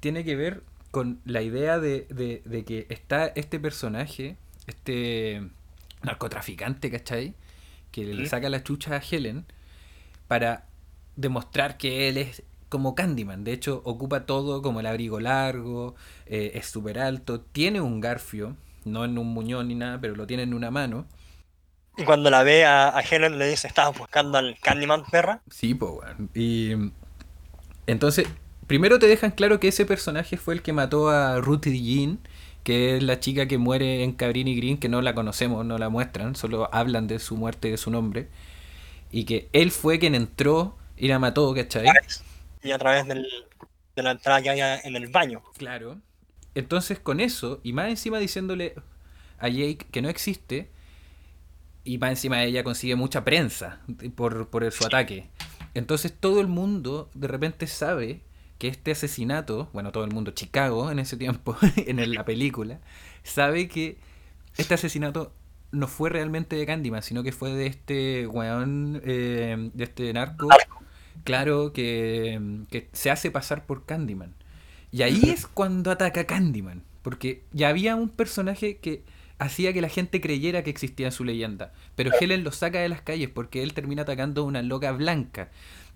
tiene 0.00 0.24
que 0.24 0.36
ver 0.36 0.62
con 0.90 1.20
la 1.24 1.42
idea 1.42 1.78
de, 1.78 2.06
de- 2.10 2.42
de 2.44 2.64
que 2.64 2.86
está 2.88 3.26
este 3.26 3.60
personaje, 3.60 4.36
este 4.66 5.42
narcotraficante, 6.02 6.90
¿cachai? 6.90 7.34
Que 7.90 8.04
le 8.04 8.26
saca 8.28 8.48
la 8.48 8.62
chucha 8.62 8.96
a 8.96 9.00
Helen 9.00 9.44
para 10.28 10.66
demostrar 11.16 11.76
que 11.76 12.08
él 12.08 12.16
es 12.16 12.42
como 12.70 12.94
Candyman. 12.94 13.44
De 13.44 13.52
hecho, 13.52 13.82
ocupa 13.84 14.24
todo 14.24 14.62
como 14.62 14.80
el 14.80 14.86
abrigo 14.86 15.20
largo, 15.20 15.94
eh, 16.24 16.52
es 16.54 16.66
súper 16.66 16.98
alto, 16.98 17.40
tiene 17.42 17.82
un 17.82 18.00
garfio, 18.00 18.56
no 18.86 19.04
en 19.04 19.18
un 19.18 19.26
muñón 19.26 19.68
ni 19.68 19.74
nada, 19.74 20.00
pero 20.00 20.14
lo 20.16 20.26
tiene 20.26 20.44
en 20.44 20.54
una 20.54 20.70
mano. 20.70 21.06
Y 21.98 22.04
cuando 22.04 22.30
la 22.30 22.42
ve 22.42 22.64
a, 22.64 22.96
a 22.96 23.00
Helen 23.02 23.38
le 23.38 23.48
dice, 23.48 23.68
estabas 23.68 23.98
buscando 23.98 24.38
al 24.38 24.56
Candyman, 24.62 25.04
perra. 25.04 25.42
Sí, 25.50 25.74
pues. 25.74 25.98
Y 26.34 26.72
entonces, 27.86 28.26
primero 28.66 28.98
te 28.98 29.08
dejan 29.08 29.32
claro 29.32 29.60
que 29.60 29.68
ese 29.68 29.84
personaje 29.84 30.36
fue 30.36 30.54
el 30.54 30.62
que 30.62 30.72
mató 30.72 31.10
a 31.10 31.40
Ruth 31.40 31.66
Jean, 31.66 32.20
que 32.62 32.96
es 32.96 33.02
la 33.02 33.18
chica 33.20 33.48
que 33.48 33.58
muere 33.58 34.04
en 34.04 34.12
Cabrini 34.12 34.54
Green, 34.54 34.78
que 34.78 34.88
no 34.88 35.02
la 35.02 35.14
conocemos, 35.14 35.66
no 35.66 35.76
la 35.76 35.88
muestran, 35.88 36.36
solo 36.36 36.72
hablan 36.72 37.08
de 37.08 37.18
su 37.18 37.36
muerte 37.36 37.68
y 37.68 37.72
de 37.72 37.76
su 37.76 37.90
nombre. 37.90 38.28
Y 39.10 39.24
que 39.24 39.48
él 39.52 39.72
fue 39.72 39.98
quien 39.98 40.14
entró 40.14 40.76
y 40.96 41.08
la 41.08 41.18
mató, 41.18 41.52
¿cachai? 41.52 41.86
Y 42.62 42.72
a 42.72 42.78
través 42.78 43.06
del, 43.06 43.26
de 43.96 44.02
la 44.02 44.12
entrada 44.12 44.42
que 44.42 44.50
había 44.50 44.78
en 44.80 44.96
el 44.96 45.08
baño. 45.08 45.42
Claro. 45.56 45.98
Entonces 46.54 46.98
con 46.98 47.20
eso, 47.20 47.60
y 47.62 47.72
más 47.72 47.88
encima 47.88 48.18
diciéndole 48.18 48.74
a 49.38 49.48
Jake 49.48 49.86
que 49.90 50.02
no 50.02 50.08
existe, 50.08 50.70
y 51.84 51.98
más 51.98 52.10
encima 52.10 52.42
ella 52.42 52.62
consigue 52.62 52.96
mucha 52.96 53.24
prensa 53.24 53.80
por, 54.14 54.48
por 54.48 54.70
su 54.72 54.84
ataque. 54.84 55.30
Entonces 55.74 56.12
todo 56.18 56.40
el 56.40 56.48
mundo 56.48 57.10
de 57.14 57.28
repente 57.28 57.66
sabe 57.66 58.22
que 58.58 58.68
este 58.68 58.90
asesinato, 58.90 59.70
bueno, 59.72 59.92
todo 59.92 60.04
el 60.04 60.12
mundo, 60.12 60.32
Chicago 60.32 60.90
en 60.90 60.98
ese 60.98 61.16
tiempo, 61.16 61.56
en 61.76 62.12
la 62.12 62.24
película, 62.24 62.80
sabe 63.22 63.68
que 63.68 63.98
este 64.56 64.74
asesinato 64.74 65.32
no 65.72 65.86
fue 65.86 66.10
realmente 66.10 66.56
de 66.56 66.66
Candyman, 66.66 67.02
sino 67.02 67.22
que 67.22 67.32
fue 67.32 67.52
de 67.52 67.66
este 67.66 68.26
weón, 68.26 69.00
eh, 69.04 69.70
de 69.72 69.84
este 69.84 70.12
narco, 70.12 70.48
Narco. 70.48 70.82
Claro, 71.24 71.72
que, 71.72 72.40
que 72.70 72.88
se 72.92 73.10
hace 73.10 73.30
pasar 73.30 73.66
por 73.66 73.84
Candyman. 73.86 74.34
Y 74.92 75.02
ahí 75.02 75.20
es 75.30 75.46
cuando 75.46 75.90
ataca 75.90 76.24
Candyman, 76.26 76.82
porque 77.02 77.42
ya 77.52 77.68
había 77.68 77.94
un 77.96 78.08
personaje 78.08 78.78
que 78.78 79.02
hacía 79.38 79.72
que 79.72 79.80
la 79.80 79.88
gente 79.88 80.20
creyera 80.20 80.62
que 80.64 80.70
existía 80.70 81.10
su 81.10 81.24
leyenda, 81.24 81.72
pero 81.94 82.10
Helen 82.18 82.44
lo 82.44 82.52
saca 82.52 82.80
de 82.80 82.88
las 82.88 83.00
calles 83.00 83.30
porque 83.30 83.62
él 83.62 83.72
termina 83.72 84.02
atacando 84.02 84.42
a 84.42 84.44
una 84.44 84.62
loca 84.62 84.92
blanca 84.92 85.50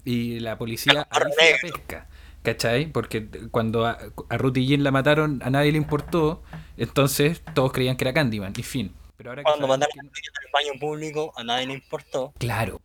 y 0.04 0.40
la 0.40 0.56
policía 0.58 1.06
ahí 1.10 1.20
se 1.36 1.50
la 1.52 1.56
pesca. 1.60 2.08
¿Cachai? 2.42 2.92
Porque 2.92 3.26
cuando 3.50 3.86
a, 3.86 3.98
a 4.28 4.36
Ruth 4.36 4.58
y 4.58 4.66
Jean 4.66 4.84
la 4.84 4.90
mataron, 4.90 5.40
a 5.42 5.48
nadie 5.48 5.72
le 5.72 5.78
importó, 5.78 6.42
entonces 6.76 7.40
todos 7.54 7.72
creían 7.72 7.96
que 7.96 8.04
era 8.04 8.12
Candyman, 8.12 8.52
y 8.56 8.62
fin. 8.62 8.92
Pero 9.16 9.30
ahora 9.30 9.40
que 9.40 9.44
Cuando 9.44 9.66
sabemos 9.66 9.88
mataron 9.88 10.10
que- 10.12 10.20
el 10.20 10.52
baño 10.52 10.78
público, 10.80 11.32
a 11.36 11.42
nadie 11.44 11.66
le 11.68 11.72
importó. 11.74 12.34
Claro. 12.38 12.82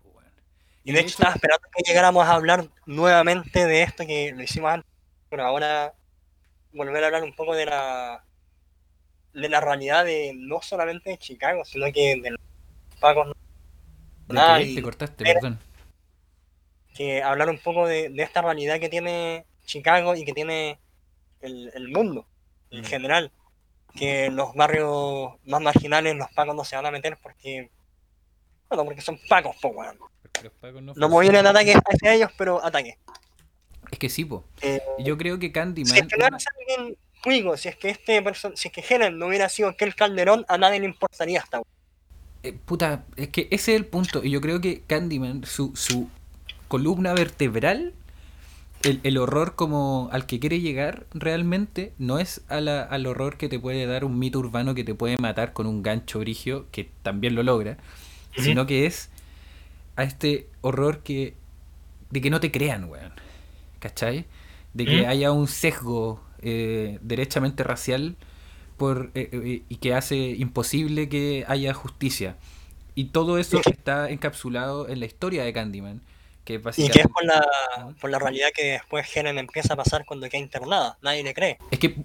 Y 0.89 0.91
de 0.91 1.01
hecho 1.01 1.09
estaba 1.09 1.35
esperando 1.35 1.67
que 1.75 1.83
llegáramos 1.83 2.25
a 2.27 2.33
hablar 2.33 2.67
nuevamente 2.87 3.65
de 3.67 3.83
esto 3.83 4.07
que 4.07 4.31
lo 4.35 4.41
hicimos 4.41 4.71
antes, 4.71 4.89
pero 5.29 5.43
ahora 5.45 5.93
volver 6.73 7.03
a 7.03 7.07
hablar 7.07 7.23
un 7.23 7.33
poco 7.35 7.55
de 7.55 7.67
la 7.67 8.23
de 9.33 9.49
la 9.49 9.61
realidad 9.61 10.03
de 10.05 10.33
no 10.35 10.63
solamente 10.63 11.11
de 11.11 11.19
Chicago, 11.19 11.63
sino 11.63 11.91
que 11.93 12.19
de 12.19 12.31
los 12.31 12.39
pagos 12.99 13.27
¿De 14.27 14.39
Ah, 14.39 14.59
Te 14.59 14.81
cortaste, 14.81 15.23
perdón. 15.23 15.59
que 16.95 17.21
hablar 17.21 17.49
un 17.49 17.59
poco 17.59 17.85
de, 17.85 18.09
de 18.09 18.23
esta 18.23 18.41
realidad 18.41 18.79
que 18.79 18.89
tiene 18.89 19.45
Chicago 19.65 20.15
y 20.15 20.25
que 20.25 20.33
tiene 20.33 20.79
el, 21.41 21.71
el 21.75 21.89
mundo 21.89 22.25
en 22.71 22.81
Mm. 22.81 22.85
general. 22.85 23.31
Que 23.95 24.29
los 24.31 24.53
barrios 24.55 25.33
más 25.45 25.61
marginales 25.61 26.15
los 26.15 26.31
pagos 26.31 26.55
no 26.55 26.63
se 26.63 26.75
van 26.75 26.85
a 26.87 26.91
meter 26.91 27.17
porque. 27.21 27.69
Bueno, 28.69 28.85
porque 28.85 29.01
son 29.01 29.19
pagos, 29.29 29.55
po, 29.61 29.69
weón. 29.69 29.97
Porque 30.41 30.43
los 30.49 30.53
pacos 30.59 30.81
no 30.81 30.93
No 30.95 31.09
me 31.09 31.21
vienen 31.21 31.45
ataques 31.47 31.75
hacia 31.75 32.13
ellos, 32.13 32.31
pero 32.37 32.63
ataques. 32.63 32.95
Es 33.91 33.99
que 33.99 34.09
sí, 34.09 34.25
po. 34.25 34.45
Eh, 34.61 34.81
Yo 34.99 35.17
creo 35.17 35.39
que 35.39 35.51
Candyman. 35.51 35.91
si 35.93 35.99
es 35.99 36.07
que 36.07 36.17
no 36.17 36.25
era 36.27 36.37
alguien 36.37 36.97
cuico, 37.23 37.57
si 37.57 37.69
es 37.69 37.75
que 37.75 37.89
este 37.89 38.23
person- 38.23 38.55
si 38.55 38.67
es 38.69 38.73
que 38.73 38.81
Helen 38.87 39.17
no 39.17 39.27
hubiera 39.27 39.49
sido 39.49 39.69
aquel 39.69 39.95
Calderón, 39.95 40.45
a 40.47 40.57
nadie 40.57 40.79
le 40.79 40.85
importaría 40.85 41.39
esta 41.39 41.57
weón. 41.57 41.67
Eh, 42.43 42.53
puta, 42.65 43.03
es 43.17 43.29
que 43.29 43.47
ese 43.51 43.73
es 43.73 43.77
el 43.79 43.85
punto. 43.85 44.23
Y 44.23 44.29
yo 44.29 44.39
creo 44.41 44.61
que 44.61 44.81
Candyman, 44.87 45.43
su, 45.45 45.75
su 45.75 46.07
columna 46.67 47.13
vertebral, 47.13 47.93
el, 48.83 49.01
el 49.03 49.17
horror 49.17 49.55
como 49.55 50.07
al 50.13 50.25
que 50.25 50.39
quiere 50.39 50.61
llegar 50.61 51.05
realmente, 51.13 51.91
no 51.97 52.19
es 52.19 52.41
a 52.47 52.61
la- 52.61 52.83
al 52.83 53.05
horror 53.07 53.35
que 53.37 53.49
te 53.49 53.59
puede 53.59 53.85
dar 53.87 54.05
un 54.05 54.17
mito 54.19 54.39
urbano 54.39 54.73
que 54.75 54.85
te 54.85 54.95
puede 54.95 55.17
matar 55.17 55.51
con 55.51 55.65
un 55.67 55.83
gancho 55.83 56.19
brigio, 56.19 56.67
que 56.71 56.89
también 57.03 57.35
lo 57.35 57.43
logra, 57.43 57.77
sino 58.37 58.65
que 58.65 58.85
es 58.85 59.09
a 60.00 60.04
este 60.04 60.47
horror 60.62 61.04
que 61.04 61.36
de 62.10 62.22
que 62.22 62.30
no 62.30 62.39
te 62.39 62.52
crean, 62.52 62.86
weón. 62.86 63.14
¿Cachai? 63.80 64.26
De 64.74 64.86
que 64.86 65.02
Ujú. 65.02 65.10
haya 65.10 65.32
un 65.32 65.47
sesgo 65.47 66.22
eh, 66.41 67.00
derechamente 67.02 67.64
racial 67.64 68.16
por, 68.78 69.12
eh, 69.14 69.30
eh, 69.32 69.64
y 69.68 69.76
que 69.78 69.93
hace 69.93 70.16
imposible 70.16 71.10
que 71.10 71.45
haya 71.47 71.74
justicia. 71.74 72.38
Y 72.95 73.06
todo 73.06 73.38
eso 73.38 73.62
está 73.66 74.10
encapsulado 74.10 74.89
en 74.89 75.00
la 75.00 75.06
historia 75.06 75.43
de 75.43 75.54
Candyman. 75.54 76.02
Que 76.45 76.54
Y 76.54 76.58
que 76.58 76.62
es 76.62 76.64
básicamente... 76.64 77.10
por 77.14 77.26
la, 77.26 77.47
por 78.02 78.10
la 78.10 78.20
realidad 78.20 78.50
que 78.56 78.72
después 78.72 79.06
Helen 79.16 79.38
empieza 79.38 79.74
a 79.74 79.78
pasar 79.78 80.06
cuando 80.06 80.28
queda 80.30 80.41
internada. 80.41 80.97
Nadie 81.02 81.24
le 81.24 81.34
cree. 81.34 81.58
Es 81.72 81.80
que, 81.80 81.95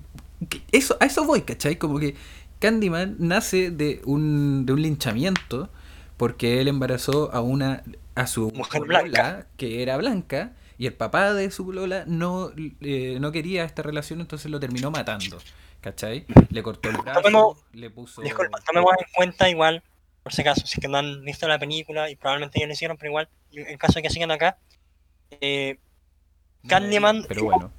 que 0.48 0.62
eso, 0.72 0.96
a 1.00 1.06
eso 1.06 1.24
voy, 1.24 1.42
¿cachai? 1.42 1.76
Como 1.76 1.98
que 1.98 2.14
Candyman 2.58 3.16
nace 3.18 3.70
de 3.70 4.00
un, 4.04 4.66
de 4.66 4.72
un 4.72 4.82
linchamiento 4.82 5.70
porque 6.16 6.60
él 6.60 6.68
embarazó 6.68 7.32
a 7.32 7.40
una 7.40 7.82
a 8.14 8.26
su 8.26 8.50
Mujer 8.52 8.80
polola, 8.82 9.02
blanca. 9.02 9.46
que 9.56 9.82
era 9.82 9.96
blanca 9.96 10.52
y 10.78 10.86
el 10.86 10.94
papá 10.94 11.32
de 11.34 11.50
su 11.50 11.72
Lola 11.72 12.04
no, 12.06 12.50
eh, 12.80 13.18
no 13.20 13.32
quería 13.32 13.64
esta 13.64 13.82
relación, 13.82 14.20
entonces 14.20 14.50
lo 14.50 14.60
terminó 14.60 14.90
matando, 14.90 15.38
¿cachai? 15.80 16.26
Le 16.50 16.62
cortó 16.62 16.90
el 16.90 16.96
brazo, 16.98 17.20
Tomemos- 17.22 17.58
le 17.72 17.90
puso... 17.90 18.22
Disculpa, 18.22 18.58
tomemos 18.66 18.92
en 18.98 19.06
cuenta 19.14 19.48
igual, 19.50 19.82
por 20.22 20.32
si 20.32 20.42
acaso, 20.42 20.66
si 20.66 20.74
es 20.74 20.80
que 20.80 20.88
no 20.88 20.98
han 20.98 21.24
visto 21.24 21.46
la 21.48 21.58
película 21.58 22.08
y 22.10 22.16
probablemente 22.16 22.60
ya 22.60 22.66
lo 22.66 22.72
hicieron, 22.72 22.96
pero 22.96 23.10
igual, 23.10 23.28
en 23.52 23.76
caso 23.78 23.94
de 23.94 24.02
que 24.02 24.10
sigan 24.10 24.30
acá, 24.30 24.58
eh, 25.40 25.78
Candyman, 26.68 27.24
Pero 27.28 27.44
bueno. 27.44 27.70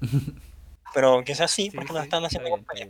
pero 0.94 1.22
que 1.24 1.34
sea 1.34 1.44
así, 1.46 1.64
Sí, 1.64 1.70
porque 1.76 1.92
sí, 1.92 1.98
están 1.98 2.24
está 2.24 2.26
haciendo 2.26 2.50
compañía. 2.50 2.86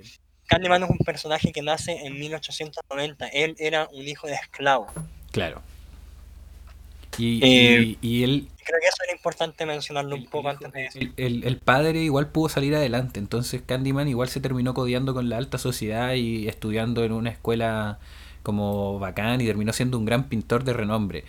Candyman 0.50 0.82
es 0.82 0.90
un 0.90 0.98
personaje 0.98 1.52
que 1.52 1.62
nace 1.62 1.92
en 2.06 2.18
1890. 2.18 3.26
Él 3.28 3.54
era 3.58 3.88
un 3.92 4.06
hijo 4.06 4.26
de 4.26 4.34
esclavo. 4.34 4.88
Claro. 5.32 5.62
Y, 7.18 7.40
Eh, 7.42 7.96
y, 8.00 8.08
y 8.08 8.22
él, 8.24 8.48
creo 8.64 8.78
que 8.80 8.86
eso 8.88 9.02
era 9.04 9.12
importante 9.12 9.66
mencionarlo 9.66 10.16
un 10.16 10.26
poco 10.26 10.48
antes 10.48 10.72
de 10.72 10.86
eso. 10.86 10.98
el- 10.98 11.12
el- 11.16 11.44
el 11.44 11.58
padre 11.58 12.00
igual 12.02 12.28
pudo 12.28 12.48
salir 12.48 12.74
adelante, 12.74 13.18
entonces 13.20 13.62
Candyman 13.66 14.08
igual 14.08 14.28
se 14.28 14.40
terminó 14.40 14.74
codeando 14.74 15.12
con 15.12 15.28
la 15.28 15.36
alta 15.36 15.58
sociedad 15.58 16.14
y 16.14 16.48
estudiando 16.48 17.04
en 17.04 17.12
una 17.12 17.30
escuela 17.30 17.98
como 18.42 18.98
bacán 18.98 19.40
y 19.40 19.46
terminó 19.46 19.72
siendo 19.72 19.98
un 19.98 20.04
gran 20.06 20.28
pintor 20.28 20.64
de 20.64 20.72
renombre. 20.72 21.24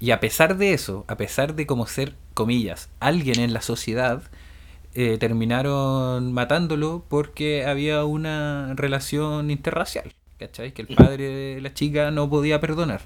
Y 0.00 0.10
a 0.10 0.20
pesar 0.20 0.56
de 0.56 0.72
eso, 0.72 1.04
a 1.08 1.16
pesar 1.16 1.54
de 1.54 1.66
como 1.66 1.86
ser, 1.86 2.14
comillas, 2.34 2.88
alguien 3.00 3.38
en 3.40 3.52
la 3.52 3.62
sociedad, 3.62 4.22
eh, 4.96 5.18
terminaron 5.18 6.32
matándolo 6.32 7.04
porque 7.08 7.64
había 7.66 8.04
una 8.04 8.72
relación 8.74 9.50
interracial, 9.50 10.12
¿cachai? 10.38 10.72
Que 10.72 10.82
el 10.82 10.88
padre 10.88 11.28
de 11.28 11.60
la 11.60 11.72
chica 11.74 12.10
no 12.10 12.28
podía 12.30 12.60
perdonar. 12.60 13.02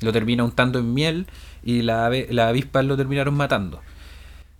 Lo 0.00 0.12
termina 0.12 0.44
untando 0.44 0.78
en 0.78 0.94
miel 0.94 1.26
y 1.64 1.82
la 1.82 2.10
las 2.30 2.48
avispas 2.48 2.84
lo 2.84 2.96
terminaron 2.96 3.34
matando. 3.34 3.80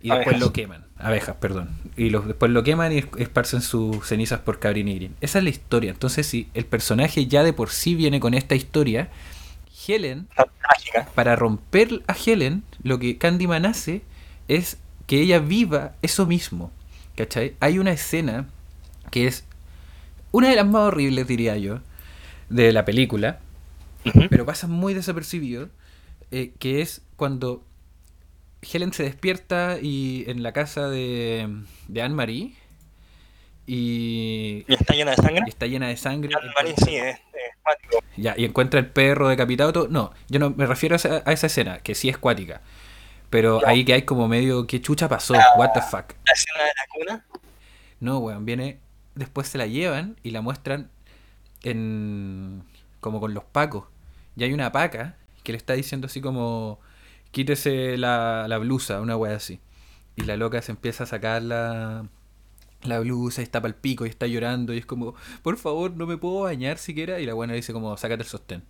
Y 0.01 0.09
después 0.09 0.39
lo 0.39 0.51
queman. 0.51 0.83
Abejas, 0.97 1.35
perdón. 1.37 1.69
Y 1.95 2.09
los, 2.09 2.27
después 2.27 2.51
lo 2.51 2.63
queman 2.63 2.91
y 2.91 2.97
es- 2.97 3.07
esparcen 3.17 3.61
sus 3.61 4.05
cenizas 4.05 4.39
por 4.41 4.59
Cabrini 4.59 4.95
Green. 4.95 5.15
Esa 5.21 5.37
es 5.37 5.43
la 5.45 5.49
historia. 5.49 5.91
Entonces, 5.91 6.27
si 6.27 6.49
el 6.53 6.65
personaje 6.65 7.25
ya 7.27 7.43
de 7.43 7.53
por 7.53 7.69
sí 7.69 7.95
viene 7.95 8.19
con 8.19 8.33
esta 8.33 8.55
historia, 8.55 9.09
Helen 9.87 10.27
para 11.15 11.35
romper 11.35 12.01
a 12.07 12.13
Helen, 12.13 12.63
lo 12.83 12.99
que 12.99 13.17
Candyman 13.17 13.65
hace 13.65 14.01
es 14.47 14.77
que 15.13 15.21
ella 15.21 15.37
viva 15.37 15.93
eso 16.01 16.25
mismo. 16.25 16.71
¿Cachai? 17.15 17.55
Hay 17.59 17.77
una 17.77 17.91
escena 17.91 18.49
que 19.11 19.27
es 19.27 19.45
una 20.31 20.49
de 20.49 20.55
las 20.55 20.65
más 20.65 20.87
horribles, 20.87 21.27
diría 21.27 21.55
yo, 21.55 21.81
de 22.49 22.73
la 22.73 22.83
película, 22.83 23.37
pero 24.31 24.43
pasa 24.47 24.65
muy 24.65 24.95
desapercibido, 24.95 25.69
eh, 26.31 26.53
que 26.57 26.81
es 26.81 27.03
cuando 27.15 27.63
Helen 28.63 28.91
se 28.91 29.03
despierta 29.03 29.77
y 29.79 30.23
en 30.25 30.41
la 30.41 30.51
casa 30.51 30.89
de, 30.89 31.47
de 31.87 32.01
Anne-Marie 32.01 32.55
y, 33.67 34.65
Y 34.67 34.73
está 34.73 34.95
llena 34.95 35.11
de 35.11 35.17
sangre. 35.17 35.43
y 35.45 35.49
está 35.49 35.67
llena 35.67 35.89
de 35.89 35.97
sangre. 35.97 36.31
Anne-Marie 36.33 36.73
sí, 36.83 36.95
es, 36.95 37.17
es 37.17 37.55
cuático. 37.61 37.99
Ya, 38.17 38.33
y 38.35 38.45
encuentra 38.45 38.79
el 38.79 38.87
perro 38.87 39.27
decapitado. 39.29 39.73
todo. 39.73 39.87
No, 39.89 40.11
yo 40.27 40.39
no 40.39 40.49
me 40.49 40.65
refiero 40.65 40.95
a 40.95 40.97
esa, 40.97 41.21
a 41.23 41.31
esa 41.33 41.45
escena, 41.47 41.77
que 41.81 41.93
sí 41.93 42.09
es 42.09 42.17
cuática. 42.17 42.61
Pero 43.33 43.65
ahí 43.65 43.83
que 43.83 43.93
hay 43.93 44.03
como 44.03 44.27
medio, 44.27 44.67
¿qué 44.67 44.79
chucha 44.81 45.09
pasó? 45.09 45.33
What 45.57 45.71
the 45.73 45.81
fuck? 45.81 46.13
La 46.25 46.33
escena 46.33 46.63
de 46.63 46.71
la 46.77 46.87
cuna. 46.93 47.25
No, 47.99 48.19
weón, 48.19 48.45
viene. 48.45 48.79
Después 49.15 49.47
se 49.47 49.57
la 49.57 49.67
llevan 49.67 50.17
y 50.23 50.31
la 50.31 50.41
muestran 50.41 50.91
en. 51.63 52.63
como 52.99 53.19
con 53.19 53.33
los 53.33 53.43
pacos. 53.45 53.85
Y 54.35 54.43
hay 54.43 54.53
una 54.53 54.71
paca 54.71 55.17
que 55.43 55.51
le 55.53 55.57
está 55.57 55.73
diciendo 55.73 56.07
así 56.07 56.21
como. 56.21 56.79
Quítese 57.31 57.97
la, 57.97 58.47
la 58.47 58.57
blusa, 58.59 59.01
una 59.01 59.17
wea 59.17 59.35
así. 59.35 59.59
Y 60.15 60.23
la 60.23 60.37
loca 60.37 60.61
se 60.61 60.71
empieza 60.71 61.05
a 61.05 61.07
sacar 61.07 61.41
la, 61.43 62.07
la 62.83 62.99
blusa 62.99 63.41
y 63.41 63.45
está 63.45 63.61
pa'l 63.61 63.75
pico 63.75 64.05
y 64.05 64.09
está 64.09 64.27
llorando. 64.27 64.73
Y 64.73 64.79
es 64.79 64.85
como, 64.87 65.15
por 65.43 65.57
favor, 65.57 65.91
no 65.97 66.07
me 66.07 66.17
puedo 66.17 66.41
bañar 66.41 66.77
siquiera. 66.79 67.19
Y 67.21 67.25
la 67.27 67.33
buena 67.35 67.53
dice 67.53 67.73
como, 67.73 67.97
sácate 67.97 68.23
el 68.23 68.29
sostén. 68.29 68.63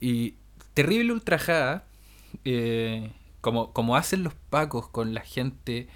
Y 0.00 0.34
terrible 0.74 1.12
ultrajada. 1.12 1.84
eh, 2.44 3.12
como, 3.40 3.72
como 3.72 3.96
hacen 3.96 4.22
los 4.22 4.34
pacos 4.34 4.88
con 4.88 5.14
la 5.14 5.20
gente 5.22 5.88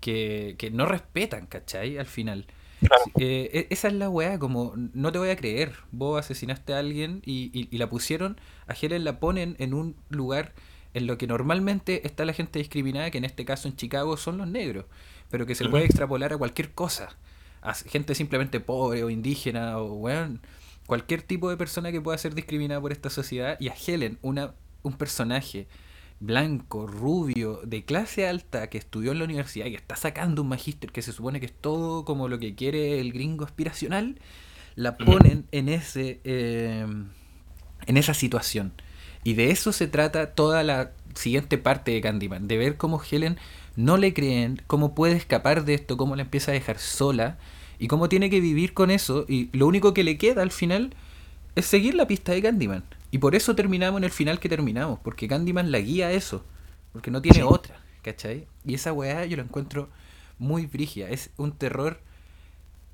que, 0.00 0.54
que 0.58 0.70
no 0.70 0.86
respetan, 0.86 1.46
¿cachai? 1.46 1.98
Al 1.98 2.06
final. 2.06 2.46
Claro. 2.80 3.02
Eh, 3.18 3.50
e- 3.52 3.66
esa 3.70 3.88
es 3.88 3.94
la 3.94 4.08
weá, 4.08 4.38
como 4.38 4.72
no 4.76 5.10
te 5.12 5.18
voy 5.18 5.30
a 5.30 5.36
creer. 5.36 5.74
Vos 5.90 6.18
asesinaste 6.20 6.74
a 6.74 6.78
alguien 6.78 7.22
y, 7.24 7.50
y- 7.52 7.68
y 7.70 7.78
la 7.78 7.88
pusieron, 7.90 8.40
a 8.66 8.74
Helen 8.74 9.04
la 9.04 9.18
ponen 9.20 9.56
en 9.58 9.74
un 9.74 9.96
lugar 10.10 10.54
en 10.94 11.06
lo 11.06 11.18
que 11.18 11.26
normalmente 11.26 12.06
está 12.06 12.24
la 12.24 12.32
gente 12.32 12.58
discriminada, 12.60 13.10
que 13.10 13.18
en 13.18 13.24
este 13.24 13.44
caso 13.44 13.68
en 13.68 13.76
Chicago 13.76 14.16
son 14.16 14.38
los 14.38 14.46
negros, 14.48 14.86
pero 15.30 15.44
que 15.44 15.54
se 15.54 15.68
puede 15.68 15.84
extrapolar 15.84 16.32
a 16.32 16.38
cualquier 16.38 16.72
cosa. 16.72 17.16
A 17.60 17.74
gente 17.74 18.14
simplemente 18.14 18.60
pobre 18.60 19.02
o 19.04 19.10
indígena 19.10 19.78
o 19.78 19.94
weón, 19.94 20.40
cualquier 20.86 21.22
tipo 21.22 21.50
de 21.50 21.56
persona 21.56 21.90
que 21.92 22.00
pueda 22.00 22.16
ser 22.16 22.34
discriminada 22.34 22.80
por 22.80 22.92
esta 22.92 23.10
sociedad. 23.10 23.56
Y 23.60 23.68
a 23.68 23.74
Helen, 23.74 24.18
una, 24.22 24.54
un 24.82 24.94
personaje 24.94 25.66
blanco, 26.20 26.86
rubio, 26.86 27.60
de 27.64 27.84
clase 27.84 28.26
alta, 28.26 28.68
que 28.68 28.78
estudió 28.78 29.12
en 29.12 29.18
la 29.18 29.24
universidad 29.24 29.66
y 29.66 29.70
que 29.70 29.76
está 29.76 29.96
sacando 29.96 30.42
un 30.42 30.48
magíster 30.48 30.90
que 30.90 31.02
se 31.02 31.12
supone 31.12 31.40
que 31.40 31.46
es 31.46 31.52
todo 31.52 32.04
como 32.04 32.28
lo 32.28 32.38
que 32.38 32.54
quiere 32.54 33.00
el 33.00 33.12
gringo 33.12 33.44
aspiracional, 33.44 34.18
la 34.74 34.96
ponen 34.96 35.46
en 35.52 35.68
ese 35.68 36.20
eh, 36.24 36.86
en 37.86 37.96
esa 37.96 38.14
situación. 38.14 38.72
Y 39.24 39.34
de 39.34 39.50
eso 39.50 39.72
se 39.72 39.88
trata 39.88 40.34
toda 40.34 40.62
la 40.62 40.92
siguiente 41.14 41.58
parte 41.58 41.90
de 41.90 42.00
Candyman, 42.00 42.48
de 42.48 42.56
ver 42.56 42.76
cómo 42.76 43.00
Helen 43.02 43.36
no 43.76 43.96
le 43.96 44.14
creen, 44.14 44.62
cómo 44.66 44.94
puede 44.94 45.16
escapar 45.16 45.64
de 45.64 45.74
esto, 45.74 45.96
cómo 45.96 46.16
la 46.16 46.22
empieza 46.22 46.50
a 46.50 46.54
dejar 46.54 46.78
sola 46.78 47.38
y 47.78 47.88
cómo 47.88 48.08
tiene 48.08 48.30
que 48.30 48.40
vivir 48.40 48.74
con 48.74 48.90
eso 48.90 49.24
y 49.28 49.50
lo 49.56 49.66
único 49.66 49.94
que 49.94 50.04
le 50.04 50.18
queda 50.18 50.42
al 50.42 50.50
final 50.50 50.94
es 51.54 51.66
seguir 51.66 51.94
la 51.94 52.06
pista 52.06 52.32
de 52.32 52.42
Candyman. 52.42 52.84
Y 53.10 53.18
por 53.18 53.34
eso 53.34 53.54
terminamos 53.54 53.98
en 53.98 54.04
el 54.04 54.10
final 54.10 54.38
que 54.38 54.48
terminamos, 54.48 54.98
porque 55.00 55.28
Candyman 55.28 55.70
la 55.72 55.78
guía 55.78 56.08
a 56.08 56.12
eso, 56.12 56.44
porque 56.92 57.10
no 57.10 57.22
tiene 57.22 57.42
otra, 57.42 57.80
¿cachai? 58.02 58.46
Y 58.64 58.74
esa 58.74 58.92
weá 58.92 59.24
yo 59.24 59.36
la 59.36 59.42
encuentro 59.42 59.88
muy 60.38 60.66
brígida, 60.66 61.08
es 61.08 61.30
un 61.36 61.52
terror, 61.56 62.00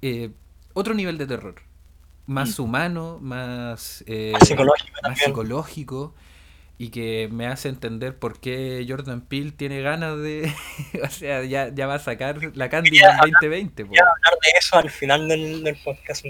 eh, 0.03 0.31
otro 0.73 0.95
nivel 0.95 1.19
de 1.19 1.27
terror, 1.27 1.57
más 2.27 2.59
humano, 2.59 3.19
más, 3.21 4.05
eh, 4.07 4.31
Más 4.33 4.47
psicológico 4.49 4.99
más 5.03 5.19
psicológico, 5.19 6.15
y 6.79 6.89
que 6.91 7.29
me 7.31 7.47
hace 7.47 7.69
entender 7.69 8.19
por 8.19 8.41
qué 8.41 8.85
Jordan 8.89 9.21
Peele 9.21 9.53
tiene 9.53 9.81
ganas 9.81 10.17
de, 10.19 10.53
o 11.05 11.11
sea, 11.11 11.45
ya, 11.45 11.75
ya 11.75 11.87
va 11.87 11.95
a 11.95 11.99
sacar 11.99 12.57
la 12.57 12.69
Candyman 12.69 13.17
2020. 13.21 13.85
po. 13.85 13.89
Voy 13.89 13.99
a 13.99 14.03
hablar 14.03 14.39
de 14.41 14.59
eso 14.59 14.77
al 14.77 14.91
final 14.91 15.29
del, 15.29 15.65
del 15.65 15.77
podcast. 15.83 16.25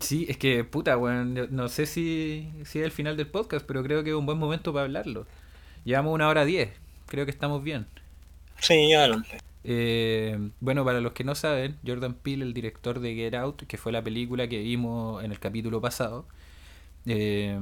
Sí, 0.00 0.26
es 0.28 0.36
que, 0.38 0.64
puta, 0.64 0.92
yo 0.94 1.46
no 1.50 1.68
sé 1.68 1.86
si, 1.86 2.50
si 2.64 2.78
es 2.80 2.84
el 2.86 2.90
final 2.90 3.16
del 3.16 3.26
podcast, 3.26 3.66
pero 3.66 3.82
creo 3.82 4.02
que 4.02 4.10
es 4.10 4.16
un 4.16 4.26
buen 4.26 4.38
momento 4.38 4.72
para 4.72 4.84
hablarlo. 4.84 5.26
Llevamos 5.84 6.14
una 6.14 6.28
hora 6.28 6.44
diez, 6.44 6.70
creo 7.06 7.24
que 7.26 7.30
estamos 7.30 7.62
bien. 7.62 7.86
Sí, 8.60 8.92
adelante. 8.92 9.38
Eh, 9.64 10.38
bueno, 10.60 10.84
para 10.84 11.00
los 11.00 11.12
que 11.12 11.24
no 11.24 11.34
saben, 11.34 11.76
Jordan 11.86 12.14
Peele, 12.14 12.44
el 12.44 12.54
director 12.54 13.00
de 13.00 13.14
Get 13.14 13.34
Out, 13.34 13.64
que 13.66 13.76
fue 13.76 13.92
la 13.92 14.02
película 14.02 14.48
que 14.48 14.58
vimos 14.60 15.22
en 15.22 15.32
el 15.32 15.38
capítulo 15.38 15.80
pasado, 15.80 16.26
eh, 17.06 17.58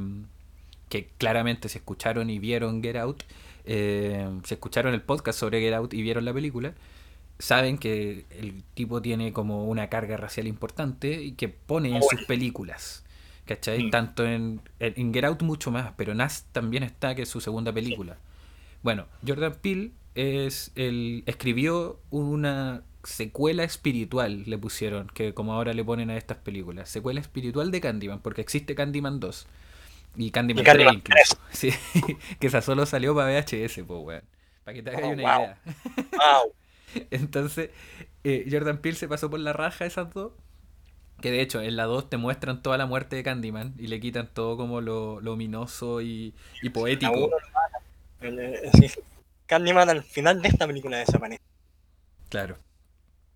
que 0.89 1.09
claramente 1.19 1.69
se 1.69 1.79
escucharon 1.79 2.31
y 2.31 2.39
vieron 2.39 2.83
Get 2.83 2.97
Out, 2.97 3.25
eh, 3.65 4.29
se 4.45 4.55
escucharon 4.55 4.95
el 4.95 5.03
podcast 5.03 5.39
sobre 5.39 5.61
Get 5.61 5.75
Out 5.75 5.93
y 5.95 6.03
vieron 6.03 6.25
la 6.25 6.33
película, 6.33 6.75
saben 7.39 7.79
que 7.79 8.27
el 8.31 8.65
tipo 8.75 9.01
tiene 9.03 9.33
como 9.33 9.65
una 9.67 9.89
carga 9.89 10.17
racial 10.17 10.47
importante 10.47 11.23
y 11.23 11.33
que 11.33 11.49
pone 11.49 11.95
en 11.95 12.03
sus 12.03 12.25
películas. 12.25 13.05
¿Cachai? 13.47 13.85
Mm. 13.85 13.91
Tanto 13.91 14.27
en, 14.27 14.61
en, 14.79 14.95
en 14.97 15.15
Get 15.15 15.25
Out 15.25 15.43
mucho 15.43 15.71
más, 15.71 15.93
pero 15.97 16.15
Nas 16.15 16.47
también 16.53 16.83
está, 16.83 17.15
que 17.15 17.23
es 17.23 17.29
su 17.29 17.41
segunda 17.41 17.73
película. 17.73 18.19
Bueno, 18.83 19.07
Jordan 19.27 19.55
Peele 19.63 19.93
es 20.15 20.71
el, 20.75 21.23
escribió 21.27 21.99
una 22.11 22.83
secuela 23.05 23.65
espiritual, 23.65 24.43
le 24.47 24.59
pusieron, 24.59 25.09
que 25.15 25.33
como 25.33 25.55
ahora 25.55 25.73
le 25.73 25.83
ponen 25.85 26.11
a 26.11 26.17
estas 26.17 26.37
películas. 26.39 26.91
Secuela 26.91 27.21
espiritual 27.21 27.71
de 27.71 27.81
Candyman, 27.81 28.21
porque 28.21 28.43
existe 28.43 28.75
Candyman 28.75 29.19
2. 29.19 29.47
Y 30.17 30.31
Candyman, 30.31 30.63
Y 30.63 30.67
Candyman 30.67 31.03
3 31.03 31.19
incluso. 31.31 31.39
Sí, 31.53 31.71
que 32.41 32.49
esa 32.49 32.61
solo 32.61 32.85
salió 32.85 33.15
para 33.15 33.31
VHS, 33.31 33.81
pues, 33.87 33.89
weón. 33.89 34.23
Para 34.65 34.75
que 34.75 34.83
te 34.83 34.91
hagas 34.91 35.03
Oh, 35.05 35.09
una 35.11 35.23
wow. 35.23 35.45
idea. 35.45 35.59
Wow. 35.97 36.53
Entonces, 37.11 37.71
eh, 38.25 38.47
Jordan 38.51 38.79
Peele 38.79 38.97
se 38.97 39.09
pasó 39.09 39.31
por 39.31 39.41
la 39.41 39.53
raja 39.53 39.87
esas 39.87 40.13
dos. 40.13 40.33
Que 41.21 41.33
de 41.33 41.41
hecho, 41.41 41.61
en 41.61 41.75
la 41.75 41.85
2 41.85 42.11
te 42.11 42.17
muestran 42.17 42.63
toda 42.63 42.79
la 42.79 42.87
muerte 42.87 43.17
de 43.17 43.25
Candyman 43.25 43.75
y 43.77 43.89
le 43.89 43.99
quitan 43.99 44.33
todo 44.33 44.57
como 44.57 44.81
lo, 44.81 45.21
lo 45.21 45.33
ominoso 45.33 46.01
y, 46.01 46.33
poético. 46.73 47.31
Candyman 49.47 49.91
al 49.91 50.05
final 50.05 50.41
de 50.41 50.49
esta 50.49 50.69
película 50.69 50.99
desaparece. 50.99 51.43
Claro. 52.29 52.59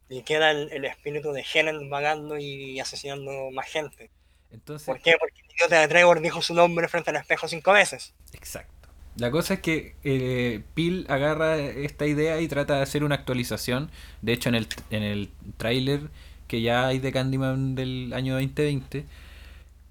Y 0.08 0.22
queda 0.22 0.52
el, 0.52 0.70
el 0.70 0.84
espíritu 0.84 1.32
de 1.32 1.44
Helen 1.52 1.90
vagando 1.90 2.38
y 2.38 2.78
asesinando 2.78 3.50
más 3.50 3.66
gente. 3.66 4.10
Entonces, 4.52 4.86
¿Por 4.86 5.00
qué? 5.00 5.16
Porque 5.18 5.40
el 5.40 5.54
idiota 5.56 5.80
de 5.80 5.88
Trevor 5.88 6.20
dijo 6.20 6.42
su 6.42 6.54
nombre 6.54 6.86
frente 6.86 7.10
al 7.10 7.16
espejo 7.16 7.48
cinco 7.48 7.72
veces. 7.72 8.14
Exacto. 8.32 8.81
La 9.16 9.30
cosa 9.30 9.54
es 9.54 9.60
que 9.60 9.94
eh, 10.04 10.62
Peel 10.74 11.04
agarra 11.08 11.58
esta 11.58 12.06
idea 12.06 12.40
y 12.40 12.48
trata 12.48 12.76
de 12.76 12.82
hacer 12.82 13.04
una 13.04 13.14
actualización. 13.16 13.90
De 14.22 14.32
hecho, 14.32 14.48
en 14.48 14.54
el, 14.54 14.66
en 14.90 15.02
el 15.02 15.30
tráiler 15.58 16.10
que 16.48 16.62
ya 16.62 16.86
hay 16.86 16.98
de 16.98 17.12
Candyman 17.12 17.74
del 17.74 18.12
año 18.14 18.34
2020, 18.34 19.04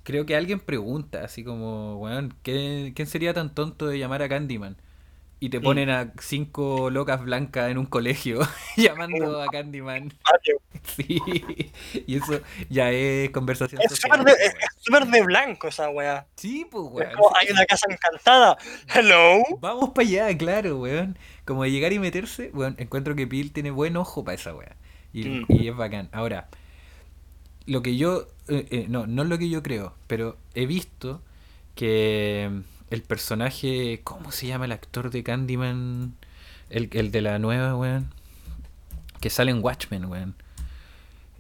creo 0.03 0.25
que 0.25 0.35
alguien 0.35 0.59
pregunta, 0.59 1.23
así 1.25 1.43
como, 1.43 1.97
weón, 1.97 2.33
¿qué- 2.43 2.93
¿quién 2.95 3.07
sería 3.07 3.33
tan 3.33 3.53
tonto 3.55 3.87
de 3.87 3.99
llamar 3.99 4.21
a 4.23 4.29
Candyman? 4.29 4.75
Y 5.43 5.49
te 5.49 5.59
ponen 5.59 5.89
a 5.89 6.13
cinco 6.19 6.91
locas 6.91 7.19
blancas 7.23 7.71
en 7.71 7.79
un 7.79 7.87
colegio 7.87 8.39
llamando 8.77 9.41
a 9.41 9.47
Candyman. 9.47 10.13
Sí, 10.83 11.21
y 12.07 12.15
eso 12.15 12.41
ya 12.69 12.89
es 12.91 13.29
conversación 13.29 13.79
Es 13.83 13.99
súper 13.99 14.23
de, 14.23 14.31
es 14.31 15.11
de 15.11 15.21
blanco 15.23 15.67
esa 15.67 15.89
weá. 15.89 16.25
Sí, 16.35 16.65
pues, 16.71 16.85
Es 16.85 16.91
weón. 16.91 17.11
como, 17.15 17.35
hay 17.37 17.47
una 17.51 17.65
casa 17.65 17.85
encantada. 17.89 18.57
Hello. 18.93 19.43
Vamos 19.59 19.89
para 19.91 20.07
allá, 20.07 20.37
claro, 20.37 20.79
weón. 20.79 21.17
Como 21.45 21.63
de 21.63 21.71
llegar 21.71 21.93
y 21.93 21.99
meterse, 21.99 22.49
weón, 22.53 22.75
encuentro 22.79 23.15
que 23.15 23.27
Peel 23.27 23.51
tiene 23.51 23.69
buen 23.69 23.95
ojo 23.97 24.23
para 24.23 24.35
esa 24.35 24.55
weá. 24.55 24.75
Y, 25.13 25.25
Mm. 25.25 25.45
y 25.49 25.67
es 25.67 25.75
bacán. 25.75 26.09
Ahora, 26.13 26.49
lo 27.67 27.81
que 27.83 27.95
yo, 27.97 28.27
eh, 28.47 28.65
eh, 28.71 28.85
no, 28.89 29.05
no 29.07 29.23
es 29.23 29.29
lo 29.29 29.37
que 29.37 29.49
yo 29.49 29.61
creo, 29.61 29.93
pero 30.07 30.37
he 30.55 30.65
visto 30.65 31.21
que 31.75 32.61
el 32.91 33.01
personaje, 33.01 34.01
¿cómo 34.03 34.31
se 34.31 34.47
llama 34.47 34.65
el 34.65 34.71
actor 34.71 35.09
de 35.09 35.23
Candyman? 35.23 36.15
El, 36.69 36.89
el 36.93 37.11
de 37.11 37.21
la 37.21 37.39
nueva, 37.39 37.75
weón. 37.75 38.13
Que 39.19 39.29
sale 39.29 39.51
en 39.51 39.63
Watchmen, 39.63 40.05
weón. 40.05 40.35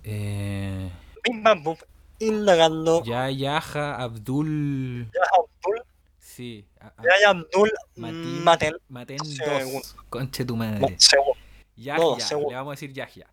Eh, 0.03 0.89
indagando. 2.19 3.03
ya 3.03 3.29
Yaja 3.29 3.95
Abdul. 3.95 5.05
Yahya 5.13 5.27
Abdul, 5.37 5.83
Sí. 6.19 6.65
a- 6.79 6.87
a- 6.87 6.93
Yahya 7.03 7.29
Abdul 7.29 7.71
Maten. 7.95 8.75
Maten 8.89 9.19
Segundo. 9.25 9.71
2. 9.79 9.95
Conche 10.09 10.45
tu 10.45 10.55
madre. 10.55 10.79
No. 10.79 10.87
Yahya, 11.77 11.97
No, 11.97 12.17
le 12.49 12.55
vamos 12.55 12.71
a 12.71 12.75
decir 12.75 12.93
Yahya. 12.93 13.27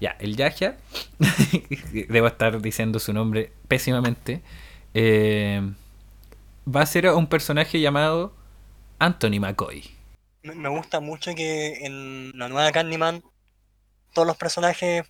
Ya, 0.00 0.10
el 0.20 0.36
Yahya, 0.36 0.76
debo 2.08 2.26
estar 2.28 2.60
diciendo 2.60 2.98
su 2.98 3.12
nombre 3.12 3.52
pésimamente, 3.68 4.42
eh, 4.94 5.72
va 6.66 6.82
a 6.82 6.86
ser 6.86 7.08
un 7.10 7.26
personaje 7.26 7.80
llamado 7.80 8.34
Anthony 8.98 9.40
McCoy. 9.40 9.90
Me 10.42 10.68
gusta 10.68 11.00
mucho 11.00 11.34
que 11.34 11.84
en 11.86 12.32
la 12.38 12.48
nueva 12.48 12.72
Candyman 12.72 13.22
todos 14.12 14.26
los 14.26 14.36
personajes, 14.36 15.04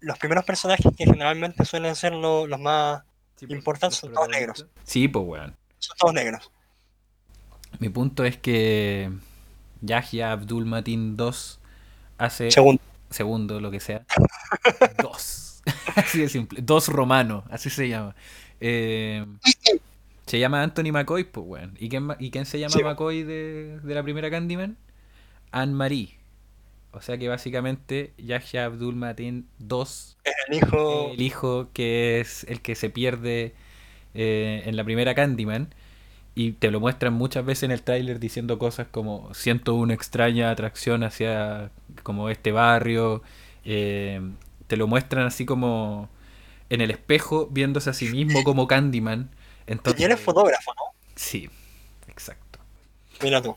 los 0.00 0.18
primeros 0.18 0.44
personajes 0.44 0.86
que 0.96 1.04
generalmente 1.04 1.64
suelen 1.64 1.94
ser 1.94 2.12
lo- 2.14 2.46
los 2.46 2.58
más, 2.60 3.02
Importantes 3.48 3.98
son 3.98 4.12
todos 4.12 4.28
Sí, 4.84 5.08
pues 5.08 5.24
weón. 5.26 5.56
son 5.78 5.96
todos 5.98 6.14
negros. 6.14 6.50
Mi 7.80 7.88
punto 7.88 8.24
es 8.24 8.36
que 8.36 9.10
Yahya 9.80 10.30
Abdul 10.32 10.64
Matin 10.64 11.16
II 11.18 11.30
hace 12.18 12.50
Segundo. 12.52 12.80
segundo, 13.10 13.60
lo 13.60 13.70
que 13.72 13.80
sea. 13.80 14.04
Dos. 15.02 15.60
así 15.96 16.20
de 16.20 16.28
simple. 16.28 16.60
Dos 16.62 16.86
romano, 16.88 17.42
así 17.50 17.68
se 17.68 17.88
llama. 17.88 18.14
Eh, 18.60 19.26
se 20.26 20.38
llama 20.38 20.62
Anthony 20.62 20.92
McCoy, 20.92 21.24
pues, 21.24 21.46
weón. 21.46 21.74
¿Y 21.78 21.88
quién, 21.88 22.08
¿Y 22.18 22.30
quién 22.30 22.46
se 22.46 22.58
llama 22.58 22.70
Sí. 22.72 22.82
McCoy 22.82 23.22
de, 23.22 23.80
de 23.82 23.94
la 23.94 24.02
primera 24.02 24.30
Candyman? 24.30 24.76
Anne-Marie. 25.50 26.16
O 26.92 27.00
sea 27.00 27.16
que 27.18 27.28
básicamente 27.28 28.12
Yahya 28.18 28.66
Abdul 28.66 28.94
Matin 28.96 29.46
II, 29.60 29.84
El 30.48 30.56
hijo. 30.58 31.10
el 31.12 31.22
hijo 31.22 31.68
que 31.72 32.20
es 32.20 32.44
el 32.44 32.60
que 32.60 32.74
se 32.74 32.90
pierde 32.90 33.54
eh, 34.14 34.62
en 34.66 34.76
la 34.76 34.84
primera 34.84 35.14
Candyman, 35.14 35.74
y 36.34 36.52
te 36.52 36.70
lo 36.70 36.80
muestran 36.80 37.12
muchas 37.14 37.44
veces 37.44 37.64
en 37.64 37.70
el 37.72 37.82
tráiler 37.82 38.18
diciendo 38.20 38.58
cosas 38.58 38.86
como 38.90 39.32
siento 39.34 39.74
una 39.74 39.94
extraña 39.94 40.50
atracción 40.50 41.02
hacia 41.04 41.70
como 42.02 42.28
este 42.30 42.52
barrio, 42.52 43.22
eh, 43.64 44.20
te 44.66 44.76
lo 44.76 44.86
muestran 44.86 45.26
así 45.26 45.44
como 45.46 46.08
en 46.70 46.80
el 46.80 46.90
espejo 46.90 47.48
viéndose 47.50 47.90
a 47.90 47.92
sí 47.94 48.08
mismo 48.08 48.44
como 48.44 48.66
Candyman. 48.66 49.30
Entonces, 49.66 50.00
Y 50.00 50.04
eres 50.04 50.20
fotógrafo, 50.20 50.72
¿no? 50.74 50.82
Sí, 51.14 51.50
exacto. 52.08 52.58
Mira 53.22 53.42
tú. 53.42 53.56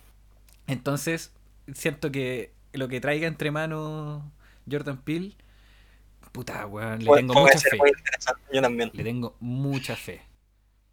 Entonces, 0.67 1.31
siento 1.73 2.11
que 2.11 2.53
lo 2.73 2.87
que 2.87 3.01
traiga 3.01 3.27
entre 3.27 3.51
manos 3.51 4.23
Jordan 4.69 5.01
Peele, 5.01 5.35
puta, 6.31 6.65
weón, 6.65 7.03
le 7.03 7.11
tengo 7.15 7.33
mucha 7.33 7.59
fe. 7.59 7.77
Yo 8.51 8.61
también. 8.61 8.91
Le 8.93 9.03
tengo 9.03 9.35
mucha 9.39 9.95
fe. 9.95 10.21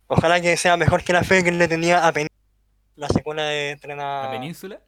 Ojalá 0.06 0.40
que 0.40 0.56
sea 0.56 0.76
mejor 0.76 1.02
que 1.02 1.12
la 1.12 1.24
fe 1.24 1.42
que 1.42 1.52
le 1.52 1.68
tenía 1.68 2.06
a 2.06 2.12
Pen 2.12 2.28
la 2.96 3.08
secuela 3.08 3.44
de 3.44 3.76
Tren 3.80 4.00
a... 4.00 4.24
¿La 4.24 4.30
península? 4.30 4.80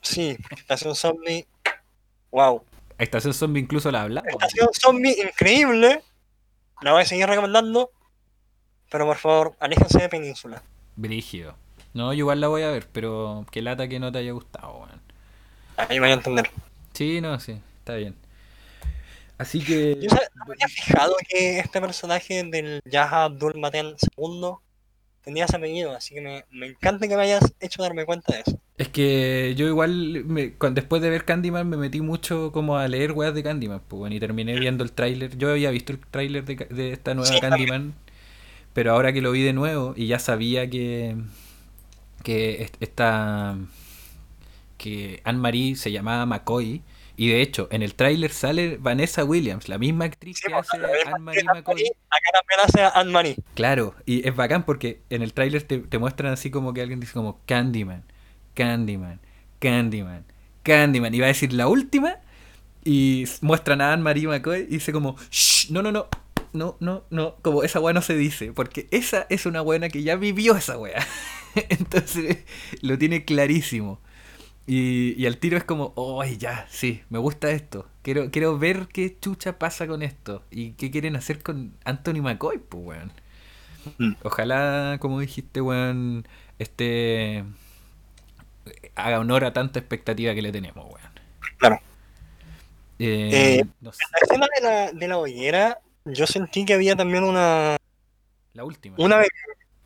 Sí, 0.00 0.36
Estación 0.50 0.94
Zombie. 0.94 1.46
Wow. 2.30 2.64
Estación 2.98 3.34
Zombie 3.34 3.60
incluso 3.60 3.90
la 3.90 4.02
hablamos. 4.02 4.32
Estación 4.32 4.68
Zombie, 4.72 5.16
increíble. 5.22 6.02
La 6.80 6.92
voy 6.92 7.02
a 7.02 7.06
seguir 7.06 7.26
recomendando. 7.26 7.90
Pero 8.90 9.06
por 9.06 9.16
favor, 9.16 9.54
aléjense 9.60 9.98
de 10.00 10.08
Península. 10.08 10.62
Brígido. 10.96 11.54
No, 11.94 12.12
yo 12.12 12.18
igual 12.20 12.40
la 12.40 12.48
voy 12.48 12.62
a 12.62 12.70
ver, 12.70 12.86
pero 12.92 13.46
qué 13.50 13.62
lata 13.62 13.88
que 13.88 13.98
no 13.98 14.12
te 14.12 14.18
haya 14.18 14.32
gustado, 14.32 14.78
weón. 14.78 15.00
Ahí 15.76 16.00
me 16.00 16.06
voy 16.06 16.10
a 16.10 16.14
entender. 16.14 16.50
Sí, 16.92 17.20
no, 17.20 17.38
sí, 17.40 17.60
está 17.78 17.94
bien. 17.94 18.14
Así 19.38 19.60
que. 19.60 19.96
Yo 20.00 20.08
no 20.34 20.44
me 20.46 20.54
había 20.54 20.68
fijado 20.68 21.14
que 21.28 21.60
este 21.60 21.80
personaje 21.80 22.42
del 22.44 22.80
Yaha 22.84 23.24
Abdul 23.24 23.58
Maten 23.58 23.94
II 24.16 24.58
tenía 25.22 25.44
ese 25.44 25.56
apellido, 25.56 25.94
así 25.94 26.14
que 26.14 26.20
me, 26.20 26.44
me 26.50 26.66
encanta 26.66 27.06
que 27.06 27.16
me 27.16 27.22
hayas 27.22 27.52
hecho 27.60 27.82
darme 27.82 28.04
cuenta 28.04 28.34
de 28.34 28.40
eso. 28.40 28.58
Es 28.78 28.88
que 28.88 29.54
yo 29.56 29.66
igual, 29.66 30.24
me- 30.24 30.54
después 30.70 31.02
de 31.02 31.10
ver 31.10 31.24
Candyman, 31.24 31.68
me 31.68 31.76
metí 31.76 32.00
mucho 32.00 32.52
como 32.52 32.78
a 32.78 32.86
leer 32.88 33.12
weas 33.12 33.34
de 33.34 33.42
Candyman, 33.42 33.80
pues, 33.86 33.98
bueno, 33.98 34.14
y 34.16 34.20
terminé 34.20 34.56
viendo 34.56 34.84
el 34.84 34.92
tráiler. 34.92 35.36
Yo 35.36 35.50
había 35.50 35.70
visto 35.70 35.92
el 35.92 35.98
tráiler 35.98 36.44
de, 36.44 36.56
ca- 36.56 36.66
de 36.74 36.92
esta 36.92 37.14
nueva 37.14 37.30
Sí, 37.34 37.40
Candyman, 37.40 37.94
pero 38.78 38.92
ahora 38.92 39.12
que 39.12 39.20
lo 39.20 39.32
vi 39.32 39.42
de 39.42 39.52
nuevo 39.52 39.92
y 39.96 40.06
ya 40.06 40.20
sabía 40.20 40.70
que, 40.70 41.16
que 42.22 42.62
est- 42.62 42.76
esta, 42.80 43.56
que 44.76 45.20
Anne-Marie 45.24 45.76
se 45.76 45.90
llamaba 45.92 46.24
McCoy, 46.26 46.82
y 47.16 47.28
de 47.28 47.42
hecho, 47.42 47.66
en 47.72 47.82
el 47.82 47.94
tráiler 47.94 48.30
sale 48.30 48.76
Vanessa 48.76 49.24
Williams, 49.24 49.68
la 49.68 49.76
misma 49.78 50.04
actriz 50.04 50.36
Sí, 50.36 50.44
que 50.46 50.52
pues, 50.52 50.68
hace 50.72 50.76
Anne-Marie 51.04 51.42
McCoy. 51.52 51.82
Acá 52.10 52.30
también 52.32 52.60
hace 52.64 52.80
a 52.82 52.88
Anne-Marie. 53.00 53.36
Claro, 53.54 53.94
y 54.06 54.26
es 54.26 54.36
bacán 54.36 54.64
porque 54.64 55.02
en 55.10 55.22
el 55.22 55.32
tráiler 55.32 55.64
te, 55.64 55.78
te 55.78 55.98
muestran 55.98 56.32
así 56.32 56.50
como 56.50 56.72
que 56.72 56.80
alguien 56.82 57.00
dice 57.00 57.14
como 57.14 57.40
Candyman, 57.46 58.04
Candyman, 58.54 59.20
Candyman, 59.58 60.24
Candyman. 60.62 61.12
Y 61.12 61.18
va 61.18 61.26
a 61.26 61.28
decir 61.28 61.52
la 61.52 61.66
última 61.66 62.18
y 62.84 63.24
muestran 63.42 63.80
a 63.80 63.92
Anne-Marie 63.92 64.28
McCoy 64.28 64.60
y 64.62 64.66
dice 64.74 64.92
como, 64.92 65.16
Shh, 65.30 65.70
no, 65.72 65.82
no, 65.82 65.90
no, 65.92 66.08
no, 66.52 66.76
no, 66.80 67.04
no, 67.10 67.36
como 67.42 67.62
esa 67.62 67.80
weá 67.80 67.92
no 67.94 68.02
se 68.02 68.16
dice, 68.16 68.52
porque 68.52 68.88
esa 68.90 69.26
es 69.30 69.46
una 69.46 69.60
buena 69.60 69.88
que 69.88 70.02
ya 70.02 70.16
vivió 70.16 70.56
esa 70.56 70.78
weá. 70.78 71.06
Entonces 71.70 72.38
lo 72.82 72.98
tiene 72.98 73.24
clarísimo. 73.24 74.00
Y, 74.66 75.14
y 75.22 75.26
al 75.26 75.38
tiro 75.38 75.56
es 75.58 75.64
como, 75.64 75.92
oh, 75.96 76.24
ya, 76.24 76.66
sí, 76.70 77.02
me 77.10 77.18
gusta 77.18 77.50
esto. 77.52 77.88
Quiero, 78.02 78.30
quiero 78.30 78.58
ver 78.58 78.88
qué 78.88 79.16
chucha 79.20 79.58
pasa 79.58 79.86
con 79.86 80.02
esto. 80.02 80.44
Y 80.50 80.72
qué 80.72 80.90
quieren 80.90 81.16
hacer 81.16 81.42
con 81.42 81.76
Anthony 81.84 82.22
McCoy, 82.22 82.58
pues, 82.58 82.84
weón. 82.84 83.12
Mm. 83.98 84.14
Ojalá, 84.22 84.98
como 85.00 85.20
dijiste, 85.20 85.60
weón, 85.60 86.26
este 86.58 87.44
haga 88.94 89.20
honor 89.20 89.44
a 89.44 89.52
tanta 89.52 89.78
expectativa 89.78 90.34
que 90.34 90.42
le 90.42 90.52
tenemos, 90.52 90.84
weón. 90.86 91.12
Claro. 91.58 91.78
Eh, 93.30 93.60
Eh, 93.60 93.64
no 93.80 93.92
sé, 93.92 94.04
La 94.12 94.18
escena 94.22 94.46
de 94.56 94.60
la, 94.62 94.92
de 94.92 95.08
la 95.08 95.18
hoguera, 95.18 95.80
yo 96.14 96.26
sentí 96.26 96.64
que 96.64 96.74
había 96.74 96.96
también 96.96 97.24
una. 97.24 97.76
la 98.52 98.64
última. 98.64 98.96
una 98.98 99.18
vez. 99.18 99.28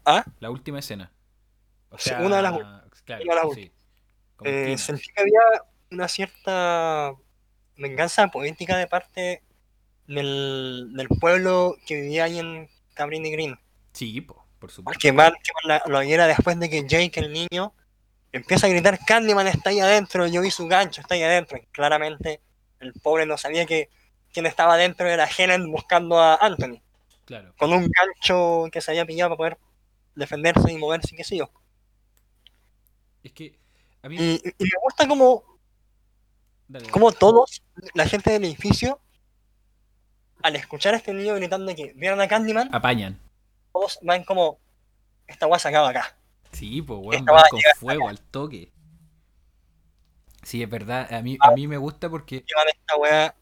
¿Ah? 0.04 0.24
La 0.40 0.50
última 0.50 0.78
escena. 0.80 1.12
O 1.90 1.98
Sí, 1.98 2.08
sea, 2.10 2.20
una 2.20 2.36
de 2.36 2.42
las 2.42 2.52
claro, 3.04 3.22
una 3.24 3.34
de 3.34 3.40
las 3.46 3.54
sí. 3.54 3.72
Eh, 4.44 4.76
sentí 4.78 5.04
que 5.14 5.20
había 5.22 5.40
una 5.90 6.08
cierta 6.08 7.12
venganza 7.76 8.28
política 8.28 8.76
de 8.76 8.86
parte 8.86 9.42
del, 10.06 10.92
del 10.94 11.08
pueblo 11.08 11.76
que 11.86 12.00
vivía 12.00 12.24
ahí 12.24 12.38
en 12.38 12.68
Cabrini 12.94 13.30
Green. 13.30 13.58
Sí, 13.92 14.20
po, 14.22 14.44
por 14.58 14.70
supuesto. 14.70 15.00
La, 15.64 15.82
la 15.86 15.98
hoguera 15.98 16.26
después 16.26 16.58
de 16.58 16.68
que 16.68 16.86
Jake, 16.86 17.20
el 17.20 17.32
niño, 17.32 17.72
empieza 18.32 18.66
a 18.66 18.70
gritar: 18.70 18.98
Candyman 19.06 19.46
está 19.46 19.70
ahí 19.70 19.80
adentro, 19.80 20.26
yo 20.26 20.40
vi 20.40 20.50
su 20.50 20.66
gancho, 20.66 21.00
está 21.02 21.14
ahí 21.14 21.22
adentro. 21.22 21.58
Y 21.58 21.66
claramente 21.66 22.40
el 22.80 22.92
pobre 22.94 23.26
no 23.26 23.36
sabía 23.38 23.64
que 23.66 23.90
quien 24.32 24.46
estaba 24.46 24.74
adentro 24.74 25.06
era 25.08 25.26
Helen 25.26 25.70
buscando 25.70 26.18
a 26.18 26.36
Anthony, 26.36 26.80
Claro. 27.24 27.54
con 27.58 27.72
un 27.72 27.88
gancho 27.90 28.68
que 28.72 28.80
se 28.80 28.90
había 28.90 29.06
pillado 29.06 29.30
para 29.30 29.36
poder 29.36 29.58
defenderse 30.14 30.72
y 30.72 30.78
moverse, 30.78 31.14
qué 31.16 31.24
sé 31.24 31.36
yo. 31.36 31.50
Es 33.22 33.32
que 33.32 33.58
a 34.02 34.08
mí... 34.08 34.16
Y, 34.18 34.34
y 34.58 34.64
me 34.64 34.70
gusta 34.82 35.06
como 35.06 35.44
Dale, 36.68 36.84
dale. 36.84 36.90
como 36.92 37.12
todos, 37.12 37.62
la 37.94 38.06
gente 38.06 38.30
del 38.32 38.44
edificio, 38.44 39.00
al 40.42 40.56
escuchar 40.56 40.94
a 40.94 40.96
este 40.96 41.12
niño 41.14 41.34
gritando 41.36 41.74
que 41.74 41.92
vieron 41.94 42.20
a 42.20 42.26
Candyman, 42.28 42.74
Apañan. 42.74 43.18
todos 43.72 43.98
van 44.02 44.24
como, 44.24 44.58
esta 45.26 45.46
guay 45.46 45.60
se 45.60 45.68
acaba 45.68 45.90
acá. 45.90 46.16
Sí, 46.52 46.82
pues, 46.82 46.98
weón, 47.02 47.24
va 47.26 47.44
con 47.48 47.60
fuego 47.78 48.08
al 48.08 48.20
toque. 48.20 48.72
Sí, 50.42 50.62
es 50.62 50.68
verdad. 50.68 51.12
A 51.14 51.22
mí, 51.22 51.38
a 51.40 51.52
mí 51.52 51.66
me 51.68 51.76
gusta 51.78 52.10
porque... 52.10 52.44
Llevan 52.46 52.68
esta 52.68 52.96
weá, 52.96 53.34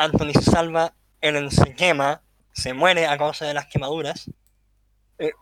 Anthony 0.00 0.32
se 0.32 0.50
salva, 0.50 0.94
Ellen 1.20 1.50
se 1.50 1.74
quema, 1.74 2.22
se 2.52 2.72
muere 2.72 3.06
a 3.06 3.18
causa 3.18 3.44
de 3.44 3.52
las 3.52 3.66
quemaduras. 3.66 4.30
Eh, 5.18 5.32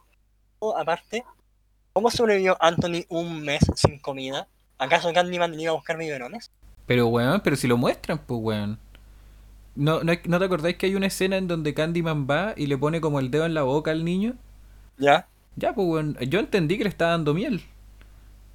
aparte, 0.77 1.25
¿cómo 1.93 2.11
sobrevivió 2.11 2.57
Anthony 2.61 3.05
un 3.09 3.43
mes 3.43 3.61
sin 3.77 4.01
comida? 4.01 4.49
¿Acaso 4.77 5.13
Candyman 5.13 5.53
le 5.53 5.63
iba 5.63 5.71
a 5.71 5.77
buscar 5.77 5.97
biberones? 5.97 6.51
Pero, 6.87 7.07
weón, 7.07 7.41
pero 7.41 7.55
si 7.55 7.69
lo 7.69 7.77
muestran, 7.77 8.19
pues, 8.19 8.41
weón. 8.43 8.81
¿No, 9.77 10.03
no, 10.03 10.13
¿No 10.25 10.39
te 10.41 10.45
acordáis 10.45 10.77
que 10.77 10.87
hay 10.87 10.97
una 10.97 11.07
escena 11.07 11.37
en 11.37 11.47
donde 11.47 11.73
Candyman 11.73 12.27
va 12.29 12.55
y 12.57 12.67
le 12.67 12.77
pone 12.77 13.01
como 13.01 13.21
el 13.21 13.31
dedo 13.31 13.47
en 13.47 13.55
la 13.55 13.63
boca 13.63 13.93
al 13.93 14.05
niño? 14.05 14.35
¿Ya? 14.97 15.29
Ya, 15.55 15.73
pues, 15.73 15.87
weón. 15.87 16.17
Yo 16.19 16.41
entendí 16.41 16.79
que 16.79 16.83
le 16.85 16.91
está 16.91 17.11
dando 17.11 17.33
miel. 17.33 17.63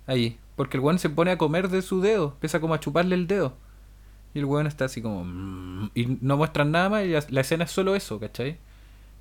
Ahí. 0.06 0.38
Porque 0.58 0.76
el 0.76 0.84
weón 0.84 1.00
se 1.00 1.10
pone 1.10 1.32
a 1.32 1.38
comer 1.38 1.70
de 1.70 1.82
su 1.82 2.02
dedo. 2.02 2.34
Empieza 2.34 2.60
como 2.60 2.74
a 2.74 2.82
chuparle 2.82 3.16
el 3.16 3.26
dedo. 3.28 3.54
Y 4.34 4.40
el 4.40 4.46
weón 4.46 4.68
está 4.68 4.86
así 4.86 5.02
como... 5.02 5.24
"Mm", 5.26 5.92
Y 5.96 6.18
no 6.22 6.38
muestran 6.38 6.72
nada 6.72 6.90
más 6.90 7.06
y 7.06 7.10
la, 7.10 7.24
la 7.30 7.42
escena 7.42 7.66
es 7.66 7.72
solo 7.72 7.96
eso, 7.96 8.20
¿cachai? 8.20 8.58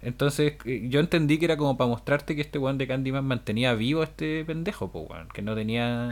Entonces 0.01 0.55
eh, 0.65 0.87
yo 0.89 1.01
entendí 1.01 1.39
que 1.39 1.45
era 1.45 1.57
como 1.57 1.77
para 1.77 1.89
mostrarte 1.89 2.35
que 2.35 2.43
este 2.43 2.59
weón 2.59 2.79
de 2.79 2.87
Candyman 2.89 3.25
mantenía 3.25 3.75
vivo 3.75 4.01
a 4.01 4.05
este 4.05 4.45
pendejo, 4.45 4.91
pues 4.91 5.09
weón. 5.09 5.29
Que 5.29 5.43
no 5.43 5.55
tenía... 5.55 6.11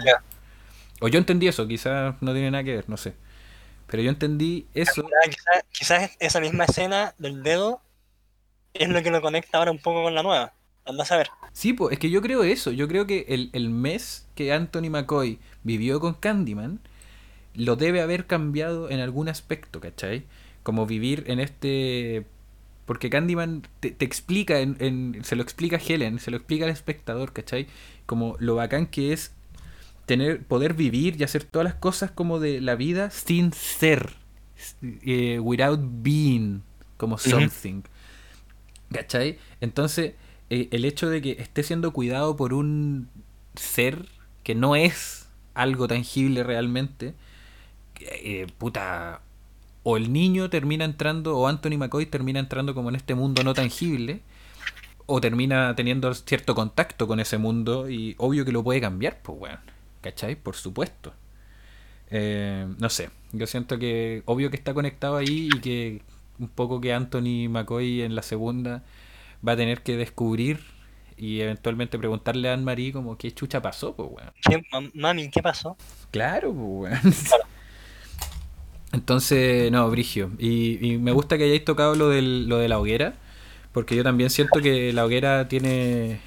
O 1.00 1.08
yo 1.08 1.18
entendí 1.18 1.48
eso, 1.48 1.66
quizás 1.66 2.14
no 2.20 2.32
tiene 2.32 2.50
nada 2.50 2.62
que 2.62 2.74
ver, 2.76 2.88
no 2.88 2.96
sé. 2.98 3.14
Pero 3.86 4.02
yo 4.02 4.10
entendí 4.10 4.66
eso. 4.74 5.02
Ah, 5.06 5.28
Quizás, 5.30 5.64
quizás 5.72 6.16
esa 6.20 6.40
misma 6.40 6.64
escena 6.64 7.14
del 7.18 7.42
dedo 7.42 7.80
es 8.74 8.88
lo 8.88 9.02
que 9.02 9.10
lo 9.10 9.20
conecta 9.20 9.58
ahora 9.58 9.70
un 9.72 9.78
poco 9.78 10.02
con 10.04 10.14
la 10.14 10.22
nueva. 10.22 10.52
Anda 10.84 11.02
a 11.02 11.06
saber. 11.06 11.28
Sí, 11.52 11.72
pues 11.72 11.94
es 11.94 11.98
que 11.98 12.10
yo 12.10 12.20
creo 12.22 12.44
eso. 12.44 12.70
Yo 12.70 12.86
creo 12.86 13.06
que 13.06 13.24
el, 13.28 13.50
el 13.52 13.70
mes 13.70 14.28
que 14.34 14.52
Anthony 14.52 14.90
McCoy 14.90 15.38
vivió 15.64 16.00
con 16.00 16.14
Candyman 16.14 16.80
lo 17.54 17.76
debe 17.76 18.00
haber 18.00 18.26
cambiado 18.26 18.90
en 18.90 19.00
algún 19.00 19.28
aspecto, 19.28 19.80
¿cachai? 19.80 20.24
Como 20.62 20.86
vivir 20.86 21.24
en 21.26 21.40
este... 21.40 22.26
Porque 22.86 23.08
Candyman 23.10 23.62
te, 23.80 23.90
te 23.92 24.04
explica, 24.04 24.60
en, 24.60 24.76
en- 24.80 25.24
se 25.24 25.36
lo 25.36 25.42
explica 25.42 25.76
a 25.76 25.80
Helen, 25.80 26.18
se 26.18 26.30
lo 26.30 26.36
explica 26.36 26.64
al 26.64 26.70
espectador, 26.72 27.32
¿cachai? 27.32 27.66
Como 28.06 28.36
lo 28.40 28.56
bacán 28.56 28.86
que 28.86 29.12
es 29.12 29.32
tener, 30.06 30.44
poder 30.44 30.74
vivir 30.74 31.20
y 31.20 31.24
hacer 31.24 31.44
todas 31.44 31.64
las 31.64 31.74
cosas 31.74 32.10
como 32.10 32.40
de 32.40 32.60
la 32.60 32.74
vida 32.76 33.10
sin 33.10 33.52
ser. 33.52 34.14
eh, 34.82 35.38
without 35.40 35.80
being, 35.82 36.62
como 36.96 37.18
something. 37.18 37.82
¿Cachai? 38.92 39.38
Entonces, 39.60 40.14
eh, 40.50 40.68
el 40.72 40.84
hecho 40.84 41.08
de 41.08 41.22
que 41.22 41.32
esté 41.32 41.62
siendo 41.62 41.92
cuidado 41.92 42.36
por 42.36 42.52
un 42.52 43.08
ser 43.54 44.06
que 44.42 44.54
no 44.54 44.74
es 44.76 45.28
algo 45.54 45.86
tangible 45.86 46.42
realmente, 46.42 47.14
eh, 48.00 48.46
puta, 48.58 49.20
o 49.82 49.96
el 49.96 50.12
niño 50.12 50.50
termina 50.50 50.84
entrando, 50.84 51.36
o 51.38 51.46
Anthony 51.46 51.78
McCoy 51.78 52.06
termina 52.06 52.40
entrando 52.40 52.74
como 52.74 52.88
en 52.90 52.96
este 52.96 53.14
mundo 53.14 53.42
no 53.44 53.54
tangible, 53.54 54.20
o 55.06 55.20
termina 55.20 55.74
teniendo 55.74 56.12
cierto 56.14 56.54
contacto 56.54 57.06
con 57.06 57.18
ese 57.20 57.38
mundo 57.38 57.90
y 57.90 58.14
obvio 58.18 58.44
que 58.44 58.52
lo 58.52 58.62
puede 58.62 58.80
cambiar, 58.80 59.18
pues 59.22 59.38
weón. 59.40 59.58
¿Cachai? 60.02 60.34
Por 60.36 60.56
supuesto. 60.56 61.12
Eh, 62.10 62.66
no 62.78 62.88
sé, 62.88 63.10
yo 63.32 63.46
siento 63.46 63.78
que 63.78 64.22
obvio 64.26 64.50
que 64.50 64.56
está 64.56 64.74
conectado 64.74 65.16
ahí 65.16 65.48
y 65.54 65.60
que 65.60 66.02
un 66.38 66.48
poco 66.48 66.80
que 66.80 66.92
Anthony 66.92 67.48
McCoy 67.48 68.02
en 68.02 68.14
la 68.14 68.22
segunda 68.22 68.82
va 69.46 69.52
a 69.52 69.56
tener 69.56 69.82
que 69.82 69.96
descubrir 69.96 70.60
y 71.16 71.40
eventualmente 71.40 71.98
preguntarle 71.98 72.48
a 72.48 72.54
Anne-Marie 72.54 72.92
como 72.92 73.16
qué 73.18 73.30
chucha 73.32 73.60
pasó, 73.60 73.94
pues 73.94 74.08
weón. 74.10 74.32
¿Qué- 74.42 74.62
mam- 74.72 74.90
mami, 74.94 75.28
¿qué 75.30 75.42
pasó? 75.42 75.76
Claro, 76.10 76.52
pues, 76.52 76.92
weón. 77.02 77.14
Entonces, 78.92 79.70
no, 79.70 79.88
Brigio. 79.90 80.30
Y, 80.38 80.78
y 80.94 80.98
me 80.98 81.12
gusta 81.12 81.38
que 81.38 81.44
hayáis 81.44 81.64
tocado 81.64 81.94
lo, 81.94 82.08
del, 82.08 82.48
lo 82.48 82.58
de 82.58 82.68
la 82.68 82.78
hoguera, 82.78 83.14
porque 83.72 83.96
yo 83.96 84.02
también 84.04 84.30
siento 84.30 84.60
que 84.60 84.92
la 84.92 85.04
hoguera 85.04 85.48
tiene... 85.48 86.20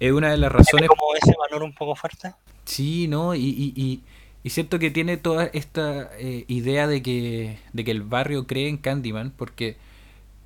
Es 0.00 0.12
una 0.12 0.30
de 0.30 0.38
las 0.38 0.50
¿Tiene 0.68 0.88
razones... 0.88 0.88
como 0.88 1.14
ese 1.16 1.34
valor 1.38 1.62
un 1.64 1.74
poco 1.74 1.96
fuerte? 1.96 2.32
Sí, 2.64 3.08
¿no? 3.08 3.34
Y, 3.34 3.40
y, 3.40 3.72
y, 3.76 4.02
y 4.42 4.50
siento 4.50 4.78
que 4.78 4.90
tiene 4.90 5.16
toda 5.16 5.46
esta 5.52 6.10
eh, 6.18 6.44
idea 6.48 6.86
de 6.86 7.02
que, 7.02 7.58
de 7.72 7.84
que 7.84 7.90
el 7.90 8.02
barrio 8.02 8.46
cree 8.46 8.68
en 8.68 8.78
Candyman, 8.78 9.32
porque 9.36 9.76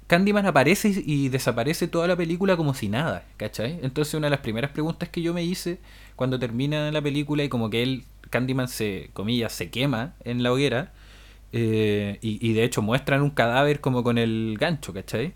Candyman 0.07 0.47
aparece 0.47 0.89
y, 0.91 1.27
y 1.27 1.29
desaparece 1.29 1.89
toda 1.89 2.09
la 2.09 2.17
película 2.17 2.57
como 2.57 2.75
si 2.75 2.89
nada, 2.89 3.27
¿cachai? 3.37 3.79
Entonces 3.83 4.15
una 4.15 4.27
de 4.27 4.31
las 4.33 4.41
primeras 4.41 4.71
preguntas 4.73 5.09
que 5.11 5.23
yo 5.23 5.35
me 5.35 5.45
hice 5.45 5.79
cuando 6.17 6.39
termina 6.39 6.91
la 6.93 7.03
película 7.03 7.45
y 7.45 7.49
como 7.49 7.71
que 7.71 7.83
él, 7.83 8.05
Candyman 8.31 8.69
se, 8.69 9.11
comillas, 9.13 9.53
se 9.53 9.71
quema 9.71 10.15
en 10.25 10.43
la 10.43 10.53
hoguera, 10.53 10.93
eh, 11.53 12.19
y, 12.21 12.47
y 12.51 12.53
de 12.53 12.65
hecho 12.65 12.83
muestran 12.83 13.23
un 13.23 13.31
cadáver 13.31 13.81
como 13.81 14.03
con 14.03 14.19
el 14.19 14.57
gancho, 14.59 14.93
¿cachai? 14.93 15.35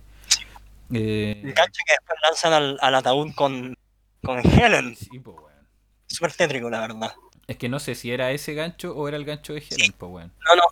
Eh, 0.92 1.40
El 1.42 1.52
gancho 1.54 1.80
que 1.86 1.94
después 1.94 2.18
lanzan 2.22 2.52
al, 2.52 2.78
al 2.80 2.94
ataúd 2.94 3.32
con, 3.34 3.76
con 4.22 4.38
Helen. 4.40 4.94
sí, 4.96 5.18
po, 5.20 5.32
weón. 5.32 5.66
Súper 6.06 6.32
tétrico, 6.34 6.68
la 6.68 6.80
verdad. 6.80 7.12
Es 7.46 7.56
que 7.56 7.68
no 7.68 7.78
sé 7.80 7.94
si 7.94 8.10
era 8.12 8.30
ese 8.30 8.54
gancho 8.54 8.94
o 8.94 9.08
era 9.08 9.16
el 9.16 9.24
gancho 9.24 9.54
de 9.54 9.60
Helen, 9.60 9.92
pues, 9.96 10.12
weón. 10.12 10.32
No, 10.46 10.56
no. 10.56 10.62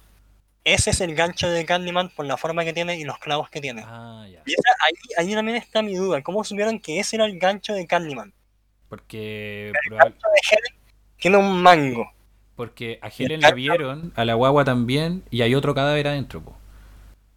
Ese 0.62 0.90
es 0.90 1.00
el 1.00 1.14
gancho 1.14 1.48
de 1.48 1.64
Candyman 1.64 2.10
por 2.10 2.26
la 2.26 2.36
forma 2.36 2.64
que 2.64 2.74
tiene 2.74 2.98
y 2.98 3.04
los 3.04 3.18
clavos 3.18 3.48
que 3.48 3.62
tiene. 3.62 3.82
Ah, 3.86 4.26
ya. 4.30 4.42
Y 4.44 4.52
esa- 4.52 4.76
ahí, 4.86 4.94
ahí 5.28 5.34
también 5.34 5.56
está 5.56 5.80
mi 5.80 5.94
duda. 5.94 6.22
¿Cómo 6.22 6.44
supieron 6.44 6.78
que 6.78 7.00
ese 7.00 7.16
era 7.16 7.24
el 7.24 7.38
gancho 7.38 7.72
de 7.72 7.86
Candyman? 7.86 8.34
Porque, 8.90 9.68
El 9.68 9.72
probable- 9.88 10.10
gancho 10.10 10.26
de 10.28 10.56
Helen 10.56 10.80
tiene 11.16 11.36
un 11.38 11.62
mango. 11.62 12.12
Porque 12.60 12.98
a 13.00 13.06
el 13.06 13.12
Helen 13.16 13.40
la 13.40 13.52
vieron, 13.52 14.12
a 14.16 14.26
la 14.26 14.34
guagua 14.34 14.66
también, 14.66 15.24
y 15.30 15.40
hay 15.40 15.54
otro 15.54 15.74
cadáver 15.74 16.08
adentro, 16.08 16.42
po. 16.42 16.58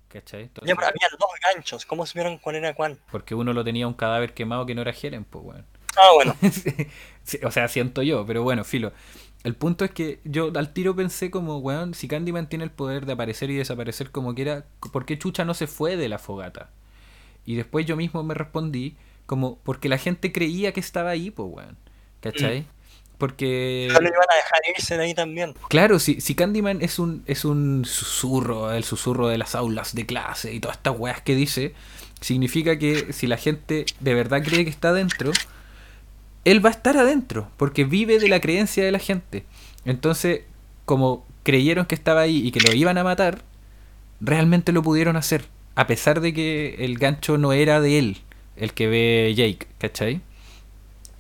¿Cachai? 0.10 0.42
Entonces, 0.44 0.68
Ya, 0.68 0.76
pero 0.76 0.90
había 0.90 1.08
dos 1.18 1.30
ganchos. 1.42 1.86
¿Cómo 1.86 2.06
supieron 2.06 2.40
cuál 2.40 2.58
era 2.58 2.74
cuál? 2.74 3.00
porque 3.10 3.34
uno 3.34 3.54
lo 3.54 3.64
tenía 3.64 3.88
un 3.88 3.94
cadáver 3.94 4.34
quemado 4.34 4.66
que 4.66 4.76
no 4.76 4.82
era 4.82 4.92
Helen, 4.92 5.24
pues, 5.24 5.46
weón. 5.46 5.66
Ah, 5.96 6.10
bueno. 6.14 6.36
Sí, 7.24 7.40
o 7.42 7.52
sea, 7.52 7.70
siento 7.70 8.02
yo, 8.02 8.26
pero 8.26 8.44
bueno, 8.44 8.66
filo. 8.66 8.92
El 9.46 9.56
punto 9.56 9.86
es 9.86 9.92
que 9.92 10.20
yo 10.26 10.52
al 10.54 10.74
tiro 10.74 10.94
pensé 10.94 11.32
como, 11.32 11.60
weón, 11.60 11.94
si 11.94 12.10
Candyman 12.10 12.50
tiene 12.50 12.66
el 12.66 12.72
poder 12.72 13.06
de 13.06 13.14
aparecer 13.14 13.50
y 13.50 13.56
desaparecer 13.56 14.12
como 14.12 14.36
quiera, 14.36 14.66
¿por 14.92 15.06
qué 15.06 15.18
Chucha 15.18 15.46
no 15.46 15.54
se 15.54 15.68
fue 15.68 15.96
de 15.96 16.10
la 16.10 16.20
fogata? 16.20 16.70
Y 17.46 17.56
después 17.56 17.86
yo 17.86 17.96
mismo 17.96 18.24
me 18.24 18.34
respondí 18.34 18.98
como, 19.26 19.58
porque 19.60 19.88
la 19.88 19.98
gente 19.98 20.34
creía 20.34 20.74
que 20.74 20.82
estaba 20.82 21.12
ahí, 21.12 21.32
pues, 21.32 21.48
weón. 21.50 21.78
¿Cachai? 22.20 22.66
Porque... 23.24 23.88
No 23.90 24.02
lo 24.02 24.10
iban 24.10 24.28
a 24.30 24.36
dejar 24.36 24.60
irse 24.76 24.98
de 24.98 25.04
ahí 25.06 25.14
también. 25.14 25.54
Claro, 25.70 25.98
si, 25.98 26.20
si 26.20 26.36
Candyman 26.36 26.82
es 26.82 27.00
un, 27.00 27.24
es 27.26 27.46
un 27.46 27.86
susurro, 27.86 28.74
el 28.74 28.84
susurro 28.84 29.30
de 29.30 29.38
las 29.38 29.56
aulas 29.56 29.96
de 29.96 30.06
clase 30.06 30.54
y 30.54 30.60
todas 30.60 30.76
estas 30.76 31.00
weas 31.00 31.22
que 31.22 31.34
dice, 31.34 31.74
significa 32.20 32.78
que 32.78 33.14
si 33.14 33.28
la 33.28 33.38
gente 33.38 33.86
de 34.02 34.14
verdad 34.14 34.44
cree 34.44 34.66
que 34.66 34.70
está 34.70 34.90
adentro, 34.90 35.32
él 36.44 36.66
va 36.66 36.68
a 36.68 36.74
estar 36.74 36.98
adentro, 36.98 37.48
porque 37.56 37.86
vive 37.86 38.20
de 38.20 38.28
la 38.28 38.42
creencia 38.42 38.84
de 38.84 38.92
la 38.92 39.00
gente. 39.00 39.46
Entonces, 39.86 40.42
como 40.84 41.26
creyeron 41.44 41.86
que 41.86 41.96
estaba 41.96 42.20
ahí 42.20 42.46
y 42.46 42.52
que 42.52 42.60
lo 42.60 42.74
iban 42.74 42.98
a 42.98 43.06
matar, 43.06 43.42
realmente 44.20 44.74
lo 44.74 44.84
pudieron 44.84 45.16
hacer, 45.16 45.46
a 45.76 45.88
pesar 45.88 46.20
de 46.20 46.34
que 46.34 46.76
el 46.80 46.98
gancho 46.98 47.38
no 47.38 47.54
era 47.54 47.80
de 47.80 48.00
él, 48.00 48.18
el 48.58 48.74
que 48.74 48.88
ve 48.88 49.34
Jake, 49.34 49.66
¿cachai? 49.78 50.20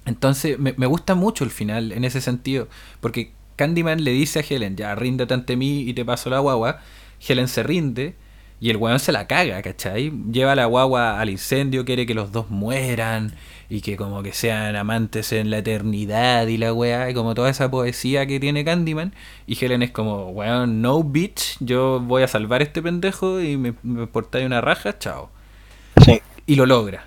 Entonces, 0.06 0.60
me, 0.60 0.74
me 0.78 0.86
gusta 0.86 1.16
mucho 1.16 1.44
el 1.44 1.50
final 1.52 1.92
en 1.92 2.04
ese 2.04 2.20
sentido, 2.22 2.68
porque 3.00 3.32
Candyman 3.56 4.04
le 4.04 4.12
dice 4.12 4.40
a 4.40 4.44
Helen, 4.48 4.76
ya 4.76 4.96
ríndete 4.96 5.34
ante 5.34 5.56
mí 5.56 5.82
y 5.82 5.94
te 5.94 6.04
paso 6.04 6.30
la 6.30 6.40
guagua. 6.40 6.80
Helen 7.26 7.48
se 7.48 7.64
rinde 7.64 8.16
y 8.60 8.70
el 8.70 8.78
weón 8.78 9.00
se 9.00 9.12
la 9.12 9.28
caga, 9.28 9.62
¿cachai? 9.62 10.12
Lleva 10.32 10.56
la 10.56 10.66
guagua 10.66 11.20
al 11.20 11.30
incendio, 11.30 11.86
quiere 11.86 12.06
que 12.06 12.14
los 12.14 12.32
dos 12.32 12.50
mueran 12.50 13.34
y 13.70 13.82
que 13.82 13.96
como 13.98 14.24
que 14.24 14.34
sean 14.34 14.76
amantes 14.76 15.32
en 15.34 15.50
la 15.50 15.60
eternidad 15.60 16.48
y 16.48 16.58
la 16.58 16.74
weá, 16.74 17.10
y 17.10 17.14
como 17.14 17.34
toda 17.34 17.50
esa 17.50 17.72
poesía 17.72 18.26
que 18.26 18.40
tiene 18.40 18.66
Candyman. 18.66 19.14
Y 19.48 19.64
Helen 19.64 19.84
es 19.84 19.92
como, 19.92 20.30
weón, 20.30 20.82
no 20.82 21.04
bitch, 21.04 21.58
yo 21.60 22.00
voy 22.02 22.24
a 22.24 22.28
salvar 22.28 22.62
a 22.62 22.66
este 22.66 22.82
pendejo 22.82 23.42
y 23.42 23.58
me, 23.58 23.74
me 23.84 24.06
portáis 24.08 24.46
una 24.46 24.62
raja, 24.62 24.98
chao 25.00 25.30
Sí. 26.04 26.22
y 26.46 26.56
lo 26.56 26.66
logra. 26.66 27.06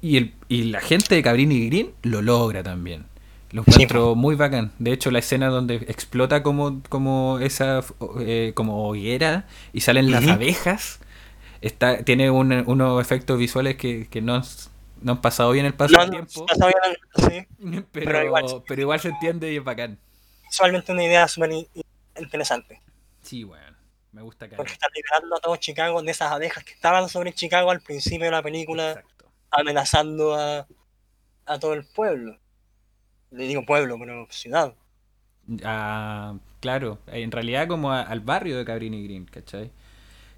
Y, 0.00 0.16
el, 0.16 0.34
y 0.48 0.64
la 0.64 0.80
gente 0.80 1.14
de 1.14 1.22
Cabrini 1.22 1.66
Green 1.68 1.92
lo 2.02 2.22
logra 2.22 2.62
también. 2.62 3.06
Lo 3.50 3.64
Sí, 3.64 3.70
encuentro 3.72 4.14
muy 4.14 4.34
bacán. 4.36 4.72
De 4.78 4.92
hecho, 4.92 5.10
la 5.10 5.18
escena 5.20 5.48
donde 5.48 5.76
explota 5.76 6.42
como, 6.42 6.82
como 6.88 7.38
esa 7.40 7.80
eh, 8.20 8.52
como 8.54 8.86
hoguera 8.88 9.46
y 9.72 9.80
salen 9.80 10.10
las 10.10 10.26
abejas, 10.28 11.00
está, 11.62 12.04
tiene 12.04 12.30
un- 12.30 12.64
unos 12.66 13.00
efectos 13.00 13.38
visuales 13.38 13.76
que, 13.76 14.06
que 14.08 14.20
no, 14.20 14.42
no 15.00 15.12
han 15.12 15.20
pasado 15.20 15.50
bien 15.52 15.64
el 15.66 15.74
paso 15.74 15.94
No, 15.94 16.00
del 16.02 16.10
tiempo, 16.10 16.46
no 16.48 16.54
sabía- 16.54 16.76
sí. 17.30 17.46
pero, 17.92 18.06
pero 18.10 18.24
igual- 18.24 18.62
pero 18.68 18.80
igual 18.82 19.00
se 19.00 19.08
entiende 19.08 19.52
y 19.52 19.56
es 19.56 19.64
bacán. 19.64 19.98
Visualmente 20.44 20.92
una 20.92 21.04
idea 21.04 21.26
súper 21.26 21.52
in- 21.52 21.66
interesante. 22.18 22.80
Sí, 23.22 23.44
weón. 23.44 23.76
Me 24.12 24.22
gusta 24.22 24.46
Porque 24.46 24.56
caleta. 24.56 24.72
están 24.72 24.90
liberando 24.94 25.36
a 25.36 25.40
todo 25.40 25.56
Chicago 25.56 26.02
de 26.02 26.10
esas 26.10 26.32
abejas 26.32 26.64
que 26.64 26.72
estaban 26.72 27.08
sobre 27.08 27.32
Chicago 27.34 27.70
al 27.70 27.80
principio 27.80 28.24
de 28.26 28.30
la 28.30 28.42
película, 28.42 28.90
Exacto. 28.90 29.17
Amenazando 29.50 30.34
a, 30.34 30.66
a 31.46 31.58
todo 31.58 31.74
el 31.74 31.84
pueblo. 31.84 32.38
Le 33.30 33.44
digo 33.46 33.64
pueblo, 33.64 33.96
pero 33.98 34.26
ciudad. 34.30 34.74
Ah, 35.64 36.38
claro, 36.60 36.98
en 37.06 37.30
realidad 37.30 37.68
como 37.68 37.92
a- 37.92 38.02
al 38.02 38.20
barrio 38.20 38.58
de 38.58 38.64
Cabrini 38.64 39.02
Green, 39.04 39.24
¿cachai? 39.26 39.70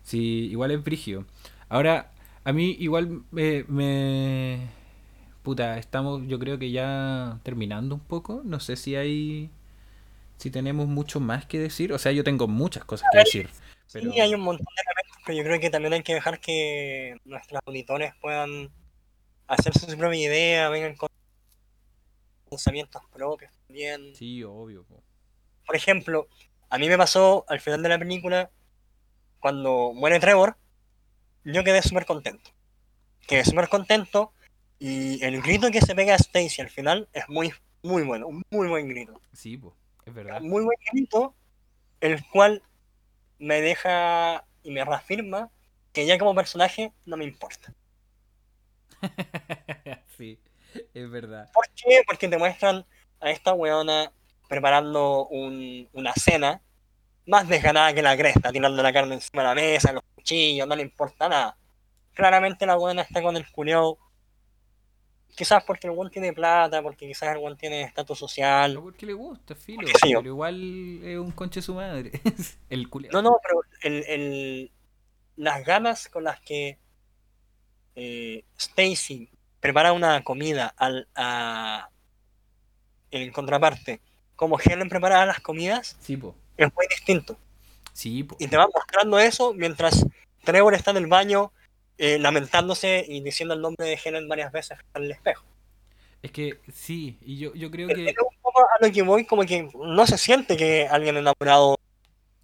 Sí, 0.03 0.49
igual 0.51 0.70
es 0.70 0.82
brigio. 0.82 1.27
Ahora, 1.69 2.12
a 2.45 2.53
mí 2.53 2.77
igual 2.78 3.23
me, 3.31 3.65
me... 3.69 4.69
Puta, 5.43 5.78
estamos 5.78 6.23
yo 6.27 6.39
creo 6.39 6.59
que 6.59 6.70
ya 6.70 7.39
terminando 7.43 7.95
un 7.95 8.01
poco. 8.01 8.43
No 8.45 8.61
sé 8.61 8.77
si 8.77 8.97
hay... 8.97 9.51
Si 10.37 10.51
tenemos 10.51 10.87
mucho 10.89 11.20
más 11.20 11.47
que 11.47 11.59
decir. 11.59 11.93
O 11.93 11.99
sea, 11.99 12.12
yo 12.12 12.24
tengo 12.24 12.49
muchas 12.49 12.85
cosas 12.85 13.09
que 13.12 13.19
decir. 13.19 13.51
Pero... 13.93 14.12
Sí, 14.12 14.20
hay 14.20 14.35
un 14.35 14.41
montón 14.41 14.66
de 14.74 14.82
elementos, 14.82 15.23
pero 15.27 15.39
yo 15.39 15.45
creo 15.45 15.61
que 15.61 15.70
también 15.70 15.93
hay 15.93 16.03
que 16.03 16.15
dejar 16.15 16.41
que 16.41 17.16
nuestros 17.24 17.61
auditores 17.66 18.15
puedan 18.20 18.70
hacerse 19.51 19.90
su 19.90 19.98
propia 19.98 20.20
idea, 20.20 20.68
vengan 20.68 20.94
con 20.94 21.09
pensamientos 22.48 23.02
propios 23.12 23.52
también. 23.66 24.14
Sí, 24.14 24.43
obvio. 24.44 24.85
po. 24.85 25.02
Por 25.66 25.77
ejemplo, 25.77 26.28
a 26.68 26.78
mí 26.78 26.89
me 26.89 26.97
pasó 26.97 27.44
al 27.48 27.60
final 27.60 27.82
de 27.82 27.89
la 27.89 27.98
película, 27.98 28.51
cuando 29.40 29.93
muere 29.94 30.20
Trevor, 30.20 30.56
yo 31.44 31.64
quedé 31.64 31.82
súper 31.82 32.06
contento. 32.06 32.51
Quedé 33.27 33.44
súper 33.44 33.68
contento 33.68 34.32
y 34.78 35.22
el 35.24 35.43
grito 35.43 35.70
que 35.70 35.81
se 35.81 35.94
pega 35.94 36.14
a 36.14 36.16
Stacy 36.16 36.62
al 36.62 36.70
final 36.70 37.09
es 37.12 37.28
muy, 37.28 37.52
muy 37.82 38.02
bueno, 38.02 38.28
un 38.28 38.43
muy 38.51 38.68
buen 38.68 38.89
grito. 38.89 39.20
Sí, 39.32 39.56
po, 39.56 39.77
es 40.05 40.14
verdad. 40.14 40.40
Muy 40.40 40.62
buen 40.64 40.78
grito, 40.93 41.35
el 42.01 42.24
cual 42.28 42.62
me 43.39 43.60
deja 43.60 44.44
y 44.62 44.70
me 44.70 44.85
reafirma 44.85 45.51
que 45.93 46.06
ya 46.06 46.18
como 46.18 46.35
personaje 46.35 46.93
no 47.05 47.16
me 47.16 47.24
importa. 47.24 47.74
sí, 50.16 50.39
es 50.94 51.10
verdad. 51.10 51.51
¿Por 51.52 51.68
qué? 51.70 52.02
Porque 52.06 52.28
te 52.28 52.39
muestran 52.39 52.85
a 53.20 53.31
esta 53.31 53.52
weona 53.55 54.12
preparando 54.48 55.27
un- 55.28 55.89
una 55.93 56.12
cena 56.14 56.60
más 57.27 57.48
desganada 57.48 57.93
que 57.94 58.02
la 58.02 58.16
cresta, 58.16 58.51
tirando 58.51 58.82
la 58.82 58.93
carne 58.93 59.14
encima 59.14 59.43
de 59.43 59.48
la 59.48 59.55
mesa, 59.55 59.93
los 59.93 60.02
cuchillos, 60.14 60.66
no 60.66 60.74
le 60.74 60.82
importa 60.82 61.28
nada. 61.28 61.56
Claramente 62.14 62.66
la 62.66 62.77
weona 62.77 63.02
está 63.02 63.22
con 63.22 63.36
el 63.36 63.48
culiao. 63.51 63.98
Quizás 65.36 65.62
porque 65.64 65.86
el 65.86 65.93
weón 65.93 66.10
tiene 66.10 66.32
plata, 66.32 66.82
porque 66.82 67.06
quizás 67.06 67.31
el 67.35 67.39
weón 67.39 67.56
tiene 67.56 67.82
estatus 67.82 68.20
No 68.20 68.28
social. 68.28 68.78
porque 68.82 69.06
le 69.06 69.12
gusta, 69.12 69.55
filo. 69.55 69.86
Sí, 69.86 70.12
Pero 70.14 70.27
igual 70.27 71.02
es 71.05 71.18
un 71.18 71.31
conche 71.31 71.62
su 71.62 71.74
madre. 71.74 72.10
el 72.68 72.89
culiao. 72.90 73.12
No, 73.12 73.22
no, 73.22 73.39
pero 73.43 73.60
el, 73.82 74.05
el- 74.09 74.72
las 75.36 75.64
ganas 75.64 76.09
con 76.09 76.24
las 76.24 76.40
que 76.40 76.78
eh, 78.02 78.44
Stacy 78.56 79.28
prepara 79.60 79.93
una 79.93 80.24
comida 80.24 80.72
al, 80.78 81.06
a, 81.14 81.90
en 83.10 83.31
contraparte 83.31 84.01
como 84.36 84.59
Helen 84.59 84.89
preparaba 84.89 85.27
las 85.27 85.40
comidas 85.40 85.98
Sí, 86.01 86.18
es 86.56 86.74
muy 86.74 86.86
distinto. 86.89 87.36
Sí. 87.93 88.27
Y 88.39 88.48
te 88.48 88.56
van 88.56 88.70
mostrando 88.74 89.18
eso 89.18 89.52
mientras 89.52 90.06
Trevor 90.44 90.72
está 90.74 90.93
en 90.93 90.97
el 90.97 91.09
baño 91.09 91.52
eh, 91.98 92.18
lamentándose 92.18 93.05
y 93.06 93.20
diciendo 93.20 93.52
el 93.52 93.60
nombre 93.60 93.86
de 93.86 94.01
Helen 94.02 94.28
varias 94.28 94.51
veces 94.51 94.78
en 94.94 95.02
el 95.05 95.10
espejo. 95.10 95.44
Es 96.22 96.32
que 96.32 96.59
sí, 96.72 97.18
y 97.20 97.36
yo, 97.36 97.52
yo 97.55 97.70
creo 97.70 97.90
Es 97.90 97.97
que... 97.97 98.02
un 98.02 98.40
poco 98.40 98.62
a 98.62 98.86
lo 98.86 98.90
que 98.90 99.02
voy, 99.02 99.27
como 99.27 99.43
que 99.44 99.68
no 99.74 100.06
se 100.06 100.16
siente 100.16 100.56
que 100.56 100.89
alguien 100.89 101.18
enamorado 101.18 101.77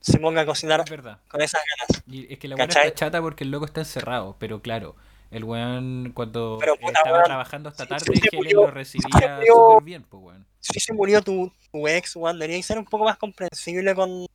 se 0.02 0.18
ponga 0.18 0.42
a 0.42 0.46
cocinar 0.46 0.80
Es 0.84 0.90
verdad. 0.90 1.18
con 1.28 1.40
esas 1.40 1.62
ganas. 1.64 2.02
Y 2.06 2.30
es 2.30 2.38
que 2.38 2.48
la 2.48 2.56
buena 2.56 2.70
está 2.70 2.92
chata 2.94 3.22
porque 3.22 3.44
el 3.44 3.50
loco 3.50 3.64
está 3.64 3.80
encerrado, 3.80 4.36
pero 4.38 4.60
claro, 4.60 4.96
el 5.30 5.44
weón 5.44 6.12
cuando 6.14 6.56
Pero, 6.60 6.76
puta, 6.76 6.88
estaba 6.98 7.12
weón, 7.12 7.24
trabajando 7.24 7.68
hasta 7.68 7.86
tarde, 7.86 8.04
se 8.04 8.12
Helen 8.12 8.30
murió- 8.34 8.60
lo 8.62 8.70
recibía 8.70 9.40
súper 9.46 9.82
bien, 9.84 10.02
pues 10.08 10.22
weón. 10.22 10.46
Si 10.60 10.80
se 10.80 10.92
murió 10.92 11.22
tu, 11.22 11.52
tu 11.72 11.86
ex, 11.88 12.14
Juan, 12.14 12.38
debería 12.38 12.62
ser 12.62 12.78
un 12.78 12.84
poco 12.84 13.04
más 13.04 13.16
comprensible 13.18 13.94
con 13.94 14.26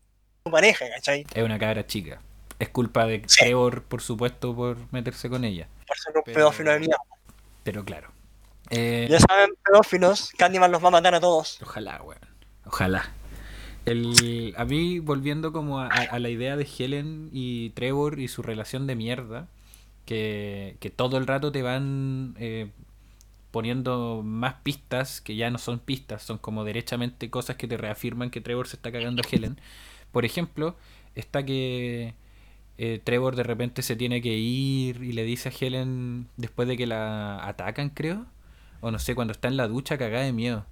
tu 0.43 0.51
pareja, 0.51 0.85
¿cachai? 0.95 1.26
Es 1.34 1.43
una 1.43 1.59
cabra 1.59 1.85
chica. 1.85 2.22
Es 2.59 2.69
culpa 2.69 3.05
de 3.05 3.23
Sí. 3.27 3.39
Trevor, 3.41 3.84
por 3.84 4.01
supuesto, 4.01 4.55
por 4.55 4.77
meterse 4.93 5.30
con 5.30 5.43
ella. 5.43 5.68
Por 5.88 5.97
ser 5.97 6.13
un 6.15 6.22
Pero- 6.23 6.35
pedófilo 6.35 6.72
de 6.72 6.80
mierda. 6.80 6.97
Pero 7.63 7.84
claro. 7.84 8.11
Eh, 8.69 9.07
Ya 9.09 9.19
saben, 9.19 9.51
pedófilos, 9.65 10.30
Candyman 10.38 10.72
los 10.72 10.84
va 10.84 10.88
a 10.89 10.91
matar 10.91 11.13
a 11.15 11.19
todos. 11.19 11.59
Ojalá, 11.61 12.01
weón. 12.03 12.22
Ojalá. 12.65 13.11
El, 13.85 14.53
a 14.57 14.65
mí, 14.65 14.99
volviendo 14.99 15.51
como 15.51 15.80
a, 15.80 15.88
a- 15.88 16.03
a 16.11 16.19
la 16.19 16.30
idea 16.30 16.55
de 16.55 16.68
Helen 16.77 17.30
y 17.34 17.72
Trevor 17.72 18.19
y 18.19 18.27
su 18.27 18.41
relación 18.43 18.85
de 18.88 18.95
mierda, 18.95 19.47
que, 20.06 20.78
que 20.80 20.90
todo 20.90 21.18
el 21.18 21.28
rato 21.28 21.52
te 21.52 21.61
van 21.61 22.36
eh, 22.40 22.72
poniendo 23.52 24.22
más 24.23 24.56
pistas, 24.64 25.22
que 25.22 25.36
ya 25.36 25.49
no 25.49 25.57
son 25.57 25.80
pistas, 25.80 26.23
son 26.23 26.38
como 26.38 26.64
derechamente 26.64 27.30
cosas 27.30 27.57
que 27.57 27.68
te 27.68 27.78
reafirman 27.78 28.30
que 28.30 28.41
Trevor 28.41 28.68
se 28.68 28.78
está 28.78 28.91
cagando 28.91 29.22
a 29.22 29.28
Helen. 29.30 29.60
Por 30.11 30.26
ejemplo, 30.26 30.76
está 31.15 31.44
que 31.45 32.14
eh, 32.78 33.02
Trevor 33.03 33.36
de 33.36 33.44
repente 33.44 33.82
se 33.82 33.95
tiene 33.95 34.22
que 34.22 34.38
ir 34.38 35.03
y 35.03 35.11
le 35.11 35.23
dice 35.23 35.49
a 35.49 35.53
Helen, 35.60 36.28
después 36.38 36.68
de 36.68 36.78
que 36.78 36.88
la 36.88 37.45
atacan, 37.48 37.90
creo, 37.90 38.26
o 38.80 38.91
no 38.91 38.99
sé, 38.99 39.15
cuando 39.15 39.34
está 39.34 39.48
en 39.48 39.57
la 39.57 39.68
ducha 39.68 39.98
cagada 39.98 40.23
de 40.23 40.34
miedo. 40.34 40.65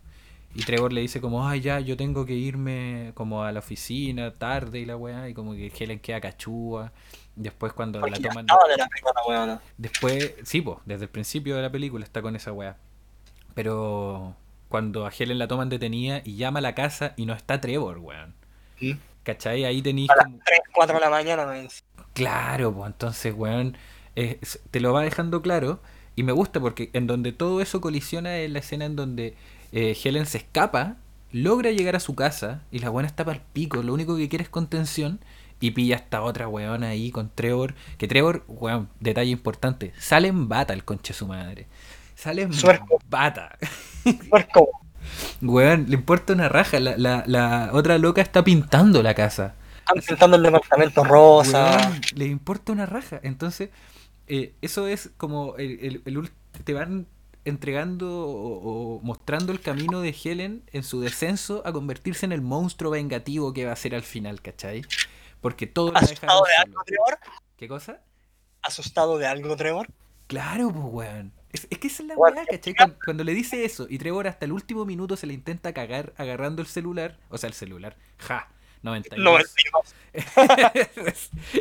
Y 0.56 0.64
Trevor 0.64 0.93
le 0.93 1.01
dice 1.01 1.22
como, 1.22 1.47
ay 1.47 1.61
ya, 1.61 1.80
yo 1.80 1.95
tengo 1.95 2.26
que 2.26 2.34
irme 2.34 3.11
como 3.14 3.43
a 3.43 3.51
la 3.51 3.60
oficina 3.60 4.31
tarde 4.31 4.80
y 4.80 4.85
la 4.85 4.97
weá, 4.97 5.30
y 5.30 5.34
como 5.34 5.53
que 5.53 5.72
Helen 5.77 5.99
queda 5.99 6.22
cachúa. 6.22 6.91
Después 7.40 7.72
cuando 7.72 8.02
Porque 8.02 8.20
la 8.20 8.30
toman... 8.30 8.45
de 8.45 8.78
la 8.78 8.90
weón. 9.26 9.60
Después, 9.78 10.36
sí, 10.44 10.61
pues, 10.61 10.78
desde 10.84 11.06
el 11.06 11.10
principio 11.10 11.56
de 11.56 11.61
la 11.61 11.72
película 11.72 12.03
está 12.03 12.22
con 12.22 12.36
esa 12.36 12.52
weá. 12.52 12.76
Pero 13.56 14.36
cuando 14.68 15.06
a 15.06 15.11
Helen 15.18 15.40
la 15.40 15.48
toman 15.48 15.70
detenida 15.70 16.22
y 16.26 16.36
llama 16.36 16.60
a 16.60 16.61
la 16.61 16.76
casa 16.76 17.14
y 17.16 17.26
no 17.26 17.34
está 17.34 17.61
Trevor, 17.61 17.99
weón. 17.99 18.36
¿Mm? 18.82 18.91
¿Cachai? 19.24 19.64
Ahí 19.64 19.82
tenéis 19.82 20.10
A 20.10 20.18
las 20.18 20.26
como... 20.26 20.40
3, 20.45 20.60
4 20.74 20.95
de 20.95 20.99
la 20.99 21.10
mañana, 21.10 21.45
weón. 21.45 21.70
Claro, 22.14 22.74
pues 22.74 22.88
entonces, 22.88 23.34
weón, 23.34 23.78
eh, 24.18 24.41
te 24.70 24.82
lo 24.82 24.91
va 24.91 25.03
dejando 25.03 25.41
claro. 25.41 25.80
Y 26.18 26.24
me 26.24 26.34
gusta 26.34 26.60
porque 26.60 26.90
en 26.91 27.07
donde 27.07 27.32
todo 27.32 27.61
eso 27.61 27.80
colisiona 27.80 28.36
es 28.40 28.52
la 28.52 28.60
escena 28.60 28.84
en 28.84 28.98
donde 28.98 29.38
eh, 29.72 29.98
Helen 30.03 30.26
se 30.26 30.40
escapa, 30.40 30.98
logra 31.32 31.72
llegar 31.72 31.95
a 31.95 32.02
su 32.02 32.16
casa 32.16 32.64
y 32.70 32.80
la 32.80 32.90
buena 32.90 33.07
está 33.07 33.24
para 33.24 33.38
el 33.38 33.44
pico. 33.53 33.82
Lo 33.82 33.94
único 33.94 34.18
que 34.18 34.28
quiere 34.28 34.44
es 34.44 34.49
contención 34.49 35.22
y 35.60 35.72
pilla 35.72 35.95
esta 35.98 36.22
otra 36.22 36.48
weona 36.48 36.90
ahí 36.90 37.11
con 37.11 37.30
Trevor. 37.34 37.76
Que 37.98 38.07
Trevor, 38.07 38.44
weón, 38.48 38.90
detalle 38.99 39.31
importante, 39.31 39.94
sale 39.99 40.27
en 40.30 40.48
bata 40.49 40.73
el 40.73 40.84
conche 40.86 41.14
de 41.14 41.18
su 41.19 41.27
madre. 41.27 41.68
Sale 42.15 42.44
en 42.44 42.53
Suerco. 42.53 42.99
bata. 43.10 43.57
Como, 44.53 44.69
Weón, 45.41 45.86
le 45.90 45.95
importa 45.95 46.34
una 46.34 46.49
raja. 46.49 46.80
La, 46.80 46.98
la, 46.98 47.23
la 47.27 47.69
otra 47.73 47.98
loca 47.98 48.22
está 48.22 48.44
pintando 48.44 49.02
la 49.03 49.14
casa. 49.14 49.56
están 49.80 50.02
pintando 50.07 50.38
el 50.38 50.44
departamento 50.44 51.03
rosa. 51.03 51.77
Weón, 51.77 52.02
le 52.15 52.26
importa 52.26 52.72
una 52.73 52.86
raja. 52.86 53.19
Entonces, 53.23 53.69
eh, 54.27 54.53
eso 54.61 54.88
es 54.88 55.11
como 55.18 55.56
el, 55.57 55.80
el- 55.81 56.02
el 56.18 56.30
te 56.64 56.73
van 56.73 57.07
entregando 57.45 58.27
o, 58.27 58.98
o 58.98 59.02
mostrando 59.02 59.52
el 59.53 59.61
camino 59.61 60.02
de 60.02 60.14
Helen 60.23 60.64
en 60.73 60.84
su 60.84 60.99
descenso 61.02 61.64
a 61.65 61.72
convertirse 61.72 62.26
en 62.26 62.31
el 62.34 62.41
monstruo 62.41 62.91
vengativo 62.91 63.53
que 63.53 63.65
va 63.65 63.72
a 63.72 63.76
ser 63.77 63.95
al 63.95 64.03
final, 64.03 64.41
¿cachai? 64.41 64.84
Porque 65.41 65.68
todo 65.68 65.95
¿Asustado 65.95 66.44
de 66.44 66.56
algo, 66.64 66.84
Trevor? 66.86 67.20
¿Qué 67.57 67.68
cosa? 67.68 68.02
¿Asustado 68.61 69.18
de 69.18 69.28
algo, 69.28 69.56
Trevor? 69.56 69.88
Claro, 70.28 70.72
pues, 70.72 70.86
weón. 70.86 71.34
Es, 71.52 71.68
es 71.70 71.80
que 71.80 71.88
esa 71.88 72.03
es 72.03 72.10
la 72.10 72.16
weá, 72.16 72.45
¿cachai? 72.45 72.76
Cuando, 72.76 72.98
cuando 73.03 73.24
le 73.24 73.34
dice 73.34 73.66
eso 73.66 73.88
y 73.90 73.98
Trevor 73.98 74.28
hasta 74.28 74.45
el 74.45 74.52
último 74.52 74.86
minuto 74.86 75.16
se 75.16 75.26
le 75.26 75.34
intenta 75.34 75.74
cagar 75.74 76.14
agarrando 76.18 76.61
el 76.61 76.68
celular, 76.68 77.18
o 77.30 77.40
sea, 77.40 77.48
el 77.48 77.56
celular, 77.56 77.98
ja, 78.20 78.49
92. 78.84 79.24
No, 79.24 79.38
el 79.40 79.45
tío, 79.45 81.06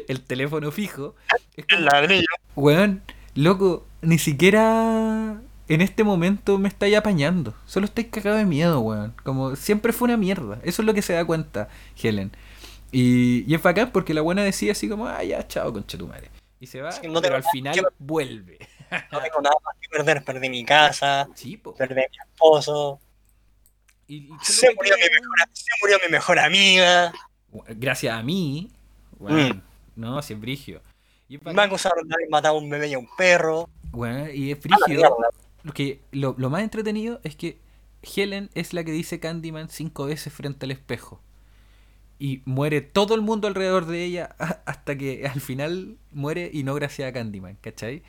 el 0.08 0.22
teléfono 0.22 0.70
fijo. 0.70 1.14
Es 1.56 1.64
el 1.68 1.86
ladrillo. 1.86 2.26
weón, 2.54 3.02
loco, 3.34 3.86
ni 4.02 4.18
siquiera 4.18 5.40
en 5.68 5.80
este 5.80 6.04
momento 6.04 6.58
me 6.58 6.68
estáis 6.68 6.96
apañando. 6.96 7.54
Solo 7.66 7.86
estáis 7.86 8.08
cagado 8.08 8.36
de 8.36 8.44
miedo, 8.44 8.80
weón. 8.80 9.14
Como 9.24 9.56
siempre 9.56 9.92
fue 9.92 10.06
una 10.06 10.16
mierda. 10.16 10.60
Eso 10.62 10.82
es 10.82 10.86
lo 10.86 10.94
que 10.94 11.02
se 11.02 11.12
da 11.14 11.24
cuenta 11.24 11.68
Helen. 12.00 12.32
Y, 12.92 13.44
y 13.50 13.54
es 13.54 13.62
bacán 13.62 13.90
porque 13.92 14.14
la 14.14 14.20
buena 14.22 14.42
decía 14.42 14.72
así 14.72 14.88
como, 14.88 15.06
ah, 15.06 15.22
ya, 15.22 15.46
chao, 15.46 15.72
conchetumare. 15.72 16.30
Y 16.60 16.66
se 16.66 16.80
va, 16.80 16.90
Sí, 16.92 16.98
no 17.06 17.20
tengo 17.20 17.20
pero 17.22 17.36
al 17.36 17.44
final 17.52 17.74
que 17.74 17.82
vuelve. 17.98 18.58
No 19.12 19.20
tengo 19.20 19.40
nada 19.42 19.54
más 19.64 19.76
que 19.80 19.88
perder. 19.90 20.24
Perdí 20.24 20.48
mi 20.48 20.64
casa, 20.64 21.28
Sí, 21.34 21.56
perdí 21.58 21.94
a 22.00 22.08
mi 22.10 22.16
esposo. 22.32 22.98
Y, 24.06 24.30
Se 24.42 24.74
murió, 24.74 24.96
mi 24.96 25.02
mejor, 25.02 25.36
se 25.52 25.70
murió 25.82 25.98
mi 26.06 26.10
mejor 26.12 26.38
amiga. 26.38 27.12
Gracias 27.68 28.14
a 28.14 28.22
mí. 28.22 28.70
weón, 29.18 29.48
Mm. 29.48 29.62
No, 29.96 30.22
si 30.22 30.32
es 30.32 30.40
brigio. 30.40 30.80
Y 31.28 31.36
es 31.36 31.42
Me 31.42 31.60
acusaron 31.62 32.08
de 32.08 32.14
haber 32.14 32.28
matado 32.30 32.56
a 32.56 32.58
un 32.58 32.70
bebé 32.70 32.88
y 32.88 32.94
a 32.94 32.98
un 32.98 33.08
perro. 33.16 33.68
weón, 33.92 34.30
y 34.34 34.50
es 34.52 34.58
A 34.64 34.68
la 34.68 34.76
brígido. 34.78 34.86
mierda. 35.10 35.28
Lo, 35.64 35.72
que, 35.74 36.00
lo, 36.12 36.34
lo 36.38 36.48
más 36.50 36.62
entretenido 36.62 37.20
es 37.24 37.36
que 37.36 37.58
Helen 38.02 38.48
es 38.54 38.72
la 38.72 38.82
que 38.84 38.92
dice 38.92 39.20
Candyman 39.20 39.68
cinco 39.68 40.06
veces 40.06 40.32
frente 40.32 40.64
al 40.64 40.70
espejo. 40.70 41.20
Y 42.18 42.42
muere 42.44 42.80
todo 42.80 43.14
el 43.14 43.20
mundo 43.20 43.46
alrededor 43.48 43.86
de 43.86 44.04
ella 44.04 44.36
hasta 44.66 44.96
que 44.96 45.26
al 45.26 45.40
final 45.40 45.98
muere 46.10 46.50
y 46.52 46.62
no 46.62 46.74
gracias 46.74 47.08
a 47.08 47.12
Candyman, 47.12 47.56
¿cachai? 47.60 48.02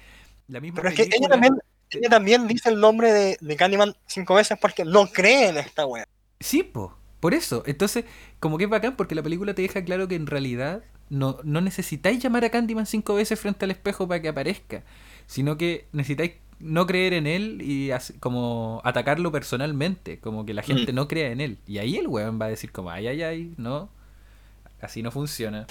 La 0.47 0.59
misma 0.59 0.77
Pero 0.77 0.89
es 0.89 0.95
que 0.95 1.03
ella 1.15 1.29
también, 1.29 1.57
ella 1.91 2.09
también 2.09 2.47
dice 2.47 2.69
el 2.69 2.79
nombre 2.79 3.13
de, 3.13 3.37
de 3.39 3.55
Candyman 3.55 3.95
cinco 4.07 4.35
veces 4.35 4.57
porque 4.59 4.83
no 4.83 5.07
cree 5.07 5.49
en 5.49 5.57
esta 5.57 5.85
wea. 5.85 6.07
Sí, 6.39 6.63
po, 6.63 6.97
por 7.19 7.33
eso. 7.33 7.63
Entonces, 7.65 8.05
como 8.39 8.57
que 8.57 8.63
es 8.63 8.69
bacán 8.69 8.95
porque 8.95 9.15
la 9.15 9.23
película 9.23 9.53
te 9.53 9.61
deja 9.61 9.83
claro 9.83 10.07
que 10.07 10.15
en 10.15 10.25
realidad 10.25 10.83
no, 11.09 11.37
no 11.43 11.61
necesitáis 11.61 12.21
llamar 12.21 12.45
a 12.45 12.49
Candyman 12.49 12.85
cinco 12.85 13.15
veces 13.15 13.39
frente 13.39 13.65
al 13.65 13.71
espejo 13.71 14.07
para 14.07 14.21
que 14.21 14.29
aparezca, 14.29 14.83
sino 15.27 15.57
que 15.57 15.87
necesitáis 15.91 16.33
no 16.59 16.85
creer 16.85 17.13
en 17.13 17.25
él 17.25 17.61
y 17.61 17.89
como 18.19 18.81
atacarlo 18.83 19.31
personalmente, 19.31 20.19
como 20.19 20.45
que 20.45 20.53
la 20.53 20.61
gente 20.61 20.93
no 20.93 21.07
crea 21.07 21.31
en 21.31 21.41
él. 21.41 21.57
Y 21.65 21.77
ahí 21.77 21.97
el 21.97 22.07
weón 22.07 22.39
va 22.39 22.45
a 22.45 22.49
decir 22.49 22.71
como, 22.71 22.91
ay, 22.91 23.07
ay, 23.07 23.23
ay, 23.23 23.53
no, 23.57 23.89
así 24.81 25.01
no 25.01 25.11
funciona. 25.11 25.65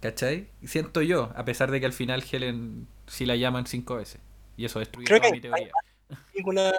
¿Cachai? 0.00 0.48
Siento 0.64 1.02
yo, 1.02 1.32
a 1.36 1.44
pesar 1.44 1.70
de 1.70 1.80
que 1.80 1.86
al 1.86 1.92
final 1.92 2.24
Helen 2.30 2.86
sí 3.06 3.26
la 3.26 3.36
llaman 3.36 3.66
cinco 3.66 3.96
veces. 3.96 4.20
Y 4.56 4.64
eso 4.64 4.78
destruye 4.78 5.06
Creo 5.06 5.18
toda 5.18 5.30
que 5.30 5.36
mi 5.36 5.40
teoría. 5.40 5.70
película 6.32 6.74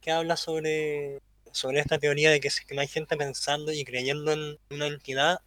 que 0.00 0.10
habla 0.12 0.36
sobre, 0.36 1.20
sobre 1.52 1.80
esta 1.80 1.98
teoría 1.98 2.30
de 2.30 2.40
que 2.40 2.50
si 2.50 2.62
no 2.74 2.80
hay 2.80 2.88
gente 2.88 3.16
pensando 3.16 3.72
y 3.72 3.84
creyendo 3.84 4.32
en 4.32 4.58
una 4.70 4.86
entidad, 4.86 5.40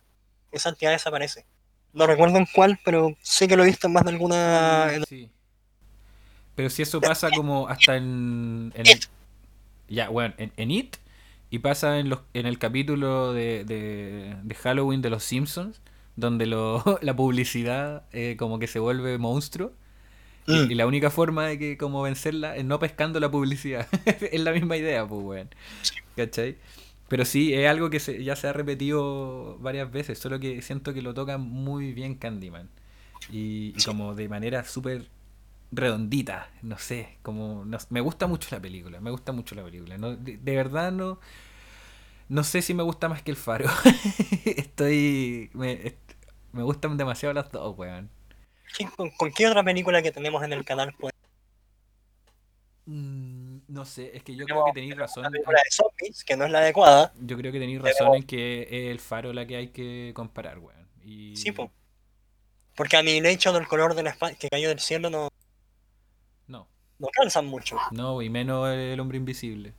esa 0.52 0.70
entidad 0.70 0.92
desaparece. 0.92 1.46
No 1.94 2.06
recuerdo 2.06 2.38
en 2.38 2.46
cuál, 2.54 2.80
pero 2.86 3.16
sé 3.22 3.48
que 3.48 3.56
lo 3.56 3.64
he 3.64 3.68
visto 3.68 3.88
en 3.88 3.94
más 3.94 4.04
de 4.04 4.12
alguna... 4.12 4.94
en- 4.94 5.06
Sí. 5.06 5.30
Pero 6.56 6.70
si 6.70 6.82
eso 6.82 7.00
pasa 7.00 7.30
como 7.32 7.68
hasta 7.70 7.96
en. 7.96 8.74
en 8.76 8.86
ya, 9.88 10.10
bueno, 10.10 10.34
en, 10.38 10.52
en 10.58 10.72
It. 10.72 10.98
Y 11.50 11.60
pasa 11.60 12.00
en, 12.00 12.10
los, 12.10 12.20
en 12.34 12.46
el 12.46 12.60
capítulo 12.60 13.34
de, 13.34 13.64
de, 13.66 14.36
de 14.44 14.56
Halloween 14.56 15.02
de 15.02 15.10
los 15.10 15.24
Simpsons. 15.24 15.82
Donde 16.16 16.46
lo, 16.46 16.84
la 17.02 17.16
publicidad 17.16 18.04
eh, 18.12 18.36
como 18.38 18.60
que 18.60 18.68
se 18.68 18.80
vuelve 18.80 19.18
monstruo. 19.18 19.72
Y, 20.48 20.52
Mm. 20.54 20.72
y 20.72 20.76
la 20.76 20.88
única 20.88 21.12
forma 21.12 21.46
de 21.46 21.60
que 21.60 21.78
como 21.78 22.02
vencerla 22.02 22.56
es 22.58 22.66
no 22.66 22.80
pescando 22.80 23.20
la 23.20 23.30
publicidad. 23.30 23.88
es 24.06 24.40
la 24.42 24.52
misma 24.52 24.78
idea, 24.78 25.08
pues, 25.08 25.22
weón. 25.24 25.50
¿Cachai? 26.16 26.58
Pero 27.08 27.26
sí, 27.26 27.54
es 27.54 27.68
algo 27.70 27.90
que 27.90 28.00
se- 28.00 28.24
ya 28.24 28.36
se 28.36 28.48
ha 28.48 28.54
repetido 28.54 29.58
varias 29.60 29.92
veces. 29.92 30.18
Solo 30.20 30.40
que 30.40 30.62
siento 30.62 30.94
que 30.94 31.02
lo 31.02 31.14
toca 31.14 31.38
muy 31.38 31.94
bien 31.94 32.16
Candyman. 32.16 32.68
Y, 33.32 33.74
y 33.78 33.84
como 33.86 34.16
de 34.16 34.28
manera 34.30 34.64
súper 34.64 35.06
redondita, 35.72 36.50
no 36.64 36.78
sé, 36.78 37.18
como 37.22 37.66
no- 37.66 37.78
me 37.90 38.02
gusta 38.02 38.28
mucho 38.28 38.50
la 38.56 38.62
película, 38.62 39.00
me 39.02 39.12
gusta 39.12 39.32
mucho 39.32 39.56
la 39.56 39.64
película, 39.64 39.98
no, 39.98 40.16
de, 40.16 40.38
de 40.38 40.56
verdad 40.56 40.92
no 40.92 41.20
no 42.28 42.44
sé 42.44 42.62
si 42.62 42.74
me 42.74 42.84
gusta 42.84 43.10
más 43.10 43.24
que 43.24 43.32
el 43.32 43.38
faro. 43.38 43.66
Estoy 44.46 45.50
me, 45.54 45.96
me 46.52 46.64
gustan 46.64 46.98
demasiado 46.98 47.34
las 47.34 47.52
dos, 47.52 47.78
weón. 47.78 48.10
¿Qué- 48.78 48.88
¿Con, 48.96 49.10
con 49.12 49.32
qué 49.32 49.48
otra 49.48 49.64
película 49.64 50.02
que 50.02 50.12
tenemos 50.12 50.44
en 50.44 50.54
el 50.54 50.64
canal? 50.66 50.94
Pues, 51.00 51.14
Mm, 52.86 53.60
no 53.68 53.86
sé, 53.86 54.18
es 54.18 54.24
que 54.24 54.36
yo 54.36 54.46
creo 54.46 54.66
que 54.66 54.72
tenéis 54.74 54.98
razón. 54.98 55.32
Película 55.32 55.60
de 55.64 55.70
zombies, 55.72 56.24
que 56.24 56.36
no 56.36 56.46
es 56.46 56.52
la 56.52 56.60
adecuada. 56.60 57.14
Yo 57.22 57.38
creo 57.38 57.52
que 57.52 57.60
tenéis 57.60 57.82
razón 57.82 58.16
en 58.16 58.24
que 58.24 58.64
es 58.64 58.92
el 58.92 59.00
faro 59.00 59.32
la 59.32 59.46
que 59.46 59.58
hay 59.58 59.68
que 59.68 60.12
comparar, 60.16 60.58
weón. 60.58 60.88
Y... 61.04 61.36
Sí, 61.36 61.52
po. 61.52 61.72
Porque 62.76 62.98
Annihilation, 62.98 63.56
el 63.58 63.68
color 63.68 63.94
del 63.94 64.08
espa- 64.08 64.36
que 64.38 64.50
cayó 64.50 64.70
del 64.70 64.80
cielo, 64.80 65.10
no, 65.10 65.30
No, 67.00 67.08
calzan 67.14 67.46
mucho. 67.48 67.78
no, 67.92 68.22
y 68.22 68.30
menos 68.30 68.70
el 68.70 69.00
hombre 69.00 69.18
invisible. 69.18 69.74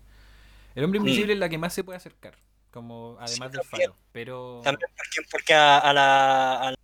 El 0.74 0.84
hombre 0.84 0.98
invisible 0.98 1.32
es 1.34 1.38
la 1.38 1.48
que 1.48 1.58
más 1.58 1.74
se 1.74 1.84
puede 1.84 1.96
acercar, 1.98 2.36
como 2.70 3.16
además 3.20 3.50
Sí, 3.50 3.56
del 3.58 3.66
faro. 3.66 3.96
Pero 4.12 4.60
También 4.64 4.88
porque, 4.96 5.28
porque 5.30 5.54
a, 5.54 5.78
a 5.78 5.92
la, 5.92 6.60
a 6.60 6.70
la. 6.72 6.76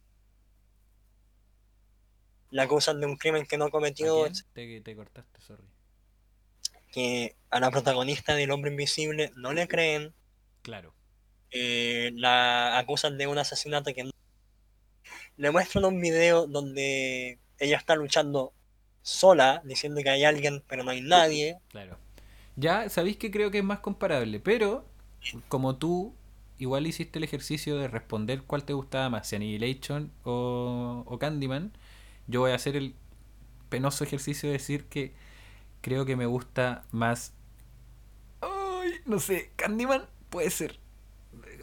La 2.51 2.63
acusan 2.65 3.01
de 3.01 3.07
un 3.07 3.17
crimen 3.17 3.45
que 3.47 3.59
no 3.59 3.67
¿a 3.67 3.71
cometió, 3.71 4.27
te 4.55 4.97
cortaste, 4.97 5.41
sorry. 5.41 5.65
que 6.93 7.37
a 7.51 7.61
la 7.61 7.71
protagonista 7.71 8.35
del 8.35 8.51
hombre 8.51 8.71
invisible 8.71 9.33
no 9.37 9.53
le 9.53 9.67
creen, 9.69 10.15
Claro. 10.63 10.95
eh, 11.51 12.13
la 12.15 12.79
acusan 12.79 13.19
de 13.19 13.27
un 13.27 13.39
asesinato 13.39 13.93
que 13.95 14.05
no. 14.05 14.11
Le 15.37 15.51
muestran 15.51 15.85
un 15.85 16.01
video 16.01 16.47
donde 16.47 17.39
ella 17.59 17.77
está 17.77 17.95
luchando 17.95 18.53
sola, 19.07 19.63
diciendo 19.65 20.01
que 20.03 20.11
hay 20.11 20.25
alguien, 20.25 20.65
pero 20.67 20.83
no 20.83 20.91
hay 20.91 21.01
nadie. 21.01 21.59
Claro. 21.69 21.97
Ya 22.57 22.89
sabéis 22.89 23.17
que 23.17 23.31
creo 23.31 23.53
que 23.53 23.59
es 23.59 23.65
más 23.65 23.79
comparable, 23.79 24.41
pero 24.41 24.85
como 25.49 25.77
tú 25.77 26.13
igual 26.59 26.89
hiciste 26.89 27.21
el 27.21 27.25
ejercicio 27.25 27.77
de 27.77 27.87
responder 27.87 28.43
cuál 28.43 28.65
te 28.65 28.73
gustaba 28.73 29.09
más, 29.09 29.29
si 29.29 29.37
Annihilation 29.37 30.11
o, 30.25 31.05
o 31.07 31.19
Candyman, 31.21 31.73
yo 32.27 32.41
voy 32.41 32.51
a 32.51 32.57
hacer 32.57 32.75
el 32.75 32.97
penoso 33.69 34.03
ejercicio 34.03 34.49
de 34.49 34.55
decir 34.55 34.87
que 34.87 35.15
creo 35.83 36.05
que 36.05 36.17
me 36.17 36.27
gusta 36.27 36.85
más... 36.91 37.33
Ay, 38.41 38.91
no 39.05 39.21
sé, 39.21 39.53
Candyman 39.55 40.05
puede 40.31 40.51
ser. 40.51 40.81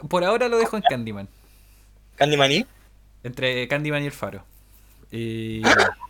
Por 0.07 0.23
ahora 0.23 0.47
lo 0.47 0.57
dejo 0.57 0.77
en 0.77 0.83
Candyman, 0.83 1.27
Candyman 2.15 2.51
y 2.53 2.65
entre 3.23 3.67
Candyman 3.67 4.03
y 4.03 4.05
el 4.05 4.11
Faro. 4.13 4.45
Y... 5.13 5.61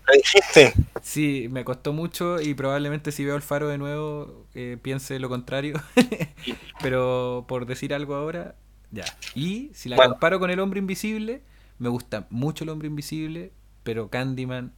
lo 0.08 0.14
dijiste. 0.14 0.74
Sí, 1.02 1.48
me 1.52 1.66
costó 1.66 1.92
mucho 1.92 2.40
y 2.40 2.54
probablemente 2.54 3.12
si 3.12 3.26
veo 3.26 3.36
el 3.36 3.42
faro 3.42 3.68
de 3.68 3.78
nuevo 3.78 4.48
eh, 4.54 4.78
piense 4.82 5.20
lo 5.20 5.28
contrario. 5.30 5.82
Pero 6.82 7.46
por 7.48 7.66
decir 7.66 7.94
algo 7.94 8.16
ahora, 8.16 8.56
ya. 8.92 9.18
Y 9.36 9.72
si 9.74 9.90
la 9.90 9.96
Bueno. 9.96 10.14
comparo 10.14 10.40
con 10.40 10.50
el 10.50 10.60
hombre 10.60 10.80
invisible, 10.80 11.44
me 11.80 11.90
gusta 11.90 12.28
mucho 12.30 12.64
el 12.64 12.70
hombre 12.70 12.88
invisible, 12.88 13.52
pero 13.84 14.10
Candyman 14.10 14.74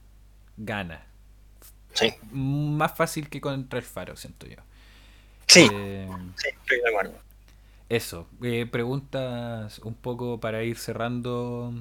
gana. 0.56 1.06
Sí, 1.94 2.12
Más 2.32 2.94
fácil 2.96 3.28
que 3.28 3.40
contra 3.40 3.78
el 3.78 3.84
faro, 3.84 4.16
siento 4.16 4.46
yo. 4.46 4.56
sí, 5.48 5.68
Eh, 5.68 6.08
sí, 6.36 6.48
estoy 6.48 6.80
de 6.82 6.88
acuerdo. 6.88 7.14
eso, 7.88 8.28
eh, 8.42 8.66
preguntas 8.66 9.78
un 9.80 9.94
poco 9.94 10.40
para 10.40 10.62
ir 10.64 10.76
cerrando 10.78 11.72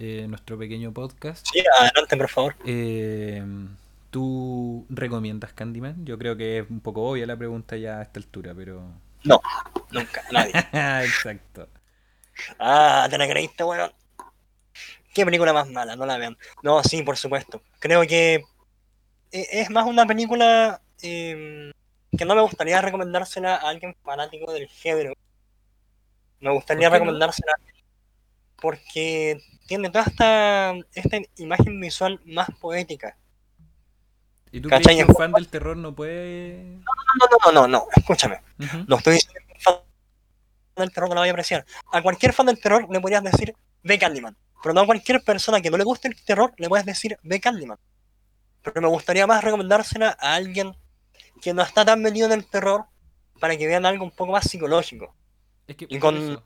eh, 0.00 0.26
nuestro 0.26 0.56
pequeño 0.58 0.92
podcast. 0.92 1.46
Sí, 1.52 1.62
adelante, 1.78 2.16
por 2.16 2.28
favor. 2.30 2.56
Eh, 2.64 3.44
¿Tú 4.10 4.86
recomiendas 4.88 5.52
Candyman? 5.52 6.06
Yo 6.06 6.16
creo 6.16 6.38
que 6.38 6.60
es 6.60 6.70
un 6.70 6.80
poco 6.80 7.02
obvia 7.02 7.26
la 7.26 7.36
pregunta 7.36 7.76
ya 7.76 7.98
a 7.98 8.02
esta 8.02 8.18
altura, 8.18 8.54
pero... 8.56 8.82
No, 9.24 9.40
nunca, 9.90 10.24
nadie. 10.32 10.52
Exacto. 11.04 11.68
Ah, 12.58 13.06
te 13.10 13.18
la 13.18 13.28
creíste, 13.28 13.62
weón. 13.62 13.92
Qué 15.12 15.26
película 15.26 15.52
más 15.52 15.68
mala, 15.68 15.96
no 15.96 16.06
la 16.06 16.16
vean. 16.16 16.38
No, 16.62 16.82
sí, 16.82 17.02
por 17.02 17.18
supuesto. 17.18 17.60
Creo 17.78 18.00
que 18.02 18.36
e- 19.30 19.48
es 19.52 19.68
más 19.68 19.84
una 19.84 20.06
película 20.06 20.80
eh, 21.02 21.70
que 22.16 22.24
no 22.24 22.34
me 22.34 22.40
gustaría 22.40 22.80
recomendársela 22.80 23.56
a 23.56 23.68
alguien 23.68 23.94
fanático 24.02 24.50
del 24.50 24.66
género. 24.66 25.12
Me 26.40 26.50
gustaría 26.52 26.88
¿Por 26.88 27.00
qué 27.00 27.04
no? 27.04 27.12
Porque 28.60 29.40
tiene 29.66 29.90
toda 29.90 30.04
esta, 30.04 30.74
esta 30.94 31.18
imagen 31.36 31.80
visual 31.80 32.20
más 32.24 32.48
poética. 32.60 33.16
¿Y 34.52 34.60
tú 34.60 34.68
crees 34.68 34.86
que 34.86 35.04
un 35.04 35.14
fan 35.14 35.32
del 35.32 35.48
terror 35.48 35.76
no 35.76 35.94
puede...? 35.94 36.78
No, 36.78 37.26
no, 37.30 37.38
no, 37.46 37.52
no, 37.52 37.68
no, 37.68 37.86
escúchame. 37.94 38.40
No 38.86 38.96
estoy 38.96 39.14
diciendo 39.14 39.40
que 39.46 39.54
un 39.54 39.60
fan 39.60 39.74
del 40.76 40.92
terror 40.92 41.08
no 41.08 41.14
la 41.14 41.20
vaya 41.20 41.32
a 41.32 41.34
apreciar. 41.34 41.64
A 41.92 42.02
cualquier 42.02 42.32
fan 42.32 42.46
del 42.46 42.60
terror 42.60 42.86
le 42.90 43.00
podrías 43.00 43.22
decir, 43.22 43.54
ve 43.82 43.98
Candyman. 43.98 44.36
Pero 44.62 44.74
no 44.74 44.80
a 44.82 44.86
cualquier 44.86 45.22
persona 45.22 45.60
que 45.60 45.70
no 45.70 45.76
le 45.76 45.84
guste 45.84 46.08
el 46.08 46.22
terror 46.24 46.52
le 46.58 46.68
puedes 46.68 46.84
decir, 46.84 47.16
ve 47.22 47.40
Candyman. 47.40 47.78
Pero 48.62 48.80
me 48.82 48.88
gustaría 48.88 49.26
más 49.26 49.42
recomendársela 49.42 50.16
a 50.20 50.34
alguien 50.34 50.76
que 51.40 51.54
no 51.54 51.62
está 51.62 51.84
tan 51.84 52.02
metido 52.02 52.26
en 52.26 52.32
el 52.32 52.44
terror 52.46 52.84
para 53.38 53.56
que 53.56 53.66
vean 53.66 53.86
algo 53.86 54.04
un 54.04 54.10
poco 54.10 54.32
más 54.32 54.44
psicológico. 54.44 55.14
Es 55.66 55.76
que 55.76 55.86
Y 55.88 55.94
yo- 55.94 56.00
Con 56.00 56.40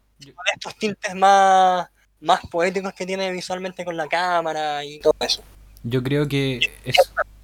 estos 0.55 0.77
tintes 0.77 1.15
más, 1.15 1.89
más 2.25 2.41
poéticos 2.51 2.93
que 2.95 3.07
tiene 3.07 3.31
visualmente 3.31 3.85
con 3.85 3.97
la 3.97 4.09
cámara 4.09 4.85
y 4.85 4.99
todo 4.99 5.15
eso. 5.21 5.43
Yo 5.83 6.03
creo 6.03 6.27
que 6.27 6.71
es 6.85 6.97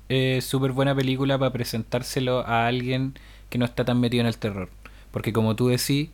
eh, 0.08 0.40
súper 0.40 0.72
buena 0.72 0.94
película 0.94 1.38
para 1.38 1.52
presentárselo 1.52 2.40
a 2.46 2.66
alguien 2.66 3.14
que 3.50 3.58
no 3.58 3.66
está 3.66 3.84
tan 3.84 4.00
metido 4.00 4.22
en 4.22 4.26
el 4.26 4.38
terror. 4.38 4.70
Porque 5.10 5.32
como 5.32 5.54
tú 5.54 5.68
decís, 5.68 6.08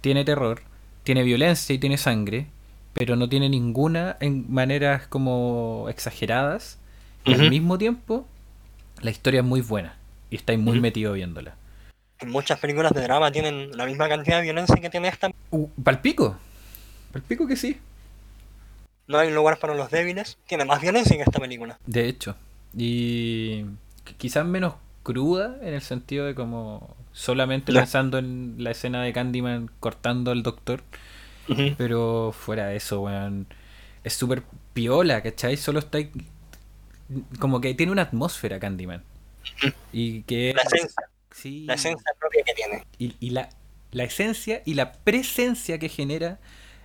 tiene 0.00 0.24
terror, 0.24 0.62
tiene 1.04 1.22
violencia 1.22 1.74
y 1.74 1.78
tiene 1.78 1.96
sangre, 1.96 2.46
pero 2.92 3.16
no 3.16 3.28
tiene 3.28 3.48
ninguna 3.48 4.16
en 4.20 4.52
maneras 4.52 5.06
como 5.06 5.86
exageradas. 5.88 6.78
Y 7.24 7.32
al 7.32 7.48
mismo 7.48 7.78
tiempo, 7.78 8.26
la 9.00 9.10
historia 9.10 9.40
es 9.40 9.46
muy 9.46 9.60
buena 9.60 9.96
y 10.28 10.36
estáis 10.36 10.58
muy 10.58 10.74
Ujú. 10.74 10.82
metido 10.82 11.12
viéndola. 11.14 11.56
Muchas 12.26 12.58
películas 12.58 12.92
de 12.92 13.00
drama 13.00 13.32
tienen 13.32 13.76
la 13.76 13.86
misma 13.86 14.08
cantidad 14.08 14.36
de 14.36 14.42
violencia 14.42 14.76
que 14.76 14.90
tiene 14.90 15.08
esta. 15.08 15.30
Uh, 15.50 15.68
palpico. 15.82 16.36
Palpico 17.12 17.46
que 17.46 17.56
sí. 17.56 17.78
No 19.08 19.18
hay 19.18 19.30
lugar 19.32 19.58
para 19.58 19.74
los 19.74 19.90
débiles. 19.90 20.38
Tiene 20.46 20.64
más 20.64 20.80
violencia 20.80 21.16
que 21.16 21.22
esta 21.22 21.38
película. 21.40 21.78
De 21.86 22.08
hecho. 22.08 22.36
Y 22.76 23.62
qu- 24.04 24.14
quizás 24.18 24.46
menos 24.46 24.74
cruda 25.02 25.58
en 25.62 25.74
el 25.74 25.82
sentido 25.82 26.26
de 26.26 26.34
como 26.34 26.96
solamente 27.12 27.72
pensando 27.72 28.18
en 28.18 28.54
la 28.58 28.70
escena 28.70 29.02
de 29.02 29.12
Candyman 29.12 29.70
cortando 29.80 30.30
al 30.30 30.42
doctor. 30.42 30.82
Pero 31.76 32.32
fuera 32.32 32.66
de 32.68 32.76
eso, 32.76 33.00
weón. 33.02 33.46
Es 34.04 34.14
súper 34.14 34.42
piola, 34.72 35.22
¿cachai? 35.22 35.56
Solo 35.56 35.80
está 35.80 35.98
ahí- 35.98 36.10
Como 37.38 37.60
que 37.60 37.74
tiene 37.74 37.92
una 37.92 38.02
atmósfera 38.02 38.58
Candyman. 38.60 39.02
Y 39.92 40.22
que... 40.22 40.54
La 40.54 40.62
esencia, 40.62 41.04
Sí. 41.34 41.64
la 41.66 41.74
esencia 41.74 42.12
propia 42.20 42.42
que 42.44 42.52
tiene. 42.54 42.84
y, 42.98 43.14
y 43.18 43.30
la, 43.30 43.48
la 43.90 44.04
esencia 44.04 44.62
y 44.66 44.74
la 44.74 44.92
presencia 44.92 45.78
que 45.78 45.88
genera 45.88 46.38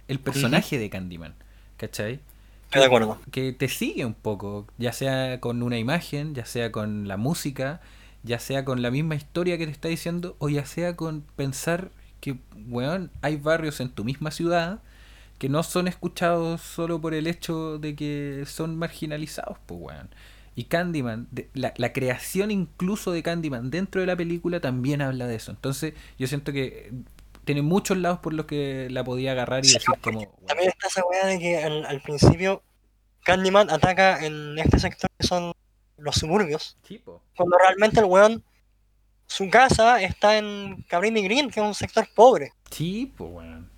el 0.08 0.20
personaje 0.20 0.80
de 0.80 0.90
Candyman. 0.90 1.36
¿Cachai? 1.78 2.20
Estoy 2.66 2.82
de 2.82 2.86
acuerdo. 2.86 3.20
Que 3.32 3.54
te 3.54 3.68
sigue 3.68 4.06
un 4.06 4.14
poco, 4.14 4.68
ya 4.78 4.94
sea 4.94 5.40
con 5.42 5.62
una 5.64 5.78
imagen, 5.78 6.34
ya 6.36 6.46
sea 6.46 6.72
con 6.72 7.08
la 7.08 7.18
música, 7.18 7.82
ya 8.24 8.40
sea 8.40 8.66
con 8.66 8.82
la 8.82 8.92
misma 8.92 9.16
historia 9.16 9.58
que 9.58 9.66
te 9.66 9.72
está 9.72 9.90
diciendo, 9.90 10.36
o 10.40 10.50
ya 10.50 10.66
sea 10.66 10.96
con 10.96 11.22
pensar 11.36 11.92
que, 12.22 12.38
weón, 12.70 13.12
hay 13.22 13.36
barrios 13.38 13.80
en 13.82 13.90
tu 13.90 14.04
misma 14.06 14.32
ciudad 14.32 14.80
que 15.40 15.50
no 15.50 15.64
son 15.64 15.88
escuchados 15.88 16.62
solo 16.62 17.02
por 17.02 17.14
el 17.14 17.28
hecho 17.28 17.80
de 17.80 17.96
que 17.96 18.44
son 18.48 18.78
marginalizados, 18.78 19.58
pues, 19.66 19.82
weón. 19.82 20.10
Y 20.56 20.66
Candyman, 20.66 21.28
de- 21.32 21.50
la, 21.54 21.74
la 21.78 21.94
creación 21.94 22.52
incluso 22.52 23.12
de 23.12 23.24
Candyman 23.24 23.70
dentro 23.72 24.02
de 24.02 24.08
la 24.08 24.16
película 24.18 24.60
también 24.62 25.02
habla 25.02 25.28
de 25.28 25.36
eso. 25.36 25.52
Entonces, 25.52 25.94
yo 26.20 26.28
siento 26.28 26.52
que 26.54 26.92
tiene 27.48 27.64
muchos 27.64 27.98
lados 27.98 28.20
por 28.20 28.34
los 28.34 28.46
que 28.46 28.88
la 28.92 29.04
podía 29.04 29.32
agarrar 29.32 29.66
y 29.66 29.70
Sí, 29.70 29.74
decir 29.74 29.96
como... 30.02 30.22
También 30.46 30.70
está 30.70 30.88
esa 30.88 31.04
weá 31.06 31.26
de 31.26 31.40
que 31.40 31.58
al, 31.64 31.84
al 31.86 32.02
principio 32.02 32.62
Candyman 33.24 33.72
ataca 33.72 34.24
en 34.24 34.60
este 34.60 34.78
sector 34.80 35.10
que 35.18 35.26
son 35.26 35.54
los 35.98 36.16
suburbios. 36.16 36.78
sí, 36.84 37.00
po. 37.00 37.22
Cuando 37.36 37.58
realmente 37.58 38.00
el 38.00 38.06
weón, 38.06 38.44
su 39.26 39.50
casa 39.50 40.02
está 40.04 40.38
en 40.38 40.84
Cabrini 40.88 41.24
Green, 41.24 41.50
que 41.50 41.60
es 41.60 41.66
un 41.66 41.74
sector 41.74 42.08
pobre. 42.16 42.52
Pues 42.70 43.12
weón. 43.20 43.70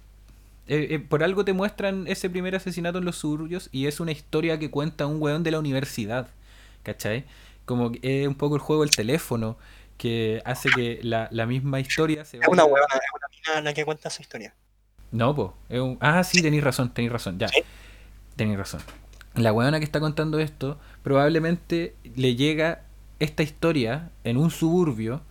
Eh, 0.68 0.88
eh, 0.91 1.00
por 1.00 1.24
algo 1.24 1.44
te 1.46 1.54
muestran 1.54 2.06
ese 2.08 2.30
primer 2.30 2.56
asesinato 2.56 3.00
en 3.00 3.06
los 3.06 3.16
suburbios 3.16 3.70
y 3.72 3.88
es 3.88 4.00
una 4.00 4.12
historia 4.12 4.60
que 4.60 4.70
cuenta 4.70 5.08
un 5.08 5.22
weón 5.22 5.44
de 5.44 5.52
la 5.52 5.60
universidad. 5.60 6.28
¿Cachai? 6.84 7.26
Como 7.66 7.91
que 7.91 8.00
es 8.22 8.28
un 8.28 8.36
poco 8.36 8.56
el 8.56 8.62
juego 8.62 8.82
del 8.84 8.91
teléfono 8.91 9.58
que 9.98 10.41
hace 10.46 10.70
que 10.76 11.00
la, 11.04 11.28
la 11.32 11.46
misma 11.46 11.80
historia 11.80 12.24
se 12.26 12.38
Es 12.38 12.48
una 12.48 12.64
vaya- 12.64 12.74
weona, 12.74 12.94
es 12.96 13.12
una 13.16 13.28
la 13.61 13.73
que 13.73 13.85
cuenta 13.85 14.09
esa 14.09 14.21
historia. 14.21 14.53
No, 15.11 15.35
po. 15.35 15.55
es 15.69 15.80
un- 15.80 15.97
Ah, 16.01 16.23
sí, 16.23 16.41
tenéis 16.41 16.63
razón, 16.63 16.93
tenéis 16.93 17.11
razón. 17.11 17.39
Ya. 17.39 17.47
Sí. 17.47 17.61
Tenéis 18.35 18.57
razón. 18.57 18.81
La 19.35 19.53
weona 19.53 19.80
que 19.80 19.85
está 19.85 19.99
contando 19.99 20.39
esto 20.39 20.80
probablemente 21.03 21.95
le 22.15 22.35
llega 22.35 22.81
esta 23.19 23.43
historia 23.43 24.09
en 24.23 24.38
un 24.38 24.49
suburbio 24.51 25.21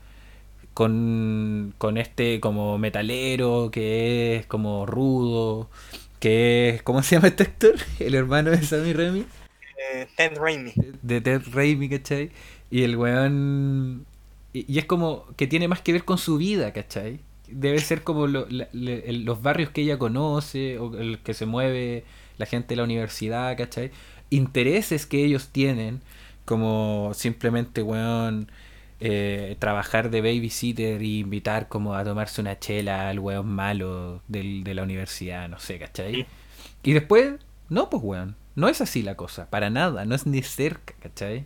con, 0.74 1.74
con 1.78 1.96
este 1.98 2.40
como 2.40 2.78
metalero 2.78 3.70
que 3.72 4.36
es 4.36 4.46
como 4.46 4.86
rudo, 4.86 5.68
que 6.20 6.68
es... 6.70 6.82
¿Cómo 6.82 7.02
se 7.02 7.16
llama 7.16 7.28
este 7.28 7.44
actor? 7.44 7.74
El 7.98 8.14
hermano 8.14 8.50
de 8.50 8.62
Sammy 8.62 8.92
Remy 8.92 9.24
Eh, 9.92 10.06
Ted 10.16 10.36
Raimi. 10.38 10.72
de 11.02 11.20
Ted 11.20 11.42
Raimi, 11.52 11.88
¿cachai? 11.88 12.30
Y 12.70 12.82
el 12.82 12.96
weón 12.96 14.04
Y, 14.52 14.70
y 14.72 14.78
es 14.78 14.84
como 14.84 15.24
que 15.36 15.46
tiene 15.46 15.68
más 15.68 15.80
que 15.80 15.92
ver 15.92 16.04
con 16.04 16.18
su 16.18 16.36
vida, 16.36 16.72
¿cachai? 16.72 17.20
Debe 17.50 17.78
ser 17.80 18.02
como 18.02 18.26
lo- 18.26 18.46
la- 18.50 18.68
le- 18.72 19.08
el- 19.10 19.24
los 19.24 19.42
barrios 19.42 19.70
que 19.70 19.82
ella 19.82 19.98
conoce, 19.98 20.78
o 20.78 20.96
el 20.98 21.18
que 21.20 21.34
se 21.34 21.46
mueve 21.46 22.04
la 22.38 22.46
gente 22.46 22.68
de 22.70 22.76
la 22.76 22.84
universidad, 22.84 23.56
¿cachai? 23.56 23.90
Intereses 24.30 25.06
que 25.06 25.24
ellos 25.24 25.48
tienen, 25.48 26.00
como 26.44 27.12
simplemente, 27.14 27.82
weón, 27.82 28.50
eh, 29.00 29.56
trabajar 29.60 30.10
de 30.10 30.20
babysitter 30.20 31.02
y 31.02 31.20
invitar 31.20 31.68
como 31.68 31.94
a 31.94 32.04
tomarse 32.04 32.40
una 32.40 32.58
chela 32.58 33.08
al 33.08 33.18
weón 33.20 33.46
malo 33.48 34.22
del- 34.28 34.64
de 34.64 34.74
la 34.74 34.82
universidad, 34.82 35.48
no 35.48 35.58
sé, 35.60 35.78
¿cachai? 35.78 36.26
Y 36.82 36.92
después, 36.92 37.34
no, 37.68 37.90
pues 37.90 38.02
weón, 38.02 38.36
no 38.56 38.68
es 38.68 38.80
así 38.80 39.02
la 39.02 39.14
cosa, 39.16 39.48
para 39.50 39.70
nada, 39.70 40.04
no 40.04 40.14
es 40.14 40.26
ni 40.26 40.42
cerca, 40.42 40.94
¿cachai? 41.00 41.44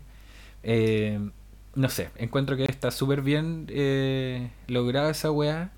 Eh, 0.63 1.19
no 1.75 1.89
sé, 1.89 2.09
encuentro 2.17 2.57
que 2.57 2.65
está 2.65 2.91
súper 2.91 3.23
bien 3.23 3.67
eh, 3.71 4.51
lograda 4.69 5.11
esa 5.11 5.31
weá, 5.31 5.73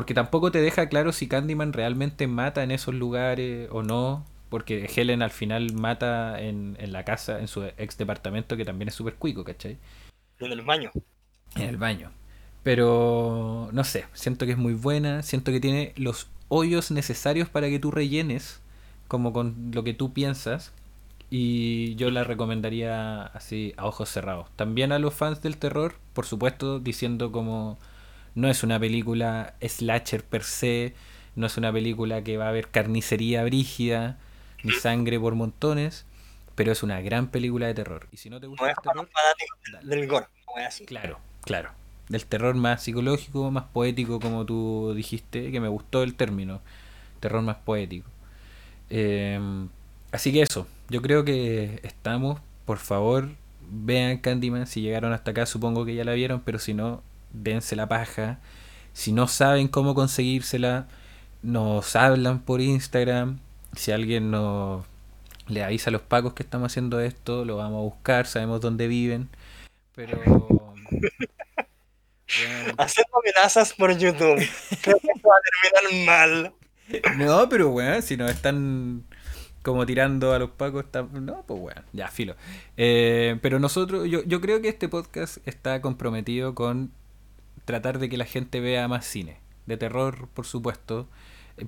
porque 0.00 0.14
tampoco 0.14 0.50
te 0.50 0.62
deja 0.62 0.88
claro 0.88 1.12
si 1.12 1.28
Candyman 1.28 1.74
realmente 1.74 2.26
mata 2.26 2.62
en 2.62 2.70
esos 2.70 2.94
lugares 2.94 3.68
o 3.70 3.82
no, 3.82 4.24
porque 4.48 4.90
Helen 4.96 5.20
al 5.20 5.30
final 5.30 5.74
mata 5.74 6.40
en, 6.40 6.74
en 6.80 6.92
la 6.92 7.04
casa, 7.04 7.38
en 7.38 7.48
su 7.48 7.64
ex 7.64 7.98
departamento, 7.98 8.56
que 8.56 8.64
también 8.64 8.88
es 8.88 8.94
súper 8.94 9.16
cuico, 9.16 9.44
¿cachai? 9.44 9.76
En 10.38 10.52
el 10.52 10.62
baño. 10.62 10.90
En 11.54 11.68
el 11.68 11.76
baño. 11.76 12.12
Pero 12.62 13.68
no 13.72 13.84
sé, 13.84 14.06
siento 14.14 14.46
que 14.46 14.52
es 14.52 14.56
muy 14.56 14.72
buena, 14.72 15.22
siento 15.22 15.52
que 15.52 15.60
tiene 15.60 15.92
los 15.96 16.30
hoyos 16.48 16.90
necesarios 16.90 17.50
para 17.50 17.68
que 17.68 17.78
tú 17.78 17.90
rellenes, 17.90 18.62
como 19.06 19.34
con 19.34 19.70
lo 19.74 19.84
que 19.84 19.92
tú 19.92 20.14
piensas. 20.14 20.72
Y 21.28 21.94
yo 21.96 22.10
la 22.10 22.24
recomendaría 22.24 23.24
así 23.24 23.74
a 23.76 23.84
ojos 23.84 24.08
cerrados. 24.08 24.48
También 24.56 24.92
a 24.92 24.98
los 24.98 25.12
fans 25.12 25.42
del 25.42 25.58
terror, 25.58 25.96
por 26.14 26.24
supuesto, 26.24 26.80
diciendo 26.80 27.30
como 27.32 27.78
no 28.34 28.48
es 28.48 28.62
una 28.62 28.78
película 28.78 29.54
slasher 29.60 30.24
per 30.24 30.44
se, 30.44 30.94
no 31.36 31.46
es 31.46 31.56
una 31.56 31.72
película 31.72 32.22
que 32.22 32.36
va 32.36 32.46
a 32.46 32.48
haber 32.48 32.68
carnicería 32.68 33.44
brígida, 33.44 34.18
ni 34.62 34.72
sangre 34.72 35.18
por 35.18 35.34
montones, 35.34 36.04
pero 36.54 36.72
es 36.72 36.82
una 36.82 37.00
gran 37.00 37.28
película 37.28 37.66
de 37.66 37.74
terror. 37.74 38.06
Y 38.12 38.16
si 38.16 38.30
no 38.30 38.40
te 38.40 38.46
gusta 38.46 38.64
No 38.94 39.02
el 39.02 39.08
terror, 39.08 39.08
del 39.82 40.06
gore, 40.06 40.26
como 40.44 40.58
es 40.58 40.66
así. 40.66 40.84
Claro, 40.84 41.18
claro. 41.42 41.70
Del 42.08 42.26
terror 42.26 42.54
más 42.56 42.82
psicológico, 42.82 43.50
más 43.50 43.64
poético, 43.72 44.18
como 44.20 44.44
tú 44.44 44.92
dijiste, 44.94 45.52
que 45.52 45.60
me 45.60 45.68
gustó 45.68 46.02
el 46.02 46.14
término. 46.14 46.60
Terror 47.20 47.42
más 47.42 47.56
poético. 47.56 48.08
Eh, 48.90 49.38
así 50.10 50.32
que 50.32 50.42
eso, 50.42 50.66
yo 50.88 51.00
creo 51.02 51.24
que 51.24 51.80
estamos, 51.84 52.40
por 52.64 52.78
favor, 52.78 53.28
vean 53.70 54.18
Candyman. 54.18 54.66
Si 54.66 54.80
llegaron 54.82 55.12
hasta 55.12 55.30
acá, 55.30 55.46
supongo 55.46 55.84
que 55.84 55.94
ya 55.94 56.04
la 56.04 56.12
vieron, 56.12 56.40
pero 56.40 56.58
si 56.58 56.74
no, 56.74 57.02
dense 57.32 57.76
la 57.76 57.88
paja. 57.88 58.38
Si 58.92 59.12
no 59.12 59.28
saben 59.28 59.68
cómo 59.68 59.94
conseguírsela, 59.94 60.88
nos 61.42 61.96
hablan 61.96 62.40
por 62.40 62.60
Instagram. 62.60 63.38
Si 63.74 63.92
alguien 63.92 64.30
nos 64.30 64.84
le 65.48 65.64
avisa 65.64 65.90
a 65.90 65.92
los 65.92 66.02
pacos 66.02 66.34
que 66.34 66.42
estamos 66.42 66.72
haciendo 66.72 67.00
esto, 67.00 67.44
lo 67.44 67.56
vamos 67.56 67.78
a 67.78 67.82
buscar, 67.82 68.26
sabemos 68.26 68.60
dónde 68.60 68.88
viven. 68.88 69.28
Pero. 69.94 70.18
Weón, 72.38 72.74
Haciendo 72.78 73.18
amenazas 73.18 73.72
por 73.72 73.96
YouTube. 73.96 74.36
Creo 74.82 74.98
que 75.00 75.08
esto 75.14 75.28
va 75.28 75.34
a 75.34 75.82
terminar 75.82 76.06
mal. 76.06 76.52
No, 77.16 77.48
pero 77.48 77.70
weón, 77.70 78.02
si 78.02 78.16
nos 78.16 78.30
están 78.30 79.04
como 79.62 79.84
tirando 79.84 80.32
a 80.32 80.38
los 80.38 80.50
pacos, 80.50 80.84
está... 80.84 81.02
no, 81.02 81.42
pues 81.46 81.60
weón, 81.60 81.84
ya, 81.92 82.08
filo. 82.08 82.36
Eh, 82.76 83.38
pero 83.42 83.58
nosotros, 83.58 84.08
yo, 84.08 84.22
yo 84.24 84.40
creo 84.40 84.62
que 84.62 84.68
este 84.68 84.88
podcast 84.88 85.38
está 85.46 85.80
comprometido 85.80 86.54
con 86.54 86.92
tratar 87.70 87.98
de 87.98 88.08
que 88.08 88.16
la 88.16 88.24
gente 88.24 88.60
vea 88.60 88.88
más 88.88 89.06
cine. 89.06 89.38
De 89.66 89.76
terror, 89.76 90.28
por 90.34 90.46
supuesto, 90.46 91.08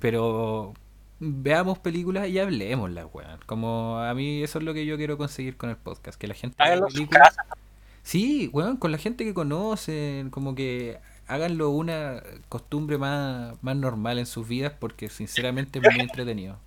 pero 0.01 0.73
veamos 1.19 1.79
películas 1.79 2.27
y 2.27 2.39
hablemoslas, 2.39 3.07
weón. 3.13 3.39
Como 3.45 3.99
a 3.99 4.13
mí 4.13 4.43
eso 4.43 4.59
es 4.59 4.65
lo 4.65 4.73
que 4.73 4.85
yo 4.85 4.97
quiero 4.97 5.17
conseguir 5.17 5.55
con 5.55 5.69
el 5.69 5.77
podcast, 5.77 6.19
que 6.19 6.27
la 6.27 6.33
gente 6.33 6.57
vea 6.59 6.73
Háganlo 6.73 6.87
en 6.93 7.07
casas. 7.07 7.45
Sí, 8.01 8.49
weón, 8.51 8.75
con 8.75 8.91
la 8.91 8.97
gente 8.97 9.23
que 9.23 9.33
conocen, 9.33 10.29
como 10.29 10.55
que 10.55 10.99
háganlo 11.27 11.69
una 11.69 12.21
costumbre 12.49 12.97
más, 12.97 13.55
más 13.63 13.77
normal 13.77 14.19
en 14.19 14.25
sus 14.25 14.45
vidas 14.45 14.73
porque 14.77 15.09
sinceramente 15.09 15.79
es 15.79 15.93
muy 15.93 16.01
entretenido. 16.01 16.57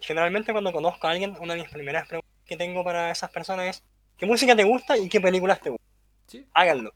Generalmente 0.00 0.52
cuando 0.52 0.72
conozco 0.72 1.06
a 1.06 1.10
alguien, 1.10 1.36
una 1.38 1.54
de 1.54 1.62
mis 1.62 1.70
primeras 1.70 2.08
preguntas 2.08 2.30
que 2.46 2.56
tengo 2.56 2.82
para 2.82 3.10
esas 3.10 3.30
personas 3.30 3.66
es 3.66 3.82
¿qué 4.16 4.24
música 4.24 4.56
te 4.56 4.64
gusta 4.64 4.96
y 4.96 5.10
qué 5.10 5.20
películas 5.20 5.60
te 5.60 5.70
gustan? 5.70 5.86
Sí. 6.26 6.46
Háganlo. 6.54 6.94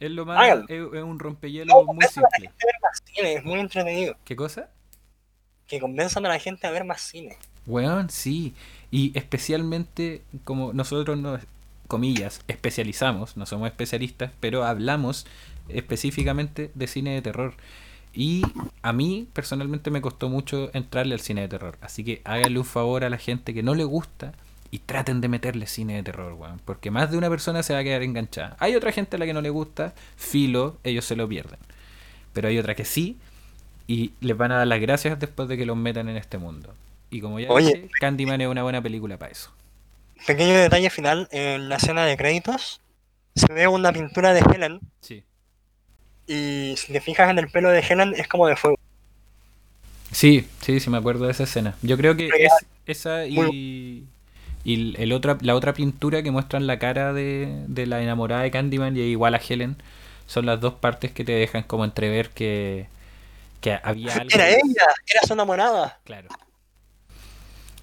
Es 0.00 0.10
lo 0.10 0.26
más, 0.26 0.38
Háganlo. 0.38 0.64
es, 0.68 0.98
es 0.98 1.02
un 1.02 1.18
rompehielos 1.18 1.74
No, 1.74 1.84
muy 1.84 1.86
convenzan 1.86 2.24
a 2.24 2.28
la 2.28 2.30
simple. 2.38 2.48
gente 2.48 2.64
a 2.64 2.66
ver 2.66 2.74
más 2.82 3.02
cine, 3.04 3.34
es 3.34 3.44
muy 3.44 3.60
entretenido. 3.60 4.16
¿Qué 4.24 4.36
cosa? 4.36 4.68
Que 5.66 5.80
convenzan 5.80 6.26
a 6.26 6.28
la 6.28 6.38
gente 6.38 6.66
a 6.66 6.70
ver 6.70 6.84
más 6.84 7.00
cine. 7.00 7.36
Weón, 7.66 8.10
sí. 8.10 8.54
Y 8.90 9.16
especialmente 9.18 10.22
como 10.44 10.72
nosotros 10.72 11.18
nos, 11.18 11.40
comillas, 11.86 12.42
especializamos, 12.48 13.36
no 13.36 13.46
somos 13.46 13.68
especialistas, 13.68 14.32
pero 14.40 14.64
hablamos 14.64 15.26
específicamente 15.68 16.70
de 16.74 16.86
cine 16.86 17.14
de 17.14 17.22
terror. 17.22 17.54
Y 18.12 18.42
a 18.82 18.92
mí 18.92 19.28
personalmente 19.32 19.90
me 19.90 20.00
costó 20.00 20.28
mucho 20.28 20.70
entrarle 20.74 21.14
al 21.14 21.20
cine 21.20 21.42
de 21.42 21.48
terror. 21.48 21.78
Así 21.80 22.04
que 22.04 22.20
háganle 22.24 22.58
un 22.58 22.64
favor 22.64 23.04
a 23.04 23.10
la 23.10 23.18
gente 23.18 23.54
que 23.54 23.62
no 23.62 23.74
le 23.74 23.84
gusta 23.84 24.32
y 24.74 24.80
traten 24.80 25.20
de 25.20 25.28
meterle 25.28 25.68
cine 25.68 25.94
de 25.94 26.02
terror, 26.02 26.32
weón. 26.32 26.60
Porque 26.64 26.90
más 26.90 27.08
de 27.08 27.16
una 27.16 27.30
persona 27.30 27.62
se 27.62 27.72
va 27.74 27.78
a 27.78 27.84
quedar 27.84 28.02
enganchada. 28.02 28.56
Hay 28.58 28.74
otra 28.74 28.90
gente 28.90 29.14
a 29.14 29.20
la 29.20 29.24
que 29.24 29.32
no 29.32 29.40
le 29.40 29.50
gusta, 29.50 29.94
filo, 30.16 30.78
ellos 30.82 31.04
se 31.04 31.14
lo 31.14 31.28
pierden. 31.28 31.60
Pero 32.32 32.48
hay 32.48 32.58
otra 32.58 32.74
que 32.74 32.84
sí, 32.84 33.16
y 33.86 34.10
les 34.20 34.36
van 34.36 34.50
a 34.50 34.56
dar 34.56 34.66
las 34.66 34.80
gracias 34.80 35.20
después 35.20 35.48
de 35.48 35.56
que 35.56 35.64
los 35.64 35.76
metan 35.76 36.08
en 36.08 36.16
este 36.16 36.38
mundo. 36.38 36.74
Y 37.08 37.20
como 37.20 37.38
ya 37.38 37.50
Oye. 37.50 37.66
dije, 37.72 37.88
Candyman 38.00 38.40
es 38.40 38.48
una 38.48 38.64
buena 38.64 38.82
película 38.82 39.16
para 39.16 39.30
eso. 39.30 39.52
Pequeño 40.26 40.54
detalle 40.54 40.90
final, 40.90 41.28
en 41.30 41.68
la 41.68 41.76
escena 41.76 42.04
de 42.04 42.16
créditos 42.16 42.80
se 43.36 43.52
ve 43.52 43.68
una 43.68 43.92
pintura 43.92 44.32
de 44.34 44.40
Helen 44.40 44.80
Sí. 45.00 45.22
y 46.26 46.74
si 46.78 46.92
te 46.92 47.00
fijas 47.00 47.30
en 47.30 47.38
el 47.38 47.48
pelo 47.48 47.70
de 47.70 47.78
Helen 47.78 48.12
es 48.16 48.26
como 48.26 48.48
de 48.48 48.56
fuego. 48.56 48.76
Sí, 50.10 50.48
sí, 50.62 50.80
sí 50.80 50.90
me 50.90 50.98
acuerdo 50.98 51.26
de 51.26 51.30
esa 51.30 51.44
escena. 51.44 51.76
Yo 51.82 51.96
creo 51.96 52.16
que 52.16 52.26
es 52.26 52.52
esa 52.86 53.24
y, 53.26 54.04
y 54.64 55.00
el 55.00 55.12
otra, 55.12 55.36
la 55.42 55.54
otra 55.54 55.74
pintura 55.74 56.22
que 56.22 56.30
muestran 56.30 56.66
la 56.66 56.78
cara 56.78 57.12
de, 57.12 57.64
de 57.68 57.86
la 57.86 58.02
enamorada 58.02 58.42
de 58.42 58.50
Candyman 58.50 58.96
y 58.96 59.00
igual 59.00 59.34
a 59.34 59.40
Helen 59.46 59.76
son 60.26 60.46
las 60.46 60.60
dos 60.60 60.74
partes 60.74 61.12
que 61.12 61.22
te 61.22 61.32
dejan 61.32 61.64
como 61.64 61.84
entrever 61.84 62.30
que, 62.30 62.86
que 63.60 63.78
había 63.82 64.14
algo. 64.14 64.30
Era 64.32 64.48
ella, 64.48 64.86
era 65.06 65.26
su 65.26 65.34
enamorada. 65.34 65.98
Claro. 66.04 66.28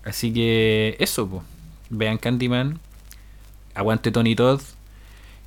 Así 0.04 0.34
que 0.34 0.96
eso, 1.00 1.30
po. 1.30 1.44
vean 1.92 2.18
Candyman, 2.18 2.80
aguante 3.76 4.12
Tony 4.12 4.36
Todd 4.36 4.62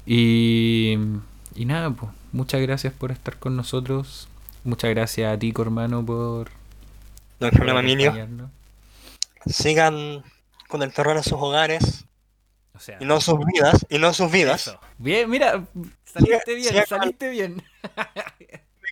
y, 0.06 0.96
y 1.56 1.64
nada, 1.64 1.90
pues 1.90 2.12
muchas 2.32 2.60
gracias 2.60 2.92
por 2.92 3.10
estar 3.10 3.36
con 3.38 3.56
nosotros. 3.56 4.28
Muchas 4.62 4.90
gracias 4.90 5.34
a 5.34 5.38
ti, 5.38 5.52
hermano, 5.58 6.06
por, 6.06 6.50
No 7.40 7.46
hay 7.48 7.50
problema, 7.50 7.80
acompañarnos. 7.80 8.50
Sigan 9.46 10.22
con 10.74 10.82
el 10.82 10.92
terror 10.92 11.16
en 11.16 11.22
sus 11.22 11.34
hogares 11.34 12.04
O 12.74 12.80
sea, 12.80 12.98
y 13.00 13.04
no 13.04 13.14
en 13.14 13.20
sus 13.20 13.38
vidas. 13.38 13.86
Y 13.88 13.98
no 13.98 14.08
en 14.08 14.14
sus 14.14 14.30
vidas. 14.32 14.66
eso. 14.66 14.80
Bien, 14.98 15.30
mira, 15.30 15.64
saliste 16.04 16.54
bien, 16.56 16.84
saliste 16.86 17.30
bien. 17.30 17.62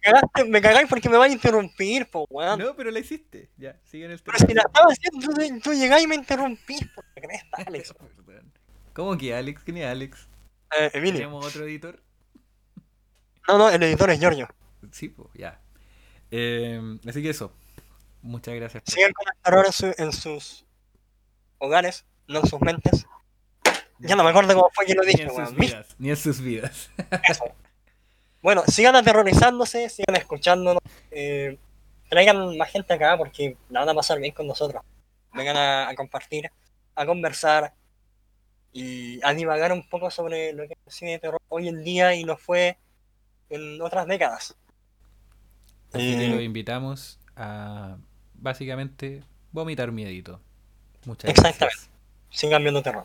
Me 0.05 0.11
cagaste, 0.11 0.45
me 0.47 0.61
cagáis 0.61 0.89
porque 0.89 1.09
me 1.09 1.17
vais 1.17 1.31
a 1.31 1.35
interrumpir, 1.35 2.11
po 2.11 2.27
weón. 2.29 2.59
No, 2.59 2.75
pero 2.75 2.91
la 2.91 2.99
hiciste. 2.99 3.51
Ya, 3.57 3.79
sigue 3.85 4.07
en 4.07 4.11
el 4.13 4.19
Pero 4.21 4.37
si 4.39 4.53
la 4.53 4.63
estaba 4.63 4.87
haciendo, 4.91 5.21
tú, 5.33 5.61
tú 5.61 5.73
llegás 5.75 6.03
y 6.03 6.07
me 6.09 6.17
interrumpís, 6.17 6.89
por 6.93 7.05
la 7.15 7.23
cresta, 7.23 7.57
Alex. 7.67 7.95
¿Cómo 8.95 9.17
que 9.17 9.33
Alex? 9.35 9.63
¿Quién 9.65 9.77
es 9.77 9.87
Alex? 9.87 10.29
Eh, 10.77 10.91
Emilio. 10.95 11.19
¿Tenemos 11.21 11.45
otro 11.47 11.65
editor? 11.67 12.03
No, 13.47 13.59
no, 13.59 13.71
el 13.71 13.83
editor 13.83 14.11
es 14.11 14.19
Giorgio. 14.19 14.49
Sí, 14.91 15.09
pues, 15.09 15.29
ya. 15.35 15.61
Eh, 16.33 16.81
así 17.07 17.23
que 17.23 17.31
eso. 17.31 17.53
Muchas 18.23 18.55
gracias. 18.57 18.83
Sigan 18.87 19.13
con 19.13 19.27
el 19.29 19.41
terror 19.43 19.67
en, 19.67 19.73
su- 19.73 19.95
en 20.03 20.13
sus 20.13 20.65
hogares, 21.63 22.05
no 22.29 22.41
en 22.41 22.47
sus 22.47 22.61
mentes. 22.61 23.07
Ya 23.99 24.17
no 24.17 24.25
me 24.25 24.31
acuerdo 24.31 24.55
cómo 24.55 24.69
fue 24.75 24.85
que 24.87 24.95
lo 24.95 25.05
Ni 25.05 25.09
dije, 25.13 25.23
en 25.23 25.31
sus 25.31 25.55
vidas. 25.55 25.97
Ni 25.99 26.11
en 26.11 26.17
sus 26.17 26.41
vidas. 26.41 26.91
Eso. 27.29 27.45
Bueno, 28.43 28.65
sigan 28.67 28.97
aterrorizándose, 28.97 29.89
sigan 29.89 30.17
escuchándonos. 30.17 30.83
eh, 31.11 31.59
traigan 32.09 32.57
más 32.59 32.71
gente 32.71 32.93
acá 32.93 33.17
porque 33.17 33.57
la 33.71 33.81
van 33.81 33.89
a 33.91 33.95
pasar 33.95 34.19
bien 34.19 34.33
con 34.35 34.47
nosotros. 34.47 34.83
Vengan 35.33 35.57
a, 35.57 35.89
a 35.89 35.95
compartir, 35.95 36.51
a 36.95 37.07
conversar 37.07 37.73
y 38.73 39.21
a 39.25 39.33
divagar 39.35 39.73
un 39.73 39.89
poco 39.89 40.11
sobre 40.11 40.53
lo 40.53 40.67
que 40.67 40.75
es 40.75 40.79
el 40.87 40.93
cine 40.93 41.11
de 41.13 41.19
terror 41.21 41.41
hoy 41.49 41.69
en 41.69 41.83
día 41.85 42.15
y 42.15 42.25
lo 42.25 42.37
fue 42.37 42.79
en 43.51 43.81
otras 43.81 44.07
décadas. 44.07 44.57
Así 45.93 46.17
que 46.19 46.27
Eh, 46.27 46.29
los 46.29 46.41
invitamos 46.43 47.21
a 47.37 47.99
básicamente 48.35 49.23
vomitar 49.53 49.93
miedito. 49.93 50.41
Muchas 51.05 51.31
Exactamente. 51.31 51.65
gracias. 51.65 51.91
sigan 52.31 52.63
viendo 52.63 52.83
terror. 52.83 53.05